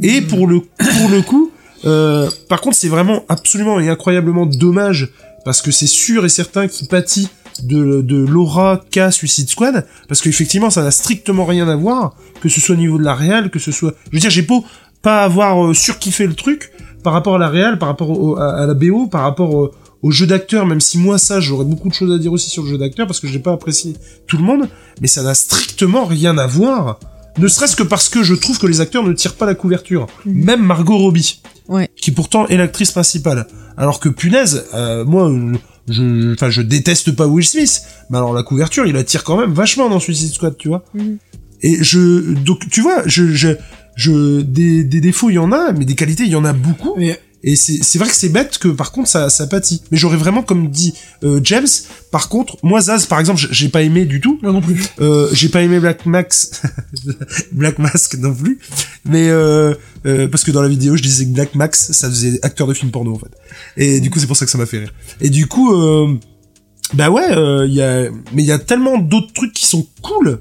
[0.02, 1.50] et pour le pour le coup
[1.84, 5.10] euh, par contre, c'est vraiment absolument et incroyablement dommage
[5.44, 7.28] parce que c'est sûr et certain qu'il pâtit
[7.64, 12.48] de, de l'aura qu'a Suicide Squad parce qu'effectivement, ça n'a strictement rien à voir, que
[12.48, 13.94] ce soit au niveau de la réal, que ce soit.
[14.12, 14.64] Je veux dire, j'ai beau
[15.02, 16.70] pas avoir euh, surkiffé le truc
[17.02, 19.72] par rapport à la réal, par rapport au- à, à la BO, par rapport au,
[20.02, 22.62] au jeu d'acteur, même si moi ça, j'aurais beaucoup de choses à dire aussi sur
[22.64, 23.94] le jeu d'acteur parce que j'ai pas apprécié
[24.26, 24.68] tout le monde,
[25.00, 26.98] mais ça n'a strictement rien à voir.
[27.38, 30.06] Ne serait-ce que parce que je trouve que les acteurs ne tirent pas la couverture.
[30.26, 30.44] Mhm.
[30.44, 31.88] Même Margot Robbie Ouais.
[31.96, 33.46] qui pourtant est l'actrice principale.
[33.76, 35.30] Alors que punaise, euh, moi,
[35.88, 39.38] je, je- enfin, je déteste pas Will Smith, mais alors la couverture, il attire quand
[39.38, 40.84] même vachement dans Suicide Squad, tu vois.
[40.94, 41.18] Mhm.
[41.62, 43.48] Et je, donc, tu vois, je, je,
[43.94, 46.52] je, des, des défauts, il y en a, mais des qualités, il y en a
[46.52, 46.94] beaucoup.
[46.98, 49.82] Mais Et c'est c'est vrai que c'est bête que par contre ça, ça pâtit.
[49.90, 50.94] Mais j'aurais vraiment, comme dit
[51.24, 51.66] euh, James,
[52.10, 54.38] par contre, moi Zaz, par exemple, j'ai pas aimé du tout.
[54.42, 54.84] moi non plus.
[55.00, 56.62] Euh, j'ai pas aimé Black Max,
[57.52, 58.58] Black Mask non plus,
[59.04, 59.74] mais euh,
[60.06, 62.74] euh, parce que dans la vidéo je disais que Black Max ça faisait acteur de
[62.74, 63.32] film porno en fait,
[63.76, 64.94] et du coup c'est pour ça que ça m'a fait rire.
[65.20, 66.18] Et du coup, euh,
[66.94, 67.26] bah ouais,
[67.66, 70.40] il y a, mais il y a tellement d'autres trucs qui sont cool,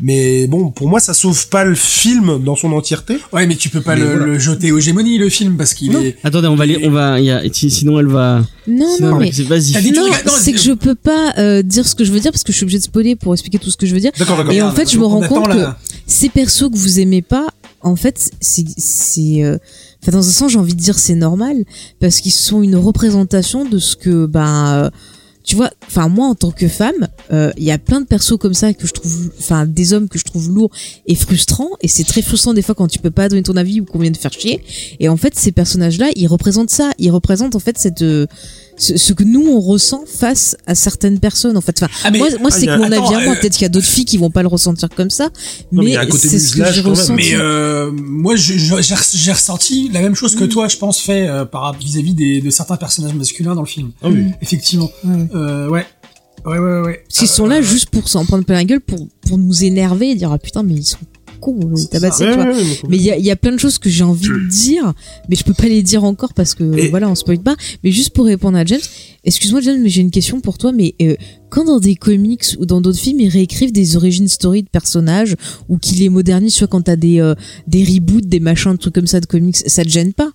[0.00, 3.18] mais bon pour moi ça sauve pas le film dans son entièreté.
[3.32, 4.26] Ouais, mais tu peux pas le, voilà.
[4.26, 6.00] le jeter aux gémonies le film parce qu'il Non.
[6.00, 6.16] est.
[6.24, 8.42] Attendez, on va aller, on va, y a, sinon elle va.
[8.66, 9.92] Non, sinon, non, mais c'est- Vas-y.
[9.92, 10.02] Non,
[10.38, 12.56] c'est que je peux pas euh, dire ce que je veux dire parce que je
[12.56, 14.12] suis obligée de spoiler pour expliquer tout ce que je veux dire.
[14.18, 14.52] D'accord, d'accord.
[14.52, 17.46] Et en fait, je me rends compte la- Ces persos que vous aimez pas,
[17.82, 19.58] en fait, c'est, c'est, euh,
[20.02, 21.64] enfin dans un sens, j'ai envie de dire c'est normal
[22.00, 24.90] parce qu'ils sont une représentation de ce que, ben, euh,
[25.44, 28.38] tu vois, enfin moi en tant que femme, euh, il y a plein de persos
[28.38, 30.70] comme ça que je trouve, enfin des hommes que je trouve lourds
[31.06, 33.82] et frustrants et c'est très frustrant des fois quand tu peux pas donner ton avis
[33.82, 34.64] ou qu'on vient de faire chier.
[35.00, 38.26] Et en fait, ces personnages-là, ils représentent ça, ils représentent en fait cette euh,
[38.76, 41.76] ce, ce que nous on ressent face à certaines personnes en fait.
[41.82, 43.32] Enfin, Ah, mais- moi, moi ah, c'est y a- que mon avis à moi.
[43.34, 45.28] euh, Peut-être qu'il y a d'autres filles qui vont pas le ressentir comme ça,
[45.72, 47.12] Non, mais mais, c'est ce que ressenti.
[47.12, 50.76] Mais euh, moi, je- je- j'ai re- j'ai ressenti la même chose que toi, je
[50.76, 53.90] pense, fait euh, par vis-à-vis des de certains personnages masculins dans le film.
[54.02, 54.26] Ah oui.
[54.42, 54.90] Effectivement.
[55.04, 55.28] Ouais.
[55.34, 55.86] Euh, ouais.
[56.46, 57.00] Ouais, ouais, ouais.
[57.08, 60.10] Parce qu'ils sont là juste pour s'en prendre plein la gueule, pour, pour nous énerver
[60.10, 60.98] et dire ah putain mais ils sont
[61.44, 62.30] con, on veut C'est tabasser, ça.
[62.30, 62.44] tu vois.
[62.46, 64.02] Ouais, ouais, ouais, Mais il y a, il y a plein de choses que j'ai
[64.04, 64.92] envie de dire,
[65.28, 67.56] mais je peux pas les dire encore parce que Et- voilà, on spoil pas.
[67.82, 68.80] Mais juste pour répondre à James,
[69.24, 70.72] excuse-moi James, mais j'ai une question pour toi.
[70.72, 71.16] Mais euh,
[71.50, 75.36] quand dans des comics ou dans d'autres films, ils réécrivent des origin story de personnages
[75.68, 77.34] ou qu'ils les modernisent, tu vois, quand t'as des euh,
[77.68, 80.30] des reboots, des machins, des trucs comme ça de comics, ça te gêne pas?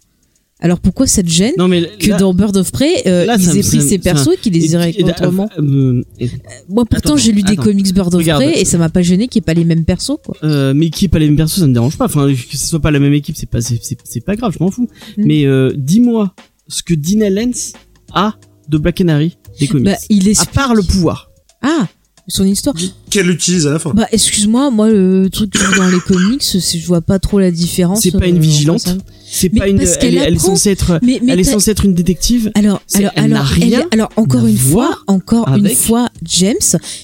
[0.61, 3.57] Alors pourquoi ça te gêne Non mais que dans Bird of Prey, euh, là, ils
[3.57, 6.30] aient pris ces persos et qu'ils les aient autrement euh, et-
[6.68, 7.64] Moi pourtant j'ai lu des attends.
[7.64, 8.44] comics Bird of Regarde.
[8.44, 10.36] Prey et ça m'a pas gêné qu'il n'y ait pas les mêmes persos quoi.
[10.44, 12.06] Euh, mais qui est pas les mêmes persos, ça me dérange pas.
[12.06, 14.69] Enfin, que ce soit pas la même équipe, c'est pas, c'est, pas grave, je m'en
[14.69, 14.90] fous.
[15.18, 15.23] Mm.
[15.26, 16.34] Mais euh, dis-moi
[16.68, 17.73] ce que Dina Lenz
[18.14, 18.36] a
[18.68, 19.86] de Black Canary des comics.
[19.86, 21.31] Bah il est à part le pouvoir.
[21.61, 21.88] Ah,
[22.27, 22.76] son histoire.
[23.10, 23.91] Qu'elle utilise à la fin.
[23.94, 27.18] Bah excuse-moi, moi le truc que je vois dans les comics, c'est je vois pas
[27.19, 28.02] trop la différence.
[28.02, 28.98] C'est pas une euh, vigilante.
[29.31, 31.94] C'est pas une, elle, elle est censée être, Mais, mais elle est censée être une
[31.94, 32.49] détective.
[32.56, 36.56] alors, alors, elle alors, n'a rien elle- alors encore une fois, encore une fois, James,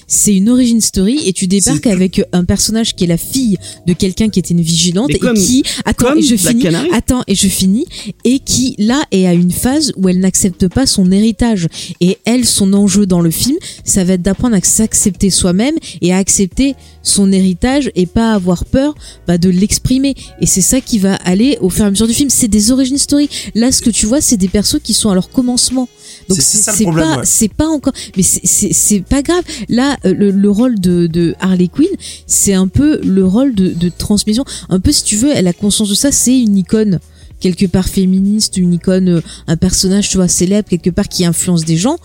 [0.08, 3.92] c'est une origin story et tu débarques avec un personnage qui est la fille de
[3.92, 6.88] quelqu'un qui était une vigilante et comme- qui, attends, et je finis, Canary.
[6.92, 7.86] attends, et je finis,
[8.24, 11.68] et qui là est à une phase où elle n'accepte pas son héritage
[12.00, 16.12] et elle, son enjeu dans le film, ça va être d'apprendre à s'accepter soi-même et
[16.12, 18.94] à accepter son héritage et pas avoir peur
[19.26, 20.14] bah, de l'exprimer.
[20.40, 22.30] Et c'est ça qui va aller au fur et à mesure du film.
[22.30, 23.28] C'est des origin story.
[23.54, 25.88] Là, ce que tu vois, c'est des persos qui sont à leur commencement.
[26.28, 27.24] Donc C'est- pas, ouais.
[27.24, 29.42] c'est pas encore, mais c'est pas grave.
[29.68, 31.86] Là, euh, le, le rôle de, de Harley Quinn,
[32.26, 34.44] c'est un peu le rôle de, de transmission.
[34.68, 36.10] Un peu, si tu veux, elle a conscience de ça.
[36.12, 36.98] C'est une icône
[37.38, 41.64] quelque part féministe, une icône, euh, un personnage, tu vois, célèbre quelque part qui influence
[41.64, 41.98] des gens.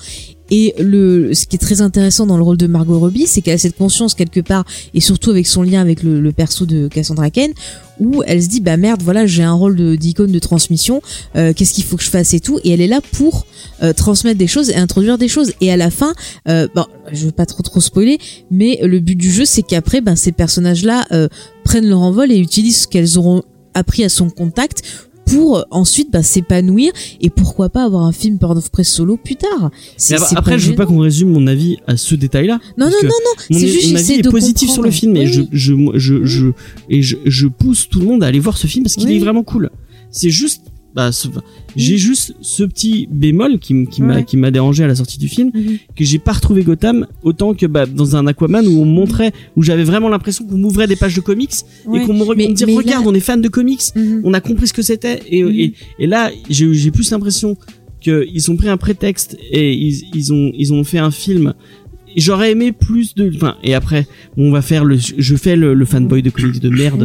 [0.51, 3.55] Et le, ce qui est très intéressant dans le rôle de Margot Robbie, c'est qu'elle
[3.55, 6.87] a cette conscience quelque part, et surtout avec son lien avec le, le perso de
[6.89, 7.49] Cassandra Cain,
[7.99, 11.01] où elle se dit bah merde, voilà, j'ai un rôle d'icône de, transmission,
[11.35, 13.45] euh, qu'est-ce qu'il faut que je fasse et tout, et elle est là pour
[13.81, 15.53] euh, transmettre des choses et introduire des choses.
[15.61, 16.13] Et à la fin,
[16.49, 18.19] euh, bon, je veux pas trop trop spoiler,
[18.49, 21.27] mais le but du jeu, c'est qu'après, ben ces personnages-là euh,
[21.63, 24.83] prennent leur envol et utilisent ce qu'elles auront appris à son contact
[25.33, 26.91] pour euh, ensuite bah, s'épanouir
[27.21, 29.71] et pourquoi pas avoir un film Bird of Prey solo plus tard.
[29.97, 32.59] C'est- Mais ap- c'est après, je veux pas qu'on résume mon avis à ce détail-là.
[32.77, 35.21] Non, non, non, non, c'est juste mon avis est de positif sur le film et
[35.25, 36.47] Oui, je, je, je, je,
[36.89, 39.15] et je, je pousse tout le monde à aller voir ce film parce qu'il Oui.
[39.17, 39.69] est vraiment cool.
[40.11, 40.61] C'est juste,
[40.95, 41.27] bah, ce-
[41.76, 41.97] j'ai Mm.
[41.97, 44.23] juste ce petit bémol qui, qui m'a, Ouais.
[44.26, 45.77] qui m'a dérangé à la sortie du film, Mhm.
[45.95, 49.31] que j'ai pas retrouvé Gotham autant que bah, dans un Aquaman où on me montrait,
[49.55, 51.51] où j'avais vraiment l'impression qu'on m'ouvrait des pages de comics
[51.85, 52.01] Ouais.
[52.03, 54.22] et qu'on me, Mais- dit mais là- regarde, on est fan de comics, Mhm.
[54.23, 57.55] on a compris ce que c'était et, et, et là j'ai j'ai plus l'impression
[58.01, 61.53] qu'ils ont pris un prétexte et ils, ils ont ils ont fait un film
[62.17, 64.07] j'aurais aimé plus de enfin et après
[64.38, 67.01] on va faire le je fais le, le fanboy de comics de merde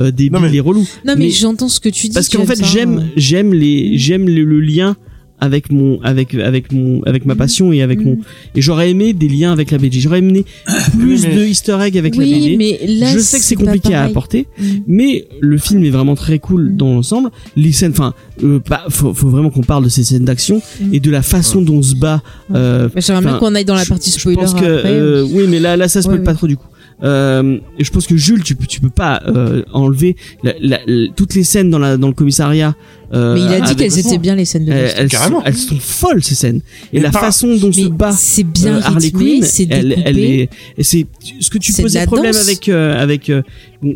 [0.00, 2.14] euh, débile Non, mais- et relou Non mais, mais- j'entends ce que tu dis.
[2.14, 2.66] parce qu'en fait hein.
[2.72, 4.96] j'aime j'aime les j'aime le, le lien
[5.40, 8.18] avec mon avec avec mon avec ma passion et avec mon
[8.54, 10.44] et j'aurais aimé des liens avec la BD j'aurais aimé
[10.98, 13.94] plus mais- de Easter egg avec la BD mais là je sais que c'est compliqué
[13.94, 14.82] à apporter Mhm.
[14.86, 16.76] mais le film est vraiment très cool Mm.
[16.76, 20.24] dans l'ensemble les scènes enfin euh, pas- faut, faut vraiment qu'on parle de ces scènes
[20.24, 20.94] d'action Mm.
[20.94, 22.22] et de la façon dont on se bat
[22.54, 24.90] euh, Bah, J'aimerais bien qu'on aille dans la je- partie je spoiler pense que après.
[24.92, 26.36] euh, oui mais là là ça spoil Ouais, pas ouais.
[26.36, 26.66] trop du coup
[27.02, 31.08] euh, je pense que Jules tu peux tu peux pas euh, enlever la- la- la-
[31.14, 32.74] toutes les scènes dans la dans le commissariat
[33.12, 35.00] euh, mais il a dit qu'elles étaient bien les scènes de elles, baston.
[35.02, 35.38] elles Carrément.
[35.40, 36.60] sont, elles sont folles ces scènes
[36.92, 39.88] et Mais la façon dont se Mais bat c'est bien euh, Harley Quinn, c'est elle,
[39.88, 40.02] découpé.
[40.08, 40.48] elle est,
[40.82, 41.06] c'est
[41.40, 42.42] ce que tu posais problème danse.
[42.46, 43.42] avec euh, avec euh,
[43.82, 43.94] bon,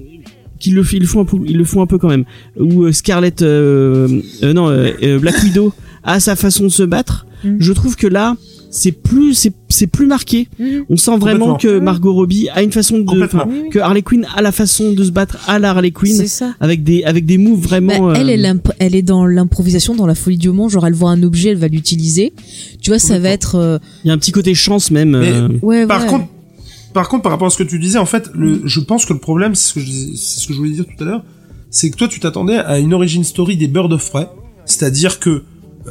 [0.58, 2.24] qu'ils le ils le font un peu ils le font un peu quand même
[2.60, 5.72] euh, Scarlett euh, euh, non euh, euh, Black Widow
[6.02, 7.58] a sa façon de se battre Mm.
[7.60, 8.34] je trouve que là
[8.70, 10.84] c'est plus c'est c'est plus marqué Mhm.
[10.90, 14.52] on sent vraiment que Margot Robbie a une façon de que Harley Quinn a la
[14.52, 16.54] façon de se battre à la Harley Quinn C'est ça.
[16.60, 19.94] avec des avec des moves vraiment Bah, elle, euh, elle, imp- elle est dans l'improvisation,
[19.94, 20.68] dans la folie du moment.
[20.68, 22.32] Genre, elle voit un objet, elle va l'utiliser.
[22.82, 23.54] Tu vois, ça va être.
[23.54, 26.06] euh, il y a un petit côté chance même Mais- euh, Ouais, Par ouais.
[26.08, 26.26] contre,
[26.92, 29.12] par contre, par rapport à ce que tu disais, en fait, le, je pense que
[29.14, 29.86] le problème, c'est ce que je,
[30.16, 31.24] c'est ce que je voulais dire tout à l'heure,
[31.70, 34.26] c'est que toi, tu t'attendais à une origin story des Bird of Prey,
[34.66, 35.42] c'est-à-dire que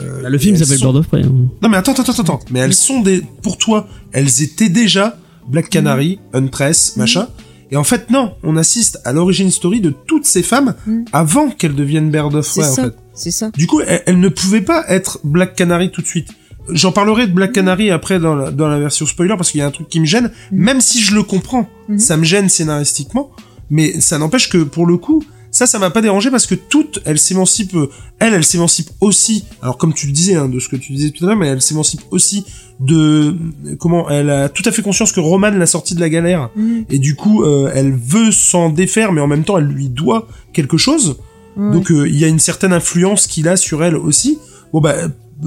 [0.02, 1.32] euh, bah, le film s'appelle sont- Bird of Prey hein.
[1.62, 2.40] Non mais attends, attends, attends, attends.
[2.52, 5.18] Mais elles sont des, pour toi, elles étaient déjà
[5.48, 7.28] Black Canary, Huntress, machin.
[7.72, 11.04] Et en fait, non, on assiste à l'origin story de toutes ces femmes Mm.
[11.12, 12.84] avant qu'elles deviennent Bird of C'est Prey, en ça.
[12.86, 12.96] fait.
[13.14, 13.50] C'est ça.
[13.58, 16.30] Du coup, elles, elles ne pouvaient pas être Black Canary tout de suite.
[16.70, 19.62] J'en parlerai de Black Canary après dans la, dans la version spoiler parce qu'il y
[19.62, 21.68] a un truc qui me gêne, même si je le comprends.
[21.90, 21.98] Mhm.
[22.00, 23.32] Ça me gêne scénaristiquement,
[23.70, 27.00] mais ça n'empêche que pour le coup, ça, ça m'a pas dérangé parce que toutes,
[27.06, 27.76] elles s'émancipent.
[27.76, 29.46] euh, Elle, elle s'émancipe aussi.
[29.62, 31.48] Alors comme tu le disais, hein, de ce que tu disais tout à l'heure, mais
[31.48, 32.46] elle s'émancipe aussi
[32.80, 33.36] de
[33.80, 36.86] comment Elle a tout à fait conscience que Roman l'a sortie de la galère Mhm.
[36.90, 40.28] et du coup, euh, elle veut s'en défaire, mais en même temps, elle lui doit
[40.54, 41.18] quelque chose.
[41.58, 44.38] Donc euh, il y a une certaine influence qu'il a sur elle aussi.
[44.74, 44.94] Bon bah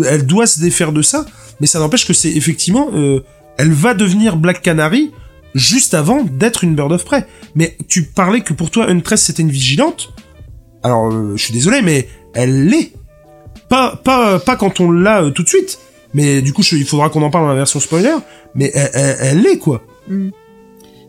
[0.09, 1.25] elle doit se défaire de ça,
[1.61, 3.21] mais ça n'empêche que c'est effectivement euh,
[3.59, 5.13] elle va devenir Black Canary
[5.55, 7.27] juste avant d'être une Bird of Prey.
[7.55, 10.13] Mais tu parlais que pour toi Huntress c'était une vigilante.
[10.83, 12.93] Alors euh, je suis désolé mais elle l'est.
[13.69, 15.79] Pas pas pas quand on l'a euh, tout de suite.
[16.15, 18.15] Mais du coup je- il faudra qu'on en parle dans la version spoiler.
[18.55, 19.83] Mais elle, l'est quoi.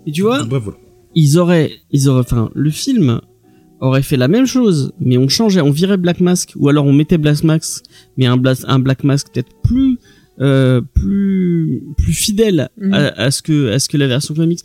[0.06, 0.78] Et tu vois, Bref voilà.
[1.16, 3.22] ils auraient, ils auraient, enfin, le film
[3.80, 6.94] aurait fait la même chose, mais on changeait, on virait Black Mask, ou alors on
[6.94, 7.84] mettait Black Mask,
[8.18, 9.98] mais un, Blas- un Black Mask peut-être plus,
[10.40, 12.94] euh, plus, plus fidèle Mhm.
[12.94, 14.62] à, à ce que, à ce que la version comics.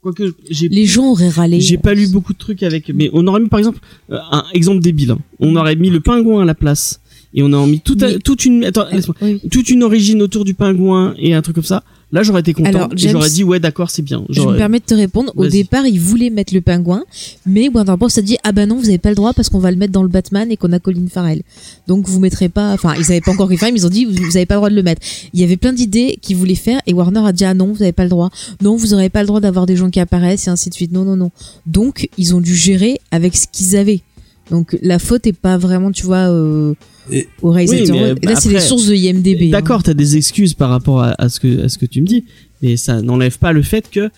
[0.00, 1.60] Quoique, j'ai, Les gens auraient râlé.
[1.60, 3.78] j'ai pas lu beaucoup de trucs avec, mais on aurait mis par exemple,
[4.10, 5.18] euh, un exemple débile, hein.
[5.38, 7.00] on aurait mis le pingouin à la place,
[7.34, 8.86] et on aurait mis toute, Mais- toute une, attends,
[9.20, 9.40] Oui.
[9.50, 11.84] toute une origine autour du pingouin et un truc comme ça.
[12.12, 12.90] Là, j'aurais été content.
[12.94, 14.24] J'aurais dit ouais, d'accord, c'est bien.
[14.28, 15.32] Je me permets de te répondre.
[15.36, 17.04] Au départ, ils voulaient mettre le pingouin,
[17.46, 19.58] mais Warner Bros a dit ah bah non, vous avez pas le droit parce qu'on
[19.58, 21.42] va le mettre dans le Batman et qu'on a Colin Farrell.
[21.88, 22.72] Donc vous mettrez pas.
[22.74, 24.58] Enfin, ils avaient pas encore Farrell, mais ils ont dit vous, vous avez pas le
[24.58, 25.00] droit de le mettre.
[25.32, 27.82] Il y avait plein d'idées qu'ils voulaient faire et Warner a dit ah non, vous
[27.82, 28.30] avez pas le droit.
[28.60, 30.92] Non, vous aurez pas le droit d'avoir des gens qui apparaissent et ainsi de suite.
[30.92, 31.30] Non, non, non.
[31.66, 34.02] Donc ils ont dû gérer avec ce qu'ils avaient.
[34.50, 36.74] Donc la faute est pas vraiment, tu vois, euh,
[37.10, 37.96] Et- au réalisateur.
[37.96, 39.42] Oui, mais, Et là, c'est les sources de IMDb.
[39.48, 39.50] hein.
[39.50, 42.06] D'accord, t'as des excuses par rapport à, à ce que à ce que tu me
[42.06, 42.24] dis,
[42.62, 44.10] mais ça n'enlève pas le fait que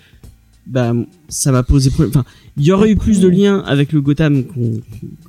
[0.67, 0.95] bah
[1.29, 2.11] ça m'a posé problème.
[2.15, 2.25] Enfin,
[2.57, 4.81] il y aurait eu plus de liens avec le Gotham qu'on-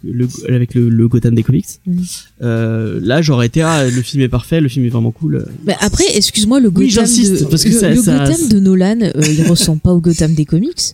[0.03, 1.65] le, avec le, le Gotham des comics.
[1.87, 2.03] Mhm.
[2.43, 5.45] Euh, là, j'aurais été ah le film est parfait, le film est vraiment cool.
[5.63, 8.99] Bah, après, excuse-moi, le Gotham, de, parce que le, ça- le ça- Gotham de Nolan,
[9.01, 10.93] euh, il ressemble pas au Gotham des comics.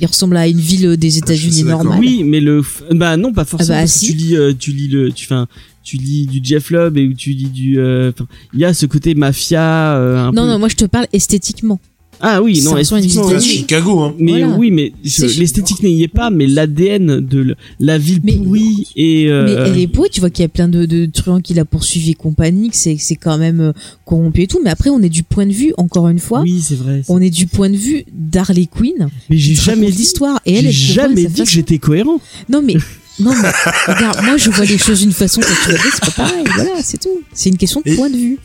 [0.00, 1.98] Il ressemble à une ville des suis États-Unis normale.
[2.00, 2.62] Oui, mais le
[2.92, 3.78] bah non pas forcément.
[3.78, 4.06] Ah bah, si.
[4.06, 5.46] Tu lis euh, tu lis le tu fais un-
[5.82, 8.12] tu lis du Jeff Lubb et tu lis du euh,
[8.54, 10.48] il y a ce côté mafia euh, un Non, peu.
[10.48, 11.80] non, moi je te parle esthétiquement.
[12.24, 13.56] Ah oui, non, esthétiquement, visite C'est.
[13.58, 14.14] Chicago hein.
[14.16, 14.56] Mais Voilà.
[14.56, 19.26] oui, mais l'esthétique n'y est pas, mais l'ADN de le- la ville Mais- pourrie et
[19.28, 21.52] euh, Mais elle est pourrie, tu vois qu'il y a plein de, de truands qui
[21.54, 23.72] la poursuivent et compagnie, que c'est, quand même
[24.04, 24.60] corrompu et tout.
[24.62, 27.02] Mais après, on est du point de vue, encore une fois, oui, c'est vrai.
[27.08, 29.08] on est du point de vue d'Harley Quinn.
[29.28, 30.40] Mais j'ai jamais dit l'histoire.
[30.46, 32.20] Et elle, j'ai jamais dit que j'étais cohérent.
[32.48, 32.76] Non, mais,
[33.18, 33.50] non, mais,
[33.86, 36.44] regarde, moi je vois les choses d'une façon, quand tu d'autres, c'est pas pareil.
[36.54, 37.20] Voilà, c'est tout.
[37.32, 38.38] C'est une question de Et- point de vue.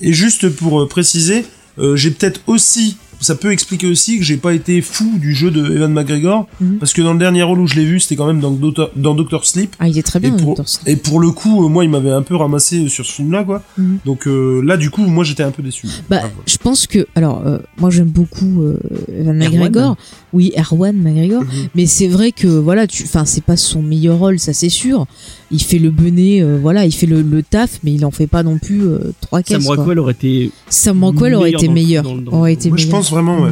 [0.00, 1.44] Et juste pour euh, préciser,
[1.78, 5.50] euh, j'ai peut-être aussi, ça peut expliquer aussi que j'ai pas été fou du jeu
[5.50, 6.78] de Evan McGregor, Mhm.
[6.78, 8.90] parce que dans le dernier rôle où je l'ai vu, c'était quand même dans Doctor,
[8.96, 9.74] dans Doctor Sleep.
[9.78, 10.68] Ah, il est très bien, et, pour, Dr.
[10.68, 10.88] Sleep.
[10.88, 13.62] et pour le coup, euh, moi, il m'avait un peu ramassé sur ce film-là, quoi.
[13.78, 13.98] Mhm.
[14.04, 15.86] Donc euh, là, du coup, moi, j'étais un peu déçu.
[16.10, 18.78] Bah, Ah, je pense que, alors, euh, moi j'aime beaucoup euh,
[19.08, 19.52] Evan Erwan.
[19.58, 19.96] McGregor.
[20.32, 21.42] Oui, Erwan McGregor.
[21.42, 21.48] Mhm.
[21.74, 25.06] Mais c'est vrai que, voilà, tu, enfin, c'est pas son meilleur rôle, ça c'est sûr.
[25.50, 28.26] Il fait le benet, euh, voilà, il fait le, le taf, mais il en fait
[28.26, 29.66] pas non plus euh, trois Sam caisses.
[29.66, 29.76] quoi.
[29.76, 30.50] Rockwell aurait été.
[30.68, 32.02] Sam Rockwell aurait meilleur été dans le- meilleur.
[32.04, 32.98] dans le- aurait été Moi, je meilleur.
[32.98, 33.50] pense vraiment, ouais.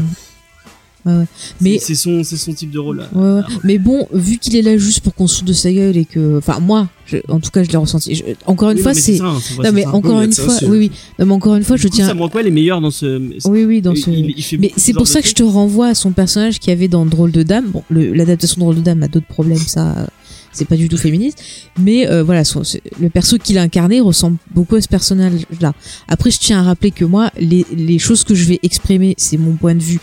[1.04, 1.24] Ouais, ouais.
[1.60, 3.02] Mais, c'est son c'est son type de rôle.
[3.12, 3.40] ouais, ouais.
[3.64, 6.04] mais bon, vu qu'il est là juste pour qu'on se foute de sa gueule et
[6.04, 8.14] que, enfin, moi, je- en tout cas, je l'ai ressenti.
[8.14, 9.16] Je- encore une Oui, fois, mais c'est.
[9.16, 10.90] ça, c'est vrai, Non, mais encore une fois, oui, oui.
[11.18, 12.06] Non, mais encore une fois, je tiens.
[12.06, 13.20] Sam Rockwell est meilleur dans ce.
[13.48, 14.10] Oui, oui, dans ce.
[14.10, 16.60] il- il fait Mais c'est ce pour ça que je te renvoie à son personnage
[16.60, 17.66] qui avait dans Drôle de Dame.
[17.72, 20.06] Bon, le- l'adaptation de Drôle de Dame a d'autres problèmes, ça, euh,
[20.52, 21.42] c'est pas du tout féministe.
[21.80, 22.62] Mais euh, voilà, son-
[23.00, 25.72] le perso qu'il a incarné ressemble beaucoup à ce personnage-là.
[26.08, 29.36] Après, je tiens à rappeler que moi, les, les choses que je vais exprimer, c'est
[29.38, 29.98] mon point de vue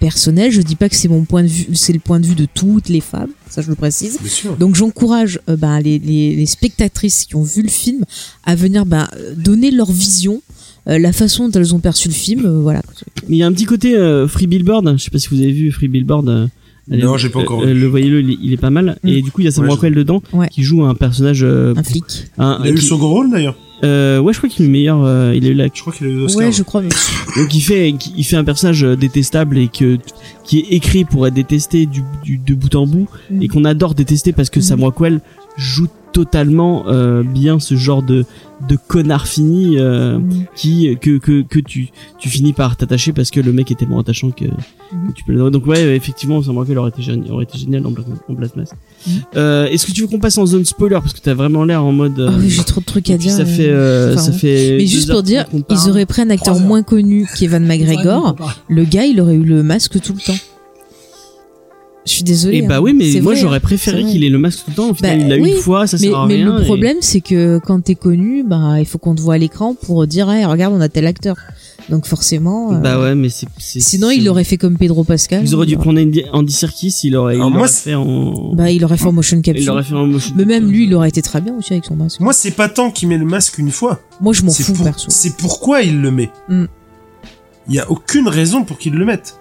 [0.00, 0.50] personnel.
[0.52, 2.46] Je dis pas que c'est mon point de vue, c'est le point de vue de
[2.52, 3.30] toutes les femmes.
[3.48, 4.18] Ça, je le précise.
[4.20, 4.56] Bien sûr.
[4.56, 8.04] Donc j'encourage euh, ben, les, les, les spectatrices qui ont vu le film
[8.44, 10.42] à venir ben, donner leur vision,
[10.88, 12.44] euh, la façon dont elles ont perçu le film.
[12.44, 12.82] euh, voilà.
[13.28, 14.98] Mais il y a un petit côté euh, Free Billboard.
[14.98, 16.50] Je sais pas si vous avez vu Free Billboard.
[16.90, 17.80] Allez, Non, j'ai pas encore euh, vu.
[17.80, 18.98] Le voyez-le, il est- il est pas mal.
[19.02, 19.08] Mm.
[19.08, 20.48] Et du coup, il y a Sam Ouais, Rockwell dedans Ouais.
[20.48, 21.42] qui joue un personnage.
[21.42, 22.04] euh, Un flic.
[22.38, 23.56] un- Il a eu qui- son gros rôle, d'ailleurs.
[23.84, 25.02] euh, ouais, je crois qu'il est le meilleur.
[25.04, 26.44] euh, il a eu la Je crois qu'il a eu l'Oscar.
[26.46, 26.82] Ouais, je crois.
[26.82, 29.98] Donc il fait, il fait un personnage euh, détestable et que
[30.44, 33.42] qui est écrit pour être détesté du, du de bout en bout Mm.
[33.42, 34.64] et qu'on adore détester parce que Mhm.
[34.64, 35.20] Sam Rockwell
[35.56, 38.24] joue totalement euh, bien ce genre de
[38.70, 40.44] de connard fini euh, Mm.
[40.54, 41.88] qui que que que tu
[42.20, 45.08] tu finis par t'attacher parce que le mec est tellement attachant que, Mhm.
[45.08, 47.84] que tu peux le donc ouais effectivement Sam Rockwell aurait été génial aurait été génial
[47.86, 48.70] en Black, en Black Mass.
[49.06, 49.12] Mhm.
[49.36, 50.94] Euh, est-ce que tu veux qu'on passe en zone spoiler?
[51.00, 53.18] Parce que t'as vraiment l'air en mode euh, Ah oui, j'ai trop de trucs à
[53.18, 53.32] dire.
[53.32, 56.30] ça euh, fait euh, enfin, ça fait Mais juste pour dire, ils auraient pris un
[56.30, 58.36] acteur moins connu qu'Evan McGregor.
[58.68, 60.38] Le gars, il aurait eu le masque tout le temps.
[62.06, 62.58] Je suis désolée.
[62.58, 62.80] Et bah hein.
[62.82, 63.60] oui, mais moi j'aurais hein.
[63.60, 64.90] préféré qu'il ait le masque tout le temps.
[64.90, 66.54] Au final, Bah, il l'a oui, une fois, ça Mais, sert à mais rien.
[66.56, 69.38] le et- problème, c'est que quand t'es connu, bah, il faut qu'on te voit à
[69.38, 71.36] l'écran pour dire, hey, regarde, on a tel acteur.
[71.90, 72.72] Donc forcément.
[72.72, 73.46] euh, Bah ouais, mais c'est.
[73.58, 75.42] c'est- Sinon, il aurait fait comme Pedro Pascal.
[75.44, 78.54] Ils auraient dû Il prendre Andy, Andy Serkis, il aurait, il moi, fait en.
[78.54, 79.72] Bah, il aurait fait en motion il capture.
[79.72, 80.32] l'aurait fait en motion.
[80.36, 82.20] Mais même lui, il aurait été très bien aussi avec son masque.
[82.20, 84.00] Moi, c'est pas tant qu'il met le masque une fois.
[84.20, 85.08] Moi, je m'en C'est fous, pour- perso.
[85.10, 86.30] c'est pourquoi il le met.
[86.48, 86.64] Mm.
[87.68, 89.36] Il y a aucune raison pour qu'il le mette.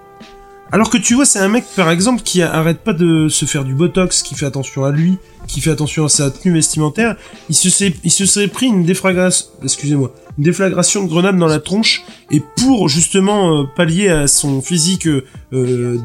[0.73, 3.63] Alors que tu vois, c'est un mec, par exemple, qui arrête pas de se faire
[3.63, 7.15] du botox, qui fait attention à lui, qui fait attention à sa tenue vestimentaire,
[7.49, 11.47] il se, serait- il se serait pris une déflagration, excusez-moi, une déflagration de grenade dans
[11.47, 15.23] la tronche, et pour justement euh, pallier à son physique, euh,
[15.53, 15.97] euh,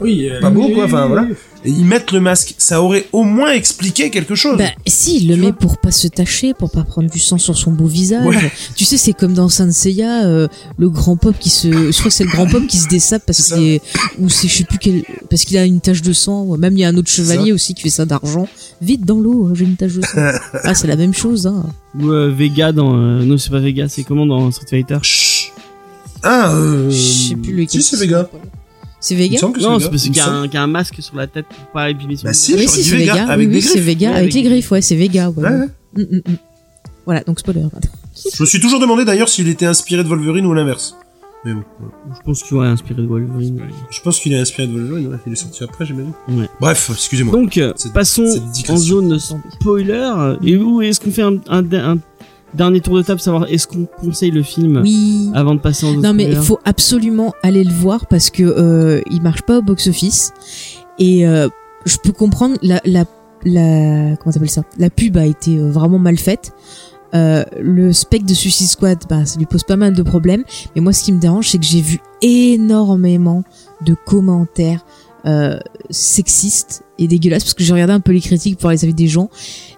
[0.00, 0.28] Oui.
[0.28, 1.26] euh, Pas beau, quoi, enfin, voilà.
[1.64, 2.54] et ils mettent le masque.
[2.58, 4.58] Ça aurait au moins expliqué quelque chose.
[4.58, 7.38] Bah, si, il le Tu met pour pas se tacher, pour pas prendre du sang
[7.38, 8.26] sur son beau visage.
[8.26, 8.52] Ouais.
[8.76, 12.10] Tu sais, c'est comme dans Saint Seiya, euh, le grand pop qui se, je crois
[12.10, 13.82] que c'est le grand pop qui se dessape parce qu'il est,
[14.18, 16.42] ou c'est, je sais plus quel, parce qu'il a une tache de sang.
[16.42, 18.48] ou Même il y a un autre chevalier aussi qui fait ça d'argent.
[18.80, 20.18] Vite dans l'eau, j'ai une tache de sang.
[20.64, 21.64] ah, c'est la même chose, hein.
[22.00, 22.96] Ou euh, Vega dans...
[22.96, 24.98] euh, non, c'est pas Vega, c'est comment dans Street Fighter?
[25.02, 25.52] Chut.
[26.22, 26.90] Ah, euh...
[26.90, 27.82] Je sais plus lequel.
[27.82, 28.28] Si, c'est Vega.
[29.00, 29.38] C'est Il me Vega?
[29.38, 29.90] semble que Non, c'est Vega.
[29.90, 31.90] parce qu'il y, a un- qu'il y a un masque sur la tête pour pas
[31.90, 33.28] épiler son Bah si, Oui, c'est Vega, Vega.
[33.32, 33.84] avec oui, c'est griffes.
[33.84, 35.42] Vega, Ouais, avec avec les des griffes, ouais, c'est Vega, ouais.
[35.42, 35.66] Ouais, ouais.
[35.96, 36.36] Mm, mm, mm.
[37.04, 37.62] Voilà, donc spoiler.
[38.36, 40.94] Je me suis toujours demandé d'ailleurs s'il était inspiré de Wolverine ou l'inverse.
[41.44, 41.62] Mais bon.
[42.14, 43.60] Je pense qu'il aurait inspiré de Wolverine.
[43.90, 45.16] je pense qu'il est inspiré de Wolverine, ouais.
[45.26, 46.12] il est sorti après, j'imagine.
[46.28, 46.48] Ouais.
[46.60, 47.32] Bref, excusez-moi.
[47.34, 48.26] Donc, euh, passons
[48.68, 50.34] en zone spoiler.
[50.44, 51.98] Et où est-ce qu'on fait un, un- un
[52.54, 55.30] dernier tour de table, savoir est-ce qu'on conseille le film Oui.
[55.34, 58.42] avant de passer en zone Non mais il faut absolument aller le voir parce que
[58.42, 60.34] euh, il marche pas au box office
[60.98, 61.48] et euh,
[61.86, 63.04] je peux comprendre la la
[63.44, 64.62] la comment ça?
[64.78, 66.52] La pub a été euh, vraiment mal faite
[67.14, 70.44] euh, le spec de Suicide Squad bah ça lui pose pas mal de problèmes.
[70.74, 73.44] Mais moi ce qui me dérange c'est que j'ai vu énormément
[73.84, 74.84] de commentaires
[75.26, 75.58] euh,
[75.90, 79.08] sexistes et dégueulasses parce que j'ai regardé un peu les critiques pour les avis des
[79.08, 79.28] gens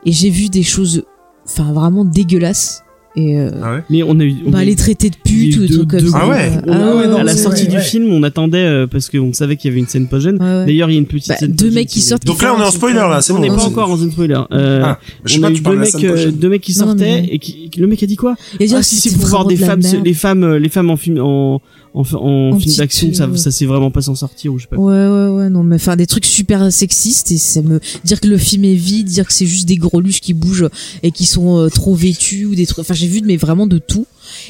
[0.06, 1.04] et j'ai vu des choses
[1.44, 2.83] enfin vraiment dégueulasses
[3.16, 4.34] et euh, Ah ouais Mais on a eu.
[4.44, 6.28] on a bah eu- les traités de a pute ou des trucs comme ça Ah
[6.28, 6.50] ouais.
[6.66, 7.82] on a- Ah ouais, non, à la sortie ouais, du ouais.
[7.82, 10.08] film, on attendait euh, parce qu'on savait qu'il y avait une scène
[10.40, 10.66] ouais.
[10.66, 12.24] D'ailleurs, il y a une petite Bah, scène deux mecs qui sortent.
[12.26, 14.40] Donc là, on est en spoiler, là, c'est On n'est pas encore en zone spoiler.
[14.52, 14.98] Euh, Ah,
[15.36, 17.70] on pas, a eu deux mecs, euh, deux mecs qui non, sortaient mais- et qui,
[17.78, 20.58] le mec a dit quoi Ah si c'est pour voir des femmes, les femmes, euh,
[20.58, 21.60] les femmes en film, en
[21.94, 24.68] en, en, En film d'action, ça, ça c'est vraiment pas s'en sortir ou je sais
[24.68, 24.76] pas.
[24.76, 28.26] Ouais, ouais, ouais, non, mais faire des trucs super sexistes et ça me dire que
[28.26, 30.68] le film est vide, dire que c'est juste des greluches qui bougent
[31.02, 32.80] et qui sont euh, trop vêtus ou des trucs.
[32.80, 34.06] Enfin, j'ai vu mais vraiment de tout.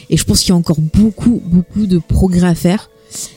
[0.09, 2.91] Et je pense qu'il y a encore beaucoup, beaucoup de progrès à faire.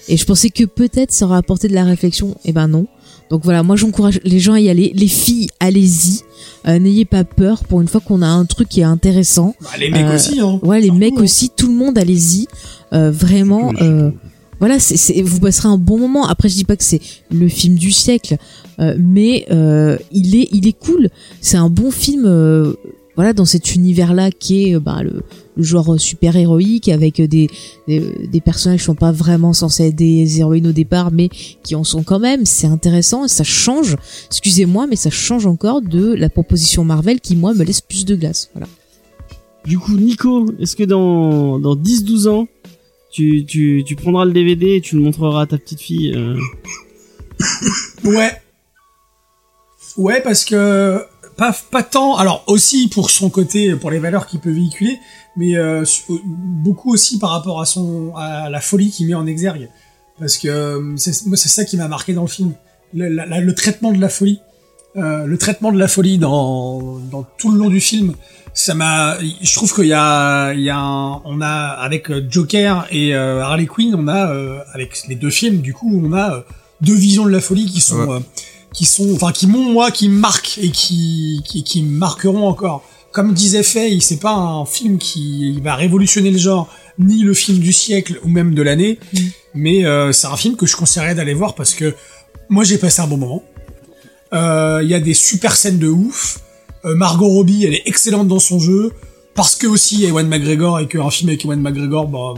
[0.08, 2.36] Et je pensais que peut-être ça aurait apporté de la réflexion.
[2.46, 2.88] Et ben non.
[3.30, 4.94] Donc voilà, moi j'encourage les gens à y aller.
[4.96, 6.22] Les filles, allez-y.
[6.68, 9.54] Euh, N'ayez pas peur pour une fois qu'on a un truc qui est intéressant.
[9.62, 10.60] Bah, les mecs Euh, aussi, hein.
[10.64, 11.24] Ouais, les mecs hein.
[11.24, 12.48] aussi, tout le monde, allez-y.
[12.94, 13.74] Euh, vraiment.
[13.82, 14.12] euh,
[14.60, 16.26] voilà, c'est, c'est, vous passerez un bon moment.
[16.28, 17.02] Après, je dis pas que c'est
[17.32, 18.38] le film du siècle,
[18.80, 21.10] euh, mais euh, il est, il est cool.
[21.42, 22.26] C'est un bon film.
[22.26, 22.74] euh,
[23.16, 25.24] voilà, dans cet univers-là qui est bah, le,
[25.56, 27.50] le genre super héroïque avec des,
[27.88, 31.30] des des personnages qui sont pas vraiment censés être des héroïnes au départ, mais
[31.64, 32.46] qui en sont quand même.
[32.46, 33.96] C'est intéressant et ça change.
[34.28, 38.16] Excusez-moi, mais ça change encore de la proposition Marvel qui moi me laisse plus de
[38.16, 38.52] glace.
[38.54, 38.68] Voilà.
[39.66, 42.48] Du coup, Nico, est-ce que dans dans 10-12 ans,
[43.46, 46.38] tu, tu prendras le DVD et tu le montreras à ta petite fille euh,
[48.04, 48.32] Ouais.
[49.98, 51.02] Ouais, parce que
[51.38, 52.16] pas pas tant.
[52.18, 54.98] Alors aussi pour son côté, pour les valeurs qu'il peut véhiculer,
[55.36, 59.26] mais euh, su- beaucoup aussi par rapport à son à la folie qu'il met en
[59.28, 59.70] exergue.
[60.20, 60.98] Parce que euh, moi
[61.38, 62.54] c'est ça qui m'a marqué dans le film,
[62.94, 64.40] le, traitement de la folie,
[64.96, 68.14] Euh, le traitement de la folie dans dans tout le long du film.
[68.60, 71.48] Ça m'a, je trouve qu'il y a, il y a, un- on a
[71.88, 75.76] avec euh, Joker et euh, Harley Quinn, on a euh, avec les deux films, du
[75.76, 76.42] coup, on a euh,
[76.82, 78.16] deux visions de la folie qui sont Ouais.
[78.16, 78.20] euh,
[78.74, 82.48] qui sont enfin qui m'ont moi qui me marquent et qui qui, qui me marqueront
[82.48, 82.84] encore.
[83.12, 86.68] Comme disait Faye c'est pas un film qui va révolutionner le genre
[87.00, 89.00] ni le film du siècle ou même de l'année
[89.56, 91.96] mais euh, c'est un film que je conseillerais d'aller voir parce que
[92.50, 93.44] moi j'ai passé un bon moment.
[94.34, 96.40] Euh, il y a des super scènes de ouf
[96.96, 98.92] Margot Robbie elle est excellente dans son jeu
[99.36, 102.34] parce que aussi Ewan McGregor et qu'un film avec Ewan McGregor bah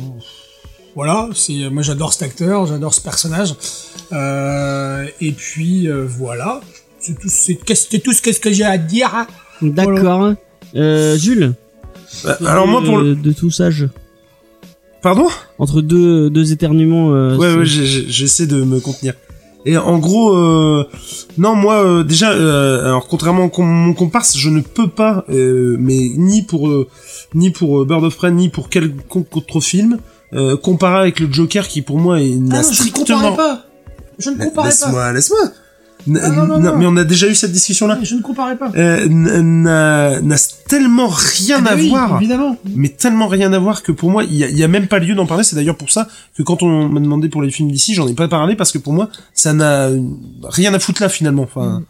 [0.95, 3.53] voilà, c'est moi j'adore cet acteur, j'adore ce personnage.
[4.11, 6.61] Euh, et puis euh, voilà,
[6.99, 9.27] c'est tout, c'est c'est tout ce que, ce que j'ai à dire.
[9.61, 10.33] D'accord.
[10.75, 11.53] Euh, Jules.
[12.23, 13.15] Bah, Alors moi pour le...
[13.15, 13.87] de, tout sage.
[15.01, 15.27] Pardon?
[15.57, 17.13] Entre deux deux éternuements.
[17.13, 19.13] euh, Ouais, ouais, j'essaie de me contenir.
[19.65, 20.87] Et en gros, euh,
[21.37, 25.75] non, moi, euh, déjà, euh, alors contrairement à mon comparse, je ne peux pas, euh,
[25.79, 26.87] mais ni pour euh,
[27.33, 29.99] ni pour Bird of Prey, ni pour quelconque autre film,
[30.33, 33.65] euh, comparer avec le Joker, qui pour moi est Ah non, je ne comparais pas.
[34.17, 34.65] Je ne comparais pas.
[34.65, 35.39] Laisse-moi, laisse-moi.
[36.09, 36.75] N- Non, non.
[36.77, 37.99] Mais on a déjà eu cette discussion-là.
[38.03, 38.71] Je ne comparais pas.
[38.75, 40.35] Euh, n'a
[40.67, 42.57] tellement rien Ah à oui, voir Évidemment.
[42.75, 45.15] mais tellement rien à voir que pour moi, il y y a même pas lieu
[45.15, 45.43] d'en parler.
[45.43, 46.07] C'est d'ailleurs pour ça
[46.37, 48.77] que quand on m'a demandé pour les films d'ici, j'en ai pas parlé parce que
[48.77, 49.89] pour moi, ça n'a
[50.43, 51.43] rien à foutre là finalement.
[51.43, 51.83] Enfin,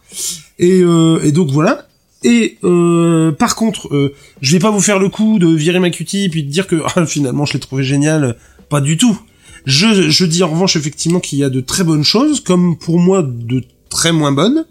[0.58, 1.86] et, euh, et donc voilà.
[2.22, 5.88] Et euh, par contre, euh, je vais pas vous faire le coup de virer ma
[5.90, 8.36] cutie puis de dire que ah, finalement je l'ai trouvé génial.
[8.68, 9.18] Pas du tout.
[9.66, 12.98] Je, je dis en revanche effectivement qu'il y a de très bonnes choses, comme pour
[12.98, 14.64] moi de très moins bonnes.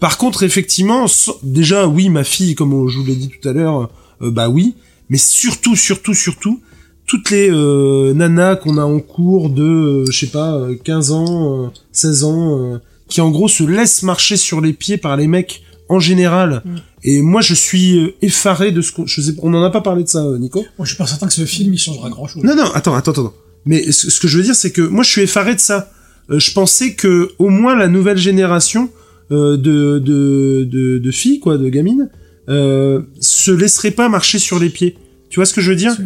[0.00, 3.52] Par contre, effectivement, so- déjà, oui, ma fille, comme je vous l'ai dit tout à
[3.52, 3.90] l'heure,
[4.22, 4.74] euh, bah oui,
[5.10, 6.60] mais surtout, surtout, surtout,
[7.06, 11.10] toutes les euh, nanas qu'on a en cours de, euh, je sais pas, euh, 15
[11.12, 12.78] ans, euh, 16 ans, euh,
[13.08, 16.62] qui en gros se laissent marcher sur les pieds par les mecs en général.
[16.64, 16.76] Mm.
[17.06, 19.06] Et moi, je suis effaré de ce qu'on...
[19.06, 21.26] je sais- On en a pas parlé de ça, Nico Moi, je suis pas certain
[21.26, 22.42] que ce film il changera grand chose.
[22.42, 23.34] non, non, attends, attends, attends.
[23.66, 25.90] Mais ce, ce que je veux dire, c'est que moi, je suis effaré de ça.
[26.30, 28.90] Euh, je pensais que au moins la nouvelle génération
[29.30, 32.10] euh, de, de, de, de filles, quoi, de gamines,
[32.48, 34.96] euh, se laisserait pas marcher sur les pieds.
[35.30, 35.96] Tu vois ce que je veux dire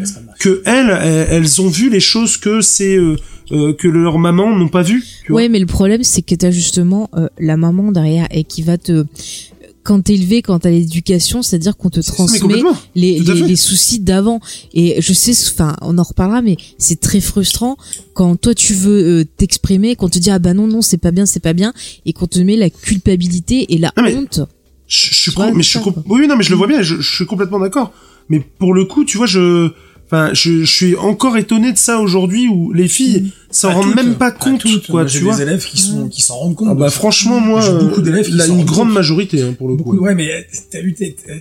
[0.40, 3.16] Que elles, elles, elles ont vu les choses que c'est euh,
[3.50, 5.04] euh, que leurs mamans n'ont pas vues.
[5.24, 8.44] Tu vois Ouais, mais le problème, c'est que t'as justement euh, la maman derrière et
[8.44, 9.04] qui va te
[9.88, 12.60] quand t'es élevé, quand t'as l'éducation, c'est-à-dire qu'on te transmet
[12.94, 14.38] les, soucis d'avant.
[14.74, 17.78] Et je sais, enfin, on en reparlera, mais c'est très frustrant
[18.12, 21.10] quand toi tu veux euh, t'exprimer, qu'on te dit ah bah non non c'est pas
[21.10, 21.72] bien, c'est pas bien,
[22.04, 24.40] et qu'on te met la culpabilité et la Non, mais- honte.
[24.86, 26.96] Je, je suis vois, mais je suis oui non mais je le vois bien je,
[26.96, 27.92] je suis complètement d'accord
[28.30, 29.70] mais pour le coup tu vois je
[30.10, 33.96] enfin je, je suis encore étonné de ça aujourd'hui où les filles s'en rendent toutes,
[33.96, 34.86] même pas compte toutes.
[34.88, 36.68] quoi Moi, tu vois des élèves qui sont qui s'en rendent compte.
[36.70, 38.94] ah bah franchement moi beaucoup euh, d'élèves qui une rendent grande compte.
[38.94, 40.94] majorité hein, pour le Beaucoup, coup ouais, mais t'as vu,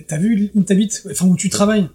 [0.06, 1.88] t'as vu où t'habites, enfin où tu travailles,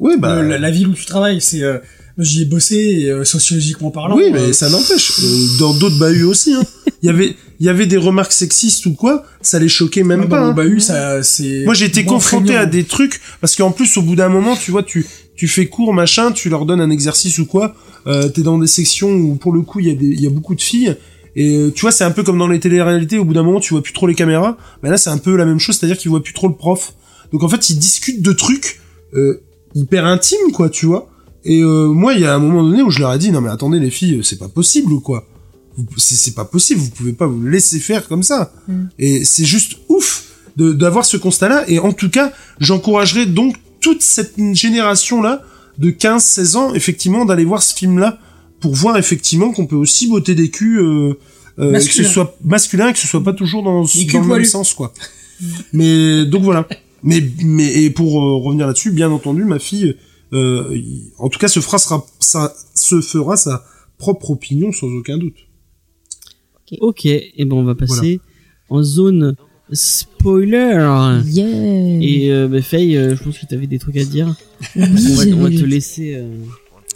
[0.00, 1.78] oui bah la, la ville où tu travailles, c'est, euh,
[2.18, 4.16] j'y ai bossé euh, sociologiquement parlant.
[4.16, 6.62] oui euh, mais ça n'empêche Euh, dans d'autres bahuts aussi hein.
[7.02, 10.22] il y avait il y avait des remarques sexistes ou quoi ça les choquait même
[10.22, 10.52] ouais, pas dans hein.
[10.52, 11.62] bahut, ça, c'est.
[11.64, 14.56] Moi, j'ai été moins confronté à des trucs parce qu'en plus, au bout d'un moment,
[14.56, 15.06] tu vois, tu
[15.42, 17.74] tu fais cours, machin, tu leur donnes un exercice ou quoi.
[18.06, 20.26] Euh, T'es dans des sections où pour le coup, il y a des il y
[20.28, 20.96] a beaucoup de filles
[21.34, 23.18] et euh, tu vois, c'est un peu comme dans les téléréalités.
[23.18, 24.56] Au bout d'un moment, tu vois plus trop les caméras.
[24.84, 26.94] Mais là, c'est un peu la même chose, c'est-à-dire qu'ils voient plus trop le prof.
[27.32, 28.80] Donc en fait, ils discutent de trucs
[29.14, 29.42] euh,
[29.74, 31.10] hyper intimes, quoi, tu vois.
[31.44, 33.40] Et euh, moi, il y a un moment donné où je leur ai dit non
[33.40, 35.26] mais attendez les filles, c'est pas possible ou quoi.
[35.96, 38.52] C'est pas possible, vous pouvez pas vous laisser faire comme ça.
[38.68, 38.84] Mm.
[39.00, 41.64] Et c'est juste ouf d'avoir ce constat-là.
[41.66, 42.30] Et en tout cas,
[42.60, 45.42] j'encouragerais donc toute cette génération-là
[45.78, 48.18] de 15-16 ans, effectivement, d'aller voir ce film-là
[48.60, 51.18] pour voir effectivement qu'on peut aussi botter des culs, euh,
[51.58, 54.44] euh, que ce soit masculin et que ce soit pas toujours dans, dans le même
[54.46, 54.94] sens, quoi.
[55.72, 56.66] mais donc voilà.
[57.02, 59.96] Mais mais et pour euh, revenir là-dessus, bien entendu, ma fille,
[60.32, 60.78] euh,
[61.18, 63.64] en tout cas, se fera sa, sa- se fera sa
[63.98, 65.34] propre opinion sans aucun doute.
[66.80, 68.20] Ok, et ben on va passer
[68.70, 69.36] en zone
[69.72, 71.20] spoiler.
[71.26, 71.46] Yeah.
[72.00, 74.34] Et euh, bah, Faye, euh, je pense que tu avais des trucs à dire.
[74.76, 76.14] oui, on, va, on va j'avais- te laisser.
[76.16, 76.34] euh,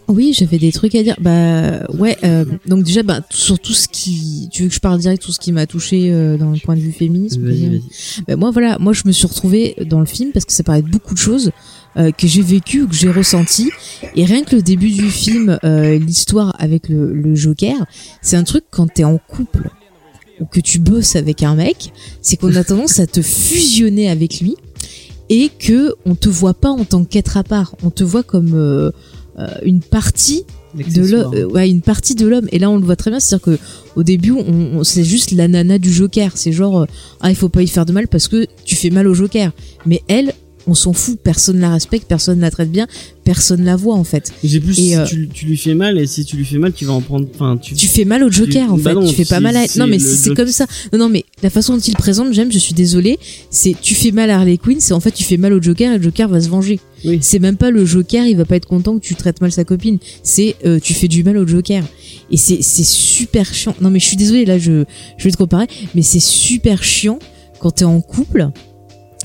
[0.09, 1.17] Oui, j'avais des trucs à dire.
[1.21, 2.17] Bah ouais.
[2.25, 5.33] euh, donc déjà, bah sur tout ce qui, tu veux que je parle direct sur
[5.35, 7.43] ce qui m'a touché euh, dans le point de vue féminisme.
[7.47, 7.83] Vas-y, vas-y.
[8.29, 10.83] Bah, moi voilà, moi je me suis retrouvée dans le film parce que ça parlait
[10.83, 11.51] de beaucoup de choses
[11.97, 13.71] euh, que j'ai vécues que j'ai ressenties.
[14.15, 17.75] Et rien que le début du film, euh, l'histoire avec le, le Joker,
[18.23, 19.71] c'est un truc quand t'es en couple
[20.41, 21.93] ou que tu bosses avec un mec,
[22.23, 24.55] c'est qu'on a tendance à te fusionner avec lui
[25.29, 28.53] et que on te voit pas en tant qu'être à part, on te voit comme
[28.55, 28.91] euh,
[29.39, 31.33] euh, une partie de L'accessoire.
[31.33, 32.49] l'homme, euh, ouais, une partie de l'homme.
[32.53, 33.59] Et là, on le voit très bien, c'est-à-dire que
[33.97, 36.33] au début, on, on- c'est juste la nana du Joker.
[36.35, 36.87] C'est genre, euh,
[37.21, 39.53] ah, il faut pas y faire de mal parce que tu fais mal au Joker.
[39.87, 40.35] Mais elle,
[40.67, 41.19] on s'en fout.
[41.23, 42.87] Personne la respecte, personne la traite bien,
[43.25, 44.33] personne la voit en fait.
[44.45, 46.59] J'ai plus Et, si euh, tu, tu lui fais mal et si tu lui fais
[46.59, 47.27] mal, tu vas en prendre.
[47.35, 47.75] Enfin, tu.
[47.75, 48.95] Tu fais mal au Joker en Bah fait.
[48.95, 49.65] non, tu fais pas mal à.
[49.77, 50.67] Non mais c'est comme ça.
[50.93, 52.53] Non non mais la façon dont il présente, j'aime.
[52.53, 53.19] Je suis désolée.
[53.51, 54.81] C'est tu fais mal à Harley Quinn.
[54.81, 56.81] C'est en fait tu fais mal au Joker et le Joker va se venger.
[57.05, 57.19] Oui.
[57.21, 58.27] C'est même pas le Joker.
[58.27, 59.99] Il va pas être content que tu traites mal sa copine.
[60.23, 61.85] C'est euh, tu fais du mal au Joker.
[62.31, 63.75] Et c'est c'est super chiant.
[63.81, 64.59] Non mais je suis désolée là.
[64.59, 64.85] Je
[65.19, 65.67] je vais te comparer.
[65.95, 67.19] Mais c'est super chiant
[67.61, 68.51] quand t'es en couple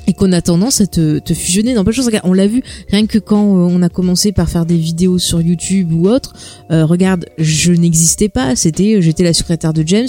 [0.07, 2.07] et qu'on a tendance à te, te fusionner dans plein de choses.
[2.07, 5.19] Regarde, on l'a vu rien que quand euh, on a commencé par faire des vidéos
[5.19, 6.33] sur YouTube ou autre.
[6.71, 8.55] Euh, regarde, je n'existais pas.
[8.55, 10.07] C'était, euh, j'étais la secrétaire de James.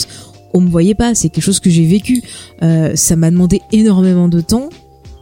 [0.55, 1.15] On me voyait pas.
[1.15, 2.23] C'est quelque chose que j'ai vécu.
[2.63, 4.69] Euh, ça m'a demandé énormément de temps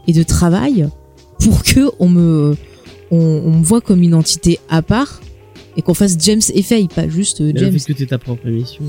[0.06, 0.88] et de travail
[1.40, 2.56] pour que on me,
[3.10, 5.20] on, on me voit comme une entité à part
[5.80, 7.72] et qu'on fasse James et Faye, pas juste euh, James.
[7.72, 8.84] fait que t'aies ta propre émission.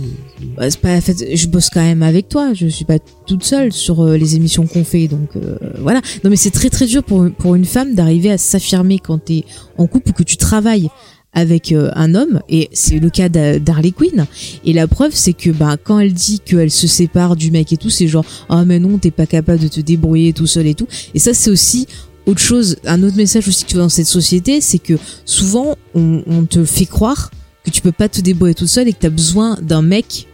[0.58, 2.53] Bah, c'est pas, en fait, je bosse quand même avec toi.
[2.53, 6.02] Je suis pas toute seule sur euh, les émissions qu'on fait, donc euh, voilà.
[6.26, 9.45] Non, mais c'est très très dur pour pour une femme d'arriver à s'affirmer quand t'es
[9.78, 10.90] en couple ou que tu travailles
[11.34, 14.26] avec euh, un homme et c'est le cas d'Harley Quinn
[14.66, 17.78] et la preuve c'est que bah quand elle dit qu'elle se sépare du mec et
[17.78, 20.76] tout c'est genre ah mais non t'es pas capable de te débrouiller tout seul et
[20.76, 21.88] tout et ça c'est aussi
[22.25, 24.93] autre chose un autre message aussi que tu vois dans cette société c'est que
[25.25, 27.32] souvent on, te fait croire
[27.64, 30.27] que tu peux pas te débrouiller tout seul et que t'as besoin d'un mec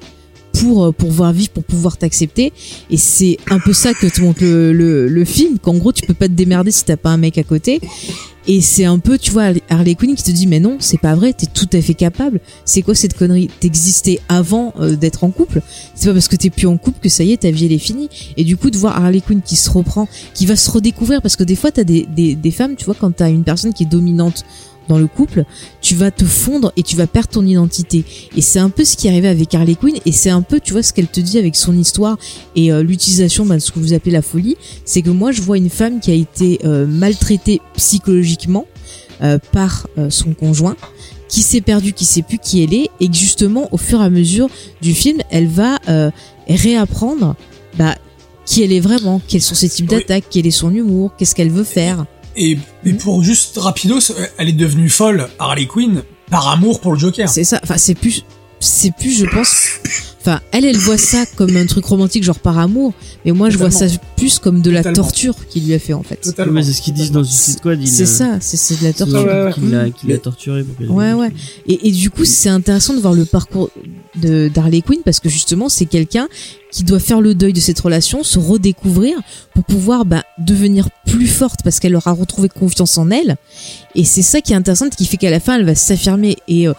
[0.60, 2.54] pour euh, pouvoir vivre, pour pouvoir t'accepter.
[2.90, 6.06] Et c'est un peu ça que te montre le, le, le film, qu'en gros tu
[6.06, 7.80] peux pas te démerder si t'as pas un mec à côté.
[8.50, 11.16] Et c'est un peu, tu vois, Harley Quinn qui te dit mais non, c'est pas
[11.16, 12.40] vrai, t'es tout à fait capable.
[12.64, 13.50] C'est quoi cette connerie?
[13.60, 15.62] T'existais avant euh, d'être en couple?
[15.96, 17.74] C'est pas parce que t'es plus en couple que ça y est, ta vie elle
[17.74, 18.10] est finie.
[18.38, 21.36] Et du coup de voir Harley Quinn qui se reprend, qui va se redécouvrir parce
[21.36, 23.84] que des fois t'as des, des des femmes, tu vois, quand t'as une personne qui
[23.84, 24.46] est dominante
[24.88, 25.44] dans le couple,
[25.82, 28.06] tu vas te fondre et tu vas perdre ton identité.
[28.36, 30.60] Et c'est un peu ce qui est arrivé avec Harley Quinn et c'est un peu,
[30.60, 32.18] tu vois, ce qu'elle te dit avec son histoire
[32.56, 34.56] et euh, l'utilisation bah, de ce que vous appelez la folie.
[34.86, 38.66] C'est que moi, je vois une femme qui a été euh, maltraitée psychologiquement
[39.22, 40.76] euh, par euh, son conjoint
[41.28, 44.04] qui s'est perdu, qui sait plus qui elle est, et que justement, au fur et
[44.04, 44.48] à mesure
[44.80, 46.12] du film, elle va euh,
[46.48, 47.36] réapprendre
[47.80, 47.96] bah,
[48.46, 51.50] qui elle est vraiment, quels sont ses types d'attaques, quel est son humour, qu'est-ce qu'elle
[51.50, 52.06] veut faire.
[52.38, 57.00] Et, et pour juste rapidos, elle est devenue folle, Harley Quinn, par amour pour le
[57.00, 57.28] Joker.
[57.28, 57.60] C'est ça.
[57.64, 58.24] Enfin, c'est plus,
[58.60, 59.68] c'est plus, je pense.
[60.28, 62.94] Enfin, elle, elle voit ça comme un truc romantique, genre par amour.
[63.24, 63.86] Mais moi, je vois ça
[64.18, 65.04] plus comme de la Totalement.
[65.04, 66.18] torture qu'il lui a fait en fait.
[66.18, 66.52] Totalement.
[66.52, 67.80] Mais c'est ce qu'ils disent dans Suicide Squad.
[67.86, 68.38] C'est euh, ça.
[68.42, 69.24] C'est de la torture.
[69.24, 69.54] Ouais, ouais.
[69.54, 70.64] qu'il l'a l'a torturé.
[70.66, 71.32] pour Ouais, ouais.
[71.66, 73.70] Et, et du coup, c'est intéressant de voir le parcours
[74.22, 76.28] de d'Harley Quinn parce que justement, c'est quelqu'un
[76.72, 79.18] qui doit faire le deuil de cette relation, se redécouvrir
[79.54, 83.38] pour pouvoir bah, devenir plus forte parce qu'elle aura retrouvé confiance en elle.
[83.96, 86.68] Et c'est ça qui est intéressant, qui fait qu'à la fin, elle va s'affirmer et
[86.68, 86.74] euh,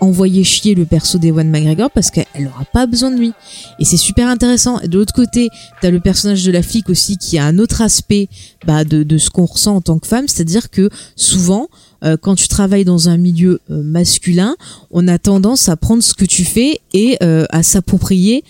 [0.00, 3.32] envoyer chier le perso d'Ewan McGregor parce qu'elle aura pas besoin de lui.
[3.78, 4.80] Et c'est super intéressant.
[4.80, 5.48] Et de l'autre côté,
[5.80, 8.28] t'as le personnage de la flic aussi qui a un autre aspect
[8.66, 11.68] bah, de, ce qu'on ressent en tant que femme, c'est-à-dire que souvent,
[12.02, 14.56] euh, quand tu travailles dans un milieu euh, masculin,
[14.90, 18.44] on a tendance à prendre ce que tu fais et euh, à s'approprier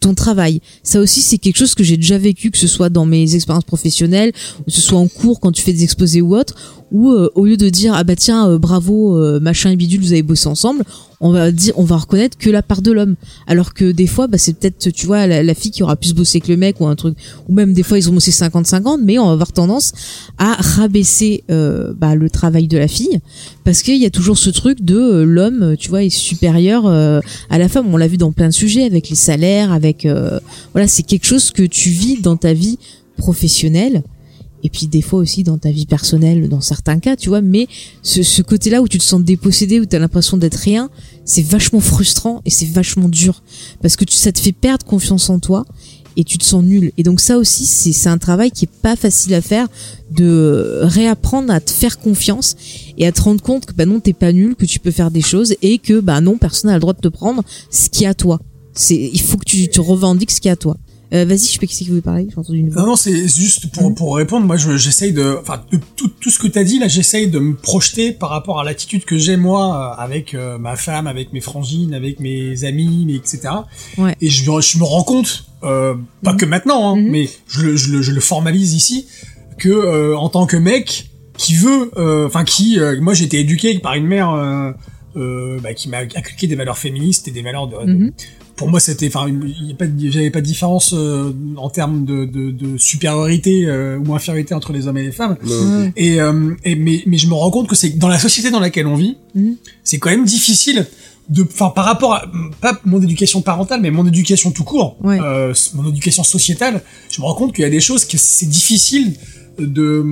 [0.00, 0.60] ton travail.
[0.82, 3.64] Ça aussi, c'est quelque chose que j'ai déjà vécu, que ce soit dans mes expériences
[3.64, 6.56] professionnelles, que ce soit en cours quand tu fais des exposés ou autre,
[6.92, 10.00] où euh, au lieu de dire ah bah tiens euh, bravo euh, machin et bidule
[10.00, 10.84] vous avez bossé ensemble,
[11.20, 13.16] on va dire on va reconnaître que la part de l'homme.
[13.46, 16.14] Alors que des fois bah c'est peut-être tu vois la, la fille qui aura plus
[16.14, 17.16] bossé que le mec ou un truc.
[17.48, 19.92] Ou même des fois ils ont bossé 50-50 mais on va avoir tendance
[20.38, 23.20] à rabaisser euh, bah, le travail de la fille.
[23.64, 27.20] Parce qu'il y a toujours ce truc de euh, l'homme tu vois est supérieur euh,
[27.50, 27.86] à la femme.
[27.92, 30.06] On l'a vu dans plein de sujets avec les salaires avec
[30.72, 32.78] voilà c'est quelque chose que tu vis dans ta vie
[33.16, 34.02] professionnelle
[34.66, 37.68] et puis des fois aussi dans ta vie personnelle dans certains cas tu vois mais
[38.02, 40.90] ce, côté là où tu te sens dépossédé où tu as l'impression d'être rien
[41.26, 43.42] c'est vachement frustrant et c'est vachement dur.
[43.82, 45.66] Parce que tu, ça te fait perdre confiance en toi
[46.16, 46.92] et tu te sens nul.
[46.96, 49.66] Et donc ça aussi c'est c'est un travail qui est pas facile à faire
[50.10, 52.56] de réapprendre à te faire confiance
[52.96, 55.10] et à te rendre compte que bah non t'es pas nul que tu peux faire
[55.10, 58.04] des choses et que bah non personne n'a le droit de te prendre ce qui
[58.04, 58.40] est à toi.
[58.72, 60.76] C'est il faut que tu te revendiques ce qui est à toi
[61.14, 62.88] euh, vas-y je sais pas qui c'est qui veut parler j'ai entendu une voix Non,
[62.88, 64.46] non, c'est juste pour, pour répondre.
[64.46, 67.38] Moi, je- j'essaye de, enfin, de tout, tout ce que t'as dit là, j'essaye de
[67.38, 71.32] me projeter par rapport à l'attitude que j'ai moi euh, avec euh, ma femme, avec
[71.32, 73.40] mes frangines, avec mes amis, mais etc.
[73.98, 74.16] Ouais.
[74.20, 75.94] Et je, je me rends compte, euh,
[76.24, 77.10] pas que maintenant, hein, Mhm.
[77.10, 79.06] mais je le, je, le, je le formalise ici,
[79.58, 83.38] que euh, en tant que mec qui veut, euh, enfin, qui, euh, moi, j'ai été
[83.40, 84.30] éduqué par une mère.
[85.18, 88.12] Euh, bah, qui m'a inculqué des valeurs féministes et des valeurs de, de- Mhm.
[88.56, 91.68] Pour moi c'était enfin il y a pas de- j'avais pas de différence euh, en
[91.70, 95.36] termes de, de, de supériorité euh, ou infériorité entre les hommes et les femmes
[95.96, 98.60] et, euh, et mais mais je me rends compte que c'est dans la société dans
[98.60, 99.56] laquelle on vit Mhm.
[99.84, 100.86] c'est quand même difficile
[101.28, 102.24] de enfin par rapport à
[102.60, 105.18] pas mon éducation parentale mais mon éducation tout court Ouais.
[105.20, 108.46] euh, mon éducation sociétale je me rends compte qu'il y a des choses que c'est
[108.48, 109.12] difficile
[109.58, 110.04] de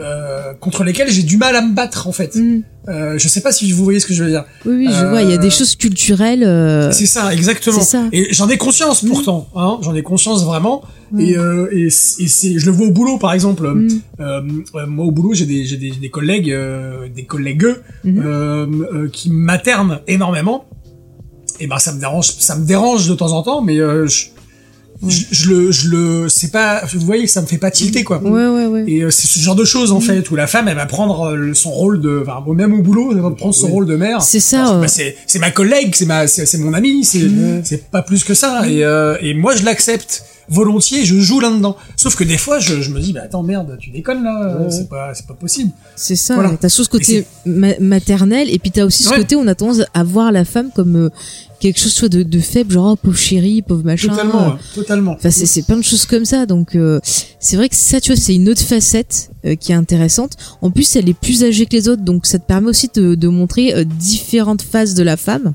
[0.00, 2.62] euh, contre lesquelles j'ai du mal à me battre en fait Mhm.
[2.88, 5.04] euh, je sais pas si vous voyez ce que je veux dire oui oui je
[5.04, 7.80] Euh, vois il y a des choses culturelles euh, c'est ça, exactement.
[7.80, 8.04] ça.
[8.12, 9.08] Et j'en ai conscience Mm.
[9.08, 10.82] pourtant, hein, j'en ai conscience vraiment.
[11.12, 11.20] Mm.
[11.20, 13.66] Et, euh, et, et c'est, je le vois au boulot par exemple.
[13.68, 14.00] Mm.
[14.86, 17.66] Moi au boulot, j'ai des, j'ai des, des collègues, euh, des collègues
[18.06, 20.66] euh, qui maternent énormément.
[21.60, 24.26] Et ben ça me dérange, ça me dérange de temps en temps, mais euh, je,
[25.06, 28.22] Je, je le, je le, c'est pas, vous voyez, ça me fait pas tilter quoi.
[28.22, 30.68] ouais ouais ouais Et euh, c'est ce genre de choses en fait où la femme
[30.68, 33.68] elle va prendre euh, son rôle de, enfin même au boulot, elle va prendre son
[33.68, 34.22] rôle de mère.
[34.22, 37.62] c'est ça euh, bah, c'est c'est ma collègue, c'est ma c'est mon ami, c'est Mm.
[37.64, 38.68] c'est pas plus que ça.
[38.68, 41.76] Et euh, et moi je l'accepte volontiers, je joue là-dedans.
[41.96, 44.70] Sauf que des fois je, je me dis bah attends merde, tu déconnes là, Ouais.
[44.70, 45.70] c'est pas c'est pas possible.
[45.96, 46.34] C'est ça.
[46.34, 46.56] Voilà.
[46.60, 49.18] T'as ce côté ma- maternel et puis t'as aussi ce Ouais.
[49.18, 51.10] côté où on a tendance à voir la femme comme euh,
[51.60, 54.08] quelque chose soit de, de faible, genre oh, pauvre chérie, pauvre machin.
[54.08, 55.12] Totalement, ouais, totalement.
[55.12, 56.44] Enfin, c'est, plein de choses comme ça.
[56.44, 57.00] Donc, euh,
[57.40, 60.32] c'est vrai que ça, tu vois, c'est une autre facette euh, qui est intéressante.
[60.60, 63.14] En plus, elle est plus âgée que les autres, donc ça te permet aussi de,
[63.14, 65.50] de montrer euh, différentes phases de la femme euh,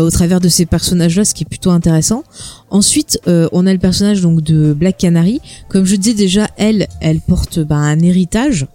[0.00, 2.24] au travers de ces personnages-là, ce qui est plutôt intéressant.
[2.70, 5.40] Ensuite, euh, on a le personnage donc de Black Canary.
[5.68, 8.66] Comme je disais déjà, elle, elle porte bah, un héritage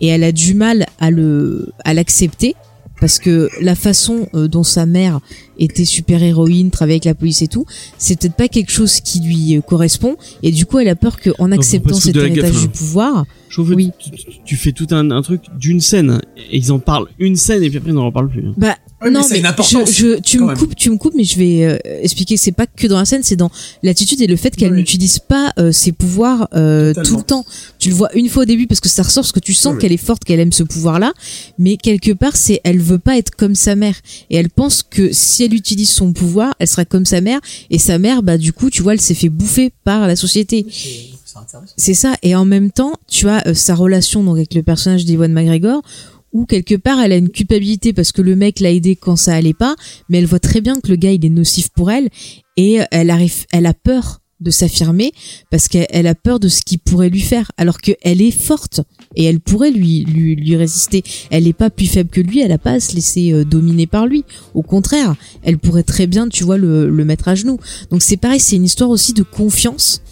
[0.00, 2.56] et elle a du mal à le à l'accepter
[3.00, 5.20] parce que la façon euh, dont sa mère
[5.60, 7.66] était super héroïne, travaillait avec la police et tout,
[7.98, 10.16] c'est peut-être pas quelque chose qui lui euh, correspond.
[10.42, 13.74] Et du coup, elle a peur qu'en acceptant cet héritage du pouvoir, Je trouve que
[13.74, 13.90] Oui.
[13.98, 16.20] tu, tu- tu fais tout un, un truc d'une scène.
[16.50, 18.46] Et ils en parlent une scène et puis après ils n'en reparlent plus.
[18.46, 18.54] hein.
[18.56, 20.58] bah Ouais, non, mais je, je- tu me même.
[20.58, 23.06] coupes, tu me coupes, mais je vais euh, expliquer que c'est pas que dans la
[23.06, 23.50] scène, c'est dans
[23.82, 24.78] l'attitude et le fait qu'elle Oui.
[24.78, 27.46] n'utilise pas euh, ses pouvoirs euh, tout le temps.
[27.78, 29.72] Tu le vois une fois au début parce que ça ressort, parce que tu sens
[29.72, 29.78] Oui.
[29.80, 31.14] qu'elle est forte, qu'elle aime ce pouvoir-là,
[31.58, 33.94] mais quelque part, c'est elle veut pas être comme sa mère
[34.28, 37.78] et elle pense que si elle utilise son pouvoir, elle sera comme sa mère et
[37.78, 40.66] sa mère, bah du coup, tu vois, elle s'est fait bouffer par la société.
[41.76, 42.16] C'est ça.
[42.22, 45.82] Et en même temps, tu as euh, sa relation donc avec le personnage d'Ewan McGregor,
[46.32, 49.34] où quelque part elle a une culpabilité parce que le mec l'a aidé quand ça
[49.34, 49.74] allait pas,
[50.08, 52.08] mais elle voit très bien que le gars il est nocif pour elle
[52.56, 55.12] et euh, elle arrive, elle a peur de s'affirmer
[55.50, 58.80] parce qu'elle elle a peur de ce qu'il pourrait lui faire, alors qu'elle est forte
[59.16, 61.02] et elle pourrait lui lui, lui résister.
[61.30, 63.86] Elle n'est pas plus faible que lui, elle a pas à se laisser euh, dominer
[63.86, 64.24] par lui.
[64.54, 67.58] Au contraire, elle pourrait très bien, tu vois, le, le mettre à genoux.
[67.90, 70.02] Donc c'est pareil, c'est une histoire aussi de confiance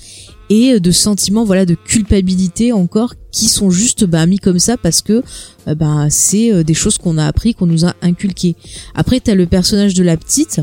[0.51, 5.03] et de sentiments voilà de culpabilité encore qui sont juste bah, mis comme ça parce
[5.03, 5.23] que
[5.67, 8.57] euh, bah, c'est euh, des choses qu'on a appris qu'on nous a inculquées
[8.95, 10.61] après t'as le personnage de la petite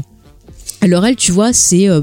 [0.82, 2.02] alors elle tu vois c'est euh,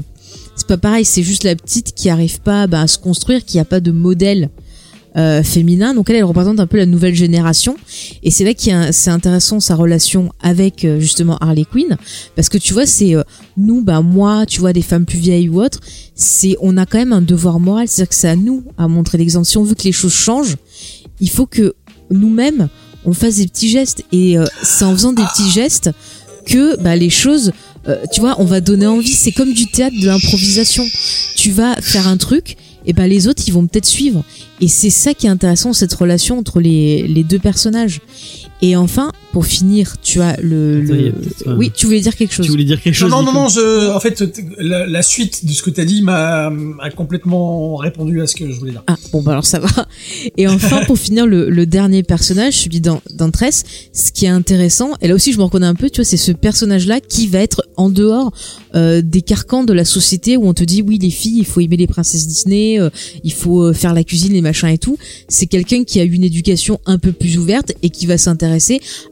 [0.55, 3.59] c'est pas pareil c'est juste la petite qui arrive pas bah, à se construire qui
[3.59, 4.49] a pas de modèle
[5.15, 5.93] euh, féminin.
[5.93, 7.75] Donc elle elle représente un peu la nouvelle génération.
[8.23, 11.97] Et c'est là un- c'est intéressant sa relation avec euh, justement Harley Quinn.
[12.35, 13.21] Parce que tu vois c'est euh,
[13.55, 15.79] nous bah moi tu vois des femmes plus vieilles ou autres
[16.15, 17.87] c'est on a quand même un devoir moral.
[17.87, 19.45] C'est-à-dire que c'est à nous à montrer l'exemple.
[19.45, 20.55] Si on veut que les choses changent
[21.19, 21.75] il faut que
[22.09, 22.69] nous-mêmes
[23.05, 24.03] on fasse des petits gestes.
[24.11, 25.91] Et euh, c'est en faisant des petits gestes
[26.47, 27.51] que bah, les choses
[27.87, 29.11] euh, tu vois on va donner envie.
[29.11, 30.85] C'est comme du théâtre de l'improvisation.
[31.35, 34.23] Tu vas faire un truc et ben les autres ils vont peut-être suivre.
[34.61, 38.01] Et c'est ça qui est intéressant cette relation entre les, les deux personnages
[38.63, 41.11] et enfin pour finir tu as le, le...
[41.11, 43.49] peut-être, oui tu voulais dire quelque chose Tu voulais dire quelque chose Non, non, non,
[43.49, 44.23] je, en fait,
[44.57, 48.49] la, la suite de ce que t'as dit m'a a complètement répondu à ce que
[48.51, 48.83] je voulais dire.
[48.87, 49.69] Ah bon bah alors ça va.
[50.37, 54.91] Et enfin pour finir le, le dernier personnage, celui d'An- d'Antress, ce qui est intéressant,
[55.01, 57.39] et là aussi je me reconnais un peu, tu vois, c'est ce personnage-là qui va
[57.39, 58.31] être en dehors
[58.75, 61.59] euh, des carcans de la société où on te dit oui les filles, il faut
[61.59, 62.89] aimer les princesses Disney, euh,
[63.25, 64.97] il faut euh, faire la cuisine, les machins et tout.
[65.27, 68.52] C'est quelqu'un qui a eu une éducation un peu plus ouverte et qui va s'intéresser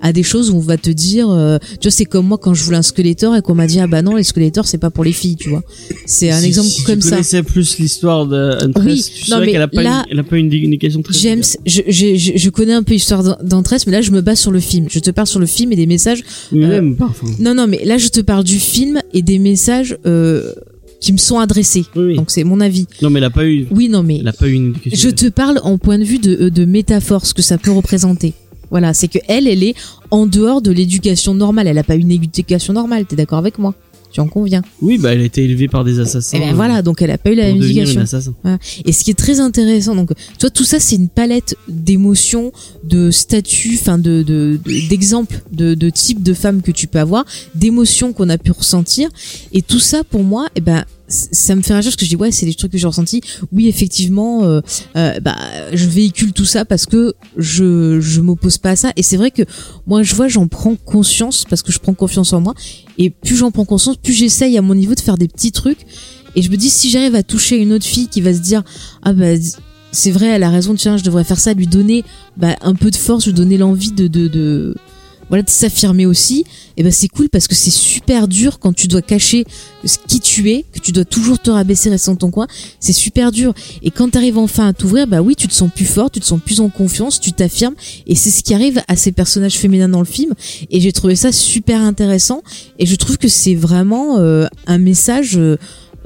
[0.02, 2.54] à des choses où on va te dire, euh, tu vois, c'est comme moi quand
[2.54, 4.90] je voulais un Skeletor et qu'on m'a dit ah bah non les Skeletors c'est pas
[4.90, 5.64] pour les filles, tu vois.
[6.06, 7.10] C'est un Si- exemple si comme tu ça.
[7.12, 10.20] connaissais plus l'histoire de Huntress, Oui, tu non, mais qu'elle a pas, là- une, elle
[10.20, 13.86] a pas une éducation très James, je, je, je, je connais un peu l'histoire d'Antress,
[13.88, 14.88] mais là je me base sur le film.
[14.90, 16.24] Je te parle sur le film et des messages.
[16.52, 17.06] Mais euh, même pas.
[17.10, 17.28] enfin.
[17.40, 20.54] Non, non, mais là je te parle du film et des messages euh,
[21.00, 21.86] qui me sont adressés.
[21.96, 22.16] Oui, oui.
[22.16, 22.86] Donc c'est mon avis.
[23.02, 25.10] Non, mais elle a pas eu, Oui, non, mais elle a pas eu une je
[25.10, 28.34] te parle en point de vue de, euh, de métaphore, ce que ça peut représenter.
[28.72, 29.76] Voilà, c'est que elle, elle est
[30.10, 31.68] en dehors de l'éducation normale.
[31.68, 33.06] Elle a pas une éducation normale.
[33.06, 33.76] T'es d'accord avec moi?
[34.14, 34.62] Tu en conviens?
[34.82, 36.36] Oui, bah, elle a été élevée par des assassins.
[36.38, 38.04] Et ben euh, voilà, donc elle a pas eu la même éducation.
[38.84, 42.52] Et ce qui est très intéressant, donc, tu vois, tout ça, c'est une palette d'émotions,
[42.84, 47.00] de statuts, enfin, de, de, de- d'exemples, de, de types de femmes que tu peux
[47.00, 47.24] avoir,
[47.56, 49.08] d'émotions qu'on a pu ressentir.
[49.54, 52.16] Et tout ça, pour moi, eh ben, ça me fait réagir parce que je dis
[52.16, 53.22] ouais c'est des trucs que j'ai ressentis.
[53.52, 54.62] Oui effectivement euh,
[54.96, 55.38] euh, bah
[55.74, 58.94] je véhicule tout ça parce que je je m'oppose pas à ça.
[58.96, 59.44] Et c'est vrai que
[59.86, 62.54] moi je vois j'en prends conscience parce que je prends confiance en moi.
[62.98, 65.86] Et plus j'en prends conscience plus j'essaye à mon niveau de faire des petits trucs.
[66.36, 68.64] Et je me dis si j'arrive à toucher une autre fille qui va se dire
[69.04, 69.36] ah bah
[69.92, 72.06] c'est vrai elle a raison tiens je devrais faire ça lui donner
[72.38, 74.74] bah, un peu de force lui donner l'envie de, de
[75.32, 76.44] voilà de s'affirmer aussi
[76.76, 79.46] et ben c'est cool parce que c'est super dur quand tu dois cacher
[80.08, 82.48] qui tu es que tu dois toujours te rabaisser rester dans ton coin.
[82.82, 83.54] C'est super dur.
[83.82, 86.20] Et quand tu arrives enfin à t'ouvrir bah oui tu te sens plus fort tu
[86.20, 87.76] te sens plus en confiance tu t'affirmes.
[88.08, 90.34] Et c'est ce qui arrive à ces personnages féminins dans le film.
[90.70, 92.44] Et j'ai trouvé ça super intéressant.
[92.78, 95.58] Et je trouve que c'est vraiment euh, un message euh,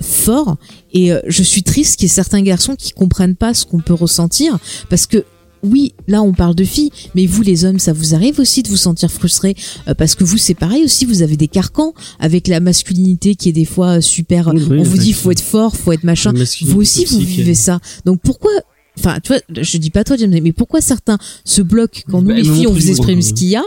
[0.01, 0.57] fort.
[0.93, 3.79] Et euh, je suis triste qu'il y ait certains garçons qui comprennent pas ce qu'on
[3.79, 4.57] peut ressentir.
[4.89, 5.23] Parce que
[5.65, 8.69] oui, là on parle de filles, mais vous les hommes, ça vous arrive aussi de
[8.69, 9.55] vous sentir frustré
[9.87, 13.49] euh, parce que vous c'est pareil aussi, vous avez des carcans avec la masculinité qui
[13.49, 14.51] est des fois euh, super.
[14.53, 16.33] Oui, oui, on vous dit faut être fort, faut être machin.
[16.61, 17.79] Vous aussi vous vivez ça.
[18.05, 18.51] Donc pourquoi
[18.97, 22.29] Enfin, tu vois, je dis pas toi, James, mais pourquoi certains se bloquent quand nous
[22.29, 23.63] Bah, les mais filles on vous exprime ce qu'il y a,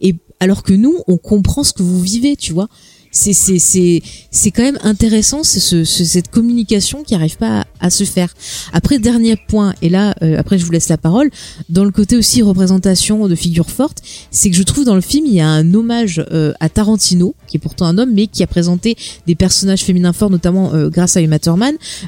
[0.00, 2.68] et alors que nous on comprend ce que vous vivez, tu vois?
[3.10, 7.90] C'est c'est c'est c'est quand même intéressant ce, ce- cette communication qui arrive pas à,
[7.90, 8.34] se faire.
[8.72, 11.30] Après dernier point et là euh, après je vous laisse la parole.
[11.68, 15.26] Dans le côté aussi représentation de figures fortes c'est que je trouve dans le film
[15.26, 18.42] il y a un hommage euh, à Tarantino qui est pourtant un homme mais qui
[18.42, 18.96] a présenté
[19.26, 21.38] des personnages féminins forts notamment euh, grâce à Uma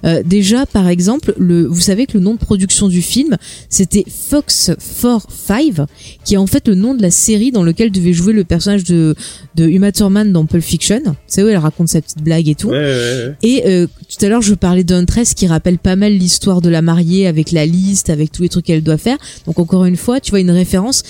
[0.04, 3.36] Euh, déjà par exemple le vous savez que le nom de production du film
[3.68, 4.70] c'était Fox
[5.00, 5.86] 45
[6.24, 8.84] qui est en fait le nom de la série dans lequel devait jouer le personnage
[8.84, 9.14] de
[9.54, 11.02] de Uma Thurman dans Pulp Fiction.
[11.26, 12.68] C'est où elle raconte sa petite blague et tout.
[12.68, 13.34] Ouais, ouais, ouais.
[13.42, 16.82] Et euh, tout à l'heure, je parlais d'Huntress qui rappelle pas mal l'histoire de la
[16.82, 19.18] mariée avec la liste, avec tous les trucs qu'elle doit faire.
[19.46, 21.02] Donc encore une fois, tu vois une référence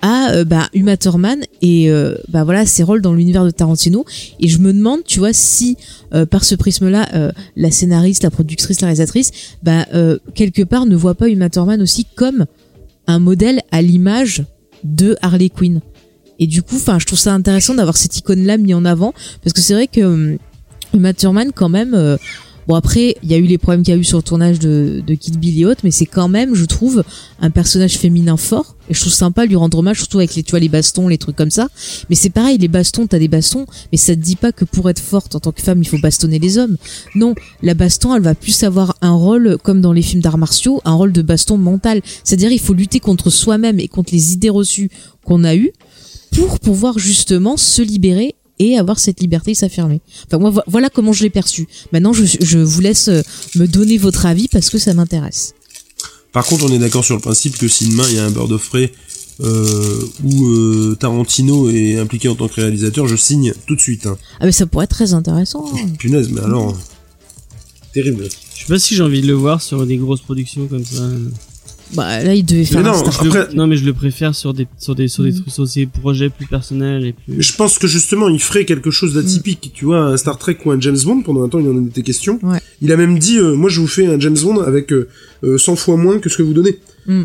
[0.00, 4.04] à euh, bah, Uma Thurman et euh, bah voilà ses rôles dans l'univers de Tarantino.
[4.40, 5.76] Et je me demande, tu vois, si
[6.14, 10.86] euh, par ce prisme-là, euh, la scénariste, la productrice, la réalisatrice, bah euh, quelque part
[10.86, 12.46] ne voit pas Uma Thurman aussi comme
[13.06, 14.44] un modèle à l'image
[14.84, 15.80] de Harley Quinn.
[16.38, 19.52] Et du coup, enfin, je trouve ça intéressant d'avoir cette icône-là mis en avant parce
[19.52, 20.38] que c'est vrai que hum,
[20.94, 21.94] Uma Thurman, quand même.
[21.94, 22.16] euh,
[22.68, 24.58] Bon après, il y a eu les problèmes qu'il y a eu sur le tournage
[24.58, 27.02] de, de Kill Bill et mais c'est quand même, je trouve,
[27.40, 28.76] un personnage féminin fort.
[28.90, 31.16] Et je trouve sympa lui rendre hommage, surtout avec les, tu vois, les bastons, les
[31.16, 31.68] trucs comme ça.
[32.10, 34.90] Mais c'est pareil, les bastons, t'as des bastons, mais ça te dit pas que pour
[34.90, 36.76] être forte en tant que femme, il faut bastonner les hommes.
[37.14, 40.82] Non, la baston, elle va plus avoir un rôle, comme dans les films d'arts martiaux,
[40.84, 42.02] un rôle de baston mental.
[42.22, 44.90] C'est-à-dire, il faut lutter contre soi-même et contre les idées reçues
[45.24, 45.72] qu'on a eues
[46.38, 50.00] pour pouvoir justement se libérer et avoir cette liberté et s'affirmer.
[50.26, 51.68] Enfin moi vo- voilà comment je l'ai perçu.
[51.92, 53.22] Maintenant je, je vous laisse euh,
[53.54, 55.54] me donner votre avis parce que ça m'intéresse.
[56.32, 58.30] Par contre, on est d'accord sur le principe que si demain il y a un
[58.30, 58.92] Bird of Prey
[59.40, 64.06] euh, où euh, Tarantino est impliqué en tant que réalisateur, je signe tout de suite.
[64.06, 64.18] Hein.
[64.40, 65.64] Ah mais ça pourrait être très intéressant.
[65.74, 65.88] hein.
[65.98, 66.76] Punaise, mais alors...
[67.94, 68.28] Terrible.
[68.54, 71.08] Je sais pas si j'ai envie de le voir sur des grosses productions comme ça.
[71.94, 73.84] Bah là il devait faire Mais un non, Star- Je le- Après- non, mais je
[73.84, 77.12] le préfère sur des sur des sur des trucs sur des projets plus personnels et
[77.14, 77.40] plus.
[77.42, 79.70] Je pense que justement, il ferait quelque chose d'atypique.
[79.74, 82.02] Tu vois, un Star Trek ou un James Bond, pendant un temps, il en était
[82.02, 82.38] question.
[82.42, 82.58] Ouais.
[82.82, 85.08] Il a même dit, euh, moi je vous fais un James Bond avec euh,
[85.44, 86.78] euh, 100 fois moins que ce que vous donnez.
[87.06, 87.22] Mm.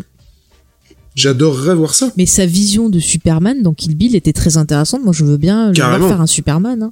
[1.14, 2.10] J'adorerais voir ça.
[2.16, 5.04] Mais sa vision de Superman dans Kill Bill était très intéressante.
[5.04, 6.08] Moi je veux bien Carrément.
[6.08, 6.82] faire un Superman.
[6.82, 6.90] Hein.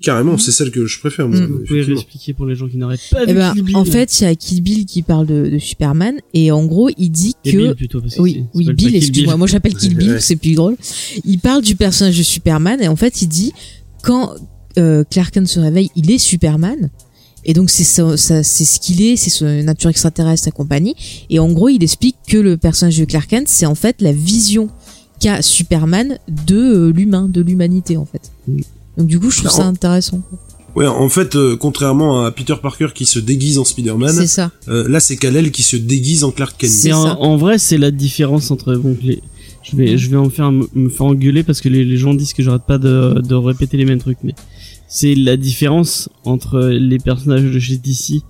[0.00, 1.28] Carrément, c'est celle que je préfère.
[1.28, 1.46] moi, Mm.
[1.46, 3.76] Vous pouvez réexpliquer pour les gens qui n'auraient pas Eh ben, Kill Bill.
[3.76, 6.88] en fait il y a Kill Bill qui parle de, de Superman et en gros
[6.96, 9.36] il dit Et que Bill plutôt parce que Oui, oui, Bill, excuse-moi.
[9.36, 10.76] Moi, j'appelle Kill Bill, c'est plus drôle.
[11.24, 13.52] Il parle du personnage de Superman et en fait, il dit
[14.02, 14.34] quand
[14.78, 16.90] euh, Clark Kent se réveille, il est Superman.
[17.48, 20.94] Et donc c'est ça, ça- c'est ce qu'il est, c'est sa nature extraterrestre, sa compagnie.
[21.30, 24.12] Et en gros, il explique que le personnage de Clark Kent, c'est en fait la
[24.12, 24.68] vision
[25.20, 28.30] qu'a Superman de euh, l'humain, de l'humanité en fait.
[28.48, 28.60] Mm.
[28.98, 30.20] Donc du coup, je trouve ça Alors, intéressant.
[30.74, 34.50] Ouais, en fait, euh, contrairement à Peter Parker qui se déguise en Spider-Man, C'est ça.
[34.68, 36.70] euh, là c'est Kal-El qui se déguise en Clark Kent.
[36.84, 37.18] Mais en, ça.
[37.18, 39.22] en vrai, c'est la différence entre bon, les.
[39.62, 42.12] Je vais, je vais en faire me me faire engueuler parce que les, les gens
[42.14, 44.34] disent que j'arrête pas de, de répéter les mêmes trucs, mais
[44.88, 48.22] c'est la différence entre les personnages de chez DC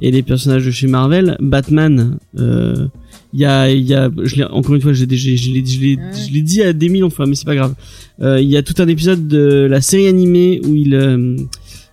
[0.00, 1.36] et les personnages de chez Marvel.
[1.40, 2.86] Batman, euh,
[3.32, 6.02] il y a, il y a, je encore une fois, je l'ai, je l'ai, Ouais.
[6.28, 7.74] je l'ai dit à des millions de fois, mais c'est pas grave.
[8.20, 11.36] Euh, Il y a tout un épisode de la série animée où il, euh,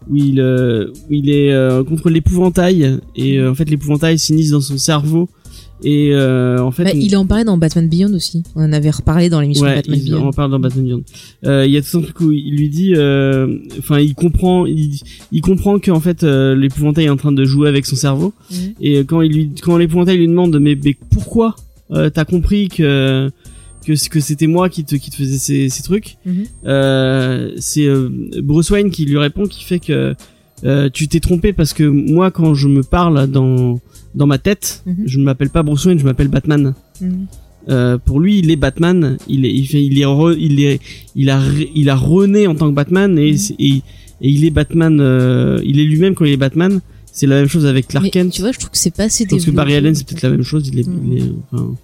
[0.09, 4.51] où il, euh, où il est euh, contre l'épouvantail et euh, en fait l'épouvantail s'initie
[4.51, 5.29] dans son cerveau
[5.83, 8.43] et euh, en fait Bah, on- il en parlait dans Batman Beyond aussi.
[8.55, 10.27] On en avait reparlé dans l'émission ouais, Batman il Beyond.
[10.27, 11.03] en parle dans Batman Beyond.
[11.45, 14.65] Euh, Il y a tout un truc où il lui dit, euh, enfin, il comprend,
[14.65, 14.99] il,
[15.31, 18.33] il comprend qu'en fait euh, l'épouvantail est en train de jouer avec son cerveau.
[18.81, 21.55] Et quand il lui, quand l'épouvantail lui demande, mais, mais pourquoi
[21.91, 23.29] euh, t'as compris que
[23.85, 26.17] que que c'était moi qui te qui te faisais ces, ces trucs?
[26.65, 28.09] Euh, C'est euh,
[28.43, 30.13] Bruce Wayne qui lui répond, qui fait que
[30.65, 33.79] euh, tu t'es trompé parce que moi quand je me parle dans
[34.15, 35.03] dans ma tête, Mhm.
[35.05, 36.73] je ne m'appelle pas Bruce Wayne, je m'appelle Batman.
[37.01, 37.27] Mhm.
[37.69, 39.17] Euh, pour lui, il est Batman.
[39.27, 40.79] Il est, il est, re- il est,
[41.15, 41.39] il a,
[41.75, 43.37] il a rené en tant que Batman et, Mhm.
[43.37, 43.73] c'est- et,
[44.21, 44.99] et il est Batman.
[44.99, 46.79] euh, il est lui-même quand il est Batman.
[47.11, 48.31] C'est la même chose avec Clark Mais Kent.
[48.31, 49.75] tu vois, je trouve que c'est pas assez pense que Barry.
[49.75, 50.69] Allen, c'est peut-être la même chose.
[50.71, 51.75] Il est, il est, enfin,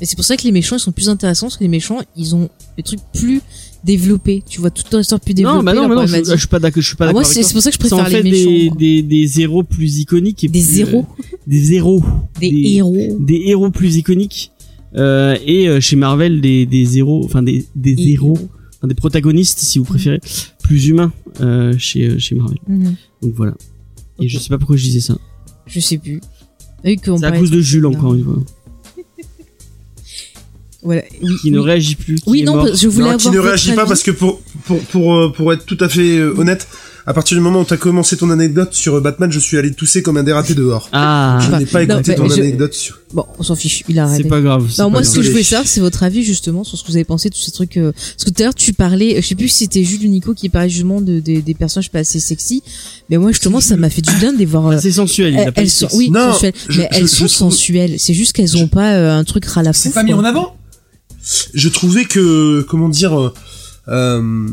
[0.00, 2.00] Et c'est pour ça que les méchants ils sont plus intéressants parce que les méchants
[2.16, 3.40] ils ont des trucs plus
[3.84, 4.42] développés.
[4.48, 5.56] Tu vois toute leur histoire plus développée.
[5.58, 6.82] non, bah non, mais non, je, je suis pas d'accord.
[6.82, 8.76] Je suis pas Ah, moi c'est pour ça que je préfère en fait les méchants.
[8.76, 12.02] des, des, des héros plus iconiques et Des plus, héros euh, des héros,
[12.40, 13.16] des, héros.
[13.20, 14.50] des héros plus iconiques.
[14.96, 18.38] Euh, et euh, chez Marvel, des, des héros, enfin des, des Et- héros,
[18.78, 20.20] enfin, des protagonistes, si vous préférez,
[20.62, 22.58] plus humains euh, chez chez Marvel.
[22.68, 22.94] Mhm.
[23.22, 23.54] Donc voilà.
[24.20, 24.28] Et Ok.
[24.28, 25.18] je sais pas pourquoi je disais ça.
[25.66, 26.20] Je sais plus.
[27.04, 28.42] Qu'on C'est à cause de Jules encore une fois,
[30.84, 31.02] Voilà.
[31.22, 31.64] Oui, qui ne oui.
[31.64, 32.16] réagit plus.
[32.16, 32.68] qui Oui, est non, mort.
[32.74, 33.88] je voulais Non, avoir qui ne réagit pas avis.
[33.88, 36.68] parce que pour pour pour euh, pour être tout à fait euh, honnête,
[37.06, 39.72] à partir du moment où t'as commencé ton anecdote sur euh, Batman, je suis allé
[39.72, 40.88] tousser comme un dératé dehors.
[40.92, 42.98] Ah, Je n'ai pas écouté ton je- anecdote sur.
[43.14, 43.82] Bon, on s'en fiche.
[43.88, 44.24] Il a arrêté.
[44.24, 44.62] c'est pas grave.
[44.62, 45.04] Non, pas moi, grave.
[45.12, 47.28] ce que je voulais savoir, c'est votre avis justement sur ce que vous avez pensé
[47.30, 47.76] de tous ces trucs.
[47.76, 50.08] euh, Parce que tout à l'heure, tu parlais, je sais plus si c'était Jules ou
[50.10, 52.62] Nico qui parlait justement de, des- des personnages pas assez sexy.
[53.10, 54.66] Mais moi, justement, ça m'a fait du bien de les voir.
[54.66, 55.32] euh, C'est sensuel.
[55.34, 56.52] Il a elles, pas elles sont, oui, Non, sensuelles.
[56.68, 57.94] je- mais je- elles je sont trouve- sensuelles.
[57.98, 60.56] C'est juste qu'elles ont pas euh, un truc ras la C'est pas mis en avant
[61.54, 63.18] Je trouvais que comment dire.
[63.18, 63.32] euh,
[63.88, 64.46] euh,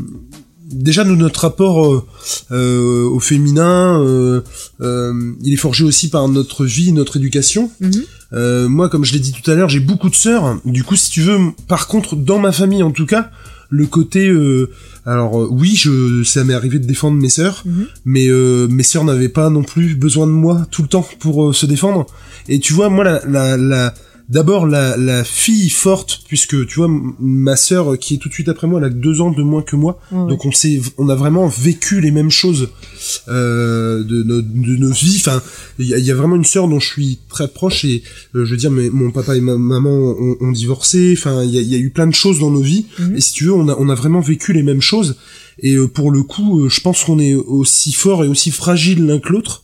[0.70, 2.02] Déjà, nous, notre rapport euh,
[2.50, 4.40] euh, au féminin, euh,
[4.80, 7.70] euh, il est forgé aussi par notre vie, notre éducation.
[7.80, 7.90] Mhm.
[8.32, 10.56] Euh, moi, comme je l'ai dit tout à l'heure, j'ai beaucoup de sœurs.
[10.64, 11.36] Du coup, si tu veux,
[11.68, 13.30] par contre, dans ma famille, en tout cas,
[13.68, 14.70] le côté euh,
[15.06, 17.86] alors oui je ça m'est arrivé de défendre mes sœurs Mhm.
[18.04, 21.54] mais euh, mes sœurs n'avaient pas non plus besoin de moi tout le temps pour
[21.54, 22.04] se défendre
[22.50, 23.94] et tu vois moi la la, la
[24.32, 26.88] d'abord la, la fille forte puisque tu vois
[27.20, 29.42] ma sœur euh, qui est tout de suite après moi elle a deux ans de
[29.42, 30.00] moins que moi.
[30.10, 30.28] Ouais.
[30.28, 32.70] donc on s'est on a vraiment vécu les mêmes choses
[33.28, 35.18] euh, de, nos, de nos vies.
[35.20, 35.42] Enfin
[35.78, 38.02] il y y a vraiment une sœur dont je suis très proche et
[38.34, 41.14] euh, je veux dire mais mon papa et ma maman ont, ont divorcé.
[41.16, 42.86] Enfin il y y a eu plein de choses dans nos vies.
[42.98, 43.16] Mhm.
[43.16, 45.16] et si tu veux on a on a vraiment vécu les mêmes choses.
[45.58, 49.18] Et euh, pour le coup je pense qu'on est aussi fort et aussi fragile l'un
[49.18, 49.62] que l'autre.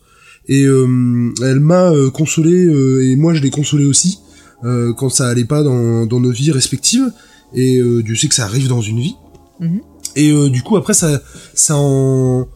[0.48, 4.18] Et euh, elle m'a euh, consolé euh, et moi je l'ai consolé aussi
[4.64, 7.10] euh, quand ça allait pas dans, dans nos vies respectives
[7.54, 9.14] et euh, Dieu sait que ça arrive dans une vie
[9.60, 9.80] Mhm.
[10.16, 11.20] et euh, du coup après ça
[11.54, 12.46] ça en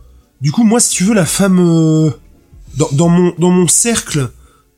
[0.40, 2.10] du coup moi si tu veux la femme euh,
[2.76, 4.30] dans, dans mon dans mon cercle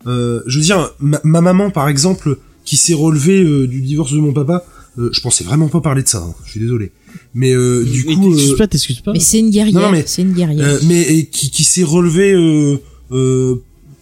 [0.07, 4.12] euh, je veux dire ma, ma maman par exemple qui s'est relevée euh, du divorce
[4.12, 4.65] de mon papa
[4.99, 6.93] euh, je pensais vraiment pas parler de ça hein, je suis désolé
[7.35, 9.12] mais euh, du Mais coup t'excuses pas, t'excuses pas.
[9.12, 9.75] Mais c'est une guerrière.
[9.75, 10.67] Non, non, mais- c'est une guerrière.
[10.67, 12.77] euh, mais et qui, qui s'est relevé euh,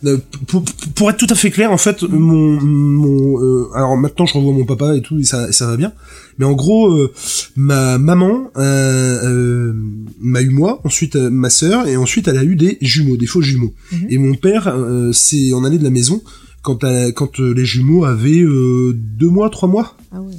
[0.04, 0.64] euh, pour,
[0.94, 4.52] pour être tout à fait clair en fait mon, mon euh, alors maintenant je revois
[4.52, 5.92] mon papa et tout et ça, ça va bien
[6.38, 7.12] mais en gros euh,
[7.56, 8.50] ma maman
[10.20, 13.42] m'a eu moi ensuite ma sœur et ensuite elle a eu des jumeaux des faux
[13.42, 14.06] jumeaux Mhm.
[14.10, 16.22] et mon père euh, s'est en allé de la maison
[16.62, 20.32] quand quand les jumeaux avaient euh, deux mois trois mois Ah ouais.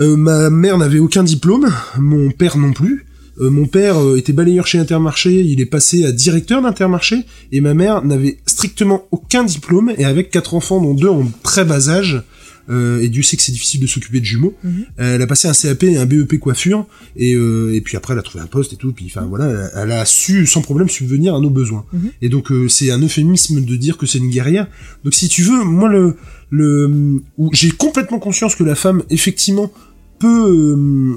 [0.00, 1.68] euh, ma mère n'avait aucun diplôme,
[1.98, 3.04] mon père non plus.
[3.40, 7.60] Euh, mon père euh, était balayeur chez Intermarché, il est passé à directeur d'Intermarché, et
[7.60, 11.88] ma mère n'avait strictement aucun diplôme, et avec quatre enfants, dont deux en très bas
[11.88, 12.22] âge,
[12.70, 14.70] euh, et Dieu sait que c'est difficile de s'occuper de jumeaux, Mhm.
[15.00, 16.86] euh, elle a passé un CAP et un BEP coiffure,
[17.16, 19.46] et, euh, et puis après elle a trouvé un poste et tout, puis enfin voilà,
[19.46, 21.84] elle, elle a su sans problème subvenir à nos besoins.
[21.92, 22.10] Mhm.
[22.20, 24.68] Et donc euh, c'est un euphémisme de dire que c'est une guerrière.
[25.04, 26.14] Donc si tu veux, moi le
[26.50, 27.20] le
[27.52, 29.72] j'ai complètement conscience que la femme effectivement
[30.20, 31.16] peut euh,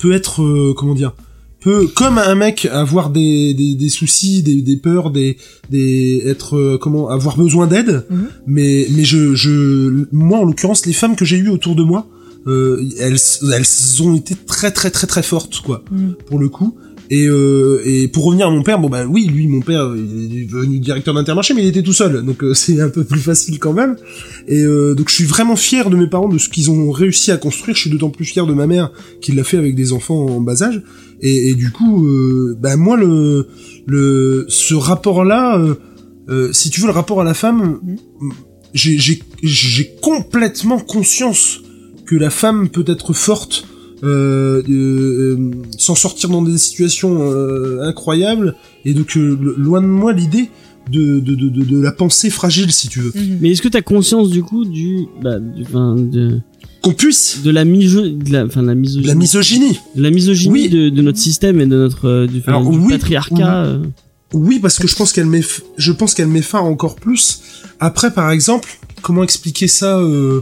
[0.00, 1.12] peut être euh, comment dire
[1.60, 5.36] peut comme un mec avoir des, des, des soucis des, des peurs des
[5.70, 8.28] des être euh, comment avoir besoin d'aide Mhm.
[8.46, 12.06] mais mais je je moi en l'occurrence les femmes que j'ai eues autour de moi
[12.46, 13.18] euh, elles
[13.54, 16.14] elles ont été très très très très fortes quoi Mhm.
[16.26, 16.74] pour le coup
[17.10, 20.42] et, euh, et pour revenir à mon père, bon bah oui, lui, mon père, il
[20.42, 23.18] est devenu directeur d'intermarché, mais il était tout seul, donc euh, c'est un peu plus
[23.18, 23.96] facile quand même.
[24.46, 27.32] Et euh, donc je suis vraiment fier de mes parents, de ce qu'ils ont réussi
[27.32, 27.74] à construire.
[27.74, 30.40] Je suis d'autant plus fier de ma mère qui l'a fait avec des enfants en
[30.40, 30.82] bas âge.
[31.20, 33.48] Et, et du coup, euh, bah moi le
[33.86, 35.74] le ce rapport-là, euh,
[36.28, 37.80] euh, si tu veux le rapport à la femme,
[38.72, 41.60] j'ai complètement conscience
[42.06, 43.66] que la femme peut être forte
[44.02, 48.54] euh, euh, s'en sortir dans des situations euh, incroyables
[48.84, 50.48] et donc euh, lo- loin de moi l'idée
[50.90, 53.38] de, de, de, de, de la pensée fragile si tu veux Mhm.
[53.40, 56.40] Mais est-ce que t'as conscience du coup du, bah, du, enfin, de,
[56.82, 60.68] qu'on puisse de la de la, enfin, la misogynie, la misogynie de la misogynie Oui.
[60.70, 63.64] de, de notre système et de notre, euh, du, Alors, du oui, patriarcat.
[63.66, 63.82] euh.
[64.32, 65.42] oui parce que je pense qu'elle met
[65.76, 67.42] je pense qu'elle met fin encore plus
[67.80, 68.68] après par exemple
[69.02, 70.40] comment expliquer ça euh,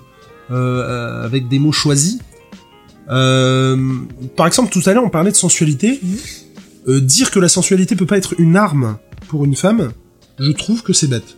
[0.51, 2.19] euh, avec des mots choisis?
[3.09, 6.01] Par exemple tout à l'heure on parlait de sensualité
[6.87, 8.97] Euh, dire que la sensualité peut pas être une arme
[9.29, 9.91] pour une femme
[10.39, 11.37] je trouve que c'est bête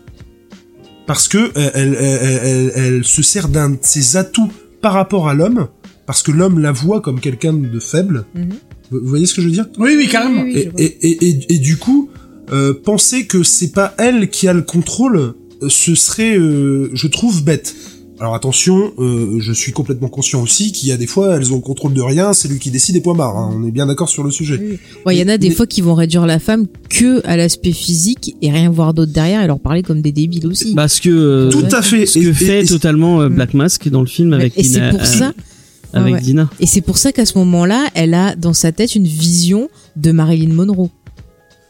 [1.06, 5.28] parce que euh, elle, elle, elle, elle- se sert d'un de ses atouts par rapport
[5.28, 5.66] à l'homme
[6.06, 8.48] parce que l'homme la voit comme quelqu'un de faible Mhm.
[8.90, 9.66] vous vous voyez ce que je veux dire?
[9.78, 10.42] Oui, oui, carrément.
[10.42, 12.10] Oui, oui, et, et, et, et, et du coup,
[12.52, 17.06] euh, penser que c'est pas elle qui a le contrôle, euh, ce serait, euh, je
[17.06, 17.74] trouve, bête.
[18.20, 21.56] Alors attention, euh, je suis complètement conscient aussi qu'il y a des fois, elles ont
[21.56, 23.34] le contrôle de rien, c'est lui qui décide et point barre.
[23.38, 23.50] hein.
[23.54, 24.58] on est bien d'accord sur le sujet.
[24.62, 24.78] Oui.
[25.06, 27.38] Ouais, il y en a des Mais- fois qui vont réduire la femme que à
[27.38, 30.74] l'aspect physique et rien voir d'autre derrière et leur parler comme des débiles aussi.
[30.74, 32.04] Parce que, euh, Tout à fait.
[32.04, 33.34] ce que Et- fait et- totalement euh, Mm.
[33.34, 35.32] Black Mask dans le film avec et c'est Dina, pour euh, ça,
[35.94, 36.20] avec ouais.
[36.20, 36.50] Dina.
[36.60, 40.12] et c'est pour ça qu'à ce moment-là, elle a dans sa tête une vision de
[40.12, 40.90] Marilyn Monroe,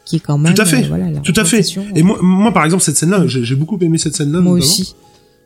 [0.05, 0.83] qui est quand même Tout à fait.
[0.83, 1.65] euh, voilà, Tout à fait.
[1.95, 4.41] Et moi, moi, par exemple, cette scène-là, j'ai j'ai beaucoup aimé cette scène-là.
[4.41, 4.59] moi notamment.
[4.73, 4.97] aussi.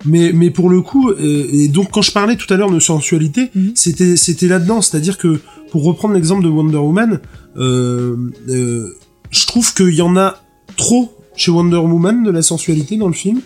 [0.05, 2.79] Mais, mais pour le coup, euh, et donc quand je parlais tout à l'heure de
[2.81, 3.73] sensualité, Mhm.
[3.75, 7.21] c'était c'était là-dedans, c'est-à-dire que pour reprendre l'exemple de Wonder Woman,
[7.57, 8.17] euh,
[8.49, 8.89] euh,
[9.31, 10.41] je trouve qu'il y en a
[10.77, 13.41] trop chez Wonder Woman de la sensualité dans le film,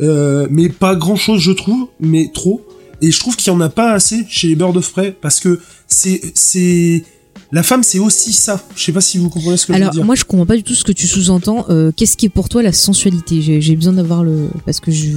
[0.00, 2.64] euh, mais pas grand-chose je trouve, mais trop.
[3.02, 5.38] Et je trouve qu'il y en a pas assez chez les Birds of Prey parce
[5.40, 7.04] que c'est c'est
[7.52, 8.64] la femme c'est aussi ça.
[8.74, 10.04] Je sais pas si vous comprenez ce que je Alors veux dire.
[10.04, 11.66] moi je comprends pas du tout ce que tu sous-entends.
[11.68, 13.42] Euh, Qu'est-ce qui est pour toi la sensualité?
[13.60, 15.08] J'ai besoin d'avoir le parce que je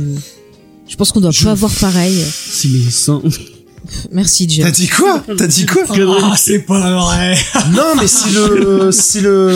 [0.89, 2.17] je pense qu'on doit Je- pas avoir pareil.
[2.51, 3.21] C'est les seins.
[4.11, 4.65] Merci Jeff.
[4.65, 5.23] T'as dit quoi?
[5.37, 5.83] T'as dit quoi?
[5.89, 7.37] Ah, c'est pas vrai.
[7.75, 9.55] Non mais c'est le c'est le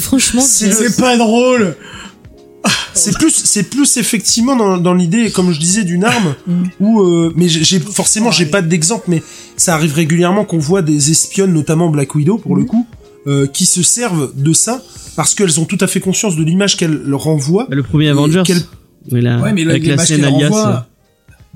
[0.00, 1.74] Franchement, C'est le- pas drôle.
[2.94, 6.34] c'est plus, c'est plus effectivement dans, dans l'idée, comme je disais, d'une arme
[6.80, 9.22] où, euh, mais j'ai forcément, j'ai pas d'exemple, mais
[9.56, 12.86] ça arrive régulièrement qu'on voit des espionnes, notamment Black Widow pour le coup,
[13.26, 14.80] euh, qui se servent de ça
[15.16, 17.66] parce qu'elles ont tout à fait conscience de l'image qu'elles leur renvoient.
[17.70, 18.42] Le premier Avengers.
[19.12, 20.86] Oui, là, Ouais, mais le- avec la scène alias.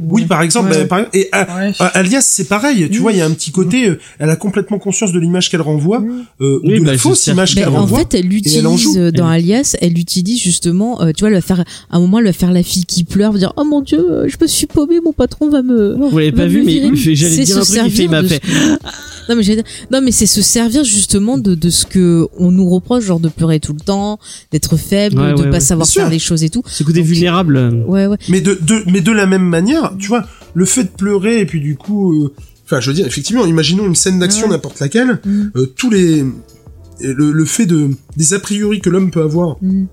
[0.00, 0.84] Oui, par exemple, Ouais.
[0.84, 1.72] bah, par- et Ouais.
[1.94, 2.88] Alias, c'est pareil.
[2.90, 5.50] Tu vois, il y a un petit côté, euh, elle a complètement conscience de l'image
[5.50, 6.04] qu'elle renvoie,
[6.40, 7.98] euh, ou de bah, la fausse c'est- image Ben, qu'elle en renvoie.
[8.00, 11.40] fait, elle en l'utilise euh, dans Alias, elle utilise justement, euh, tu vois, elle va
[11.40, 11.60] faire,
[11.90, 13.98] à un moment, elle va faire la fille qui pleure, va dire, oh mon dieu,
[13.98, 15.94] euh, je me suis paumée, mon patron va me.
[16.10, 16.86] Vous l'avez pas vu, mais virer.
[16.92, 18.42] il fait- j'allais C'est dire se un truc, il fait, il servir m'a fait.
[19.28, 22.50] Non mais, j'allais dire- non mais c'est se servir justement de, de ce que on
[22.50, 24.18] nous reproche, genre de pleurer tout le temps,
[24.52, 25.60] d'être faible, Ouais, de ouais, pas ouais.
[25.60, 26.62] savoir faire les choses et tout.
[26.66, 27.82] Ce côté Donc- vulnérable.
[27.86, 28.16] Ouais ouais.
[28.30, 31.47] Mais de, de, mais de la même manière, tu vois, le fait de pleurer et
[31.47, 32.34] puis du coup, euh,
[32.65, 34.52] enfin, je veux dire, effectivement, imaginons une scène d'action Ouais.
[34.52, 35.52] n'importe laquelle, Mhm.
[35.57, 36.25] euh, tous les,
[37.00, 39.86] le, le fait de des a priori que l'homme peut avoir Mhm.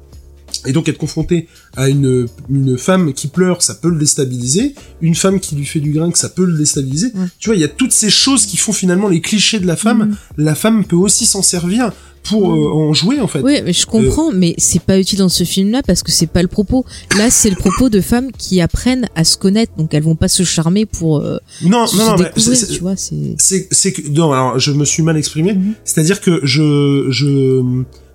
[0.65, 4.73] et donc être confronté à une une femme qui pleure, ça peut le déstabiliser.
[5.01, 7.11] Une femme qui lui fait du grinque, ça peut le déstabiliser.
[7.39, 9.75] Tu vois, il y a toutes ces choses qui font finalement les clichés de la
[9.75, 9.99] femme.
[10.09, 10.15] Mhm.
[10.37, 11.91] La femme peut aussi s'en servir
[12.29, 13.39] pour euh, en jouer en fait.
[13.41, 16.41] Oui, mais je comprends, mais c'est pas utile dans ce film-là parce que c'est pas
[16.41, 16.85] le propos.
[17.17, 20.27] Là, c'est le propos de femmes qui apprennent à se connaître, donc elles vont pas
[20.27, 22.95] se charmer pour euh, Non, se non, non, mais découvrir, tu vois.
[22.97, 25.73] C'est c'est que non alors je me suis mal exprimé Mhm.
[25.83, 27.61] c'est-à-dire que je je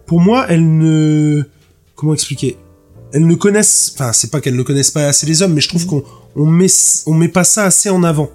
[0.06, 1.42] pour moi elles ne
[1.94, 2.56] comment expliquer?
[3.12, 5.68] Elles ne connaissent enfin c'est pas qu'elles ne connaissent pas assez les hommes mais je
[5.68, 6.02] trouve qu'on
[6.36, 6.66] on met
[7.06, 8.30] on met pas ça assez en avant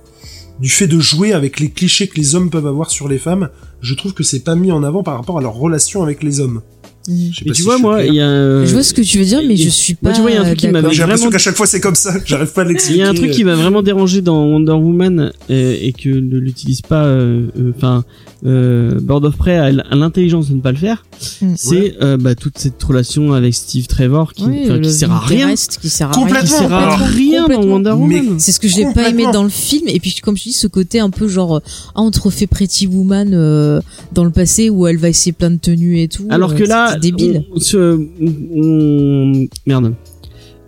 [0.59, 3.49] du fait de jouer avec les clichés que les hommes peuvent avoir sur les femmes
[3.81, 6.39] je trouve que c'est pas mis en avant par rapport à leur relation avec les
[6.39, 6.61] hommes
[7.05, 7.11] Sais
[7.45, 8.65] Et tu si vois, moi, il y a.
[8.65, 10.09] je vois ce que tu veux dire, mais et- je suis pas.
[10.09, 10.81] moi, tu vois, il y a un truc qui d'accord.
[10.81, 12.99] m'avait j'ai l'impression vraiment- qu'à chaque fois c'est comme ça j'arrive pas à Il l'expliquer
[12.99, 16.37] y a un truc qui m'a vraiment dérangé dans Wonder Woman euh, et que ne
[16.37, 18.03] l'utilise pas, euh, euh, enfin,
[18.45, 21.05] euh, Bird of Prey a l'intelligence de ne pas le faire.
[21.41, 21.53] Mm.
[21.55, 25.53] C'est euh, bah, toute cette relation avec Steve Trevor qui, Oui, qui sert à rien,
[25.55, 26.41] qui sert à Complètement.
[26.41, 26.67] qui rien.
[26.67, 27.65] sert à Complètement, rien dans.
[27.67, 28.39] Wonder Mais- Woman.
[28.39, 29.87] C'est ce que je n'ai pas aimé dans le film.
[29.87, 31.61] Et puis, comme je dis, ce côté un peu genre,
[31.95, 33.79] ah, on te refait Pretty Woman euh,
[34.13, 36.25] dans le passé où elle va essayer plein de tenues et tout.
[36.29, 37.45] Alors que là, débile.
[37.53, 38.07] on- ce-
[38.55, 39.93] on- merde.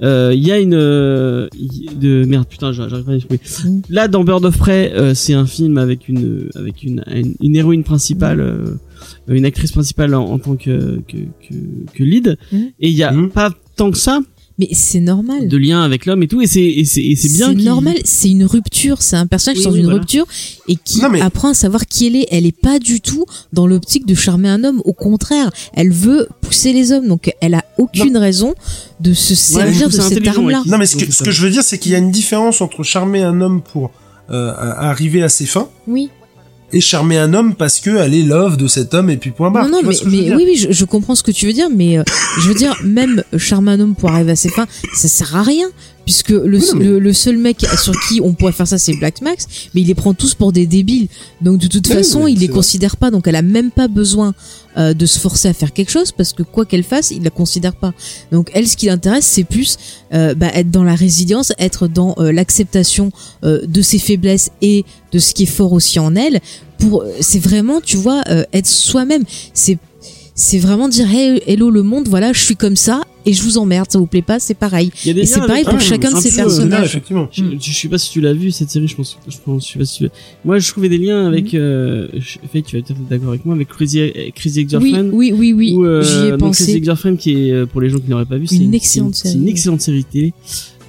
[0.04, 1.48] Euh, Il y a une euh,
[2.00, 3.40] de merde putain j'arrive pas à l'exprimer.
[3.66, 3.82] Mm.
[3.90, 7.56] Là dans Bird of Prey euh, c'est un film avec une avec une une, une
[7.56, 8.76] héroïne principale euh,
[9.28, 11.56] une actrice principale en, en tant que que que,
[11.96, 12.58] que lead Mm.
[12.80, 13.30] et il y a Mm.
[13.30, 14.20] pas tant que ça
[14.60, 15.48] Mais c'est normal.
[15.48, 17.96] de lien avec l'homme et tout et c'est et c'est et c'est bien C'est normal,
[18.06, 20.00] c'est une rupture, c'est un personnage qui sort d'une voilà.
[20.00, 20.26] rupture
[20.68, 22.28] et qui Non, mais- apprend à savoir qui elle est.
[22.32, 26.28] Elle est pas du tout dans l'optique de charmer un homme, au contraire, elle veut
[26.42, 28.56] pousser les hommes, donc elle a aucune raison
[29.00, 30.62] de se servir de cette arme-là.
[30.66, 30.72] ouais.
[30.72, 32.60] Non, mais ce que, ce que je veux dire, c'est qu'il y a une différence
[32.62, 33.92] entre charmer un homme pour
[34.32, 36.10] euh, arriver à ses fins Oui.
[36.74, 39.52] Et charmer un homme parce que elle est love de cet homme et puis point
[39.52, 39.70] barre.
[39.70, 42.04] non, non, mais, oui, oui, je, je comprends ce que tu veux dire, mais euh,
[42.42, 45.44] je veux dire, même charmer un homme pour arriver à ses fins, ça sert à
[45.44, 45.68] rien.
[46.06, 48.78] Puisque le, Oui, non, mais- le, le seul mec sur qui on pourrait faire ça,
[48.78, 51.10] c'est Black Max, mais il les prend tous pour des débiles.
[51.42, 52.56] Donc de toute Oui, façon, il les vrai.
[52.56, 53.12] considère pas.
[53.12, 54.34] Donc elle a même pas besoin
[54.78, 57.30] euh, de se forcer à faire quelque chose parce que quoi qu'elle fasse, il la
[57.30, 57.94] considère pas.
[58.32, 59.78] Donc elle, ce qui l'intéresse, c'est plus
[60.14, 63.12] euh, bah, être dans la résilience, être dans euh, l'acceptation
[63.44, 66.40] euh, de ses faiblesses et de ce qui est fort aussi en elle.
[66.78, 69.24] Pour, c'est vraiment, tu vois, euh, être soi-même.
[69.54, 69.80] C'est
[70.40, 73.58] c'est vraiment dire hey, hello le monde voilà je suis comme ça et je vous
[73.58, 75.82] emmerde ça vous plaît pas c'est pareil il y a des et c'est pareil pour
[75.82, 76.80] chacun de ces peu, euh, personnages.
[76.80, 77.28] Là, effectivement.
[77.32, 79.74] Je, je sais pas si tu l'as vu cette série, je pense, je pense, je
[79.74, 80.10] sais pas si tu l'as-
[80.46, 83.46] Moi, je trouvais des liens avec, euh, je- Faye, tu vas peut-être être d'accord avec
[83.46, 84.00] moi, avec Crazy,
[84.36, 85.10] Crazy oui Ex-Girlfriend.
[85.12, 87.82] oui oui oui Ou, euh, j'y ai donc Crazy pensé Ex-Girlfriend qui est, euh, pour
[87.82, 89.34] les gens qui n'auraient pas vu, c'est Une une, excellente série.
[89.34, 90.34] C'est une excellente série télé.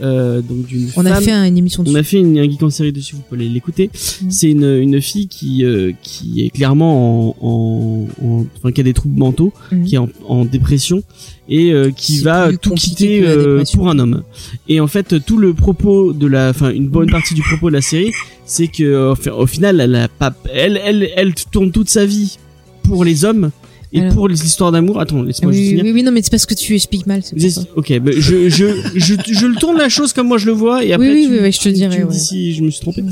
[0.00, 2.44] Euh, donc d'une on a fait un- une émission on dessus a fait une, un
[2.48, 3.90] geek en série dessus, vous pouvez l'écouter.
[4.22, 4.30] Mhm.
[4.30, 8.84] C'est une, une fille qui, euh, qui est clairement en, en, en- enfin, qui a
[8.84, 9.84] des troubles mentaux, Mhm.
[9.84, 11.02] qui est en, en dépression
[11.48, 14.22] et euh, qui va tout quitter euh, pour un homme.
[14.68, 17.74] Et en fait, tout le propos de la, enfin, une bonne partie du propos de
[17.74, 18.12] la série,
[18.44, 22.06] c'est que euh, enfin, au final, elle a pas, elle, elle, elle tourne toute sa
[22.06, 22.38] vie
[22.84, 23.50] pour les hommes
[23.92, 24.15] et Alors.
[24.15, 25.00] pour les histoires d'amour.
[25.00, 25.84] Attends, laisse-moi juste finir.
[25.84, 27.23] oui, oui, non, mais c'est parce que tu expliques mal.
[27.23, 27.34] ça.
[27.76, 30.84] Ok, bah, je, je, je, je le tourne la chose comme moi je le vois
[30.84, 32.12] et après oui, tu, oui, oui, je te dirai, ouais.
[32.12, 33.02] si je me suis trompé.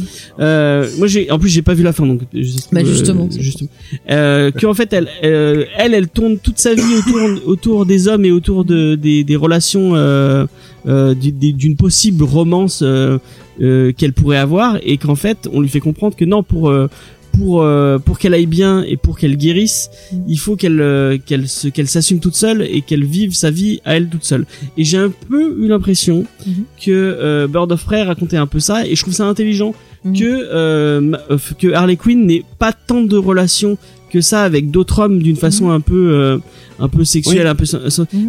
[0.40, 2.20] Euh, moi j'ai, en plus j'ai pas vu la fin donc.
[2.32, 2.40] je-
[2.72, 3.70] Bah, euh, justement, c'est- justement.
[4.10, 8.08] Euh, que en fait elle, euh, elle, elle tourne toute sa vie autour, autour des
[8.08, 10.46] hommes et autour de des, des relations euh,
[10.86, 13.18] euh, d'une possible romance euh,
[13.62, 16.88] euh, qu'elle pourrait avoir et qu'en fait on lui fait comprendre que non pour euh,
[17.36, 20.16] pour euh, pour qu'elle aille bien et pour qu'elle guérisse, Mm.
[20.28, 23.80] il faut qu'elle euh, qu'elle se qu'elle s'assume toute seule et qu'elle vive sa vie
[23.84, 24.46] à elle toute seule.
[24.76, 26.52] Et j'ai un peu eu l'impression Mhm.
[26.84, 29.74] que euh, Bird of Prey racontait un peu ça et je trouve ça intelligent
[30.04, 30.16] Mhm.
[30.18, 33.76] que euh, euh, que Harley Quinn n'ait pas tant de relations
[34.12, 36.38] que ça avec d'autres hommes d'une façon un peu euh,
[36.78, 37.48] un peu sexuelle, Oui.
[37.48, 37.64] un peu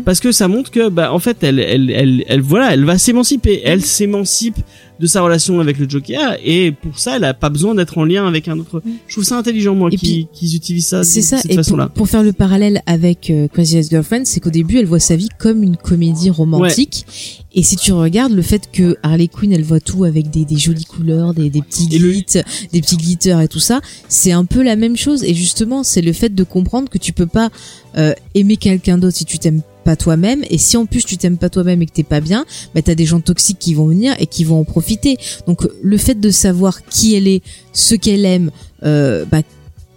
[0.05, 2.97] parce que ça montre que bah en fait elle elle elle, elle voilà, elle va
[2.97, 4.55] s'émanciper, elle s'émancipe
[4.99, 8.03] de sa relation avec le Joker et pour ça elle a pas besoin d'être en
[8.03, 8.81] lien avec un autre.
[9.07, 11.89] Je trouve ça intelligent moi qu'ils utilisent ça de C'est ça, cette et pour, façon-là.
[11.93, 15.29] pour faire le parallèle avec euh, Crazy Ex-Girlfriend, c'est qu'au début, elle voit sa vie
[15.37, 17.05] comme une comédie romantique.
[17.53, 20.57] Et si tu regardes le fait que Harley Quinn, elle voit tout avec des, des
[20.57, 22.37] jolies couleurs, des, des petits glitz,
[22.71, 25.23] des petits glitters et tout ça, c'est un peu la même chose.
[25.23, 27.49] Et justement, c'est le fait de comprendre que tu peux pas
[27.97, 29.61] euh, aimer quelqu'un d'autre si tu t'aimes
[29.95, 30.43] toi-même.
[30.49, 32.95] Et si en plus tu t'aimes pas toi-même et que t'es pas bien, bah t'as
[32.95, 35.17] des gens toxiques qui vont venir et qui vont en profiter.
[35.47, 37.41] Donc le fait de savoir qui elle est,
[37.73, 38.51] ce qu'elle aime,
[38.83, 39.41] euh, bah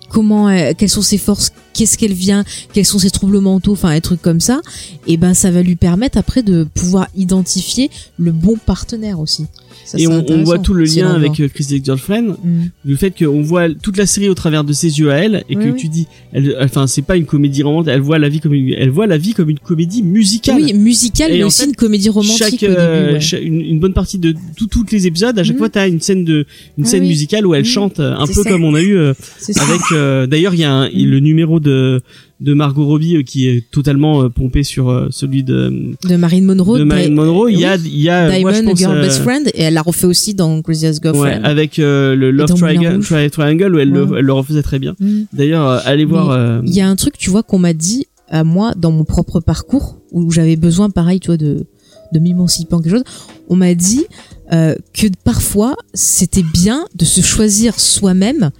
[0.08, 3.94] comment elle- quelles sont ses forces qu'est-ce qu'elle vient quels sont ses troubles mentaux enfin
[3.94, 4.60] des trucs comme ça
[5.06, 9.46] et ben ça va lui permettre après de pouvoir identifier le bon partenaire aussi
[9.84, 12.64] Ça, Et on, voit tout le lien avec euh, Crazy Ex-Girlfriend, Mm.
[12.84, 15.56] le fait qu'on voit toute la série au travers de ses yeux à elle et
[15.56, 15.76] Oui, que oui.
[15.80, 18.72] tu dis elle enfin c'est pas une comédie romantique elle voit la vie comme une
[18.74, 21.76] elle voit la vie comme une comédie musicale oui musicale Et mais aussi fait, une
[21.76, 23.42] comédie romantique chaque, au début, euh, ouais.
[23.42, 25.58] une, une bonne partie de tout- toutes les épisodes à chaque Mhm.
[25.58, 26.46] fois t'as une scène de
[26.78, 27.08] une Ah scène oui.
[27.08, 27.66] musicale où elle Mhm.
[27.66, 28.50] chante euh, un peu ça.
[28.50, 29.12] comme on a eu euh,
[29.60, 31.04] avec euh, d'ailleurs il y a un, Mhm.
[31.10, 32.00] le numéro de
[32.40, 36.46] de Margot Robbie euh, qui est totalement euh, pompé sur euh, celui de de Marilyn
[36.46, 38.78] Monroe de Marilyn Di- Monroe il y a il y a moi, je Diamond pense,
[38.78, 42.16] Girl euh, Best Friend et elle l'a refait aussi dans Crazy ouais, Ex-Girlfriend avec euh,
[42.16, 43.00] le Love Triangle.
[43.04, 45.22] Tri- Triangle où elle, le, elle le refaisait très bien Mm.
[45.32, 48.42] d'ailleurs allez voir Mais Il y a un truc, tu vois, qu'on m'a dit à
[48.44, 51.66] moi dans mon propre parcours où j'avais besoin, pareil, tu vois, de
[52.12, 53.04] de m'émanciper en quelque chose.
[53.48, 54.04] On m'a dit
[54.52, 58.50] euh, que parfois c'était bien de se choisir soi-même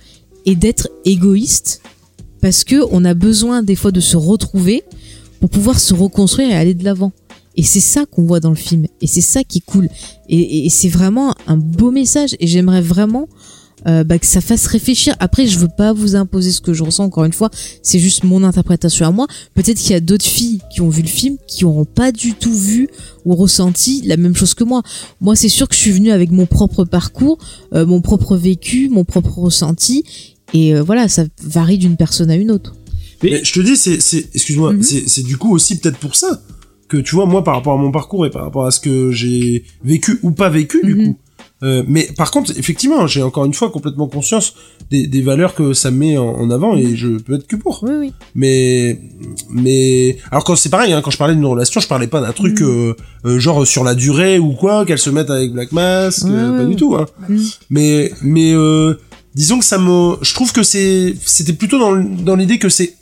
[0.47, 1.83] et d'être égoïste
[2.41, 4.85] parce que on a besoin des fois de se retrouver
[5.41, 7.13] pour pouvoir se reconstruire et aller de l'avant.
[7.57, 8.87] Et c'est ça qu'on voit dans le film.
[9.01, 9.89] Et c'est ça qui est cool.
[10.29, 12.37] Et, c'est vraiment un beau message.
[12.39, 13.29] Et j'aimerais vraiment
[13.87, 15.17] euh, bah, que ça fasse réfléchir.
[15.19, 17.05] Après, je veux pas vous imposer ce que je ressens.
[17.05, 17.51] Encore une fois,
[17.83, 19.27] c'est juste mon interprétation à moi.
[19.55, 22.35] Peut-être qu'il y a d'autres filles qui ont vu le film qui n'auront pas du
[22.35, 22.89] tout vu
[23.25, 24.83] ou ressenti la même chose que moi.
[25.21, 27.39] Moi, c'est sûr que je suis venue avec mon propre parcours,
[27.75, 30.05] euh, mon propre vécu, mon propre ressenti.
[30.55, 32.75] Et euh, voilà, ça varie d'une personne à une autre.
[33.23, 34.83] Mais- Mais je te dis, c'est, c'est, excuse-moi, Mhm.
[34.83, 36.41] c'est, c'est du coup aussi peut-être pour ça
[36.89, 39.13] que tu vois, moi, par rapport à mon parcours et par rapport à ce que
[39.13, 41.05] j'ai vécu ou pas vécu, du Mhm.
[41.07, 41.19] coup.
[41.63, 44.55] Euh, mais par contre, effectivement, j'ai encore une fois complètement conscience
[44.91, 47.85] des, des valeurs que ça met en, en avant et je peux être que pour.
[47.87, 48.13] Oui, oui.
[48.35, 48.99] Mais,
[49.51, 52.33] mais, alors quand c'est pareil, hein, quand je parlais d'une relation, je parlais pas d'un
[52.33, 52.67] truc Mhm.
[52.67, 52.95] euh,
[53.27, 56.51] euh, genre sur la durée ou quoi, qu'elles se mettent avec Black Mask, Ouais, euh,
[56.53, 56.71] ouais, pas ouais.
[56.71, 56.97] du tout.
[56.97, 57.07] Hein.
[57.29, 57.41] Mhm.
[57.69, 58.95] Mais, mais euh,
[59.35, 62.95] disons que ça me, je trouve que c'est, c'était plutôt dans, dans l'idée que c'est,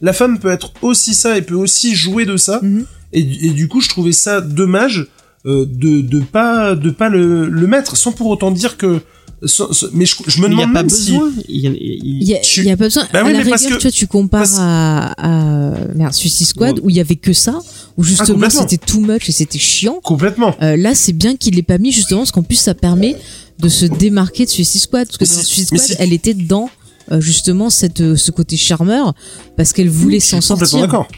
[0.00, 2.60] la femme peut être aussi ça et peut aussi jouer de ça.
[2.62, 2.84] Mhm.
[3.12, 5.06] Et, du- et du coup, je trouvais ça dommage
[5.46, 9.00] euh, de de pas de pas le, le mettre, sans pour autant dire que.
[9.44, 11.12] sans- sans- mais je, je me il n'y a demande pas même si.
[11.12, 13.06] besoin il y a- il- Il y a, il y a pas besoin.
[13.12, 15.94] Bah à oui, la mais rigueur, parce que- tu vois, tu compares parce- à, à
[15.94, 17.58] merde, Suicide Squad où il y avait que ça,
[17.96, 18.60] où justement complètement.
[18.68, 20.00] c'était too much et c'était chiant.
[20.02, 20.54] Complètement.
[20.60, 23.16] Euh, là, c'est bien qu'il l'ait pas mis justement parce qu'en plus ça permet
[23.58, 26.70] de se démarquer de Suicide Squad parce que dans Suicide Squad, elle était dans
[27.10, 29.14] euh, justement cette euh, ce côté charmeur
[29.56, 30.80] parce qu'elle voulait s'en sortir.
[30.80, 31.08] d'accord.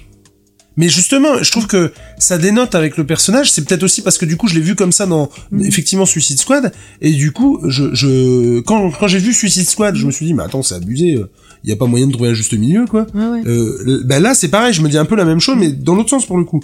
[0.77, 3.51] Mais justement, je trouve que ça dénote avec le personnage.
[3.51, 5.65] C'est peut-être aussi parce que du coup, je l'ai vu comme ça dans Mhm.
[5.67, 6.73] effectivement Suicide Squad.
[7.03, 10.33] Et du coup, je, je quand, quand j'ai vu Suicide Squad, je me suis dit,
[10.33, 11.21] mais attends, c'est abusé.
[11.65, 13.07] Il y a pas moyen de trouver un juste milieu, quoi.
[13.15, 13.43] Ouais, ouais.
[13.47, 14.73] Euh, ben là, c'est pareil.
[14.73, 16.61] Je me dis un peu la même chose, mais dans l'autre sens pour le coup.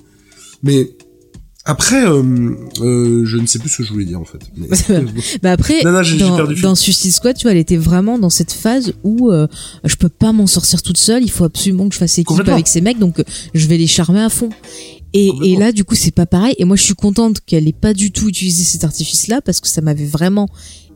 [0.62, 0.88] Mais
[1.66, 2.22] après, euh,
[2.80, 4.38] euh, je ne sais plus ce que je voulais dire en fait.
[4.56, 4.68] Mais-
[5.42, 8.18] Bah après, Non, non, j'ai- j'ai dans, perdu Suicide Squad, tu vois, elle était vraiment
[8.18, 9.46] dans cette phase où euh,
[9.84, 11.22] je peux pas m'en sortir toute seule.
[11.22, 13.86] Il faut absolument que je fasse équipe avec ces mecs, donc euh, je vais les
[13.86, 14.48] charmer à fond.
[15.12, 16.54] Et, et là, du coup, c'est pas pareil.
[16.58, 19.68] Et moi, je suis contente qu'elle ait pas du tout utilisé cet artifice-là parce que
[19.68, 20.48] ça m'avait vraiment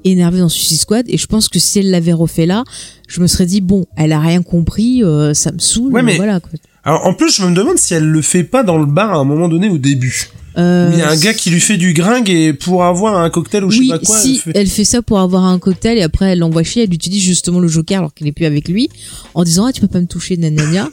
[0.05, 1.07] énervé dans Suicide Squad.
[1.09, 2.65] Et je pense que si elle l'avait refait là,
[3.09, 5.93] je me serais dit bon, elle a rien compris, euh, ça me saoule.
[5.93, 6.39] Ouais, mais- voilà.
[6.41, 6.51] Quoi.
[6.85, 9.17] Alors en plus, je me demande si elle le fait pas dans le bar à
[9.17, 10.31] un moment donné au début.
[10.59, 13.31] Euh, il y a un gars qui lui fait du gringue et pour avoir un
[13.31, 14.19] cocktail ou je sais pas quoi.
[14.19, 17.23] si elle fait- ça pour avoir un cocktail et après elle l'envoie chier, elle utilise
[17.23, 18.89] justement le Joker alors qu'elle est plus avec lui
[19.35, 20.89] en disant ah tu peux pas me toucher nanana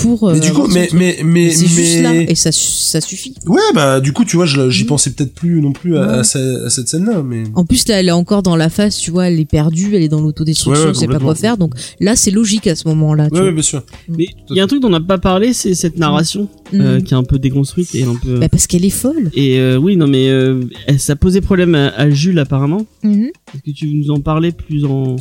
[0.00, 2.34] pour euh, Mais du coup, avoir son mais mais mais c'est juste là mais et
[2.34, 3.34] ça ça suffit.
[3.46, 4.86] ouais bah du coup tu vois, j'y Mhm.
[4.88, 6.14] pensais peut-être plus non plus à, Ouais.
[6.20, 8.96] à ce- à cette scène-là, mais En plus là elle est encore dans la phase
[8.96, 11.34] tu vois elle est perdue, elle est dans l'autodestruction, Ouais, ouais, elle sait pas quoi
[11.34, 13.28] faire donc là c'est logique à ce moment-là.
[13.30, 13.82] ouais, ouais, bien sûr.
[14.08, 17.00] mais il y a un truc dont on n'a pas parlé c'est cette narration euh,
[17.02, 19.30] qui est un peu déconstruite et un peu Bah, parce qu'elle est folle.
[19.34, 20.62] et euh, oui non mais euh,
[20.96, 24.84] ça posait problème à, à Jules apparemment est-ce que tu veux nous en parler plus
[24.86, 25.16] en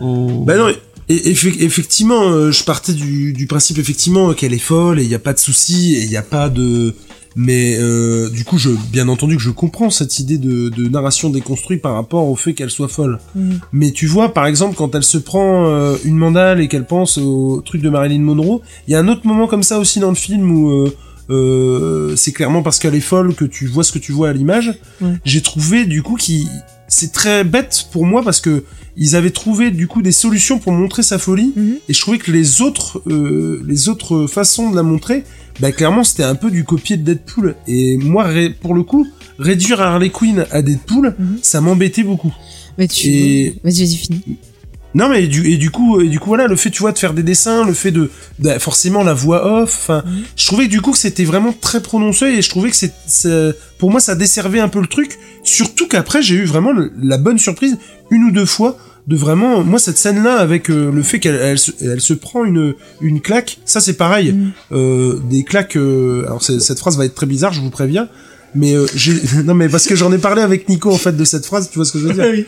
[0.00, 0.68] en Bah non,
[1.10, 5.10] et, effe- effectivement, euh, je partais du, du principe effectivement qu'elle est folle et il
[5.10, 6.94] y a pas de souci et il y a pas de
[7.36, 11.30] Mais euh, du coup, je, bien entendu que je comprends cette idée de, de narration
[11.30, 13.18] déconstruite par rapport au fait qu'elle soit folle.
[13.36, 13.60] Mhm.
[13.72, 17.18] Mais tu vois, par exemple, quand elle se prend euh, une mandale et qu'elle pense
[17.18, 20.08] au truc de Marilyn Monroe, il y a un autre moment comme ça aussi dans
[20.10, 20.96] le film où euh,
[21.30, 24.32] euh, c'est clairement parce qu'elle est folle que tu vois ce que tu vois à
[24.32, 24.80] l'image.
[25.24, 26.48] J'ai trouvé du coup qui
[26.90, 28.64] c'est très bête pour moi parce que
[28.96, 31.76] ils avaient trouvé du coup des solutions pour montrer sa folie Mhm.
[31.88, 35.24] et je trouvais que les autres euh, les autres façons de la montrer
[35.60, 38.28] bah clairement c'était un peu du copier de Deadpool et moi
[38.60, 39.06] pour le coup
[39.38, 41.38] réduire Harley Quinn à Deadpool Mhm.
[41.40, 42.34] ça m'embêtait beaucoup
[42.78, 43.08] Mais tu.
[43.08, 44.22] Et- Vas-y, vas-y, finis.
[44.94, 46.98] Non mais du et du coup et du coup voilà le fait tu vois de
[46.98, 48.10] faire des dessins le fait de,
[48.40, 50.22] de- forcément la voix off enfin Mhm.
[50.36, 52.92] je trouvais que du coup que c'était vraiment très prononcé et je trouvais que c'est
[53.78, 57.18] pour moi ça desservait un peu le truc surtout qu'après j'ai eu vraiment le- la
[57.18, 57.78] bonne surprise
[58.10, 61.36] une ou deux fois de vraiment moi cette scène là avec euh, le fait qu'elle
[61.36, 64.50] elle se, elle se prend une une claque ça c'est pareil Mhm.
[64.72, 68.08] euh, des claques euh, alors cette phrase va être très bizarre je vous préviens
[68.54, 69.14] mais euh, j'ai
[69.44, 71.76] non mais parce que j'en ai parlé avec Nico en fait de cette phrase tu
[71.78, 72.26] vois ce que je veux dire?
[72.32, 72.44] Oui,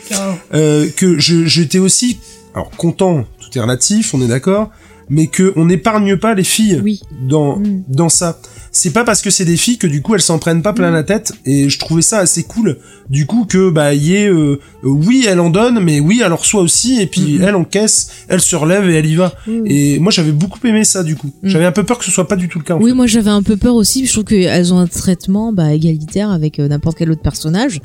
[0.55, 2.18] euh, que je j'étais aussi
[2.55, 4.70] alors content tout est relatif on est d'accord
[5.08, 7.00] mais que on n'épargne pas les filles Oui.
[7.28, 7.82] dans Mm.
[7.89, 8.39] dans ça
[8.75, 10.91] c'est pas parce que c'est des filles que du coup elles s'en prennent pas plein
[10.91, 10.94] Mm.
[10.94, 12.78] la tête et je trouvais ça assez cool
[13.10, 16.33] du coup que bah y ait euh, euh, oui elle en donne mais oui elle
[16.33, 17.42] en reçoit aussi et puis Mhm.
[17.42, 19.60] elle encaisse elle se relève et elle y va oui.
[19.67, 21.49] et moi j'avais beaucoup aimé ça du coup Mm.
[21.49, 22.94] j'avais un peu peur que ce soit pas du tout le cas en Oui, fait.
[22.97, 24.07] moi j'avais un peu peur aussi.
[24.07, 27.81] Je trouve qu'elles ont un traitement bah, égalitaire avec euh, n'importe quel autre personnage.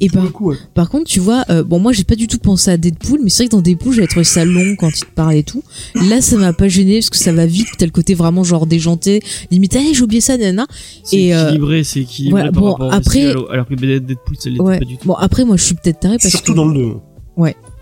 [0.00, 0.56] Et par, le coup ouais.
[0.74, 3.30] par contre, tu vois, euh, bon, moi j'ai pas du tout pensé à Deadpool, mais
[3.30, 5.62] c'est vrai que dans Deadpool j'avais trouvé ça long quand il te parle et tout.
[5.94, 7.68] Là, ça m'a pas gêné parce que ça va vite.
[7.78, 10.66] T'as le côté vraiment genre déjanté, limite, hey, j'ai oublié ça, nana.
[11.04, 14.50] C'est Et, euh, équilibré, c'est équilibré ouais, par bon, rapport après- alors que Deadpool ça
[14.50, 14.78] l'était Ouais.
[14.78, 15.06] pas du tout.
[15.08, 16.56] Bon, après, moi je suis peut-être taré parce surtout que.
[16.56, 16.92] dans le 2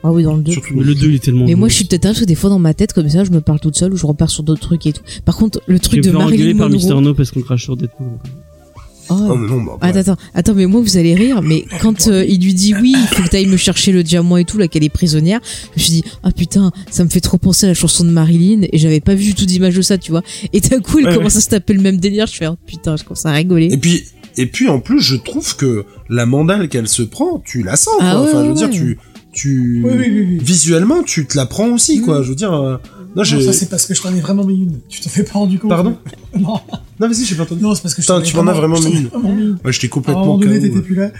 [0.02, 0.52] Ah oui, dans le 2.
[0.52, 2.34] surtout le 2 il est tellement Mais moi je suis peut-être taré parce que des
[2.34, 4.42] fois dans ma tête, comme ça, je me parle toute seule ou je repars sur
[4.42, 5.02] d'autres trucs et tout.
[5.24, 7.04] Par contre, le truc de Marilyn par Mister Monroe.
[7.04, 8.06] No parce qu'on crache sur Deadpool.
[9.10, 9.98] Oh, Oh, mais non, bah, Attends, ouais.
[10.00, 13.06] attends, attends, mais moi vous allez rire, mais quand euh, il lui dit oui, il
[13.14, 15.40] faut que t'ailles me chercher le diamant et tout, là qu'elle est prisonnière,
[15.74, 18.10] je me suis dit, ah putain, ça me fait trop penser à la chanson de
[18.10, 20.22] Marilyn, et j'avais pas vu du tout d'image de ça, tu vois.
[20.52, 22.56] Et d'un coup, il Ouais, commence à se taper le même délire, je fais, oh,
[22.66, 23.68] putain, je commence à rigoler.
[23.72, 24.04] Et puis,
[24.36, 27.94] et puis en plus, je trouve que la mandale qu'elle se prend, tu la sens.
[28.00, 28.22] Ah quoi.
[28.22, 28.72] ouais, enfin, je veux ouais, dire, ouais.
[28.74, 28.98] tu,
[29.32, 30.38] tu, Oui, oui, oui, oui.
[30.42, 32.22] visuellement, tu te la prends aussi, quoi.
[32.22, 32.76] Je veux dire, euh,
[33.16, 34.78] non, ça c'est parce que je t'en ai vraiment mis une.
[34.88, 35.70] Tu t'en fais pas rendu compte.
[35.70, 35.96] Pardon
[36.38, 36.60] Non,
[37.00, 37.62] non, vas-y, j'ai pas entendu.
[37.62, 39.58] non c'est parce que je ai tu m'en as vraiment mis une.
[39.64, 40.80] Ouais, j'étais complètement moment donné, ouais.
[40.80, 41.10] plus là.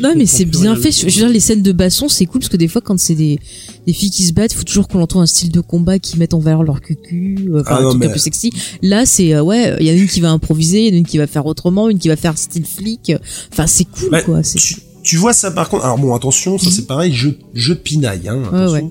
[0.00, 0.90] non, mais c'est bien fait.
[0.92, 3.14] Je veux dire, les scènes de baston, c'est cool, parce que des fois, quand c'est
[3.14, 3.38] des,
[3.86, 6.18] des filles qui se battent, il faut toujours qu'on entende un style de combat qui
[6.18, 8.50] mette en valeur leur cucu, euh, enfin, Ah un non, truc un mais- peu sexy.
[8.82, 10.94] Là, c'est, euh, ouais, il y en a une qui va improviser, il y en
[10.94, 13.12] a une qui va faire autrement, une qui va faire style flic.
[13.52, 14.42] Enfin, c'est cool, Bah, quoi.
[14.42, 15.84] C'est Tu, tu vois ça par contre.
[15.84, 18.42] Alors bon, attention, ça c'est pareil, jeu de pinaille, hein.
[18.46, 18.72] Attention.
[18.72, 18.84] ouais.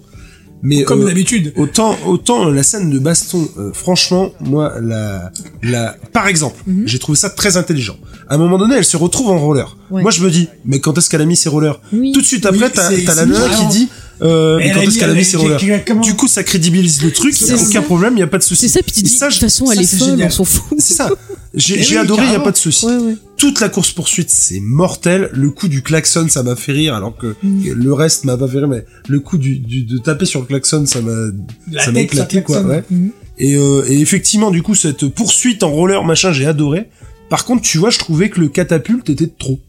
[0.61, 1.53] Mais Comme euh, d'habitude.
[1.55, 5.31] Autant, autant la scène de baston, euh, franchement, moi, la,
[5.63, 6.83] la, par exemple, Mhm.
[6.85, 7.95] j'ai trouvé ça très intelligent.
[8.27, 9.77] À un moment donné, elle se retrouve en roller.
[9.89, 10.01] Ouais.
[10.01, 11.79] Moi, je me dis, mais quand est-ce qu'elle a mis ses rollers?
[11.93, 12.11] Oui.
[12.11, 13.87] Tout de suite après, Oui, t'as la nana qui dit,
[14.21, 15.59] euh, quand est-ce qu'elle a mis ses rollers
[16.01, 17.81] Du coup, ça crédibilise le truc, y a C'est aucun ça.
[17.81, 18.67] problème, y a pas de souci.
[18.69, 20.77] C'est ça, puis tu dis, de toute façon, ça, elle est folle, on s'en fout.
[20.79, 21.09] C'est ça.
[21.55, 22.85] J'ai Eh adoré, y a pas de souci.
[22.85, 23.15] Ouais, ouais.
[23.35, 25.29] Toute la course poursuite, c'est mortel.
[25.33, 27.71] Le coup du klaxon, ça m'a fait rire, alors que Mm.
[27.73, 28.67] le reste m'a pas fait rire.
[28.67, 31.31] Mais le coup du, du- de taper sur le klaxon, ça m'a
[31.83, 32.61] ça m'a éclaté, quoi.
[32.61, 32.83] Ouais.
[33.39, 36.89] Et, euh, et effectivement, du coup, cette poursuite en roller, machin, j'ai adoré.
[37.29, 39.59] Par contre, tu vois, je trouvais que le catapulte était trop.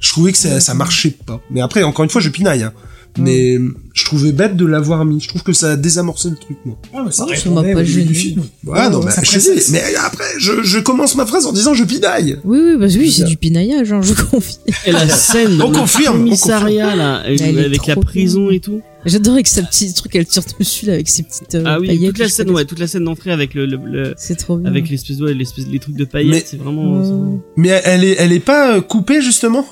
[0.00, 1.40] Je trouvais que ça, ça marchait pas.
[1.50, 2.62] Mais après, encore une fois, je pinaille.
[2.62, 2.72] Hein.
[3.18, 3.58] Mais
[3.92, 5.20] je trouvais bête de l'avoir mis.
[5.20, 6.76] Je trouve que ça a désamorcé le truc, moi.
[6.92, 8.06] Ah, mais ça Ouais, ça m'a pas gêné.
[8.06, 8.42] du film.
[8.66, 11.52] Ouais, non, ouais, mais ça je dis, mais après, je, je commence ma phrase en
[11.52, 12.38] disant je pinaille.
[12.44, 14.58] Oui, oui, bah oui, c'est du pinaillage, hein, je confie.
[14.86, 18.50] Et la scène dans On le confirme, on commissariat là, Elle est avec la prison
[18.50, 18.80] et tout.
[19.06, 21.88] J'adore avec sa petite truc, elle tire dessus là avec ses petites euh, Ah oui,
[21.88, 22.08] paillettes.
[22.08, 24.56] toute la sais scène, ouais, toute la scène d'entrée avec le, le, le- C'est trop
[24.56, 24.70] bien.
[24.70, 26.94] avec l'espèce de, ouais, l'espèce, les trucs de Mais- paillettes, c'est vraiment.
[26.96, 27.02] Ouais.
[27.04, 29.66] c'est vraiment- Mais elle est, elle est pas euh, coupée, justement?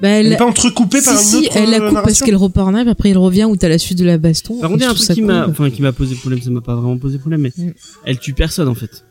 [0.00, 2.02] Bah, Elle elle, est pas entrecoupée par si, une si, autre elle la euh, coupe
[2.04, 4.16] parce qu'elle repart en arrière, puis après elle revient où t'as la suite de la
[4.16, 4.58] baston.
[4.60, 5.50] Par contre, il y a un truc qui m'a, cool.
[5.50, 7.72] enfin, qui m'a posé problème, ça m'a pas vraiment posé problème, mais Mm.
[8.04, 9.04] elle tue personne en fait.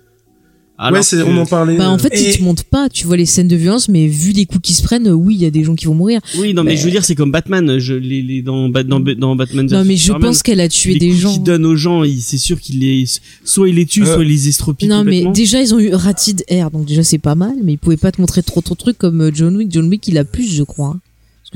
[0.80, 1.76] Alors que- on en parlait.
[1.76, 3.90] Bah, en euh, fait, Et- ils te montrent pas, tu vois les scènes de violence,
[3.90, 5.96] mais vu les coups qui se prennent, oui, il y a des gens qui vont
[5.96, 6.22] mourir.
[6.38, 8.84] Oui, non, mais, Mais- je veux dire, c'est comme Batman, je, les, les, dans, Bat-
[8.84, 11.34] dans, dans Batman Non, mais je Superman, pense qu'elle a tué les des coups gens.
[11.34, 13.06] qu'il donne aux gens, il- c'est sûr qu'il les,
[13.44, 15.94] soit il les tue, Euh, soit il les estropie Non, mais déjà, ils ont eu
[15.94, 18.76] Ratid Air, donc déjà, c'est pas mal, mais ils pouvaient pas te montrer trop trop
[18.76, 19.72] de trucs comme euh, John Wick.
[19.72, 20.90] John Wick, il a plus, je crois.
[20.96, 21.00] hein.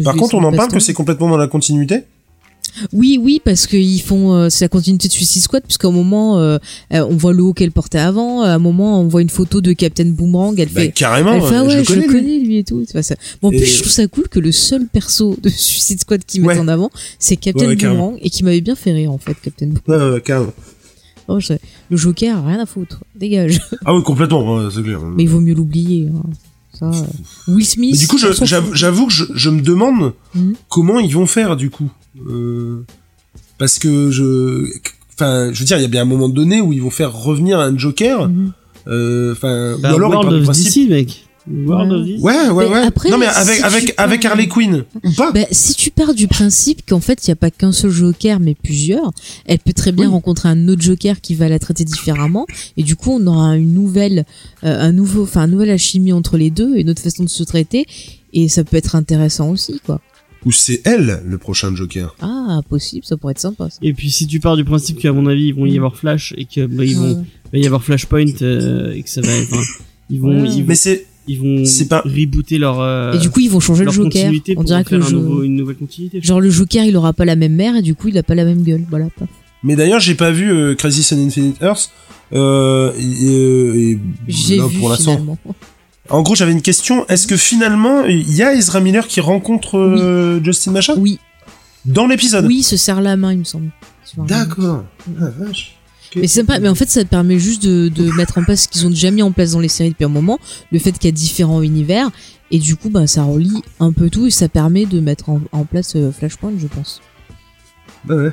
[0.04, 2.04] Par contre, on en le parle que c'est complètement dans la continuité?
[2.94, 6.40] Oui, oui, parce qu'ils font, euh, c'est la continuité de Suicide Squad, puisqu'à un moment,
[6.40, 6.58] euh,
[6.94, 9.62] euh, on voit le haut qu'elle portait avant, à un moment, on voit une photo
[9.62, 12.02] de Captain Boomerang, elle Bah, fait, carrément, elle fait, ah euh, ouais, je le connais.
[12.08, 12.08] lui.
[12.08, 12.84] connais lui et tout.
[12.90, 15.50] Enfin, ça- Bon, en Et- plus, je trouve ça cool que le seul perso de
[15.50, 16.60] Suicide Squad qui met Ouais.
[16.60, 17.76] en avant, c'est Captain Ouais.
[17.76, 20.08] Boomerang, et qui m'avait bien fait rire, en fait, Captain Boomerang.
[20.10, 20.54] Ouais, ouais, carrément.
[21.28, 21.54] Oh, je-
[21.90, 23.00] le Joker, rien à foutre.
[23.16, 23.60] Dégage.
[23.86, 25.00] Ah oui, complètement, ouais, c'est clair.
[25.02, 26.08] Mais il vaut mieux l'oublier.
[26.14, 26.24] hein.
[26.74, 27.04] Ça, euh,
[27.54, 27.92] Will Smith.
[27.92, 30.54] Mais du coup, j'avoue que je, je me demande Mhm.
[30.70, 31.90] comment ils vont faire du coup.
[32.28, 32.84] Euh,
[33.58, 34.66] parce que je,
[35.14, 37.14] enfin, je veux dire, il y a bien un moment donné où ils vont faire
[37.14, 38.28] revenir un Joker.
[38.30, 38.52] Mhm.
[38.88, 40.90] euh, Enfin, Bah, ou alors World of principe.
[40.90, 41.28] DC, mec.
[41.50, 41.98] World Ouais.
[42.00, 42.22] of DC.
[42.22, 42.86] Ouais, ouais, Mais ouais.
[42.86, 46.14] après, non mais avec si avec avec Harley Quinn ou pas Bah, si tu pars
[46.14, 49.12] du principe qu'en fait, il n'y a pas qu'un seul Joker, mais plusieurs,
[49.48, 50.12] elle peut très bien Oui.
[50.12, 52.46] rencontrer un autre Joker qui va la traiter différemment.
[52.78, 54.26] Et du coup, on aura une nouvelle,
[54.64, 57.44] euh, un nouveau, enfin, une nouvelle alchimie entre les deux, une autre façon de se
[57.44, 57.86] traiter.
[58.34, 60.00] Et ça peut être intéressant aussi, quoi.
[60.46, 63.78] Ou c'est elle le prochain Joker Ah, possible, ça pourrait être sympa, ça.
[63.82, 66.34] Et puis si tu pars du principe qu'à mon avis ils vont y avoir Flash
[66.38, 67.60] et que bah, ils vont Ouais.
[67.60, 69.62] y avoir Flashpoint euh, et que ça va enfin,
[70.10, 70.50] ils vont Ouais.
[70.50, 73.50] ils vont, Mais c'est ils vont c'est pas- rebooter leur euh, Et du coup, ils
[73.52, 74.32] vont changer le leur Joker.
[74.58, 76.20] On dirait que le un jeu- nouveau, une nouvelle continuité.
[76.22, 78.34] genre le Joker, il aura pas la même mère et du coup, il a pas
[78.36, 78.84] la même gueule.
[78.90, 79.10] Voilà.
[79.64, 81.92] Mais d'ailleurs, j'ai pas vu euh, Crisis on Infinite Earth.
[82.34, 85.38] Euh, et, et J'ai vu pour l'instant.
[86.12, 87.06] En gros, j'avais une question.
[87.08, 91.20] Est-ce que finalement, il y a Ezra Miller qui rencontre euh, Justin Machin Oui,
[91.86, 93.72] dans l'épisode oui, il se serre la main, il me semble.
[94.18, 94.84] D'accord.
[95.20, 95.78] Ah, vache.
[96.16, 98.64] Mais c'est sympa, mais en fait, ça te permet juste de, de mettre en place
[98.64, 100.38] ce qu'ils ont déjà mis en place dans les séries depuis un moment,
[100.72, 102.10] le fait qu'il y a différents univers,
[102.52, 105.40] et du coup, bah, ça relie un peu tout et ça permet de mettre en,
[105.54, 107.02] en place euh, Flashpoint, je pense.
[108.04, 108.32] Bah ouais.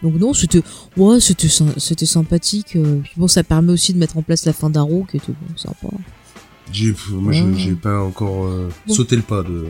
[0.00, 0.62] Donc non, c'était,
[0.96, 2.76] ouais, c'était, sy- c'était sympathique.
[2.76, 5.32] euh, puis bon, ça permet aussi de mettre en place la fin d'Arrow, qui était
[5.32, 5.88] bon, sympa.
[6.72, 7.52] J'ai, moi, je- Ouais.
[7.56, 8.94] j'ai pas encore euh, Bon.
[8.94, 9.64] sauté le pas de.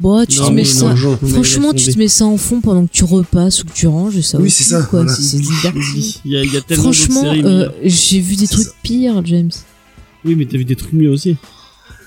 [0.00, 0.92] Bon, tu Non, te mets ça.
[0.94, 3.72] non, mais Franchement, tu te mets ça en fond pendant que tu repasses ou que
[3.72, 5.02] tu ranges, et ça Oui, aussi, c'est ça, quoi.
[5.02, 5.14] voilà.
[5.14, 6.20] C'est, c'est divertissant.
[6.24, 7.42] Il y a, il y a tellement Franchement, séries.
[7.44, 8.72] euh, j'ai vu des C'est trucs ça.
[8.82, 9.50] pires, James.
[10.24, 11.36] Oui, mais t'as vu des trucs mieux aussi.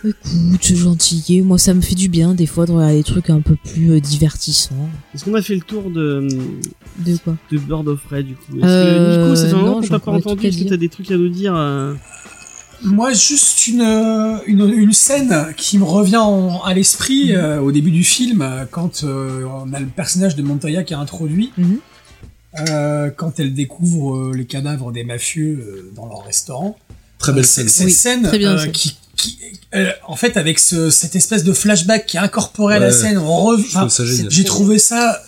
[0.03, 1.41] Écoute, c'est gentil.
[1.41, 3.91] Moi, ça me fait du bien des fois de regarder des trucs un peu plus
[3.93, 4.89] euh, divertissants.
[5.15, 6.27] Est-ce qu'on a fait le tour de,
[7.03, 7.35] De quoi?
[7.51, 8.57] de Bird of Prey du coup?
[8.57, 10.69] Est-ce Euh, que Nico, ça fait un moment non, qu'on t'a pas entendu Est-ce que
[10.69, 11.95] t'as des trucs à nous dire euh
[12.85, 17.35] Moi, juste une, euh, une, une scène qui me revient en- à l'esprit Mhm.
[17.35, 20.97] euh, au début du film, quand euh, on a le personnage de Montoya qui est
[20.97, 21.79] introduit, Mhm.
[22.69, 26.77] euh, quand elle découvre euh, les cadavres des mafieux euh, dans leur restaurant.
[27.17, 27.69] Très belle C'est- scène.
[27.69, 28.67] Cette Oui, scène, très bien, euh, ça.
[28.67, 29.39] qui, qui
[29.73, 33.19] euh, en fait, avec ce, cette espèce de flashback qui est incorporé à la scène,
[34.29, 35.19] j'ai trouvé ça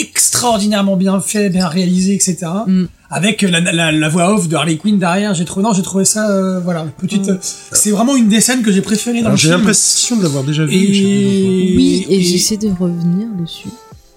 [0.00, 2.36] extraordinairement bien fait, bien réalisé, etc.
[2.66, 2.84] Mm.
[3.10, 6.04] Avec la, la, la voix off de Harley Quinn derrière, j'ai trouvé, non, j'ai trouvé
[6.04, 7.30] ça, euh, voilà, petite, Mm.
[7.30, 9.58] euh, c'est vraiment une des scènes que j'ai préférées dans Alors, le j'ai film.
[9.58, 10.74] l'impression de l'avoir déjà vu.
[10.74, 13.68] Et, Oui, et, et- j'essaie de revenir dessus.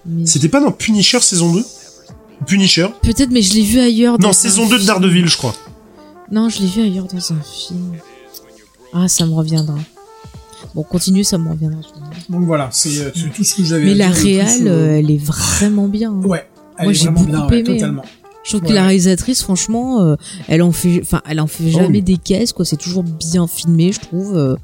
[0.06, 0.26] Mais...
[0.26, 1.64] C'était pas dans Punisher saison 2
[2.46, 4.18] Punisher Peut-être, mais je l'ai vu ailleurs.
[4.18, 4.84] dans Non, saison 2 de.
[4.84, 5.54] Daredevil, je crois.
[6.30, 7.92] Non, je l'ai vu ailleurs dans un film.
[8.92, 9.76] Ah, ça me reviendra.
[10.74, 11.80] Bon, continue, ça me reviendra.
[12.28, 13.84] donc voilà, c'est euh, c'est tout ce que j'avais.
[13.84, 16.10] Mais à la réal, euh, elle est vraiment bien.
[16.12, 16.26] hein.
[16.26, 17.74] ouais, elle Moi, est j'ai vraiment beaucoup bien, ouais, aimé, hein.
[17.74, 18.02] totalement.
[18.44, 20.16] Je trouve que la réalisatrice, franchement, euh,
[20.48, 22.02] elle en fait, enfin, elle en fait Oh jamais oui.
[22.02, 22.64] des caisses, quoi.
[22.64, 24.36] C'est toujours bien filmé, je trouve.
[24.36, 24.56] euh.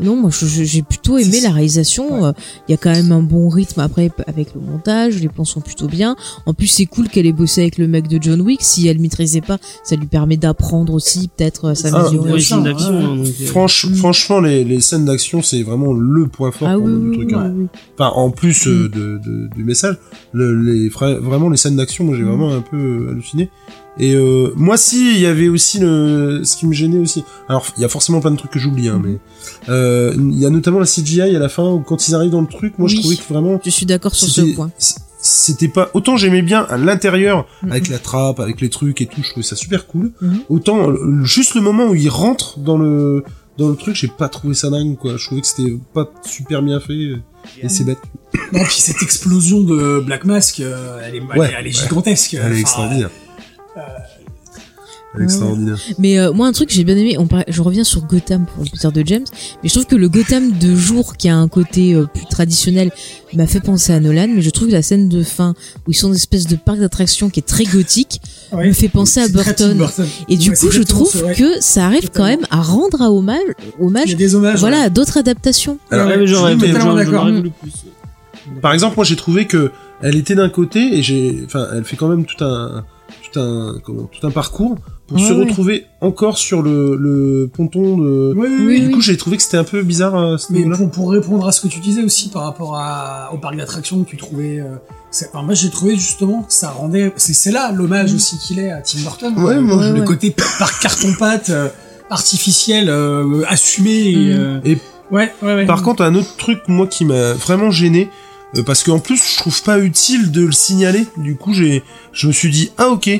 [0.00, 2.24] Non, moi, je- je- j'ai plutôt aimé la réalisation.
[2.26, 2.32] euh,
[2.68, 5.20] Il y a quand même un bon rythme après avec le montage.
[5.20, 6.16] Les plans sont plutôt bien.
[6.46, 8.62] En plus, c'est cool qu'elle ait bossé avec le mec de John Wick.
[8.62, 12.22] Si elle maîtrisait pas, ça lui permet d'apprendre aussi, peut-être, euh, Ah, d'action.
[12.22, 12.52] ouais.
[12.52, 12.60] hein,
[13.16, 13.94] donc, euh, Franch- Mm.
[13.94, 17.32] Franchement, les, les scènes d'action, c'est vraiment le point fort ah pour oui, truc.
[17.32, 17.52] hein.
[17.56, 17.66] oui.
[17.98, 18.88] Enfin, en plus euh, Mm.
[18.90, 19.96] de, de- du message,
[20.32, 22.28] le, les, vra- vraiment les scènes d'action, moi j'ai Mm.
[22.28, 23.50] vraiment un peu halluciné.
[23.98, 27.24] Et euh, moi, si, il y avait aussi le, ce qui me gênait aussi.
[27.48, 29.18] Alors, il y a forcément plein de trucs que j'oublie, hein, mais
[29.68, 32.40] euh, il y a notamment la CGI à la fin où quand ils arrivent dans
[32.40, 34.70] le truc, moi je trouvais que vraiment Je suis d'accord sur ce c'était- point.
[35.20, 37.72] c'était pas autant j'aimais bien à l'intérieur Mhm.
[37.72, 40.12] avec la trappe, avec les trucs et tout, je trouvais ça super cool.
[40.20, 40.38] Mhm.
[40.48, 40.92] Autant
[41.24, 43.24] juste le moment où ils rentrent dans le
[43.56, 45.16] dans le truc, j'ai pas trouvé ça dingue quoi.
[45.16, 47.14] Je trouvais que c'était pas super bien fait
[47.60, 47.98] et c'est bête.
[48.52, 51.76] Non, puis cette explosion de Black Mask, euh, elle est, elle Ouais, est- elle est
[51.76, 51.82] ouais.
[51.88, 52.34] gigantesque.
[52.40, 52.88] Elle est Enfin,
[53.78, 54.06] extraordinaire.
[55.18, 55.78] euh, extraordinaire.
[55.98, 58.44] Mais euh, moi, un truc que j'ai bien aimé, on parlait- je reviens sur Gotham
[58.46, 59.24] pour le plaisir de James,
[59.62, 62.90] mais je trouve que le Gotham de jour, qui a un côté euh, plus traditionnel,
[63.34, 65.54] m'a fait penser à Nolan, mais je trouve que la scène de fin,
[65.86, 68.20] où ils sont dans une espèce de parc d'attractions qui est très gothique,
[68.52, 68.68] ouais.
[68.68, 69.78] me fait penser à Burton.
[69.78, 70.06] Burton.
[70.28, 74.14] Et du Ouais, coup, je trouve que ça arrive quand même à rendre à hommage,
[74.16, 74.60] des hommages.
[74.60, 74.84] voilà, ouais.
[74.84, 75.78] à d'autres adaptations.
[75.90, 76.26] Alors, mais
[76.66, 77.26] totalement d'accord.
[78.62, 81.96] Par exemple, moi j'ai trouvé que elle était d'un côté et j'ai, enfin, elle fait
[81.96, 82.84] quand même tout un,
[83.32, 85.44] tout un, comment, tout un parcours pour Ouais, se ouais.
[85.44, 88.34] retrouver encore sur le, le ponton de.
[88.36, 88.92] Oui, oui, du oui.
[88.92, 91.52] coup, j'ai trouvé que c'était un peu bizarre à ce Mais pour, pour répondre à
[91.52, 94.76] ce que tu disais aussi par rapport à, au parc d'attractions que tu trouvais, euh,
[95.10, 98.16] c'est- enfin, moi j'ai trouvé justement que ça rendait, c'est c'est là l'hommage Mm.
[98.16, 99.34] aussi qu'il est à Tim Burton.
[99.38, 100.04] Ouais, Euh, moi, le ouais.
[100.06, 101.68] côté par carton pâte euh,
[102.10, 103.90] artificiel, euh, assumé.
[104.10, 104.38] Et, Mm.
[104.38, 104.78] euh, Et
[105.10, 105.66] ouais, ouais, ouais.
[105.66, 108.10] Par contre, un autre truc, moi, qui m'a vraiment gêné,
[108.56, 111.06] euh, parce qu'en plus, je trouve pas utile de le signaler.
[111.16, 113.10] Du coup, j'ai, je me suis dit, ah ok.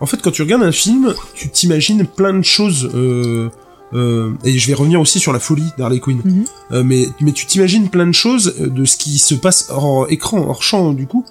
[0.00, 2.90] en fait, quand tu regardes un film, tu t'imagines plein de choses.
[2.94, 3.48] Euh,
[3.94, 6.20] euh, et je vais revenir aussi sur la folie d'Harley Quinn.
[6.24, 6.44] Mhm.
[6.72, 10.10] Euh, mais, mais tu t'imagines plein de choses euh, de ce qui se passe hors
[10.10, 11.24] écran, hors champ, du coup.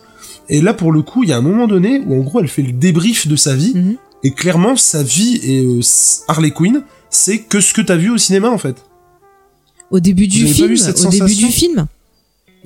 [0.50, 2.48] Et là, pour le coup, il y a un moment donné où, en gros, elle
[2.48, 3.74] fait le débrief de sa vie.
[3.76, 3.96] Mhm.
[4.24, 5.82] Et clairement, sa vie et euh,
[6.28, 8.76] Harley Quinn, c'est que ce que t'as vu au cinéma, en fait.
[9.90, 11.88] Au début du film, au début du film.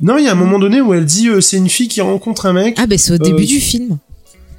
[0.02, 2.02] Non, il y a un moment donné où elle dit euh, c'est une fille qui
[2.02, 2.76] rencontre un mec.
[2.78, 3.98] Ah ben c'est au Euh, début du film.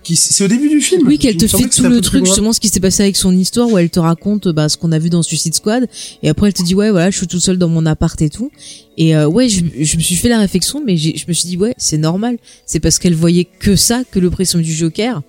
[0.09, 1.05] C'est au début du film.
[1.05, 3.69] Oui, qu'elle te fait tout le truc, justement, ce qui s'est passé avec son histoire,
[3.69, 5.89] où elle te raconte bah, ce qu'on a vu dans Suicide Squad,
[6.23, 8.31] et après elle te dit ouais, voilà, je suis tout seul dans mon appart et
[8.31, 8.53] tout.
[8.97, 11.57] Et euh, ouais, je, je me suis fait la réflexion, mais je me suis dit
[11.57, 12.39] ouais, c'est normal.
[12.67, 15.23] C'est parce qu'elle voyait que ça, que le pression du Joker,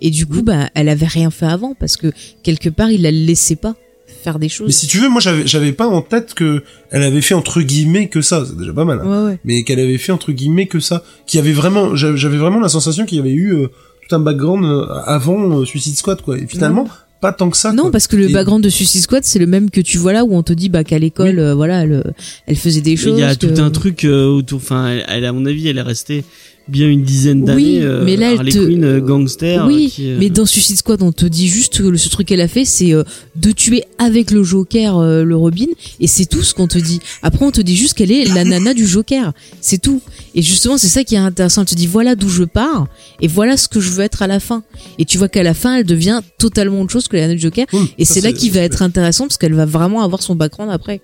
[0.00, 2.12] et du coup, bah, elle avait rien fait avant parce que
[2.44, 3.74] quelque part, il la laissait pas
[4.22, 4.70] faire des Mais choses.
[4.74, 8.08] si tu veux, moi j'avais j'avais pas en tête que elle avait fait entre guillemets
[8.08, 9.00] que ça, c'est déjà pas mal.
[9.02, 9.08] hein.
[9.24, 9.38] Ouais, ouais.
[9.44, 13.04] Mais qu'elle avait fait entre guillemets que ça, qui avait vraiment, j'avais vraiment la sensation
[13.06, 13.68] qu'il y avait eu euh,
[14.08, 16.38] tout un background euh, avant euh, Suicide Squad quoi.
[16.38, 16.86] Et finalement,
[17.20, 17.72] pas tant que ça.
[17.72, 17.90] Non, quoi.
[17.92, 20.24] parce que le Et- background de Suicide Squad, c'est le même que tu vois là,
[20.24, 22.14] où on te dit bah qu'à l'école, euh, voilà, elle,
[22.46, 23.18] elle faisait des choses.
[23.18, 24.58] Il y a que- tout un truc euh, autour.
[24.58, 26.24] Enfin, elle, elle, à mon avis, elle est restée
[26.70, 27.78] bien une dizaine d'années.
[27.78, 29.66] Oui, euh, mais là, elle te- Quinn, euh, gangster.
[29.66, 32.28] Oui, euh, qui, euh, mais dans Suicide Squad, on te dit juste que ce truc
[32.28, 35.66] qu'elle a fait, c'est de tuer avec le Joker euh, le Robin,
[36.00, 37.00] et c'est tout ce qu'on te dit.
[37.22, 40.00] Après, on te dit juste qu'elle est la nana du Joker, c'est tout.
[40.34, 41.62] Et justement, c'est ça qui est intéressant.
[41.62, 42.86] Elle te dit voilà d'où je pars,
[43.20, 44.62] et voilà ce que je veux être à la fin.
[44.98, 47.40] Et tu vois qu'à la fin, elle devient totalement autre chose que la nana du
[47.40, 47.66] Joker,
[47.98, 51.00] et c'est là qui va être intéressant parce qu'elle va vraiment avoir son background après.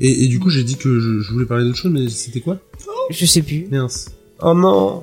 [0.00, 2.40] Et, et du coup, j'ai dit que je, je voulais parler d'autre chose, mais c'était
[2.40, 2.60] quoi?
[3.10, 3.66] Je sais plus.
[3.70, 4.06] Mince.
[4.40, 5.02] Oh non.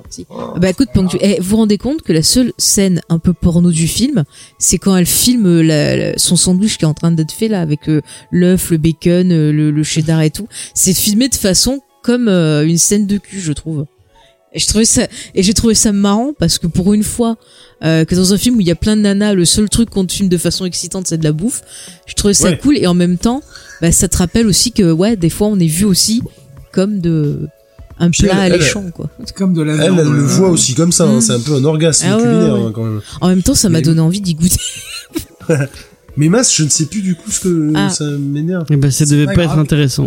[0.56, 3.18] Bah écoute, pendant que tu- eh, vous vous rendez compte que la seule scène un
[3.18, 4.24] peu porno du film,
[4.58, 7.60] c'est quand elle filme la- la- son sandwich qui est en train d'être fait là
[7.60, 8.00] avec euh,
[8.30, 10.48] l'œuf, le bacon, euh, le, le cheddar et tout.
[10.74, 13.84] C'est filmé de façon comme euh, une scène de cul, je trouve.
[14.54, 17.36] Et je trouvais ça et j'ai trouvé ça marrant parce que pour une fois
[17.84, 19.90] euh, que dans un film où il y a plein de nanas, le seul truc
[19.90, 21.60] qu'on te filme de façon excitante c'est de la bouffe.
[22.06, 22.56] Je trouvais ça Ouais.
[22.58, 23.42] cool et en même temps,
[23.82, 26.22] bah, ça te rappelle aussi que ouais, des fois on est vu aussi
[26.72, 27.48] comme de
[27.98, 29.08] un Puis plat elle- elle- alléchant quoi.
[29.24, 29.98] C'est comme de la Elle, viande.
[30.00, 31.04] elle le euh, voit aussi comme ça.
[31.04, 31.18] hein.
[31.18, 31.20] Mm.
[31.20, 32.66] C'est un peu un orgasme Ah culinaire ouais, ouais.
[32.66, 33.00] hein, quand même.
[33.20, 34.56] En même temps, ça m'a Mais- donné envie d'y goûter.
[36.16, 37.90] Mais Mas, je ne sais plus du coup ce que Ah.
[37.90, 38.64] ça m'énerve.
[38.70, 40.06] eh ben, ça devait pas pas être intéressant.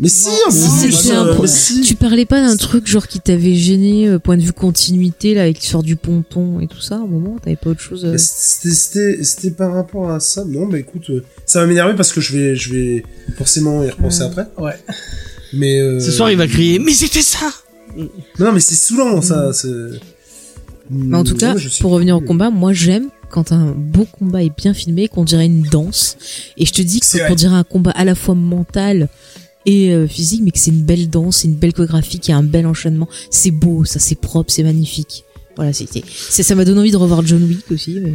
[0.00, 1.80] Mais si, en Non, plus, un- mais si.
[1.82, 5.42] Tu parlais pas d'un truc genre qui t'avait gêné, euh, point de vue continuité, là,
[5.42, 8.10] avec l'histoire du ponton et tout ça, à un moment, t'avais pas autre chose euh?
[8.12, 10.44] Mais C'était, par rapport à ça.
[10.44, 13.04] Non, bah écoute, euh, ça va m'énerver parce que je vais, je vais
[13.38, 14.26] forcément y repenser Euh.
[14.26, 14.46] après.
[14.58, 14.74] Ouais.
[15.56, 17.52] Mais euh, Ce soir, il va crier Mais c'était ça
[18.38, 19.50] Non, mais c'est saoulant, ça.
[20.90, 23.72] Mais en tout cas, Ouais, je suis pour revenir au combat, moi j'aime quand un
[23.72, 26.16] beau combat est bien filmé, qu'on dirait une danse.
[26.56, 29.08] Et je te dis que qu'on dirait un combat à la fois mental
[29.66, 32.34] et euh, physique, mais que c'est une belle danse, c'est une belle chorégraphie, qu'il y
[32.34, 33.08] a un bel enchaînement.
[33.30, 35.24] C'est beau, ça, c'est propre, c'est magnifique.
[35.56, 37.98] Voilà, ça m'a donné envie de revoir John Wick aussi.
[38.00, 38.14] mais-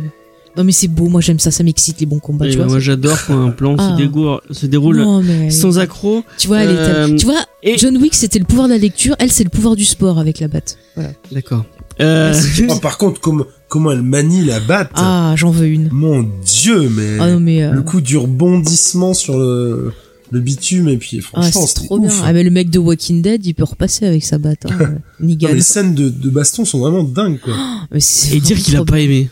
[0.58, 2.66] Non mais c'est beau, moi j'aime ça, ça m'excite les bons combats, Et tu vois.
[2.66, 3.96] Moi, c'est- j'adore quand un plan Ah.
[3.98, 6.24] se, se déroule Non, mais sans accroc.
[6.38, 8.80] Tu vois, elle est- Euh, tu vois, et- John Wick c'était le pouvoir de la
[8.80, 10.78] lecture, elle c'est le pouvoir du sport avec la batte.
[10.96, 11.12] Voilà.
[11.32, 11.66] D'accord.
[12.02, 12.34] Euh,
[12.70, 14.90] Oh, par contre, comment, comment elle manie la batte.
[14.96, 15.90] Ah, j'en veux une.
[15.92, 17.18] Mon dieu, mais.
[17.20, 19.92] Ah non mais euh, Le coup du rebondissement sur le,
[20.32, 22.10] le bitume, et puis ah, franchement, c'est c'était trop bien.
[22.24, 24.66] Ah mais le mec de Walking Dead, il peut repasser avec sa batte.
[24.66, 24.78] Hein.
[25.20, 27.54] Non, les scènes de, de baston sont vraiment dingues, quoi.
[27.92, 29.30] Mais c'est et dire qu'il a pas aimé.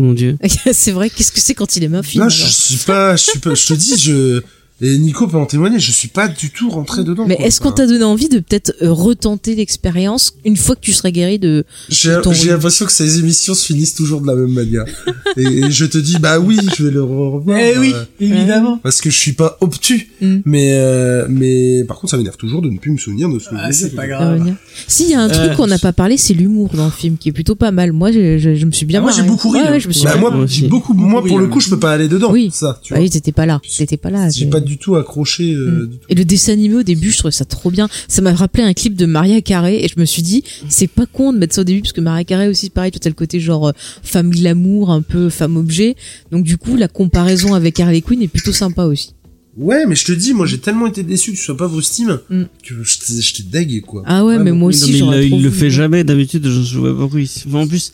[0.00, 0.38] Mon dieu.
[0.72, 1.10] c'est vrai.
[1.10, 3.66] Qu'est-ce que c'est quand il un film Là, je suis pas, je suis pas, je
[3.66, 4.42] te dis, je,
[4.80, 7.24] et Nico peut en témoigner, je suis pas du tout rentré dedans.
[7.26, 10.92] Mais est-ce qu'on t'a donné envie de peut-être euh, retenter l'expérience une fois que tu
[10.92, 14.26] serais guéri de J'ai ton j'ai rhume l'impression que ces émissions se finissent toujours de
[14.26, 14.84] la même manière.
[15.36, 17.58] et, et je te dis, bah oui, je vais le re- revoir.
[17.58, 18.78] Eh oui, euh, évidemment.
[18.82, 20.10] parce que je suis pas obtus.
[20.20, 20.38] Mm.
[20.44, 23.48] Mais, euh, mais par contre, ça m'énerve toujours de ne plus me souvenir de ce
[23.50, 24.32] que Ah, c'est pas de grave.
[24.34, 24.54] revenir
[24.86, 26.90] Si, il y a un Euh, truc qu'on n'a pas parlé, c'est l'humour dans le
[26.90, 27.92] film, qui est plutôt pas mal.
[27.92, 29.70] Moi, je, je, je me suis bien Ah, moi, j'ai beaucoup ri, Ouais, hein.
[29.72, 30.30] ouais, je me suis Bah, moi,
[30.68, 31.48] beaucoup, moi, pour le hein.
[31.48, 32.30] coup, je peux pas aller dedans.
[32.32, 32.50] Oui.
[32.52, 33.04] Ça, tu Bah vois.
[33.04, 33.60] oui, t'étais pas là.
[33.78, 34.28] T'étais pas là.
[34.30, 35.86] J'ai mais- pas du tout accroché, euh, Mm.
[35.88, 36.06] du tout.
[36.08, 37.88] Et le dessin animé au début, je trouvais ça trop bien.
[38.08, 41.06] Ça m'a rappelé un clip de Maria Carré et je me suis dit, c'est pas
[41.06, 43.14] con de mettre ça au début parce que Maria Carré aussi, pareil, tout a le
[43.14, 45.96] côté genre euh, femme glamour, un peu femme objet.
[46.30, 49.14] Donc du coup, la comparaison avec Harley Quinn est plutôt sympa aussi.
[49.56, 51.80] Ouais, mais je te dis, moi, j'ai tellement été déçu que ce soit pas vos
[51.80, 52.42] Steam, Mm.
[52.64, 54.02] que j'étais deg, quoi.
[54.06, 56.46] Ah ouais, mais moi Oui, non, aussi, mais il, il le fait jamais d'habitude.
[56.46, 57.20] Je, je vois pas pourquoi.
[57.20, 57.92] Enfin, en plus,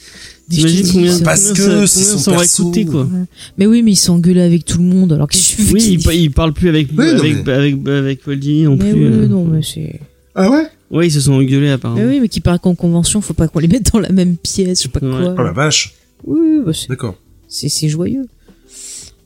[0.50, 3.08] t'imagines combien, Parce combien que ça, c'est combien coûté quoi.
[3.56, 6.12] Mais oui, mais il s'est engueulé avec tout le monde alors qu'il suffit Oui, il,
[6.20, 9.08] il parle plus avec Oui, non, avec, mais- avec avec Waldini non Mais plus.
[9.08, 9.26] oui, euh.
[9.26, 9.98] non, mais c'est.
[10.34, 10.66] Ah ouais?
[10.90, 12.00] Ouais, ils se sont engueulés apparemment.
[12.00, 14.36] Mais oui, mais qui paraît qu'en convention, faut pas qu'on les mette dans la même
[14.36, 15.10] pièce, je sais pas Ouais.
[15.10, 15.34] quoi.
[15.38, 15.94] Oh la vache.
[16.24, 17.16] Oui, oui, bah, c'est- D'accord.
[17.48, 18.26] c'est c'est joyeux.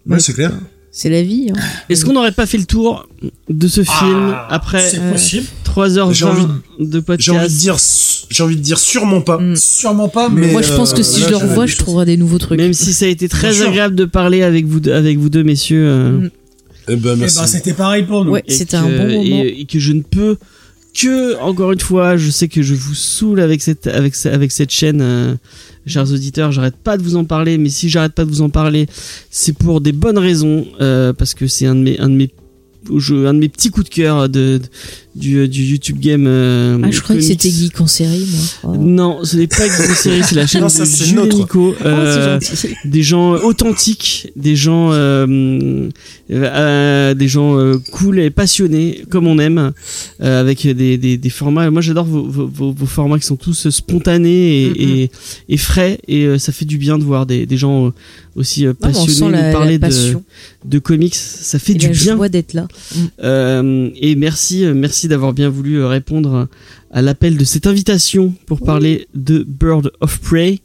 [0.07, 0.53] Ouais, c'est clair.
[0.93, 1.51] C'est la vie.
[1.55, 1.61] Hein.
[1.89, 3.07] Est-ce qu'on n'aurait pas fait le tour
[3.49, 5.47] de ce film Ah, après C'est Euh, possible.
[5.65, 6.47] 3h20 J'ai envie
[6.81, 7.25] de podcast?
[7.33, 7.77] J'ai envie de dire,
[8.29, 9.39] j'ai envie de dire sûrement pas.
[9.39, 9.55] Mm.
[9.57, 11.77] Sûrement pas, mais, Mais, Moi, je pense euh, que si là, je le revois, je
[11.77, 12.59] trouverai des nouveaux trucs.
[12.59, 13.69] Même si ça a été très Bien sûr.
[13.69, 15.87] agréable de parler avec vous deux, avec vous deux messieurs.
[15.87, 16.31] euh, Mm.
[16.89, 17.39] Eh ben, eh merci.
[17.39, 18.33] ben, c'était pareil pour nous.
[18.33, 19.23] Ouais, c'était un bon moment.
[19.45, 20.39] Et, et que je ne peux
[20.93, 25.35] que, encore une fois, je sais que je vous saoule avec cette, chaîne, euh,
[25.87, 26.53] chers auditeurs.
[26.53, 28.87] J'arrête pas de vous en parler, mais si j'arrête pas de vous en parler,
[29.31, 32.31] c'est pour des bonnes raisons, euh, parce que c'est un de mes, un de mes
[32.89, 34.59] un de mes petits coups de cœur de-
[35.15, 36.25] du, du YouTube Game.
[36.27, 38.41] euh, Ah, je croyais que c'était Geek en série, moi.
[38.75, 38.77] Oh.
[38.79, 41.23] Non, ce n'est pas une série, c'est la chaîne Non, de ça, c'est Jules et
[41.23, 41.37] notre.
[41.37, 41.75] Nico.
[41.79, 42.39] Oh, euh,
[42.85, 45.89] des gens authentiques, des gens, euh,
[46.31, 49.73] euh, des gens euh, cool et passionnés comme on aime,
[50.23, 51.71] euh, avec des, des, des formats.
[51.71, 54.77] Moi, j'adore vos, vos, formats qui sont tous spontanés et, Mhm.
[54.79, 55.11] et,
[55.49, 57.91] et frais, et euh, ça fait du bien de voir des, des gens euh,
[58.37, 60.23] aussi euh, Ah, on passionnés sent la, nous parler la de, passion
[60.65, 61.15] de comics.
[61.15, 62.29] Ça fait et du la bien.
[62.29, 62.69] d'être là.
[63.23, 66.47] Euh, et merci, euh, merci d'avoir bien voulu euh, répondre
[66.93, 70.59] à l'appel de cette invitation pour parler de Bird of Prey.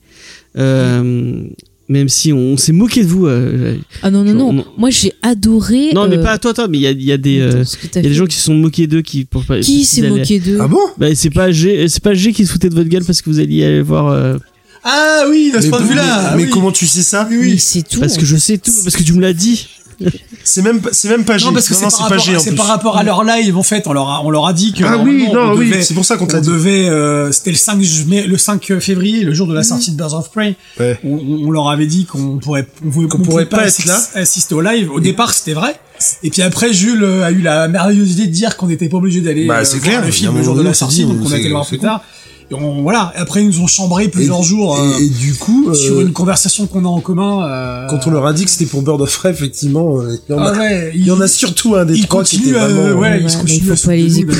[0.57, 1.45] Euh,
[1.87, 3.27] même si on, s'est moqué de vous.
[3.27, 4.49] euh, Ah non, non, non.
[4.49, 5.93] on- Moi, j'ai adoré.
[5.93, 7.63] non, mais pas à toi, toi, mais il y a, il y a des, euh,
[7.93, 9.45] y a des gens qui se sont moqués d'eux qui pour.
[9.61, 10.79] Qui s'est moqué d'eux Ah bon?
[10.97, 13.29] Bah, c'est pas G, c'est pas G qui se foutait de votre gueule parce que
[13.29, 14.07] vous alliez aller voir.
[14.07, 14.37] euh,
[14.83, 16.03] Ah oui, de ce point de vue-là.
[16.03, 16.49] mais- ah mais oui.
[16.49, 17.25] comment tu sais ça?
[17.31, 18.01] Mais c'est tout.
[18.01, 19.67] parce que je sais tout, parce que tu me l'as dit.
[20.43, 21.45] C'est même, pas- c'est même pas G.
[21.45, 22.55] Non, parce que c'est par, c'est pas rapport- G en c'est plus.
[22.57, 23.87] par rapport à leur live, en fait.
[23.87, 24.83] On leur a, on leur a dit que.
[24.83, 27.79] Ah oui, non, on oui, c'est pour ça qu'on te devait, euh, c'était le 5
[28.07, 30.55] mai, le 5 février, le jour de la sortie de Birds of Prey.
[30.79, 30.99] Ouais.
[31.03, 31.17] On,
[31.47, 33.99] on- leur avait dit qu'on pourrait, on pouvait, Qu'on on pourrait pas être là.
[34.15, 34.91] assister au live.
[34.91, 35.79] Au départ, c'était vrai.
[36.23, 38.97] Et puis après, Jules euh, a eu la merveilleuse idée de dire qu'on n'était pas
[38.97, 41.17] obligé d'aller Bah, euh, c'est voir clair, le film le jour de la sortie, donc
[41.23, 42.03] on a été le voir plus tard.
[42.51, 43.11] Et on, voilà.
[43.15, 46.11] Après, ils nous ont chambré plusieurs jours euh, Et, et du coup, euh, sur une
[46.13, 47.43] conversation qu'on a en commun.
[47.47, 50.31] euh, quand on leur a dit que c'était pour Bird of Prey, effectivement, euh, il
[50.31, 52.35] y en ah a, ouais, il y en a surtout un des ils trois qui
[52.35, 52.99] était continuent à- vraiment.
[52.99, 54.37] ouais, se il à pas les écouter.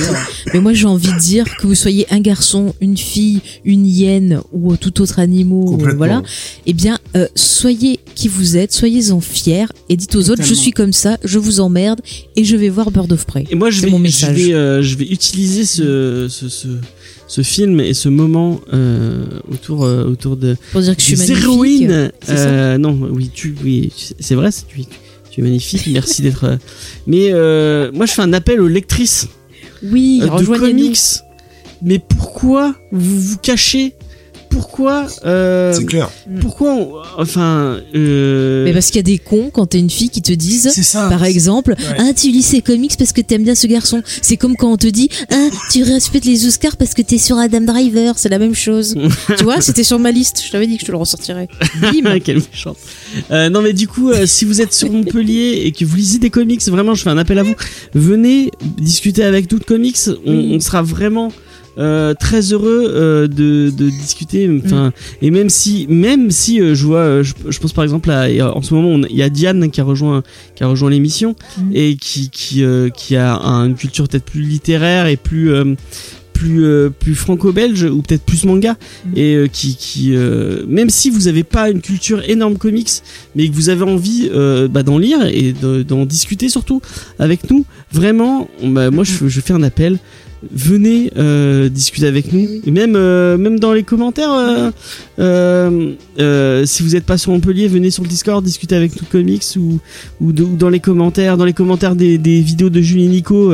[0.54, 4.42] Mais moi, j'ai envie de dire que vous soyez un garçon, une fille, une hyène
[4.54, 5.36] ou tout autre animal,
[5.68, 5.98] euh, Complètement.
[5.98, 6.24] voilà.
[6.68, 10.72] Eh bien, euh, soyez qui vous êtes, soyez-en fiers et dites aux autres, je suis
[10.72, 12.02] comme ça, je vous emmerde
[12.36, 13.46] et je vais voir Bird of Prey.
[13.50, 14.36] Et moi, je vais, mon je message.
[14.38, 16.68] vais, euh, je vais utiliser ce, ce, ce,
[17.28, 21.18] ce film et ce moment euh, autour, euh, autour de Pour dire que je suis
[22.22, 24.84] ça Euh, non, oui, tu, oui, c'est vrai, tu,
[25.32, 25.88] tu es magnifique.
[25.92, 26.58] Merci d'être.
[27.08, 27.32] Mais
[27.92, 29.28] moi, je fais un appel aux lectrices
[29.84, 31.00] Oui, de comics.
[31.82, 33.95] Mais pourquoi vous vous cachez
[34.56, 36.10] Pourquoi euh, C'est clair.
[36.40, 37.78] Pourquoi on- Enfin.
[37.94, 40.70] Euh, Mais parce qu'il y a des cons quand t'es une fille qui te disent,
[40.74, 41.10] C'est ça.
[41.10, 41.96] par exemple, Ouais.
[42.00, 44.02] ah tu lis ces comics parce que t'aimes bien ce garçon.
[44.22, 47.38] C'est comme quand on te dit, ah tu respectes les Oscars parce que t'es sur
[47.38, 48.18] Adam Driver.
[48.18, 48.96] C'est la même chose.
[49.38, 50.42] tu vois, c'était sur ma liste.
[50.46, 51.50] Je t'avais dit que je te le ressortirais.
[51.82, 52.20] Bim.
[52.24, 52.78] Quelle méchante.
[53.32, 56.20] Euh, non mais du coup, euh, si vous êtes sur Montpellier et que vous lisez
[56.20, 57.56] des comics, vraiment, je fais un appel à vous.
[57.94, 59.98] Venez discuter avec nous de comics.
[60.26, 61.32] On, on sera vraiment
[61.78, 64.50] euh, très heureux euh, de, de discuter.
[64.66, 68.30] Enfin, et même si, même si euh, je vois, je, je pense par exemple à,
[68.30, 70.24] et, en ce moment, il y a Diane qui a rejoint,
[70.56, 71.72] qui a rejoint l'émission Mhm.
[71.74, 72.64] et qui qui
[72.96, 75.52] qui a un- une culture peut-être plus littéraire et plus
[76.34, 78.76] plus euh, plus franco-belge ou peut-être plus manga
[79.16, 82.90] et euh, qui qui euh, même si vous avez pas une culture énorme comics
[83.36, 84.30] mais que vous avez envie
[84.70, 86.82] bah, d'en lire et de- d'en discuter surtout
[87.20, 89.98] avec nous vraiment on- bah, moi je, je fais un appel
[90.54, 92.48] venez euh, discuter avec nous.
[92.66, 94.32] Et même euh, même dans les commentaires
[95.20, 99.44] euh, si vous n'êtes pas sur Montpellier venez sur le Discord discuter avec nous comics
[99.58, 99.80] ou
[100.22, 103.10] ou, de- ou dans les commentaires dans les commentaires des, des vidéos de Julie et
[103.10, 103.54] Nico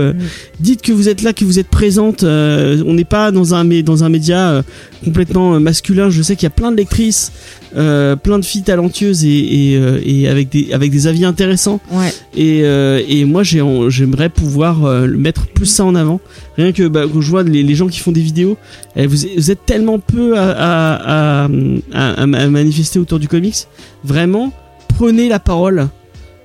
[0.60, 4.04] dites que vous êtes là que vous êtes présente on n'est pas dans un dans
[4.04, 4.64] un média
[5.04, 6.10] complètement masculin.
[6.12, 7.32] Je sais qu'il y a plein de lectrices
[7.74, 9.30] plein de filles talentueuses et,
[9.74, 11.80] et, et avec des avec des avis intéressants.
[11.92, 12.14] Ouais.
[12.36, 12.60] et,
[13.08, 16.20] et moi j'aimerais pouvoir mettre plus ça en avant.
[16.58, 18.58] Rien que bah, quand je vois les, les gens qui font des vidéos
[18.96, 21.48] eh, vous, vous êtes tellement peu à, à,
[21.94, 23.68] à, manifester autour du comics.
[24.04, 24.54] Vraiment
[24.88, 25.88] prenez la parole.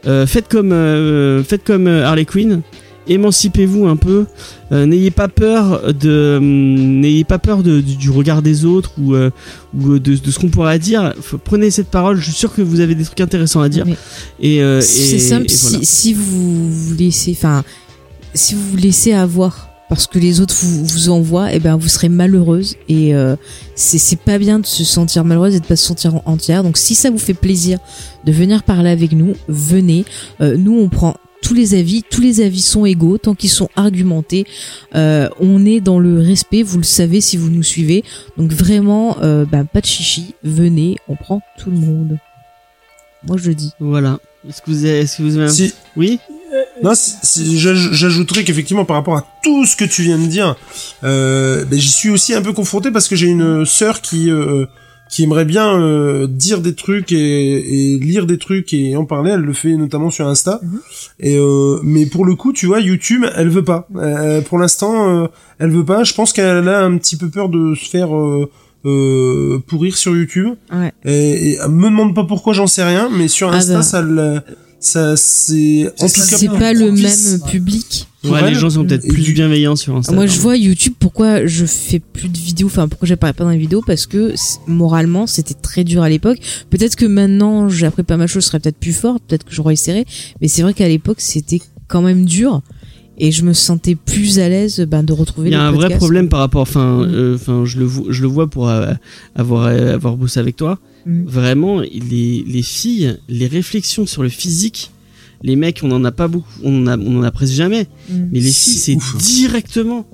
[0.06, 2.62] Euh, faites comme euh, faites comme euh, Harley Quinn.
[3.08, 4.26] Émancipez-vous un peu.
[4.73, 8.92] Euh, n'ayez pas peur de hum, n'ayez pas peur de, du, du regard des autres
[9.00, 11.12] ou ou de, de ce qu'on pourra dire.
[11.44, 12.16] Prenez cette parole.
[12.18, 13.84] Je suis sûr que vous avez des trucs intéressants à dire.
[14.40, 15.47] Et, et- C'est simple.
[15.50, 15.78] et voilà.
[15.82, 17.62] Si, vous laissez, enfin,
[18.34, 21.89] si vous vous laissez avoir parce que les autres vous, vous envoient, eh ben vous
[21.89, 23.36] serez malheureuse et euh,
[23.74, 26.62] c'est c'est pas bien de se sentir malheureuse et de pas se sentir en- entière.
[26.65, 27.78] Donc si ça vous fait plaisir
[28.24, 30.05] de venir parler avec nous, venez.
[30.40, 33.68] Euh, nous on prend tous les avis, tous les avis sont égaux tant qu'ils sont
[33.76, 34.47] argumentés.
[34.97, 38.02] Euh, on est dans le respect, vous le savez si vous nous suivez.
[38.36, 42.18] Donc vraiment, euh, bah, pas de chichi, venez, on prend tout le monde.
[43.26, 43.70] Moi je dis.
[43.78, 46.18] voilà est-ce que vous avez, est-ce que vous avez un- Si, oui?
[46.83, 46.92] Non,
[47.92, 50.57] j'ajouterais qu'effectivement par rapport à tout ce que tu viens de dire,
[51.05, 54.66] euh, ben, j'y suis aussi un peu confronté parce que j'ai une sœur qui euh,
[55.08, 59.31] qui aimerait bien euh, dire des trucs et, et lire des trucs et en parler.
[59.33, 60.60] Elle le fait notamment sur Insta.
[61.20, 63.86] Et euh, mais pour le coup, tu vois, YouTube, elle veut pas.
[63.97, 65.26] Euh, pour l'instant, euh,
[65.60, 66.02] elle veut pas.
[66.05, 68.08] Je pense qu'elle a un petit peu peur de se faire
[69.66, 70.55] pourrir sur YouTube.
[70.73, 70.92] Ouais.
[71.05, 73.08] Et, et me demande pas pourquoi, j'en sais rien.
[73.12, 73.83] Mais sur Ah Insta, bah.
[73.83, 74.41] ça, le-
[74.80, 78.06] ça c'est en tout cas C'est plus pas le même public.
[78.24, 80.24] Ouais, les gens sont peut-être plus du- bienveillants sur Instagram.
[80.24, 83.50] Moi, je vois YouTube, pourquoi je fais plus de vidéos, enfin, pourquoi j'apparais pas dans
[83.50, 84.34] les vidéos, parce que
[84.66, 86.38] moralement, c'était très dur à l'époque.
[86.70, 89.44] Peut-être que maintenant, j'ai appris pas mal de choses, je serais peut-être plus fort, peut-être
[89.44, 90.05] que j'aurais essayé,
[90.40, 92.62] mais c'est vrai qu'à l'époque, c'était quand même dur.
[93.18, 95.96] Et je me sentais plus à l'aise ben, de retrouver Il y a un vrai
[95.96, 97.14] problème par rapport, enfin, Mm.
[97.14, 98.92] euh, enfin, je le vois, je le vois pour euh,
[99.36, 100.78] avoir euh, avoir bossé avec toi.
[101.06, 101.24] Mm.
[101.26, 104.90] Vraiment, les les filles, les réflexions sur le physique,
[105.42, 107.86] les mecs, on en a pas beaucoup, on en a, on en a presque jamais.
[108.10, 108.14] Mm.
[108.32, 109.16] Mais les filles, c'est ouf.
[109.18, 110.06] directement,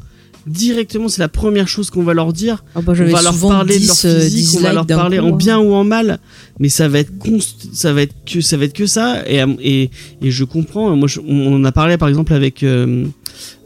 [0.47, 2.65] directement, c'est la première chose qu'on va leur dire.
[2.75, 4.87] Ah bah, on va leur parler 10, de leur euh, physique, 10 on va leur
[4.87, 5.37] parler coup, en hein.
[5.37, 6.19] bien ou en mal,
[6.59, 7.69] mais ça va être const...
[7.73, 9.91] ça va être que ça va être que ça et et,
[10.21, 10.95] et je comprends.
[10.97, 13.07] Moi, je- on en a parlé par exemple avec euh,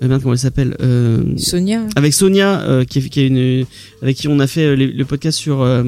[0.03, 1.81] merde, comment elle s'appelle euh, Sonia.
[1.97, 3.65] avec Sonia euh, qui, qui a une
[4.03, 5.83] avec qui on a fait euh, le podcast sur euh,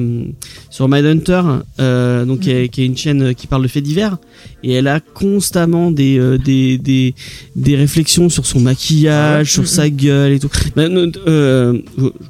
[0.69, 1.41] sur Mindhunter
[1.79, 4.17] euh, donc qui, est, qui est une chaîne euh, qui parle de faits divers
[4.63, 7.13] et elle a constamment des euh, des, des
[7.55, 9.67] des réflexions sur son maquillage sur Mhm.
[9.67, 11.73] sa gueule et tout Ben, euh, euh,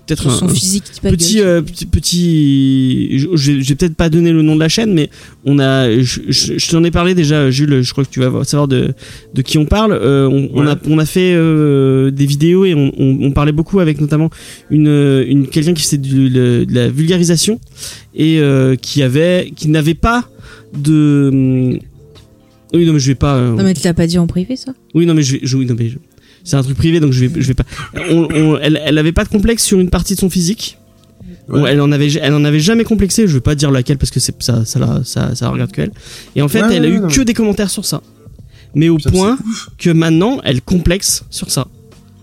[0.06, 1.46] peut-être Sur un, son un physique, petit gueule.
[1.48, 5.10] euh, petit petit je je- vais peut-être pas donner le nom de la chaîne mais
[5.46, 8.44] on a je, je, je t'en ai parlé déjà Jules je crois que tu vas
[8.44, 8.94] savoir de
[9.34, 11.69] de qui on parle Euh, on, on a on a fait euh,
[12.12, 14.30] des vidéos et on, on, on parlait beaucoup avec notamment
[14.70, 17.60] une une quelqu'un qui faisait du- le- de la vulgarisation
[18.16, 20.26] et euh, qui avait qui n'avait pas
[20.78, 21.80] de hum,
[22.74, 24.56] oui non mais je vais pas euh, Non, mais tu l'as pas dit en privé,
[24.56, 24.74] ça?
[24.94, 25.98] Oui non mais je vais je, oui, non mais je-
[26.44, 27.66] c'est un truc privé donc je vais je vais pas
[28.12, 30.78] on, on- elle elle avait pas de complexe sur une partie de son physique
[31.48, 31.72] Ouais.
[31.72, 33.28] Elle en avait, elle en avait jamais complexé.
[33.28, 35.82] Je veux pas dire laquelle parce que c'est ça, ça, la- ça, ça regarde que
[35.82, 35.92] elle.
[36.36, 38.04] Et en fait, Ouais, elle a eu non, que des commentaires sur ça.
[38.76, 39.38] Mais au point
[39.78, 41.68] que maintenant, elle complexe sur ça,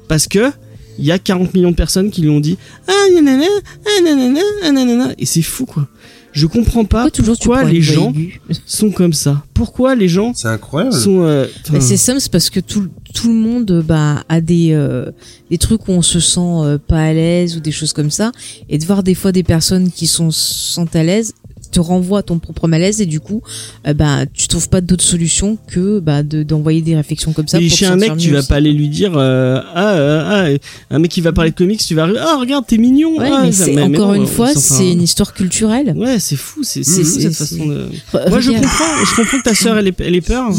[0.09, 0.51] parce que
[0.99, 2.57] il y a 40 millions de personnes qui lui ont dit
[2.89, 3.45] ah nanana,
[3.85, 5.13] ah nanana, ah nanana.
[5.19, 5.87] et c'est fou quoi.
[6.33, 9.43] Je comprends pas Pourquoi toujours pourquoi les gens aiguë sont comme ça.
[9.55, 10.95] Pourquoi les gens C'est incroyable.
[10.95, 11.23] sont.
[11.23, 15.11] euh, Bah, c'est simple, c'est parce que tout, tout le monde bah, a des, euh,
[15.51, 18.33] des trucs où on se sent euh, pas à l'aise ou des choses comme ça.
[18.69, 21.33] Et de voir des fois des personnes qui sont, sont à l'aise
[21.71, 23.43] te renvoie à ton propre malaise et du coup
[23.87, 27.61] euh, bah tu trouves pas d'autre solution que bah de d'envoyer des réflexions comme ça
[27.61, 28.49] et pour chez un mec, sentir tu mieux vas aussi.
[28.49, 30.57] pas aller lui dire euh, ah, euh,
[30.91, 33.17] ah, un mec qui va parler de comics, tu vas arriver, ah regarde t'es mignon.
[33.19, 36.19] ouais ah, mais ça- c'est mais encore non, une fois c'est une histoire culturelle Ouais,
[36.19, 37.89] c'est fou, c'est cette façon de.
[38.13, 40.51] Re- Moi, je comprends, je comprends que ta sœur elle ait, elle ait peur.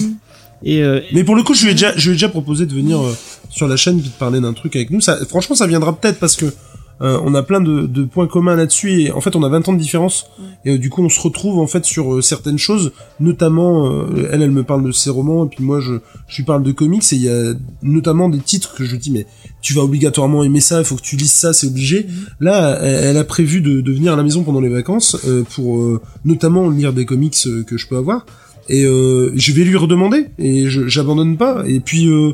[0.64, 2.66] Et euh, Mais pour le coup, je lui ai déjà, je lui ai déjà proposé
[2.66, 3.16] de venir euh,
[3.50, 5.02] sur la chaîne puis de parler d'un truc avec nous.
[5.02, 6.45] Ça, franchement, ça viendra peut-être parce que
[7.01, 9.69] euh, on a plein de, de points communs là-dessus et en fait, on a 20
[9.69, 10.30] ans de différence.
[10.66, 14.30] Et euh, du coup, on se retrouve en fait sur euh, certaines choses, notamment euh,
[14.32, 15.95] elle, elle me parle de ses romans et puis moi, je,
[16.27, 17.53] je lui parle de comics et il y a
[17.84, 19.27] notamment des titres que je dis mais
[19.61, 22.08] tu vas obligatoirement aimer ça, il faut que tu lises ça, c'est obligé.
[22.40, 25.43] Là, elle, elle a prévu de, de venir à la maison pendant les vacances euh,
[25.56, 28.26] pour euh, notamment lire des comics que je peux avoir.
[28.69, 31.64] Et euh, je vais lui redemander et j'abandonne pas.
[31.66, 32.34] Et puis euh,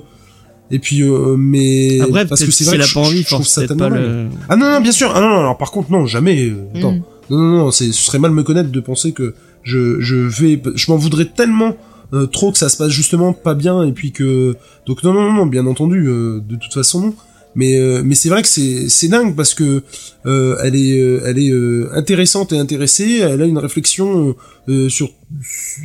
[0.71, 3.45] et puis euh, mais après, parce que c'est vrai que je- pas envie, je trouve
[3.45, 4.25] ça tellement le.
[4.49, 6.93] ah non non bien sûr ah non non alors par contre non jamais euh, attends
[6.93, 7.01] Mm.
[7.29, 9.33] non non non c'est ce serait mal me connaître de penser que
[9.63, 11.75] je je vais je m'en voudrais tellement
[12.13, 15.31] euh, trop que ça se passe justement pas bien et puis que donc non non
[15.33, 17.13] non bien entendu euh, de toute façon non
[17.55, 19.83] mais euh, mais c'est vrai que c'est c'est dingue parce que
[20.25, 23.19] euh, elle est euh, elle est euh, intéressante et intéressée.
[23.21, 24.35] Elle a une réflexion
[24.69, 25.09] euh, sur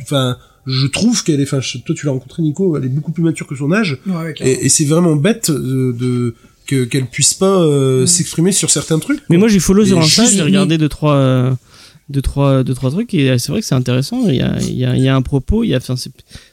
[0.01, 3.23] enfin je trouve qu'elle est enfin toi tu l'as rencontré Nico elle est beaucoup plus
[3.23, 3.97] mature que son âge.
[4.07, 6.35] Ouais, et, et c'est vraiment bête de, de
[6.67, 10.25] que qu'elle puisse pas euh, s'exprimer sur certains trucs Mais moi j'ai follow sur Insta,
[10.25, 11.51] j'ai regardé deux trois, euh,
[12.09, 14.27] deux trois, deux trois trucs et c'est vrai que c'est intéressant.
[14.27, 15.95] Il y a, il y a, il y a un propos, il y a, enfin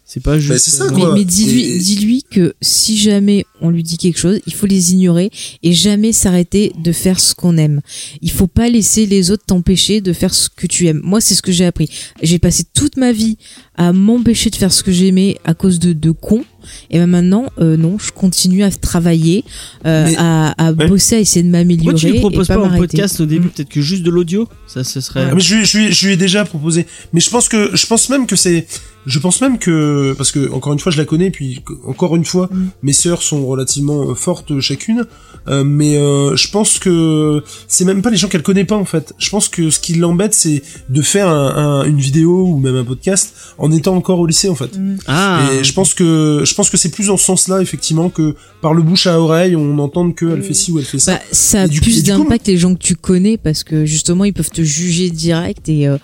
[0.08, 0.50] c'est, pas juste.
[0.50, 4.38] Bah, ça, euh, Mais, dis-lui, Et- dis-lui que si jamais on lui dit quelque chose,
[4.46, 5.30] il faut les ignorer
[5.62, 7.80] et jamais s'arrêter de faire ce qu'on aime.
[8.22, 11.00] Il faut pas laisser les autres t'empêcher de faire ce que tu aimes.
[11.02, 11.90] Moi, c'est ce que j'ai appris.
[12.22, 13.36] J'ai passé toute ma vie
[13.76, 16.44] à m'empêcher de faire ce que j'aimais à cause de, de cons.
[16.90, 19.44] Et ben maintenant, euh, non, je continue à travailler,
[19.86, 20.88] euh, Mais- à, à Ouais.
[20.88, 21.92] bosser, à essayer de m'améliorer.
[21.92, 22.80] Pourquoi tu lui proposes pas, pas, m'arrêter.
[22.80, 25.28] podcast au début, peut-être que juste de l'audio, ça ce serait.
[25.30, 26.86] Ah, mais je, lui- je, lui- je lui ai déjà proposé.
[27.12, 28.66] Mais je pense que je pense même que c'est
[29.06, 32.24] je pense même que parce que encore une fois je la connais puis encore une
[32.24, 32.66] fois Mm.
[32.82, 35.04] mes sœurs sont relativement euh, fortes chacune
[35.48, 38.84] euh, mais euh, je pense que c'est même pas les gens qu'elle connaît pas en
[38.84, 42.58] fait je pense que ce qui l'embête c'est de faire un- un- une vidéo ou
[42.58, 44.70] même un podcast en étant encore au lycée en fait
[45.06, 45.48] Ah.
[45.52, 48.74] et je pense que je pense que c'est plus dans ce sens-là effectivement que par
[48.74, 51.20] le bouche à oreille on entend que elle fait ci ou elle fait ça Bah,
[51.32, 54.50] ça a du- plus d'impact les gens que tu connais parce que justement ils peuvent
[54.50, 55.96] te juger direct et euh,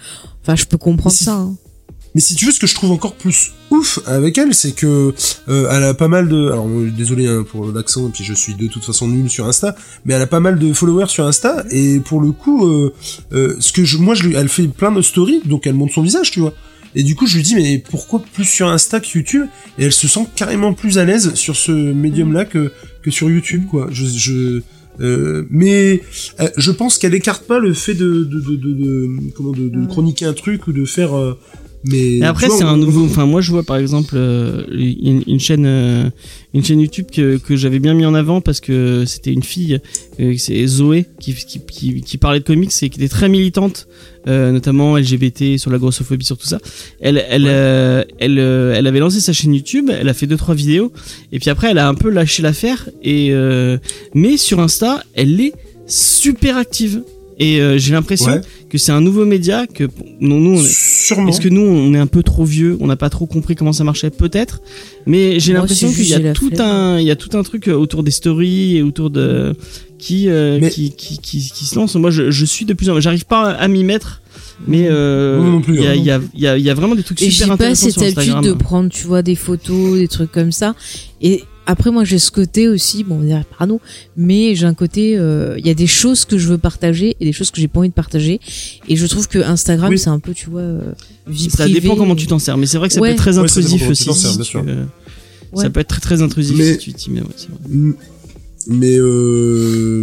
[0.42, 1.34] enfin je peux comprendre ça.
[1.34, 1.54] hein.
[2.14, 5.14] Mais si tu veux, ce que je trouve encore plus ouf avec elle, c'est que
[5.48, 6.50] euh, elle a pas mal de.
[6.50, 9.46] Alors euh, désolé hein, pour l'accent, et puis je suis de toute façon nul sur
[9.46, 9.74] Insta,
[10.04, 12.92] mais elle a pas mal de followers sur Insta, et pour le coup, euh,
[13.32, 15.94] euh, ce que je, moi, je lui, elle fait plein de stories, donc elle montre
[15.94, 16.52] son visage, tu vois.
[16.94, 19.46] Et du coup, je lui dis, mais pourquoi plus sur Insta que YouTube?
[19.78, 22.70] Et elle se sent carrément plus à l'aise sur ce médium-là que
[23.02, 23.88] que sur YouTube, quoi.
[23.90, 24.60] Je, je
[25.00, 26.02] euh, mais
[26.40, 29.70] euh, je pense qu'elle écarte pas le fait de de de, de, de- comment de,
[29.70, 31.16] de chroniquer un truc ou de faire.
[31.16, 31.38] euh,
[31.84, 33.04] mais Et après, c'est on- un nouveau.
[33.04, 36.08] Enfin, moi, je vois par exemple euh, une, une chaîne, euh,
[36.54, 39.80] une chaîne YouTube que, que j'avais bien mis en avant parce que c'était une fille,
[40.20, 43.88] euh, c'est Zoé, qui, qui, qui, qui parlait de comics et qui était très militante,
[44.26, 46.58] notamment LGBT, sur la grossophobie, sur tout ça.
[47.00, 47.46] Elle, elle,
[48.18, 50.92] elle, elle avait lancé sa chaîne YouTube, elle a fait deux trois vidéos,
[51.32, 52.88] et puis après, elle a un peu lâché l'affaire.
[53.02, 53.32] Et
[54.14, 55.52] mais sur Insta, elle est
[55.86, 57.02] super active.
[57.38, 58.40] Et euh, j'ai l'impression Ouais.
[58.72, 59.84] Que c'est un nouveau média que
[60.20, 61.28] non, nous, on est- Sûrement.
[61.28, 63.74] est-ce que nous, on est un peu trop vieux, on n'a pas trop compris comment
[63.74, 64.62] ça marchait, peut-être.
[65.06, 66.60] Mais j'ai Moi, l'impression qu'il y a tout flemme.
[66.66, 69.54] un, il y a tout un truc euh, autour des stories et autour de
[69.98, 71.94] qui, euh, Mais- qui, qui, qui, qui se lance.
[71.96, 74.22] Moi, je, je suis de plus en, j'arrive pas à m'y mettre.
[74.66, 75.94] Mais euh, plus, il y, a, hein.
[75.96, 76.10] il y,
[76.46, 78.40] a, il y, y a vraiment des trucs Et super j'ai pas intéressants cette habitude
[78.42, 80.74] de prendre, tu vois, des photos, des trucs comme ça.
[81.20, 83.80] Et après, moi, j'ai ce côté aussi, bon, on dirait parano,
[84.16, 87.24] mais j'ai un côté, euh, il y a des choses que je veux partager et
[87.24, 88.40] des choses que j'ai pas envie de partager.
[88.88, 89.98] Et je trouve que Instagram, Oui.
[89.98, 90.92] c'est un peu, tu vois, euh,
[91.26, 91.80] vie Ça privée.
[91.80, 93.08] dépend comment tu t'en sers, mais c'est vrai que ça Ouais.
[93.10, 94.06] peut être très Ouais, intrusif aussi.
[94.06, 94.64] t'en sers, si bien tu, sûr.
[94.66, 94.84] euh,
[95.52, 95.62] Ouais.
[95.64, 97.20] Ça peut être très très intrusif Mais- si tu t'y mets.
[97.20, 97.92] ouais, vrai.
[98.68, 100.02] Mais euh...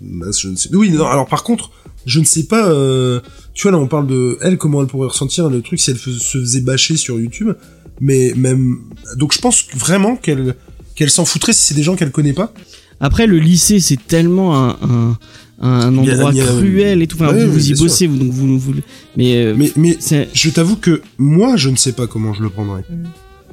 [0.00, 0.68] mince, je ne sais.
[0.74, 1.06] Oui, non.
[1.06, 1.70] Alors par contre,
[2.06, 2.68] je ne sais pas.
[2.68, 3.20] euh,
[3.52, 5.98] Tu vois là, on parle de elle, comment elle pourrait ressentir le truc si elle
[5.98, 7.52] se faisait bâcher sur YouTube.
[8.00, 8.78] Mais même.
[9.16, 10.54] Donc je pense vraiment qu'elle
[10.94, 12.52] qu'elle s'en foutrait si c'est des gens qu'elle connaît pas.
[13.00, 15.18] Après, le lycée, c'est tellement un, un,
[15.60, 17.16] un endroit a- cruel et tout.
[17.20, 18.74] Enfin, Ouais, vous, y bossez, vous, donc vous, vous,
[19.16, 19.98] mais, euh, Mais mais
[20.32, 22.84] je t'avoue que moi, je ne sais pas comment je le prendrais.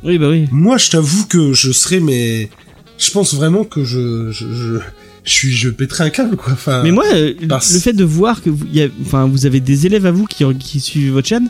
[0.04, 0.48] oui, bah oui.
[0.52, 2.50] Moi, je t'avoue que je serais mais
[2.98, 4.80] je pense vraiment que je je je,
[5.24, 6.54] je suis je pèterais un câble quoi.
[6.54, 6.84] Enfin.
[6.84, 9.46] Mais moi, euh, parce- le fait de voir que vous, il y a, enfin, vous
[9.48, 11.50] avez des élèves à vous qui, qui suivent votre chaîne,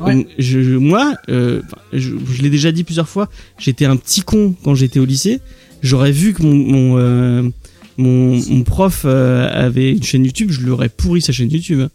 [0.00, 0.26] Ouais.
[0.38, 1.60] je, je- moi, euh,
[1.92, 3.28] je, je l'ai déjà dit plusieurs fois,
[3.58, 5.40] j'étais un petit con quand j'étais au lycée.
[5.82, 7.42] J'aurais vu que mon mon, euh,
[7.98, 11.88] mon, mon prof euh, avait une chaîne YouTube, je l'aurais pourri sa chaîne YouTube.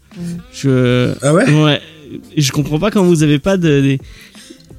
[0.52, 1.80] Je, Ah ouais?
[2.36, 3.80] je comprends pas quand vous avez pas de.
[3.80, 4.00] des-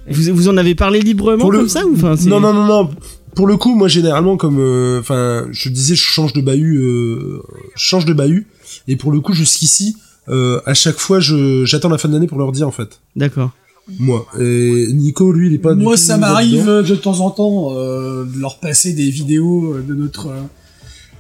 [0.10, 2.54] Vous, vous en avez parlé librement Pour le- comme ça ou enfin c'est- Non, non,
[2.54, 2.90] non, non.
[3.36, 7.42] Pour le coup, moi, généralement, comme, euh, enfin, je disais, je change de bahut, euh,
[7.76, 8.46] je change de bahut.
[8.90, 9.96] Et pour le coup, jusqu'ici,
[10.30, 13.00] euh, à chaque fois, je, j'attends la fin de l'année pour leur dire, en fait.
[13.16, 13.52] D'accord.
[14.00, 14.26] Moi.
[14.40, 18.24] Et Nico, lui, il est pas Moi, ça m'arrive euh, de temps en temps euh,
[18.26, 20.40] de leur passer des vidéos euh, de notre euh,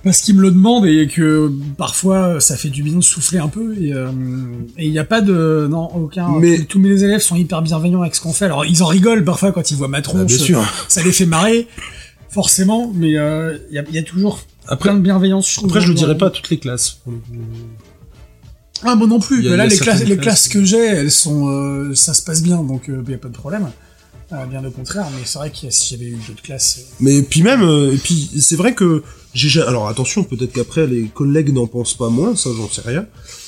[0.04, 3.50] parce qu'ils me le demandent et que parfois ça fait du bien de souffler un
[3.50, 4.10] peu et euh,
[4.80, 8.02] il n'y a pas de non aucun Mais- tous, tous mes élèves sont hyper bienveillants
[8.02, 10.26] avec ce qu'on fait alors ils en rigolent parfois quand ils voient ma Ah, tronche
[10.26, 10.64] bien sûr.
[10.88, 11.68] ça les fait marrer
[12.30, 15.58] forcément mais euh, il y, a, il y a toujours Après, plein de bienveillance je
[15.58, 17.00] trouve, après, je le dirais pas à toutes les classes.
[18.84, 22.14] Ah moi non plus mais là les classes les que j'ai elles sont euh, ça
[22.14, 23.68] se passe bien donc il y a pas de problème
[24.34, 27.22] Euh, bien au contraire mais c'est vrai que si j'avais eu d'autres classes euh, Mais
[27.22, 29.03] puis même, euh, et puis c'est vrai que
[29.34, 32.82] j'ai, ja- alors attention, peut-être qu'après les collègues n'en pensent pas moins, ça j'en sais
[32.85, 33.06] rien.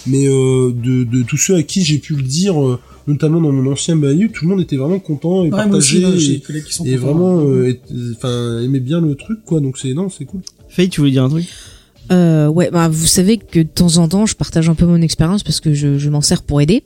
[0.08, 3.52] Mais euh, de, de tous ceux à qui j'ai pu le dire, euh, notamment dans
[3.53, 6.34] mon ancien bahut, tout le monde était vraiment content et Ouais, moi aussi, là, j'ai
[6.34, 7.06] et, des collègues qui sont et contents.
[7.08, 7.82] vraiment, euh, et-
[8.18, 9.60] enfin, aimait bien le truc quoi.
[9.62, 10.42] Donc c'est non, c'est cool.
[10.70, 11.45] Faye, tu voulais dire un truc?
[12.12, 15.02] Euh, ouais, bah, vous savez que de temps en temps, je partage un peu mon
[15.02, 16.84] expérience parce que je, je m'en sers pour aider.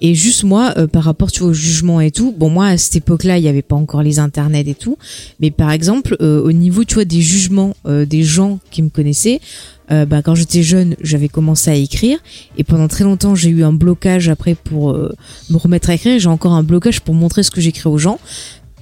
[0.00, 2.78] Et juste moi, euh, par rapport tu vois, au jugement et tout, bon moi à
[2.78, 4.96] cette époque-là, il n'y avait pas encore les internets et tout.
[5.40, 8.88] Mais par exemple, euh, au niveau tu vois des jugements euh, des gens qui me
[8.88, 9.40] connaissaient,
[9.90, 12.18] euh, bah, quand j'étais jeune, j'avais commencé à écrire
[12.56, 16.18] et pendant très longtemps, j'ai eu un blocage après pour me remettre à écrire.
[16.18, 18.18] J'ai encore un blocage pour montrer ce que j'écris aux gens.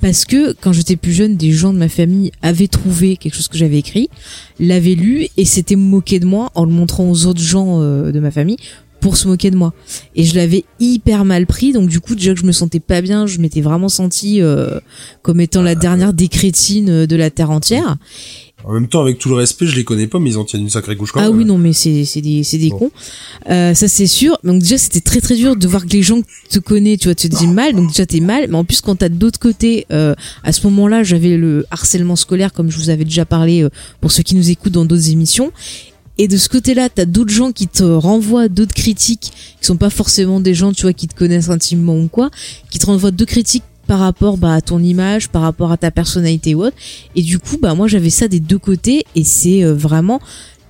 [0.03, 3.47] Parce que quand j'étais plus jeune, des gens de ma famille avaient trouvé quelque chose
[3.47, 4.11] que j'avais écrit,
[4.59, 8.19] l'avaient lu et s'étaient moqués de moi en le montrant aux autres gens euh, de
[8.19, 8.57] ma famille
[9.03, 9.75] pour se moquer de moi.
[10.17, 13.03] Et je l'avais hyper mal pris, donc du coup déjà que je me sentais pas
[13.03, 14.81] bien, je m'étais vraiment sentie euh,
[15.21, 17.99] comme étant la dernière des crétines euh, de la terre entière.
[18.65, 20.63] En même temps, avec tout le respect, je les connais pas, mais ils en tiennent
[20.63, 21.37] une sacrée couche quand Ah même.
[21.39, 22.79] oui non mais c'est c'est des c'est des Bon.
[22.79, 22.91] cons.
[23.51, 24.39] Euh, ça c'est sûr.
[24.45, 27.17] Donc déjà c'était très très dur de voir que les gens te connaissent, tu vois,
[27.17, 27.75] tu te dis mal.
[27.75, 30.15] Donc déjà t'es mal, mais en plus quand t'as d'autres côtés, euh,
[30.45, 33.69] à ce moment-là j'avais le harcèlement scolaire comme je vous avais déjà parlé euh,
[34.01, 35.51] pour ceux qui nous écoutent dans d'autres émissions.
[36.19, 39.91] Et de ce côté-là, t'as d'autres gens qui te renvoient d'autres critiques, qui sont pas
[39.91, 42.31] forcément des gens, tu vois, qui te connaissent intimement ou quoi,
[42.71, 45.91] qui te renvoient deux critiques par rapport bah, à ton image, par rapport à ta
[45.91, 46.77] personnalité ou autre.
[47.17, 50.21] Et du coup, bah moi j'avais ça des deux côtés et c'est euh, vraiment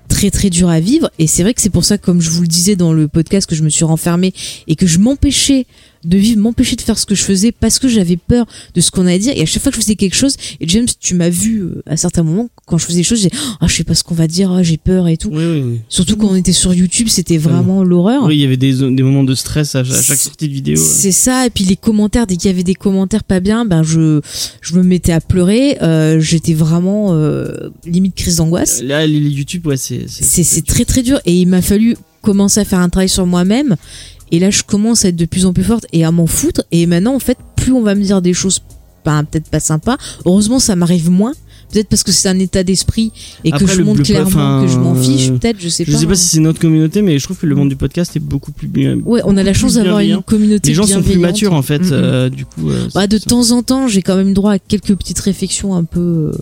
[0.08, 1.10] très très dur à vivre.
[1.18, 3.48] Et c'est vrai que c'est pour ça, comme je vous le disais dans le podcast,
[3.48, 4.32] que je me suis renfermée
[4.66, 5.66] et que je m'empêchais
[6.04, 8.90] de vivre, m'empêcher de faire ce que je faisais parce que j'avais peur de ce
[8.90, 9.32] qu'on allait dire.
[9.36, 11.82] Et à chaque fois que je faisais quelque chose, et James, tu m'as vu euh,
[11.86, 14.14] à certains moments quand je faisais des choses, j'ai ah je sais pas ce qu'on
[14.14, 15.30] va dire, ah, j'ai peur et tout.
[15.32, 15.80] Oui, oui, oui.
[15.88, 18.24] Surtout quand on était sur YouTube, c'était vraiment l'horreur.
[18.26, 20.76] Oui, il y avait des, des moments de stress à, à chaque sortie de vidéo.
[20.76, 20.82] ouais.
[20.82, 23.82] C'est ça, et puis les commentaires, dès qu'il y avait des commentaires pas bien, ben
[23.82, 24.20] je
[24.60, 25.78] je me mettais à pleurer.
[25.82, 28.82] Euh, J'étais vraiment euh, limite crise d'angoisse.
[28.82, 30.06] Là, les YouTube, ouais, c'est.
[30.08, 33.26] C'est c'est très très dur, et il m'a fallu commencer à faire un travail sur
[33.26, 33.76] moi-même.
[34.30, 36.62] Et là, je commence à être de plus en plus forte et à m'en foutre.
[36.72, 38.60] Et maintenant, en fait, plus on va me dire des choses,
[39.04, 39.98] ben, peut-être pas sympas.
[40.24, 41.34] Heureusement, ça m'arrive moins.
[41.72, 43.10] Peut-être parce que c'est un état d'esprit
[43.44, 45.28] et que je montre clairement que je m'en fiche.
[45.30, 45.98] euh, Peut-être, je sais Je pas.
[45.98, 46.16] sais pas hein.
[46.16, 48.68] si c'est notre communauté, mais je trouve que le monde du podcast est beaucoup plus
[48.68, 48.98] bien.
[49.04, 50.68] Ouais, on a la chance d'avoir une communauté.
[50.70, 52.70] Les gens sont plus matures en fait, Mm, euh, du coup.
[52.70, 55.84] euh, Bah, de temps en temps, j'ai quand même droit à quelques petites réflexions un
[55.84, 56.32] peu,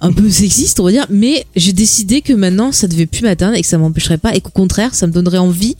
[0.00, 1.06] un peu sexistes, on va dire.
[1.10, 4.40] Mais j'ai décidé que maintenant, ça devait plus m'atteindre et que ça m'empêcherait pas et
[4.40, 5.76] qu'au contraire, ça me donnerait envie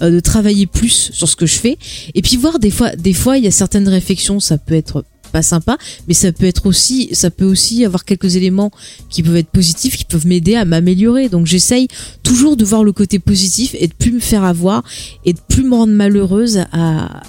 [0.00, 1.76] de travailler plus sur ce que je fais.
[2.14, 5.04] Et puis voir des fois, des fois, il y a certaines réflexions, ça peut être
[5.28, 8.70] pas sympa, mais ça peut être aussi, ça peut aussi avoir quelques éléments
[9.10, 11.28] qui peuvent être positifs, qui peuvent m'aider à m'améliorer.
[11.28, 11.88] Donc j'essaye
[12.22, 14.82] toujours de voir le côté positif et de plus me faire avoir
[15.24, 17.22] et de plus me rendre malheureuse à,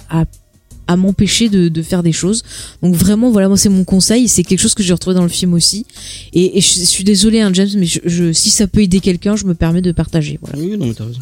[0.90, 2.42] à m'empêcher de, faire des choses.
[2.82, 4.26] Donc vraiment, voilà, moi c'est mon conseil.
[4.26, 5.86] C'est quelque chose que j'ai retrouvé dans le film aussi.
[6.32, 9.54] Et, je, suis désolée, hein, James, mais je- si ça peut aider quelqu'un, je me
[9.54, 10.40] permets de partager.
[10.42, 10.58] Voilà.
[10.58, 11.20] Oui, non, mais t'as raison.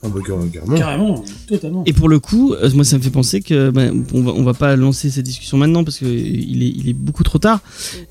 [0.00, 0.76] Ah bah, car- carrément.
[0.76, 1.82] Carrément, totalement.
[1.84, 4.44] Et pour le coup, euh, moi ça me fait penser que ben, on va on
[4.44, 7.60] va pas lancer cette discussion maintenant parce que il est il est beaucoup trop tard,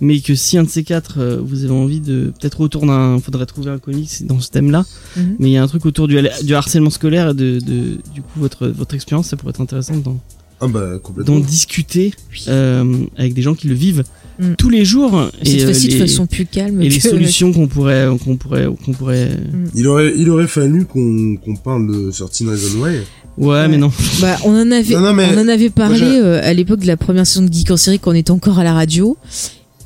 [0.01, 3.19] mais que si un de ces quatre euh, vous avez envie de peut-être autour d'un,
[3.19, 4.85] faudrait trouver un comics dans ce thème-là,
[5.15, 5.35] Mhm.
[5.39, 8.21] mais il y a un truc autour du, du harcèlement scolaire et de, de du
[8.21, 10.17] coup votre votre expérience, ça pourrait être intéressant d'en
[10.59, 11.35] Ah bah, complètement.
[11.35, 12.13] d'en discuter
[12.47, 12.83] euh,
[13.15, 14.03] avec des gens qui le vivent
[14.39, 14.53] Mm.
[14.55, 16.81] tous les jours Cette et, euh, fois-ci, de les, façon plus calme.
[16.81, 19.31] et les solutions qu'on pourrait qu'on pourrait qu'on pourrait
[19.73, 22.97] Il aurait, il aurait fallu qu'on qu'on parle de 13 Reasons Why.
[23.37, 26.39] ouais, mais non Bah, on en avait, Non, non, mais on en avait parlé euh,
[26.43, 28.63] à l'époque de la première saison de Geek en série quand on était encore à
[28.63, 29.17] la radio.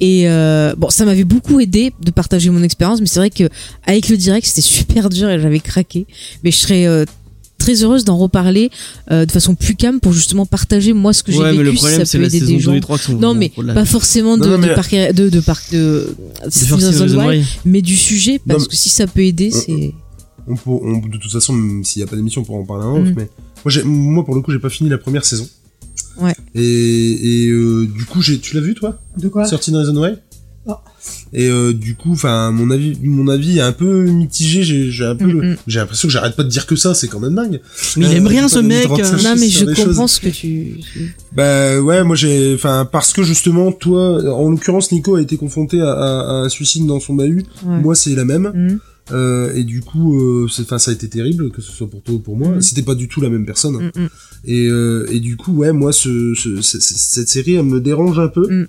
[0.01, 3.47] Et euh, bon, ça m'avait beaucoup aidé de partager mon expérience, mais c'est vrai que
[3.85, 6.07] avec le direct, c'était super dur et j'avais craqué.
[6.43, 7.05] Mais je serais euh,
[7.63, 8.69] très heureuse d'en reparler
[9.11, 11.75] euh, de façon plus calme pour justement partager moi ce que j'ai vécu le si
[11.77, 12.73] problème ça c'est peut aider des 2 gens.
[12.73, 15.29] et 3 qui sont Non mais pas forcément de, Non, non, mais- de parc de
[15.29, 16.15] de parc de,
[17.65, 19.93] mais du sujet parce Non, que si ça peut aider, Euh, c'est
[20.47, 22.65] on peut, on- de toute façon, même s'il n'y a pas d'émission, on pourra en
[22.65, 23.15] parler un autre, Mhm.
[23.15, 25.47] mais moi, pour le coup, j'ai pas fini la première saison.
[26.19, 26.35] Ouais.
[26.55, 26.61] Et,
[27.45, 28.99] et euh, du coup, j'ai, tu l'as vu, toi?
[29.17, 29.43] De quoi?
[29.45, 30.11] 13 Reasons Why?
[30.11, 30.17] Non.
[31.33, 34.63] Et euh, du coup, enfin, mon avis, mon avis est un peu mitigé.
[34.63, 35.57] J'ai, un peu, Mm, mm.
[35.67, 36.93] j'ai l'impression que j'arrête pas de dire que ça.
[36.93, 37.61] C'est quand même dingue.
[37.97, 39.23] mais il Euh, aime rien j'ai ce mec euh.
[39.23, 40.11] non mais je comprends choses.
[40.11, 40.79] ce que tu
[41.33, 45.79] Bah ouais, moi j'ai, enfin parce que justement toi, en l'occurrence Nico a été confronté
[45.81, 47.45] à, à- à un suicide dans son bahut.
[47.65, 47.77] Ouais.
[47.81, 48.51] Moi c'est la même.
[48.53, 48.79] Mhm.
[49.11, 52.15] Euh, et du coup, euh, enfin ça a été terrible que ce soit pour toi
[52.15, 52.49] ou pour moi.
[52.49, 52.61] Mhm.
[52.61, 53.75] C'était pas du tout la même personne.
[53.95, 54.09] Mm, mm.
[54.45, 57.79] Et, euh, et du coup, ouais, moi ce, ce- ce- ce- cette série elle me
[57.81, 58.47] dérange un peu.
[58.49, 58.67] Mhm.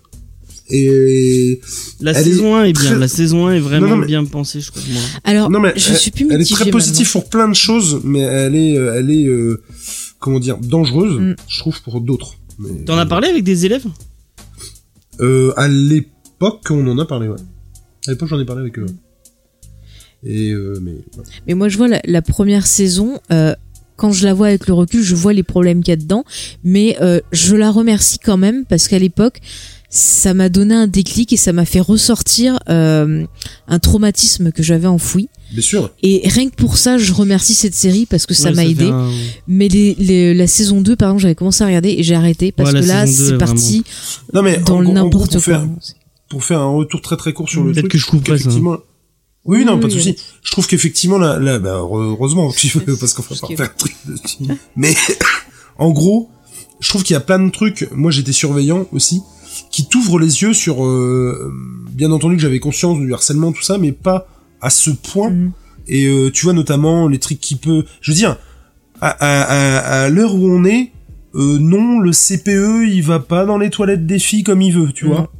[0.70, 1.60] Et
[2.00, 4.06] La Elle saison 1 est bien, très- la saison 1 est vraiment Non, non, mais-
[4.06, 4.82] bien pensée, je crois.
[4.90, 5.02] Moi.
[5.24, 7.20] Alors, non mais je elle, suis plus elle est très positive maintenant.
[7.20, 9.60] pour plein de choses, mais elle est, euh, elle est, euh,
[10.18, 11.36] comment dire, dangereuse, Mhm.
[11.48, 12.34] je trouve pour d'autres.
[12.86, 13.84] T'en as parlé avec des élèves?
[15.20, 17.36] Euh, à l'époque, on en a parlé, ouais.
[18.06, 18.86] À l'époque, j'en ai parlé avec eux.
[20.24, 21.24] Et euh, mais ouais.
[21.48, 23.18] Mais moi, je vois la, la première saison.
[23.32, 23.54] euh,
[23.96, 26.24] quand je la vois avec le recul, je vois les problèmes qu'il y a dedans.
[26.64, 29.40] Mais euh, je la remercie quand même parce qu'à l'époque,
[29.94, 33.26] ça m'a donné un déclic et ça m'a fait ressortir euh,
[33.68, 35.28] un traumatisme que j'avais enfoui.
[35.52, 35.90] bien sûr.
[36.02, 38.86] Et rien que pour ça, je remercie cette série parce que ça Ouais, m'a aidé.
[38.86, 39.10] un-
[39.46, 42.52] Mais les, les- la saison 2, par exemple, j'avais commencé à regarder et j'ai arrêté
[42.52, 43.84] parce Ouais, que là, saison 2 c'est est parti
[44.32, 45.40] Non mais dans le n'importe quoi.
[45.40, 45.68] faire,
[46.30, 48.32] pour faire un retour très très court sur le Peut-être truc, que je trouve ça,
[48.32, 48.36] hein.
[48.38, 48.78] qu'effectivement-
[49.44, 50.16] Oui, non, Oui, pas de oui, souci.
[50.42, 54.54] Je trouve qu'effectivement, là, là, bah, heureusement, parce qu'on va pas faire un truc dessus.
[54.76, 54.94] Mais,
[55.78, 56.30] en gros,
[56.80, 57.88] je trouve qu'il y a plein de trucs.
[57.92, 59.20] Moi, j'étais surveillant aussi,
[59.70, 61.52] qui t'ouvrent les yeux sur, euh,
[61.90, 64.26] bien entendu que j'avais conscience du harcèlement, tout ça, mais pas
[64.60, 65.30] à ce point.
[65.30, 65.52] Mhm.
[65.88, 68.36] Et euh, tu vois notamment les trucs qui peut, je veux dire,
[69.00, 70.92] à, à, à, à l'heure où on est,
[71.34, 74.92] euh, non, le CPE, il va pas dans les toilettes des filles comme il veut,
[74.92, 75.30] tu vois.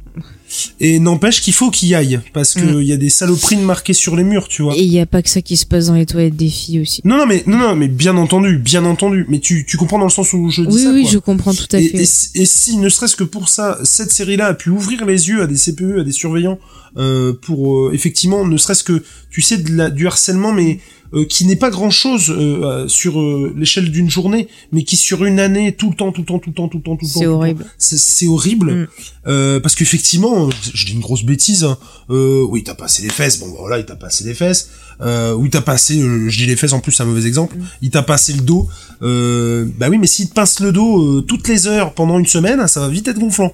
[0.79, 2.81] Et n'empêche qu'il faut qu'il y aille, parce que Mm.
[2.83, 4.75] y a des saloperies marquées sur les murs, tu vois.
[4.75, 6.81] Et il y a pas que ça qui se passe dans les toilettes des filles
[6.81, 7.01] aussi.
[7.05, 9.25] Non, non, mais non, non, mais bien entendu, bien entendu.
[9.29, 11.11] Mais tu, tu comprends dans le sens où je dis Oui, ça, oui, quoi.
[11.11, 11.97] je comprends tout à et, fait.
[11.97, 15.29] et si- et si, ne serait-ce que pour ça, cette série-là a pu ouvrir les
[15.29, 16.59] yeux à des CPE, à des surveillants,
[16.97, 20.79] euh, pour euh, effectivement, ne serait-ce que, tu sais, de la, du harcèlement, mais
[21.13, 25.23] euh, qui n'est pas grand-chose euh, euh, sur euh, l'échelle d'une journée, mais qui sur
[25.25, 27.05] une année, tout le temps, tout le temps, tout le temps, tout le temps, tout
[27.05, 27.65] le temps, C'est horrible.
[27.77, 28.87] c'est c'est horrible Mm.
[29.27, 31.63] euh, parce qu'effectivement, je dis une grosse bêtise.
[31.63, 31.77] Hein,
[32.09, 33.39] euh, oui, t'as passé les fesses.
[33.39, 34.69] Bon, voilà, il t'a passé les fesses.
[35.01, 35.99] Euh, oui, t'as passé.
[36.01, 37.55] euh, je dis les fesses en plus, c'est un mauvais exemple.
[37.57, 37.61] Mm.
[37.83, 38.67] Il t'a passé le dos.
[39.01, 42.25] Euh, bah oui, mais s'il te pince le dos euh, toutes les heures pendant une
[42.27, 43.53] semaine, ça va vite être gonflant.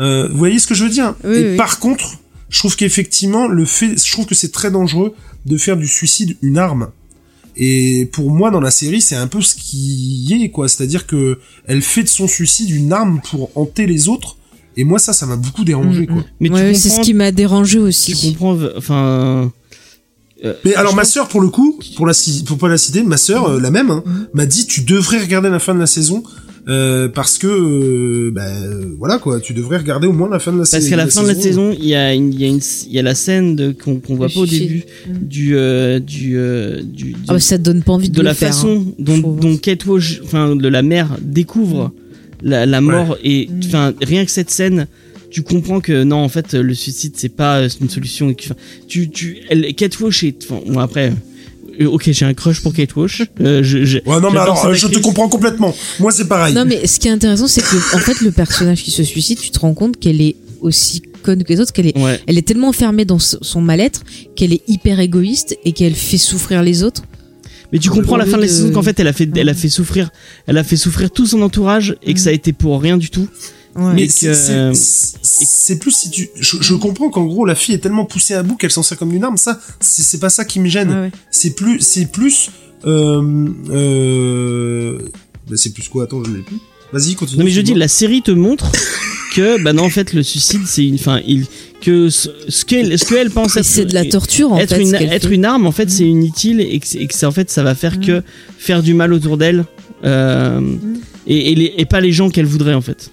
[0.00, 1.56] Euh, vous voyez ce que je veux dire Oui, Et oui.
[1.56, 2.18] par contre,
[2.52, 5.14] je trouve qu'effectivement, le fait, je trouve que c'est très dangereux
[5.46, 6.90] de faire du suicide une arme.
[7.56, 10.68] Et pour moi, dans la série, c'est un peu ce qui y est, quoi.
[10.68, 14.36] C'est-à-dire que elle fait de son suicide une arme pour hanter les autres.
[14.76, 16.16] Et moi, ça, ça m'a beaucoup dérangé, Mm, quoi.
[16.16, 16.24] mm.
[16.40, 18.14] Mais tu Ouais, c'est ce qui m'a dérangé Tu aussi.
[18.32, 19.50] comprends, enfin.
[20.44, 22.14] euh, Mais alors, ma sœur, pour le coup, pour la,
[22.46, 24.28] pour pas la citer, ma sœur, euh, la même, hein, Mhm.
[24.34, 26.22] m'a dit, tu devrais regarder la fin de la saison,
[26.68, 28.46] euh, parce que, euh, bah,
[28.98, 30.78] voilà, quoi, tu devrais regarder au moins la fin de la saison.
[30.78, 32.60] Parce qu'à la fin de la saison, il y a, une, il y a, une,
[32.86, 34.68] il y a la scène qu'on qu'on voit pas au suicide.
[34.68, 35.26] début Mm.
[35.26, 38.26] du, euh, du, euh, du, Ah bah, ça te donne pas envie de, de le
[38.26, 41.92] la faire, façon hein, je dont, dont Kate Walsh, enfin de la mère découvre
[42.42, 43.60] la, la mort et Mm.
[43.66, 44.86] enfin rien que cette scène
[45.30, 48.34] tu comprends que non en fait le suicide c'est pas euh, une solution
[48.86, 51.12] tu tu elle, Kate Walsh est enfin bon après
[51.86, 54.74] ok j'ai un crush pour Kate Walsh euh, je, je- Ouais, non, mais alors, euh,
[54.74, 55.74] je te comprends complètement.
[56.00, 56.54] Moi, c'est pareil.
[56.54, 59.38] Non, mais ce qui est intéressant, c'est que, en fait, le personnage qui se suicide,
[59.38, 62.36] tu te rends compte qu'elle est aussi conne que les autres, qu'elle est, ouais elle
[62.36, 64.02] est tellement enfermée dans son mal-être
[64.34, 67.02] qu'elle est hyper égoïste et qu'elle fait souffrir les autres.
[67.72, 69.48] mais tu comprends à la fin de la saison qu'en fait elle a fait elle
[69.48, 70.10] a fait souffrir
[70.48, 73.08] elle a fait souffrir tout son entourage et que ça a été pour rien du
[73.08, 73.28] tout
[73.74, 73.92] Ouais.
[73.94, 76.30] Mais c'est- plus si tu.
[76.38, 78.98] Je, je comprends qu'en gros la fille est tellement poussée à bout qu'elle s'en sert
[78.98, 79.36] comme une arme.
[79.38, 80.90] Ça, c'est pas ça qui me gêne.
[80.90, 81.10] Ouais, ouais.
[81.30, 82.50] C'est plus, c'est plus.
[82.84, 84.98] Euh, euh,
[85.48, 86.04] bah, c'est plus quoi?
[86.04, 86.56] Attends, je l'ai plus.
[86.92, 87.38] Vas-y, continue.
[87.38, 88.70] Non mais je dis la série te montre
[89.34, 91.46] que bah non en fait le suicide c'est une enfin il
[91.80, 94.82] que ce ce qu'elle ce qu'elle pense être c'est de la torture, en être fait.
[94.82, 95.34] une être fait.
[95.34, 98.04] une arme en fait c'est inutile et que, et en fait ça va faire Mm.
[98.04, 98.22] que
[98.58, 99.64] faire du mal autour d'elle
[100.04, 100.60] euh,
[101.26, 103.10] et, et, les- et pas les gens qu'elle voudrait en fait.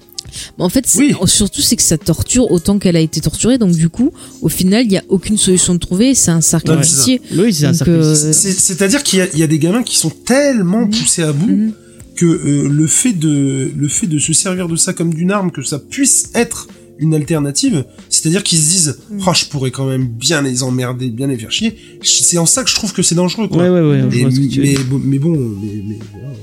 [0.57, 1.13] En fait, Oui.
[1.25, 3.57] surtout, c'est que ça torture autant qu'elle a été torturée.
[3.57, 6.15] Donc, du coup, au final, il n'y a aucune solution de trouver.
[6.15, 7.19] C'est un cercle vicieux.
[7.35, 9.97] Oui c'est un cercle euh, C'est-à-dire qu'il y, a- il y a des gamins qui
[9.97, 10.89] sont tellement Mhm.
[10.91, 11.71] poussés à bout Mhm.
[12.15, 15.51] que euh, le fait de le fait de se servir de ça comme d'une arme,
[15.51, 16.67] que ça puisse être
[17.01, 21.27] une alternative, c'est-à-dire qu'ils se disent, oh, je pourrais quand même bien les emmerder, bien
[21.27, 21.77] les faire chier.
[22.03, 23.63] C'est en ça que je trouve que c'est dangereux, quoi.
[23.63, 23.99] Ouais ouais ouais.
[24.19, 24.25] Et-
[24.59, 26.35] mais, bon, mais bon, mais, mais voilà.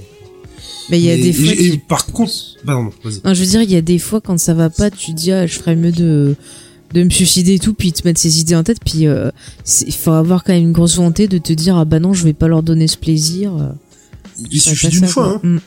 [0.90, 1.52] Mais il y a des fois.
[1.52, 2.32] et, par contre,
[2.65, 3.20] pardon, vas-y.
[3.24, 5.16] Non, je veux dire, il y a des fois quand ça va pas, tu te
[5.16, 6.34] dis, ah, je ferais mieux de
[6.94, 9.31] de me suicider et tout, puis te mettre ces idées en tête, puis euh,
[9.86, 12.23] il faut avoir quand même une grosse volonté de te dire, ah bah non, je
[12.23, 13.52] vais pas leur donner ce plaisir.
[13.56, 13.68] euh,
[14.52, 15.40] Il suffit d'une fois, hein.
[15.42, 15.58] Mm.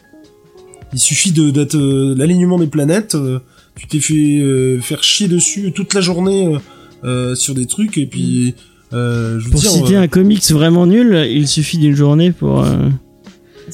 [0.94, 3.16] Il suffit de d'être euh, l'alignement des planètes.
[3.16, 3.40] euh,
[3.76, 6.60] tu t'es fait euh, faire chier dessus toute la journée euh,
[7.04, 8.56] euh, sur des trucs et puis
[8.94, 9.72] euh, je veux Pour dire.
[9.72, 12.66] citer euh, un comics vraiment nul, il suffit d'une journée pour.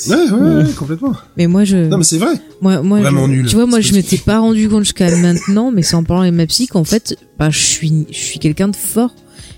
[0.09, 1.13] Ouais, ouais, ouais, complètement.
[1.37, 1.77] Mais moi, je.
[1.77, 2.33] Non, mais c'est vrai.
[2.61, 3.45] Moi, moi, Vraiment je- nul.
[3.47, 6.33] Tu vois, moi, je m'étais pas rendu compte jusqu'à maintenant, mais c'est en parlant avec
[6.33, 9.13] ma psy qu'en fait, bah, je suis, je suis quelqu'un de fort.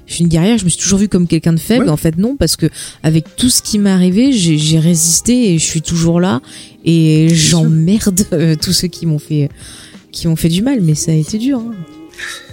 [0.06, 0.58] Je suis une guerrière.
[0.58, 1.86] Je me suis toujours vue comme quelqu'un de faible.
[1.86, 1.92] Ouais.
[1.92, 2.68] En fait, non, parce que
[3.04, 6.42] avec tout ce qui m'est arrivé, j'ai j'ai résisté et je suis toujours là.
[6.86, 9.50] Et j'emmerde euh, tous ceux qui m'ont fait,
[10.14, 10.80] qui m'ont fait du mal.
[10.82, 11.60] Mais ça a été dur.
[11.60, 11.74] hein.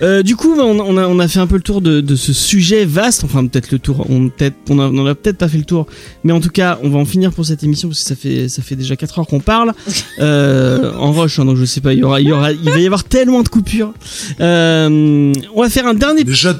[0.03, 2.17] Euh, du coup, on, on a, on a fait un peu le tour de, de
[2.17, 3.25] ce sujet vaste.
[3.25, 4.07] Enfin, peut-être le tour.
[4.11, 4.31] On
[4.71, 5.87] on a- on en a peut-être pas fait le tour,
[6.25, 8.49] mais en tout cas, on va en finir pour cette émission parce que ça fait,
[8.49, 9.73] ça fait déjà 4 heures qu'on parle
[10.21, 11.39] euh, en rush.
[11.39, 13.05] hein, donc je sais pas, il y aura, il y aura, il va y avoir
[13.05, 13.93] tellement de coupures.
[14.41, 16.25] Euh, on va faire un dernier.
[16.25, 16.59] Déjà,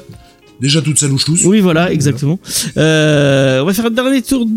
[0.59, 1.45] déjà toute sa louche tous.
[1.45, 2.39] Oui, voilà, exactement.
[2.77, 4.47] Euh, on va faire un dernier tour.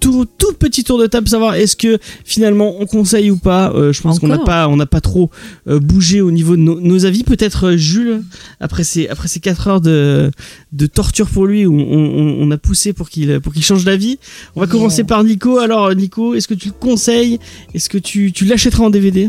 [0.00, 3.72] Tout, tout petit tour de table, savoir est-ce que finalement on conseille ou pas.
[3.74, 5.28] Euh, je pense qu'on n'a pas, on n'a pas trop
[5.66, 7.24] euh, bougé au niveau de nos, nos avis.
[7.24, 8.22] Peut-être euh, Jules,
[8.60, 10.30] après ces après ces quatre heures de
[10.72, 13.84] de torture pour lui, où on, on, on a poussé pour qu'il pour qu'il change
[13.84, 14.18] d'avis.
[14.54, 15.58] On va commencer par Nico.
[15.58, 17.40] Alors Nico, est-ce que tu le conseilles?
[17.74, 19.28] Est-ce que tu tu l'achèteras en DVD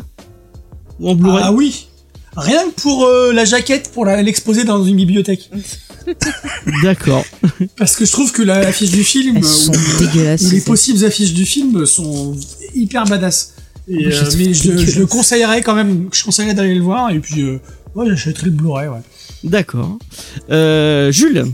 [1.00, 1.44] ou en Blu-ray?
[1.46, 1.88] Ah oui
[2.38, 5.50] Rien que pour euh, la jaquette, pour l'exposer dans une bibliothèque.
[6.84, 7.26] D'accord.
[7.78, 10.52] Parce que je trouve que la- l'affiche du film, Elles euh, sont dégueulasses.
[10.52, 12.36] les possibles affiches du film sont
[12.76, 13.54] hyper badass.
[13.88, 17.10] Et, je euh, mais je, je le conseillerais quand même, je conseillerais d'aller le voir,
[17.12, 17.60] et puis, euh,
[17.96, 19.00] ouais, j'achèterais le Blu-ray, ouais.
[19.44, 19.98] D'accord.
[20.52, 21.46] Euh, Jules.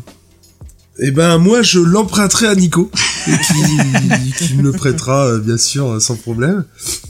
[0.99, 2.89] Eh ben, moi, je l'emprunterai à Nico.
[3.27, 6.63] et qui, qui me le prêtera euh, bien sûr sans problème.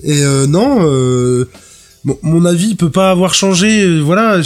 [0.04, 0.78] Et euh, non,
[2.24, 3.82] mon, avis peut pas avoir changé.
[3.84, 4.42] euh, Voilà,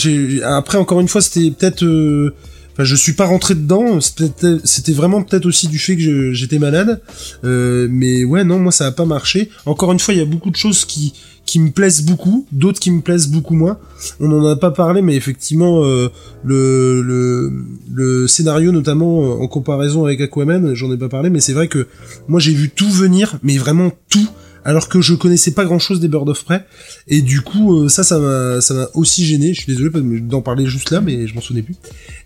[0.45, 1.83] après encore une fois c'était peut-être.
[1.83, 2.33] euh,
[2.73, 3.99] Enfin, je suis pas rentré dedans.
[4.01, 7.01] C'était vraiment peut-être aussi du fait que j'étais malade.
[7.43, 9.49] Euh, mais ouais, non, moi ça a pas marché.
[9.65, 11.11] Encore une fois, il y a beaucoup de choses qui
[11.45, 13.79] qui me plaisent beaucoup, d'autres qui me plaisent beaucoup moins.
[14.21, 16.07] On en a pas parlé, mais effectivement, euh,
[16.45, 17.51] le, le
[17.91, 21.88] le scénario notamment en comparaison avec Aquaman, j'en ai pas parlé, mais c'est vrai que
[22.29, 24.29] moi j'ai vu tout venir, mais vraiment tout,
[24.65, 26.65] alors que je connaissais pas grand chose des Bird of Prey,
[27.07, 29.53] et du coup euh, ça ça m'a ça m'a aussi gêné.
[29.53, 31.75] Je suis désolé d'en parler juste là, mais je m'en souvenais plus.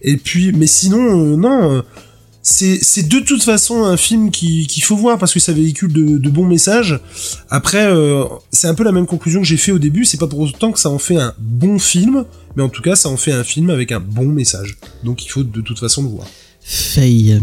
[0.02, 1.78] Et puis, mais sinon, euh, non.
[1.78, 1.82] euh,
[2.46, 5.94] c'est c'est de toute façon un film qui qu'il faut voir parce que ça véhicule
[5.94, 7.00] de, de bons messages.
[7.50, 10.04] Après, euh, c'est un peu la même conclusion que j'ai fait au début.
[10.04, 12.26] C'est pas pour autant que ça en fait un bon film,
[12.58, 14.78] mais en tout cas, ça en fait un film avec un bon message.
[15.06, 16.28] Donc, il faut de toute façon le voir.
[16.62, 17.40] Faye.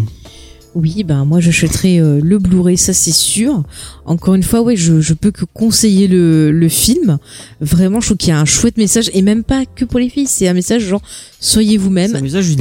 [0.75, 3.65] Oui, ben moi j'achèterai euh, le Blu-ray, ça c'est sûr.
[4.05, 7.19] Encore une fois, ouais, je, je peux que conseiller le, le film.
[7.61, 10.09] Vraiment, je trouve qu'il y a un chouette message et même pas que pour les
[10.09, 10.29] filles.
[10.29, 11.03] C'est un message genre
[11.41, 12.15] soyez vous-même,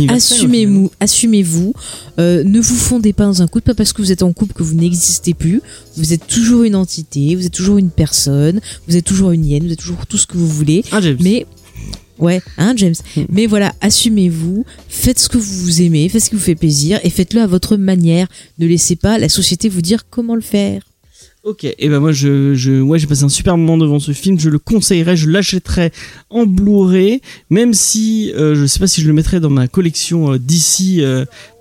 [0.09, 1.73] assumez-vous, assumez-vous.
[2.17, 4.53] Euh, ne vous fondez pas dans un couple, pas parce que vous êtes en couple
[4.53, 5.61] que vous n'existez plus.
[5.95, 9.65] Vous êtes toujours une entité, vous êtes toujours une personne, vous êtes toujours une hyène,
[9.65, 10.83] vous êtes toujours tout ce que vous voulez.
[10.91, 10.99] Ah.
[11.19, 11.45] Mais
[12.19, 12.95] ouais, hein James?
[13.15, 13.21] Mm.
[13.29, 17.09] Mais voilà, assumez-vous, faites ce que vous aimez, faites ce qui vous fait plaisir et
[17.09, 18.27] faites-le à votre manière.
[18.59, 20.83] Ne laissez pas la société vous dire comment le faire.
[21.45, 24.37] Ok, et ben moi je, je ouais j'ai passé un super moment devant ce film,
[24.37, 25.91] je le conseillerais, je l'achèterais
[26.29, 30.33] en Blu-ray, même si euh, je sais pas si je le mettrais dans ma collection
[30.33, 31.01] euh, d'ici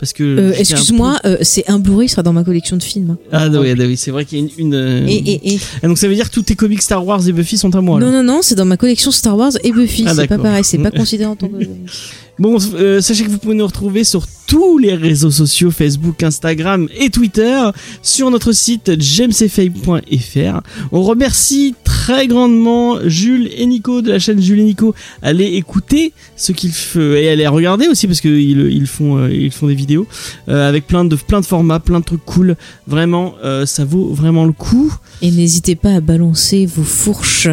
[0.01, 3.11] parce que Euh, Excuse-moi, euh, c'est un Blu-ray, il sera dans ma collection de films.
[3.11, 3.19] hein.
[3.31, 5.61] peu- Ah oui, oui, c'est vrai qu'il y a une, une, euh, Et, et, et.
[5.81, 7.81] Ah, donc ça veut dire que tous tes comics Star Wars et Buffy sont à
[7.81, 8.01] moi.
[8.01, 8.23] Non, alors.
[8.25, 10.05] non, non, c'est dans ma collection Star Wars et Buffy.
[10.09, 11.55] Ah, c'est pas pareil, c'est pas considéré en tant que.
[12.39, 16.89] Bon, euh, sachez que vous pouvez nous retrouver sur tous les réseaux sociaux, Facebook, Instagram
[16.99, 17.61] et Twitter,
[18.03, 20.61] sur notre site jamesfay.fr.
[20.91, 24.95] On remercie très grandement Jules et Nico de la chaîne Jules et Nico.
[25.21, 29.53] Allez écouter ce qu'ils font et allez regarder aussi parce qu'ils ils font euh, ils
[29.53, 30.07] font des vidéos
[30.49, 32.57] euh, avec plein de plein de formats, plein de trucs cool.
[32.87, 34.91] Vraiment, euh, ça vaut vraiment le coup.
[35.21, 37.49] Et n'hésitez pas à balancer vos fourches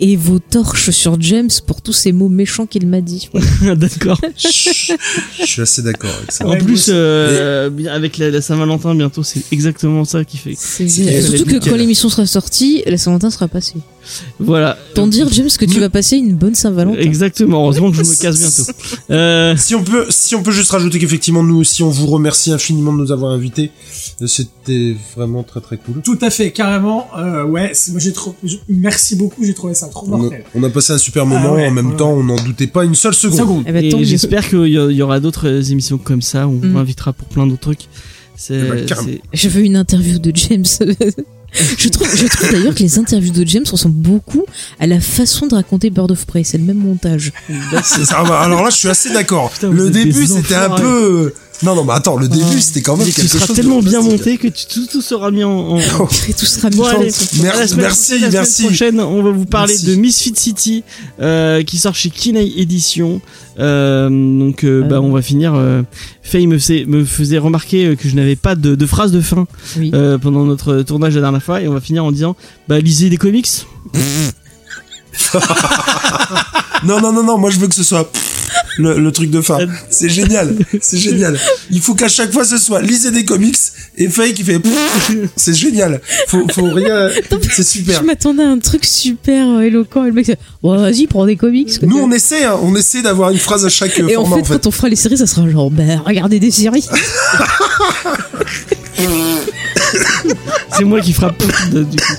[0.00, 3.28] et vos torches sur James pour tous ces mots méchants qu'il m'a dit.
[3.76, 4.20] D'accord.
[4.36, 6.46] Je suis assez d'accord avec ça.
[6.46, 10.54] En Ouais, plus, euh, avec la, la Saint-Valentin bientôt, c'est exactement ça qui fait.
[10.56, 13.76] C'est Surtout que quand l'émission sera sortie, la Saint-Valentin sera passée.
[14.38, 14.78] Voilà.
[14.94, 16.98] Tant dire, James, que tu vas passer une bonne Saint-Valentin.
[16.98, 17.62] Exactement.
[17.62, 18.72] Heureusement que je me casse bientôt.
[19.10, 22.52] Euh, Si on peut, si on peut juste rajouter qu'effectivement nous aussi on vous remercie
[22.52, 23.70] infiniment de nous avoir invités.
[24.22, 26.00] Euh, C'était vraiment très très cool.
[26.02, 27.08] Tout à fait, carrément.
[27.18, 28.34] Euh, ouais, moi j'ai trop.
[28.68, 30.44] Merci beaucoup, j'ai trouvé ça trop On a, mortel.
[30.54, 31.50] on a passé un super moment.
[31.52, 33.38] Ah ouais, en même ouais, temps, on n'en doutait pas une seule seconde.
[33.38, 33.64] Seconde.
[33.66, 34.06] Eh ben, tant et mieux.
[34.20, 36.46] J'espère qu'il y, aura d'autres émissions comme ça.
[36.46, 36.72] où On Mm.
[36.72, 37.88] m'invitera pour plein d'autres trucs.
[38.36, 40.64] C'est, Eh ben, Je veux une interview de James.
[41.78, 44.44] je trouve, je trouve d'ailleurs que les interviews de James ressemblent beaucoup
[44.78, 46.42] à la façon de raconter Bird of Prey.
[46.44, 47.32] C'est le même montage.
[47.82, 48.06] Ça.
[48.16, 49.52] Ah bah, Alors là, je suis assez d'accord.
[49.62, 51.34] Le début, c'était un peu.
[51.62, 53.80] Non, non, mais attends, le début, c'était quand même et tu quelque seras chose tellement
[53.80, 55.50] bien monté que tu- tout, tout sera mis en.
[55.76, 55.78] en-
[56.28, 57.12] Et tout sera Bon, mis allez.
[57.42, 58.52] Mer- La semaine merci, prochaine, la merci.
[58.52, 59.86] semaine prochaine, on va vous parler Merci.
[59.86, 60.84] de Misfit City
[61.20, 63.20] euh, qui sort chez Kinaï Edition.
[63.58, 65.52] Euh, donc, euh, bah, on va finir.
[65.54, 65.82] Euh,
[66.22, 69.46] Faye me faisait, me faisait remarquer que je n'avais pas de, de phrase de fin
[69.76, 69.90] Oui.
[69.94, 72.36] euh, pendant notre tournage la dernière fois, et on va finir en disant
[72.68, 73.48] bah lisez des comics.
[76.84, 77.36] Non, non, non, non.
[77.38, 78.10] Moi, je veux que ce soit
[78.80, 79.58] le, le truc de fin.
[79.88, 80.54] C'est génial.
[80.80, 81.38] C'est génial.
[81.70, 83.56] Il faut qu'à chaque fois, ce soit lisez des comics
[83.96, 84.60] et Faye qui fait.
[85.36, 86.00] C'est génial.
[86.28, 87.10] Faut, faut rien.
[87.50, 88.00] C'est super.
[88.00, 91.26] Je m'attendais à un truc super euh, éloquent et le mec fait bon, vas-y prends
[91.26, 91.88] des comics quoi.
[91.88, 94.44] Nous, on essaie, hein, on essaie d'avoir une phrase à chaque euh, et en format,
[94.44, 96.86] fait, quand on fera les séries ça sera genre bah regardez des séries
[100.76, 101.42] C'est moi qui frappe
[101.72, 102.14] du coup.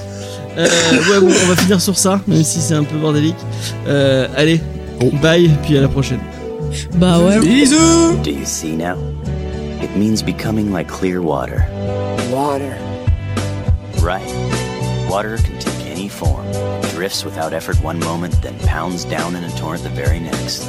[0.58, 3.38] Euh, ouais, bon, on va finir sur ça, même si c'est un peu bordélique.
[3.88, 4.60] Euh, allez,
[5.22, 6.20] bye, puis à la prochaine.
[7.00, 8.98] Bah ouais Bisous Do you see now?
[9.82, 11.66] It means becoming like clear water.
[12.32, 12.78] Water.
[14.02, 14.28] Right.
[15.10, 16.46] Water can take any form,
[16.94, 20.68] drifts without effort one moment, then pounds down in a torrent the very next.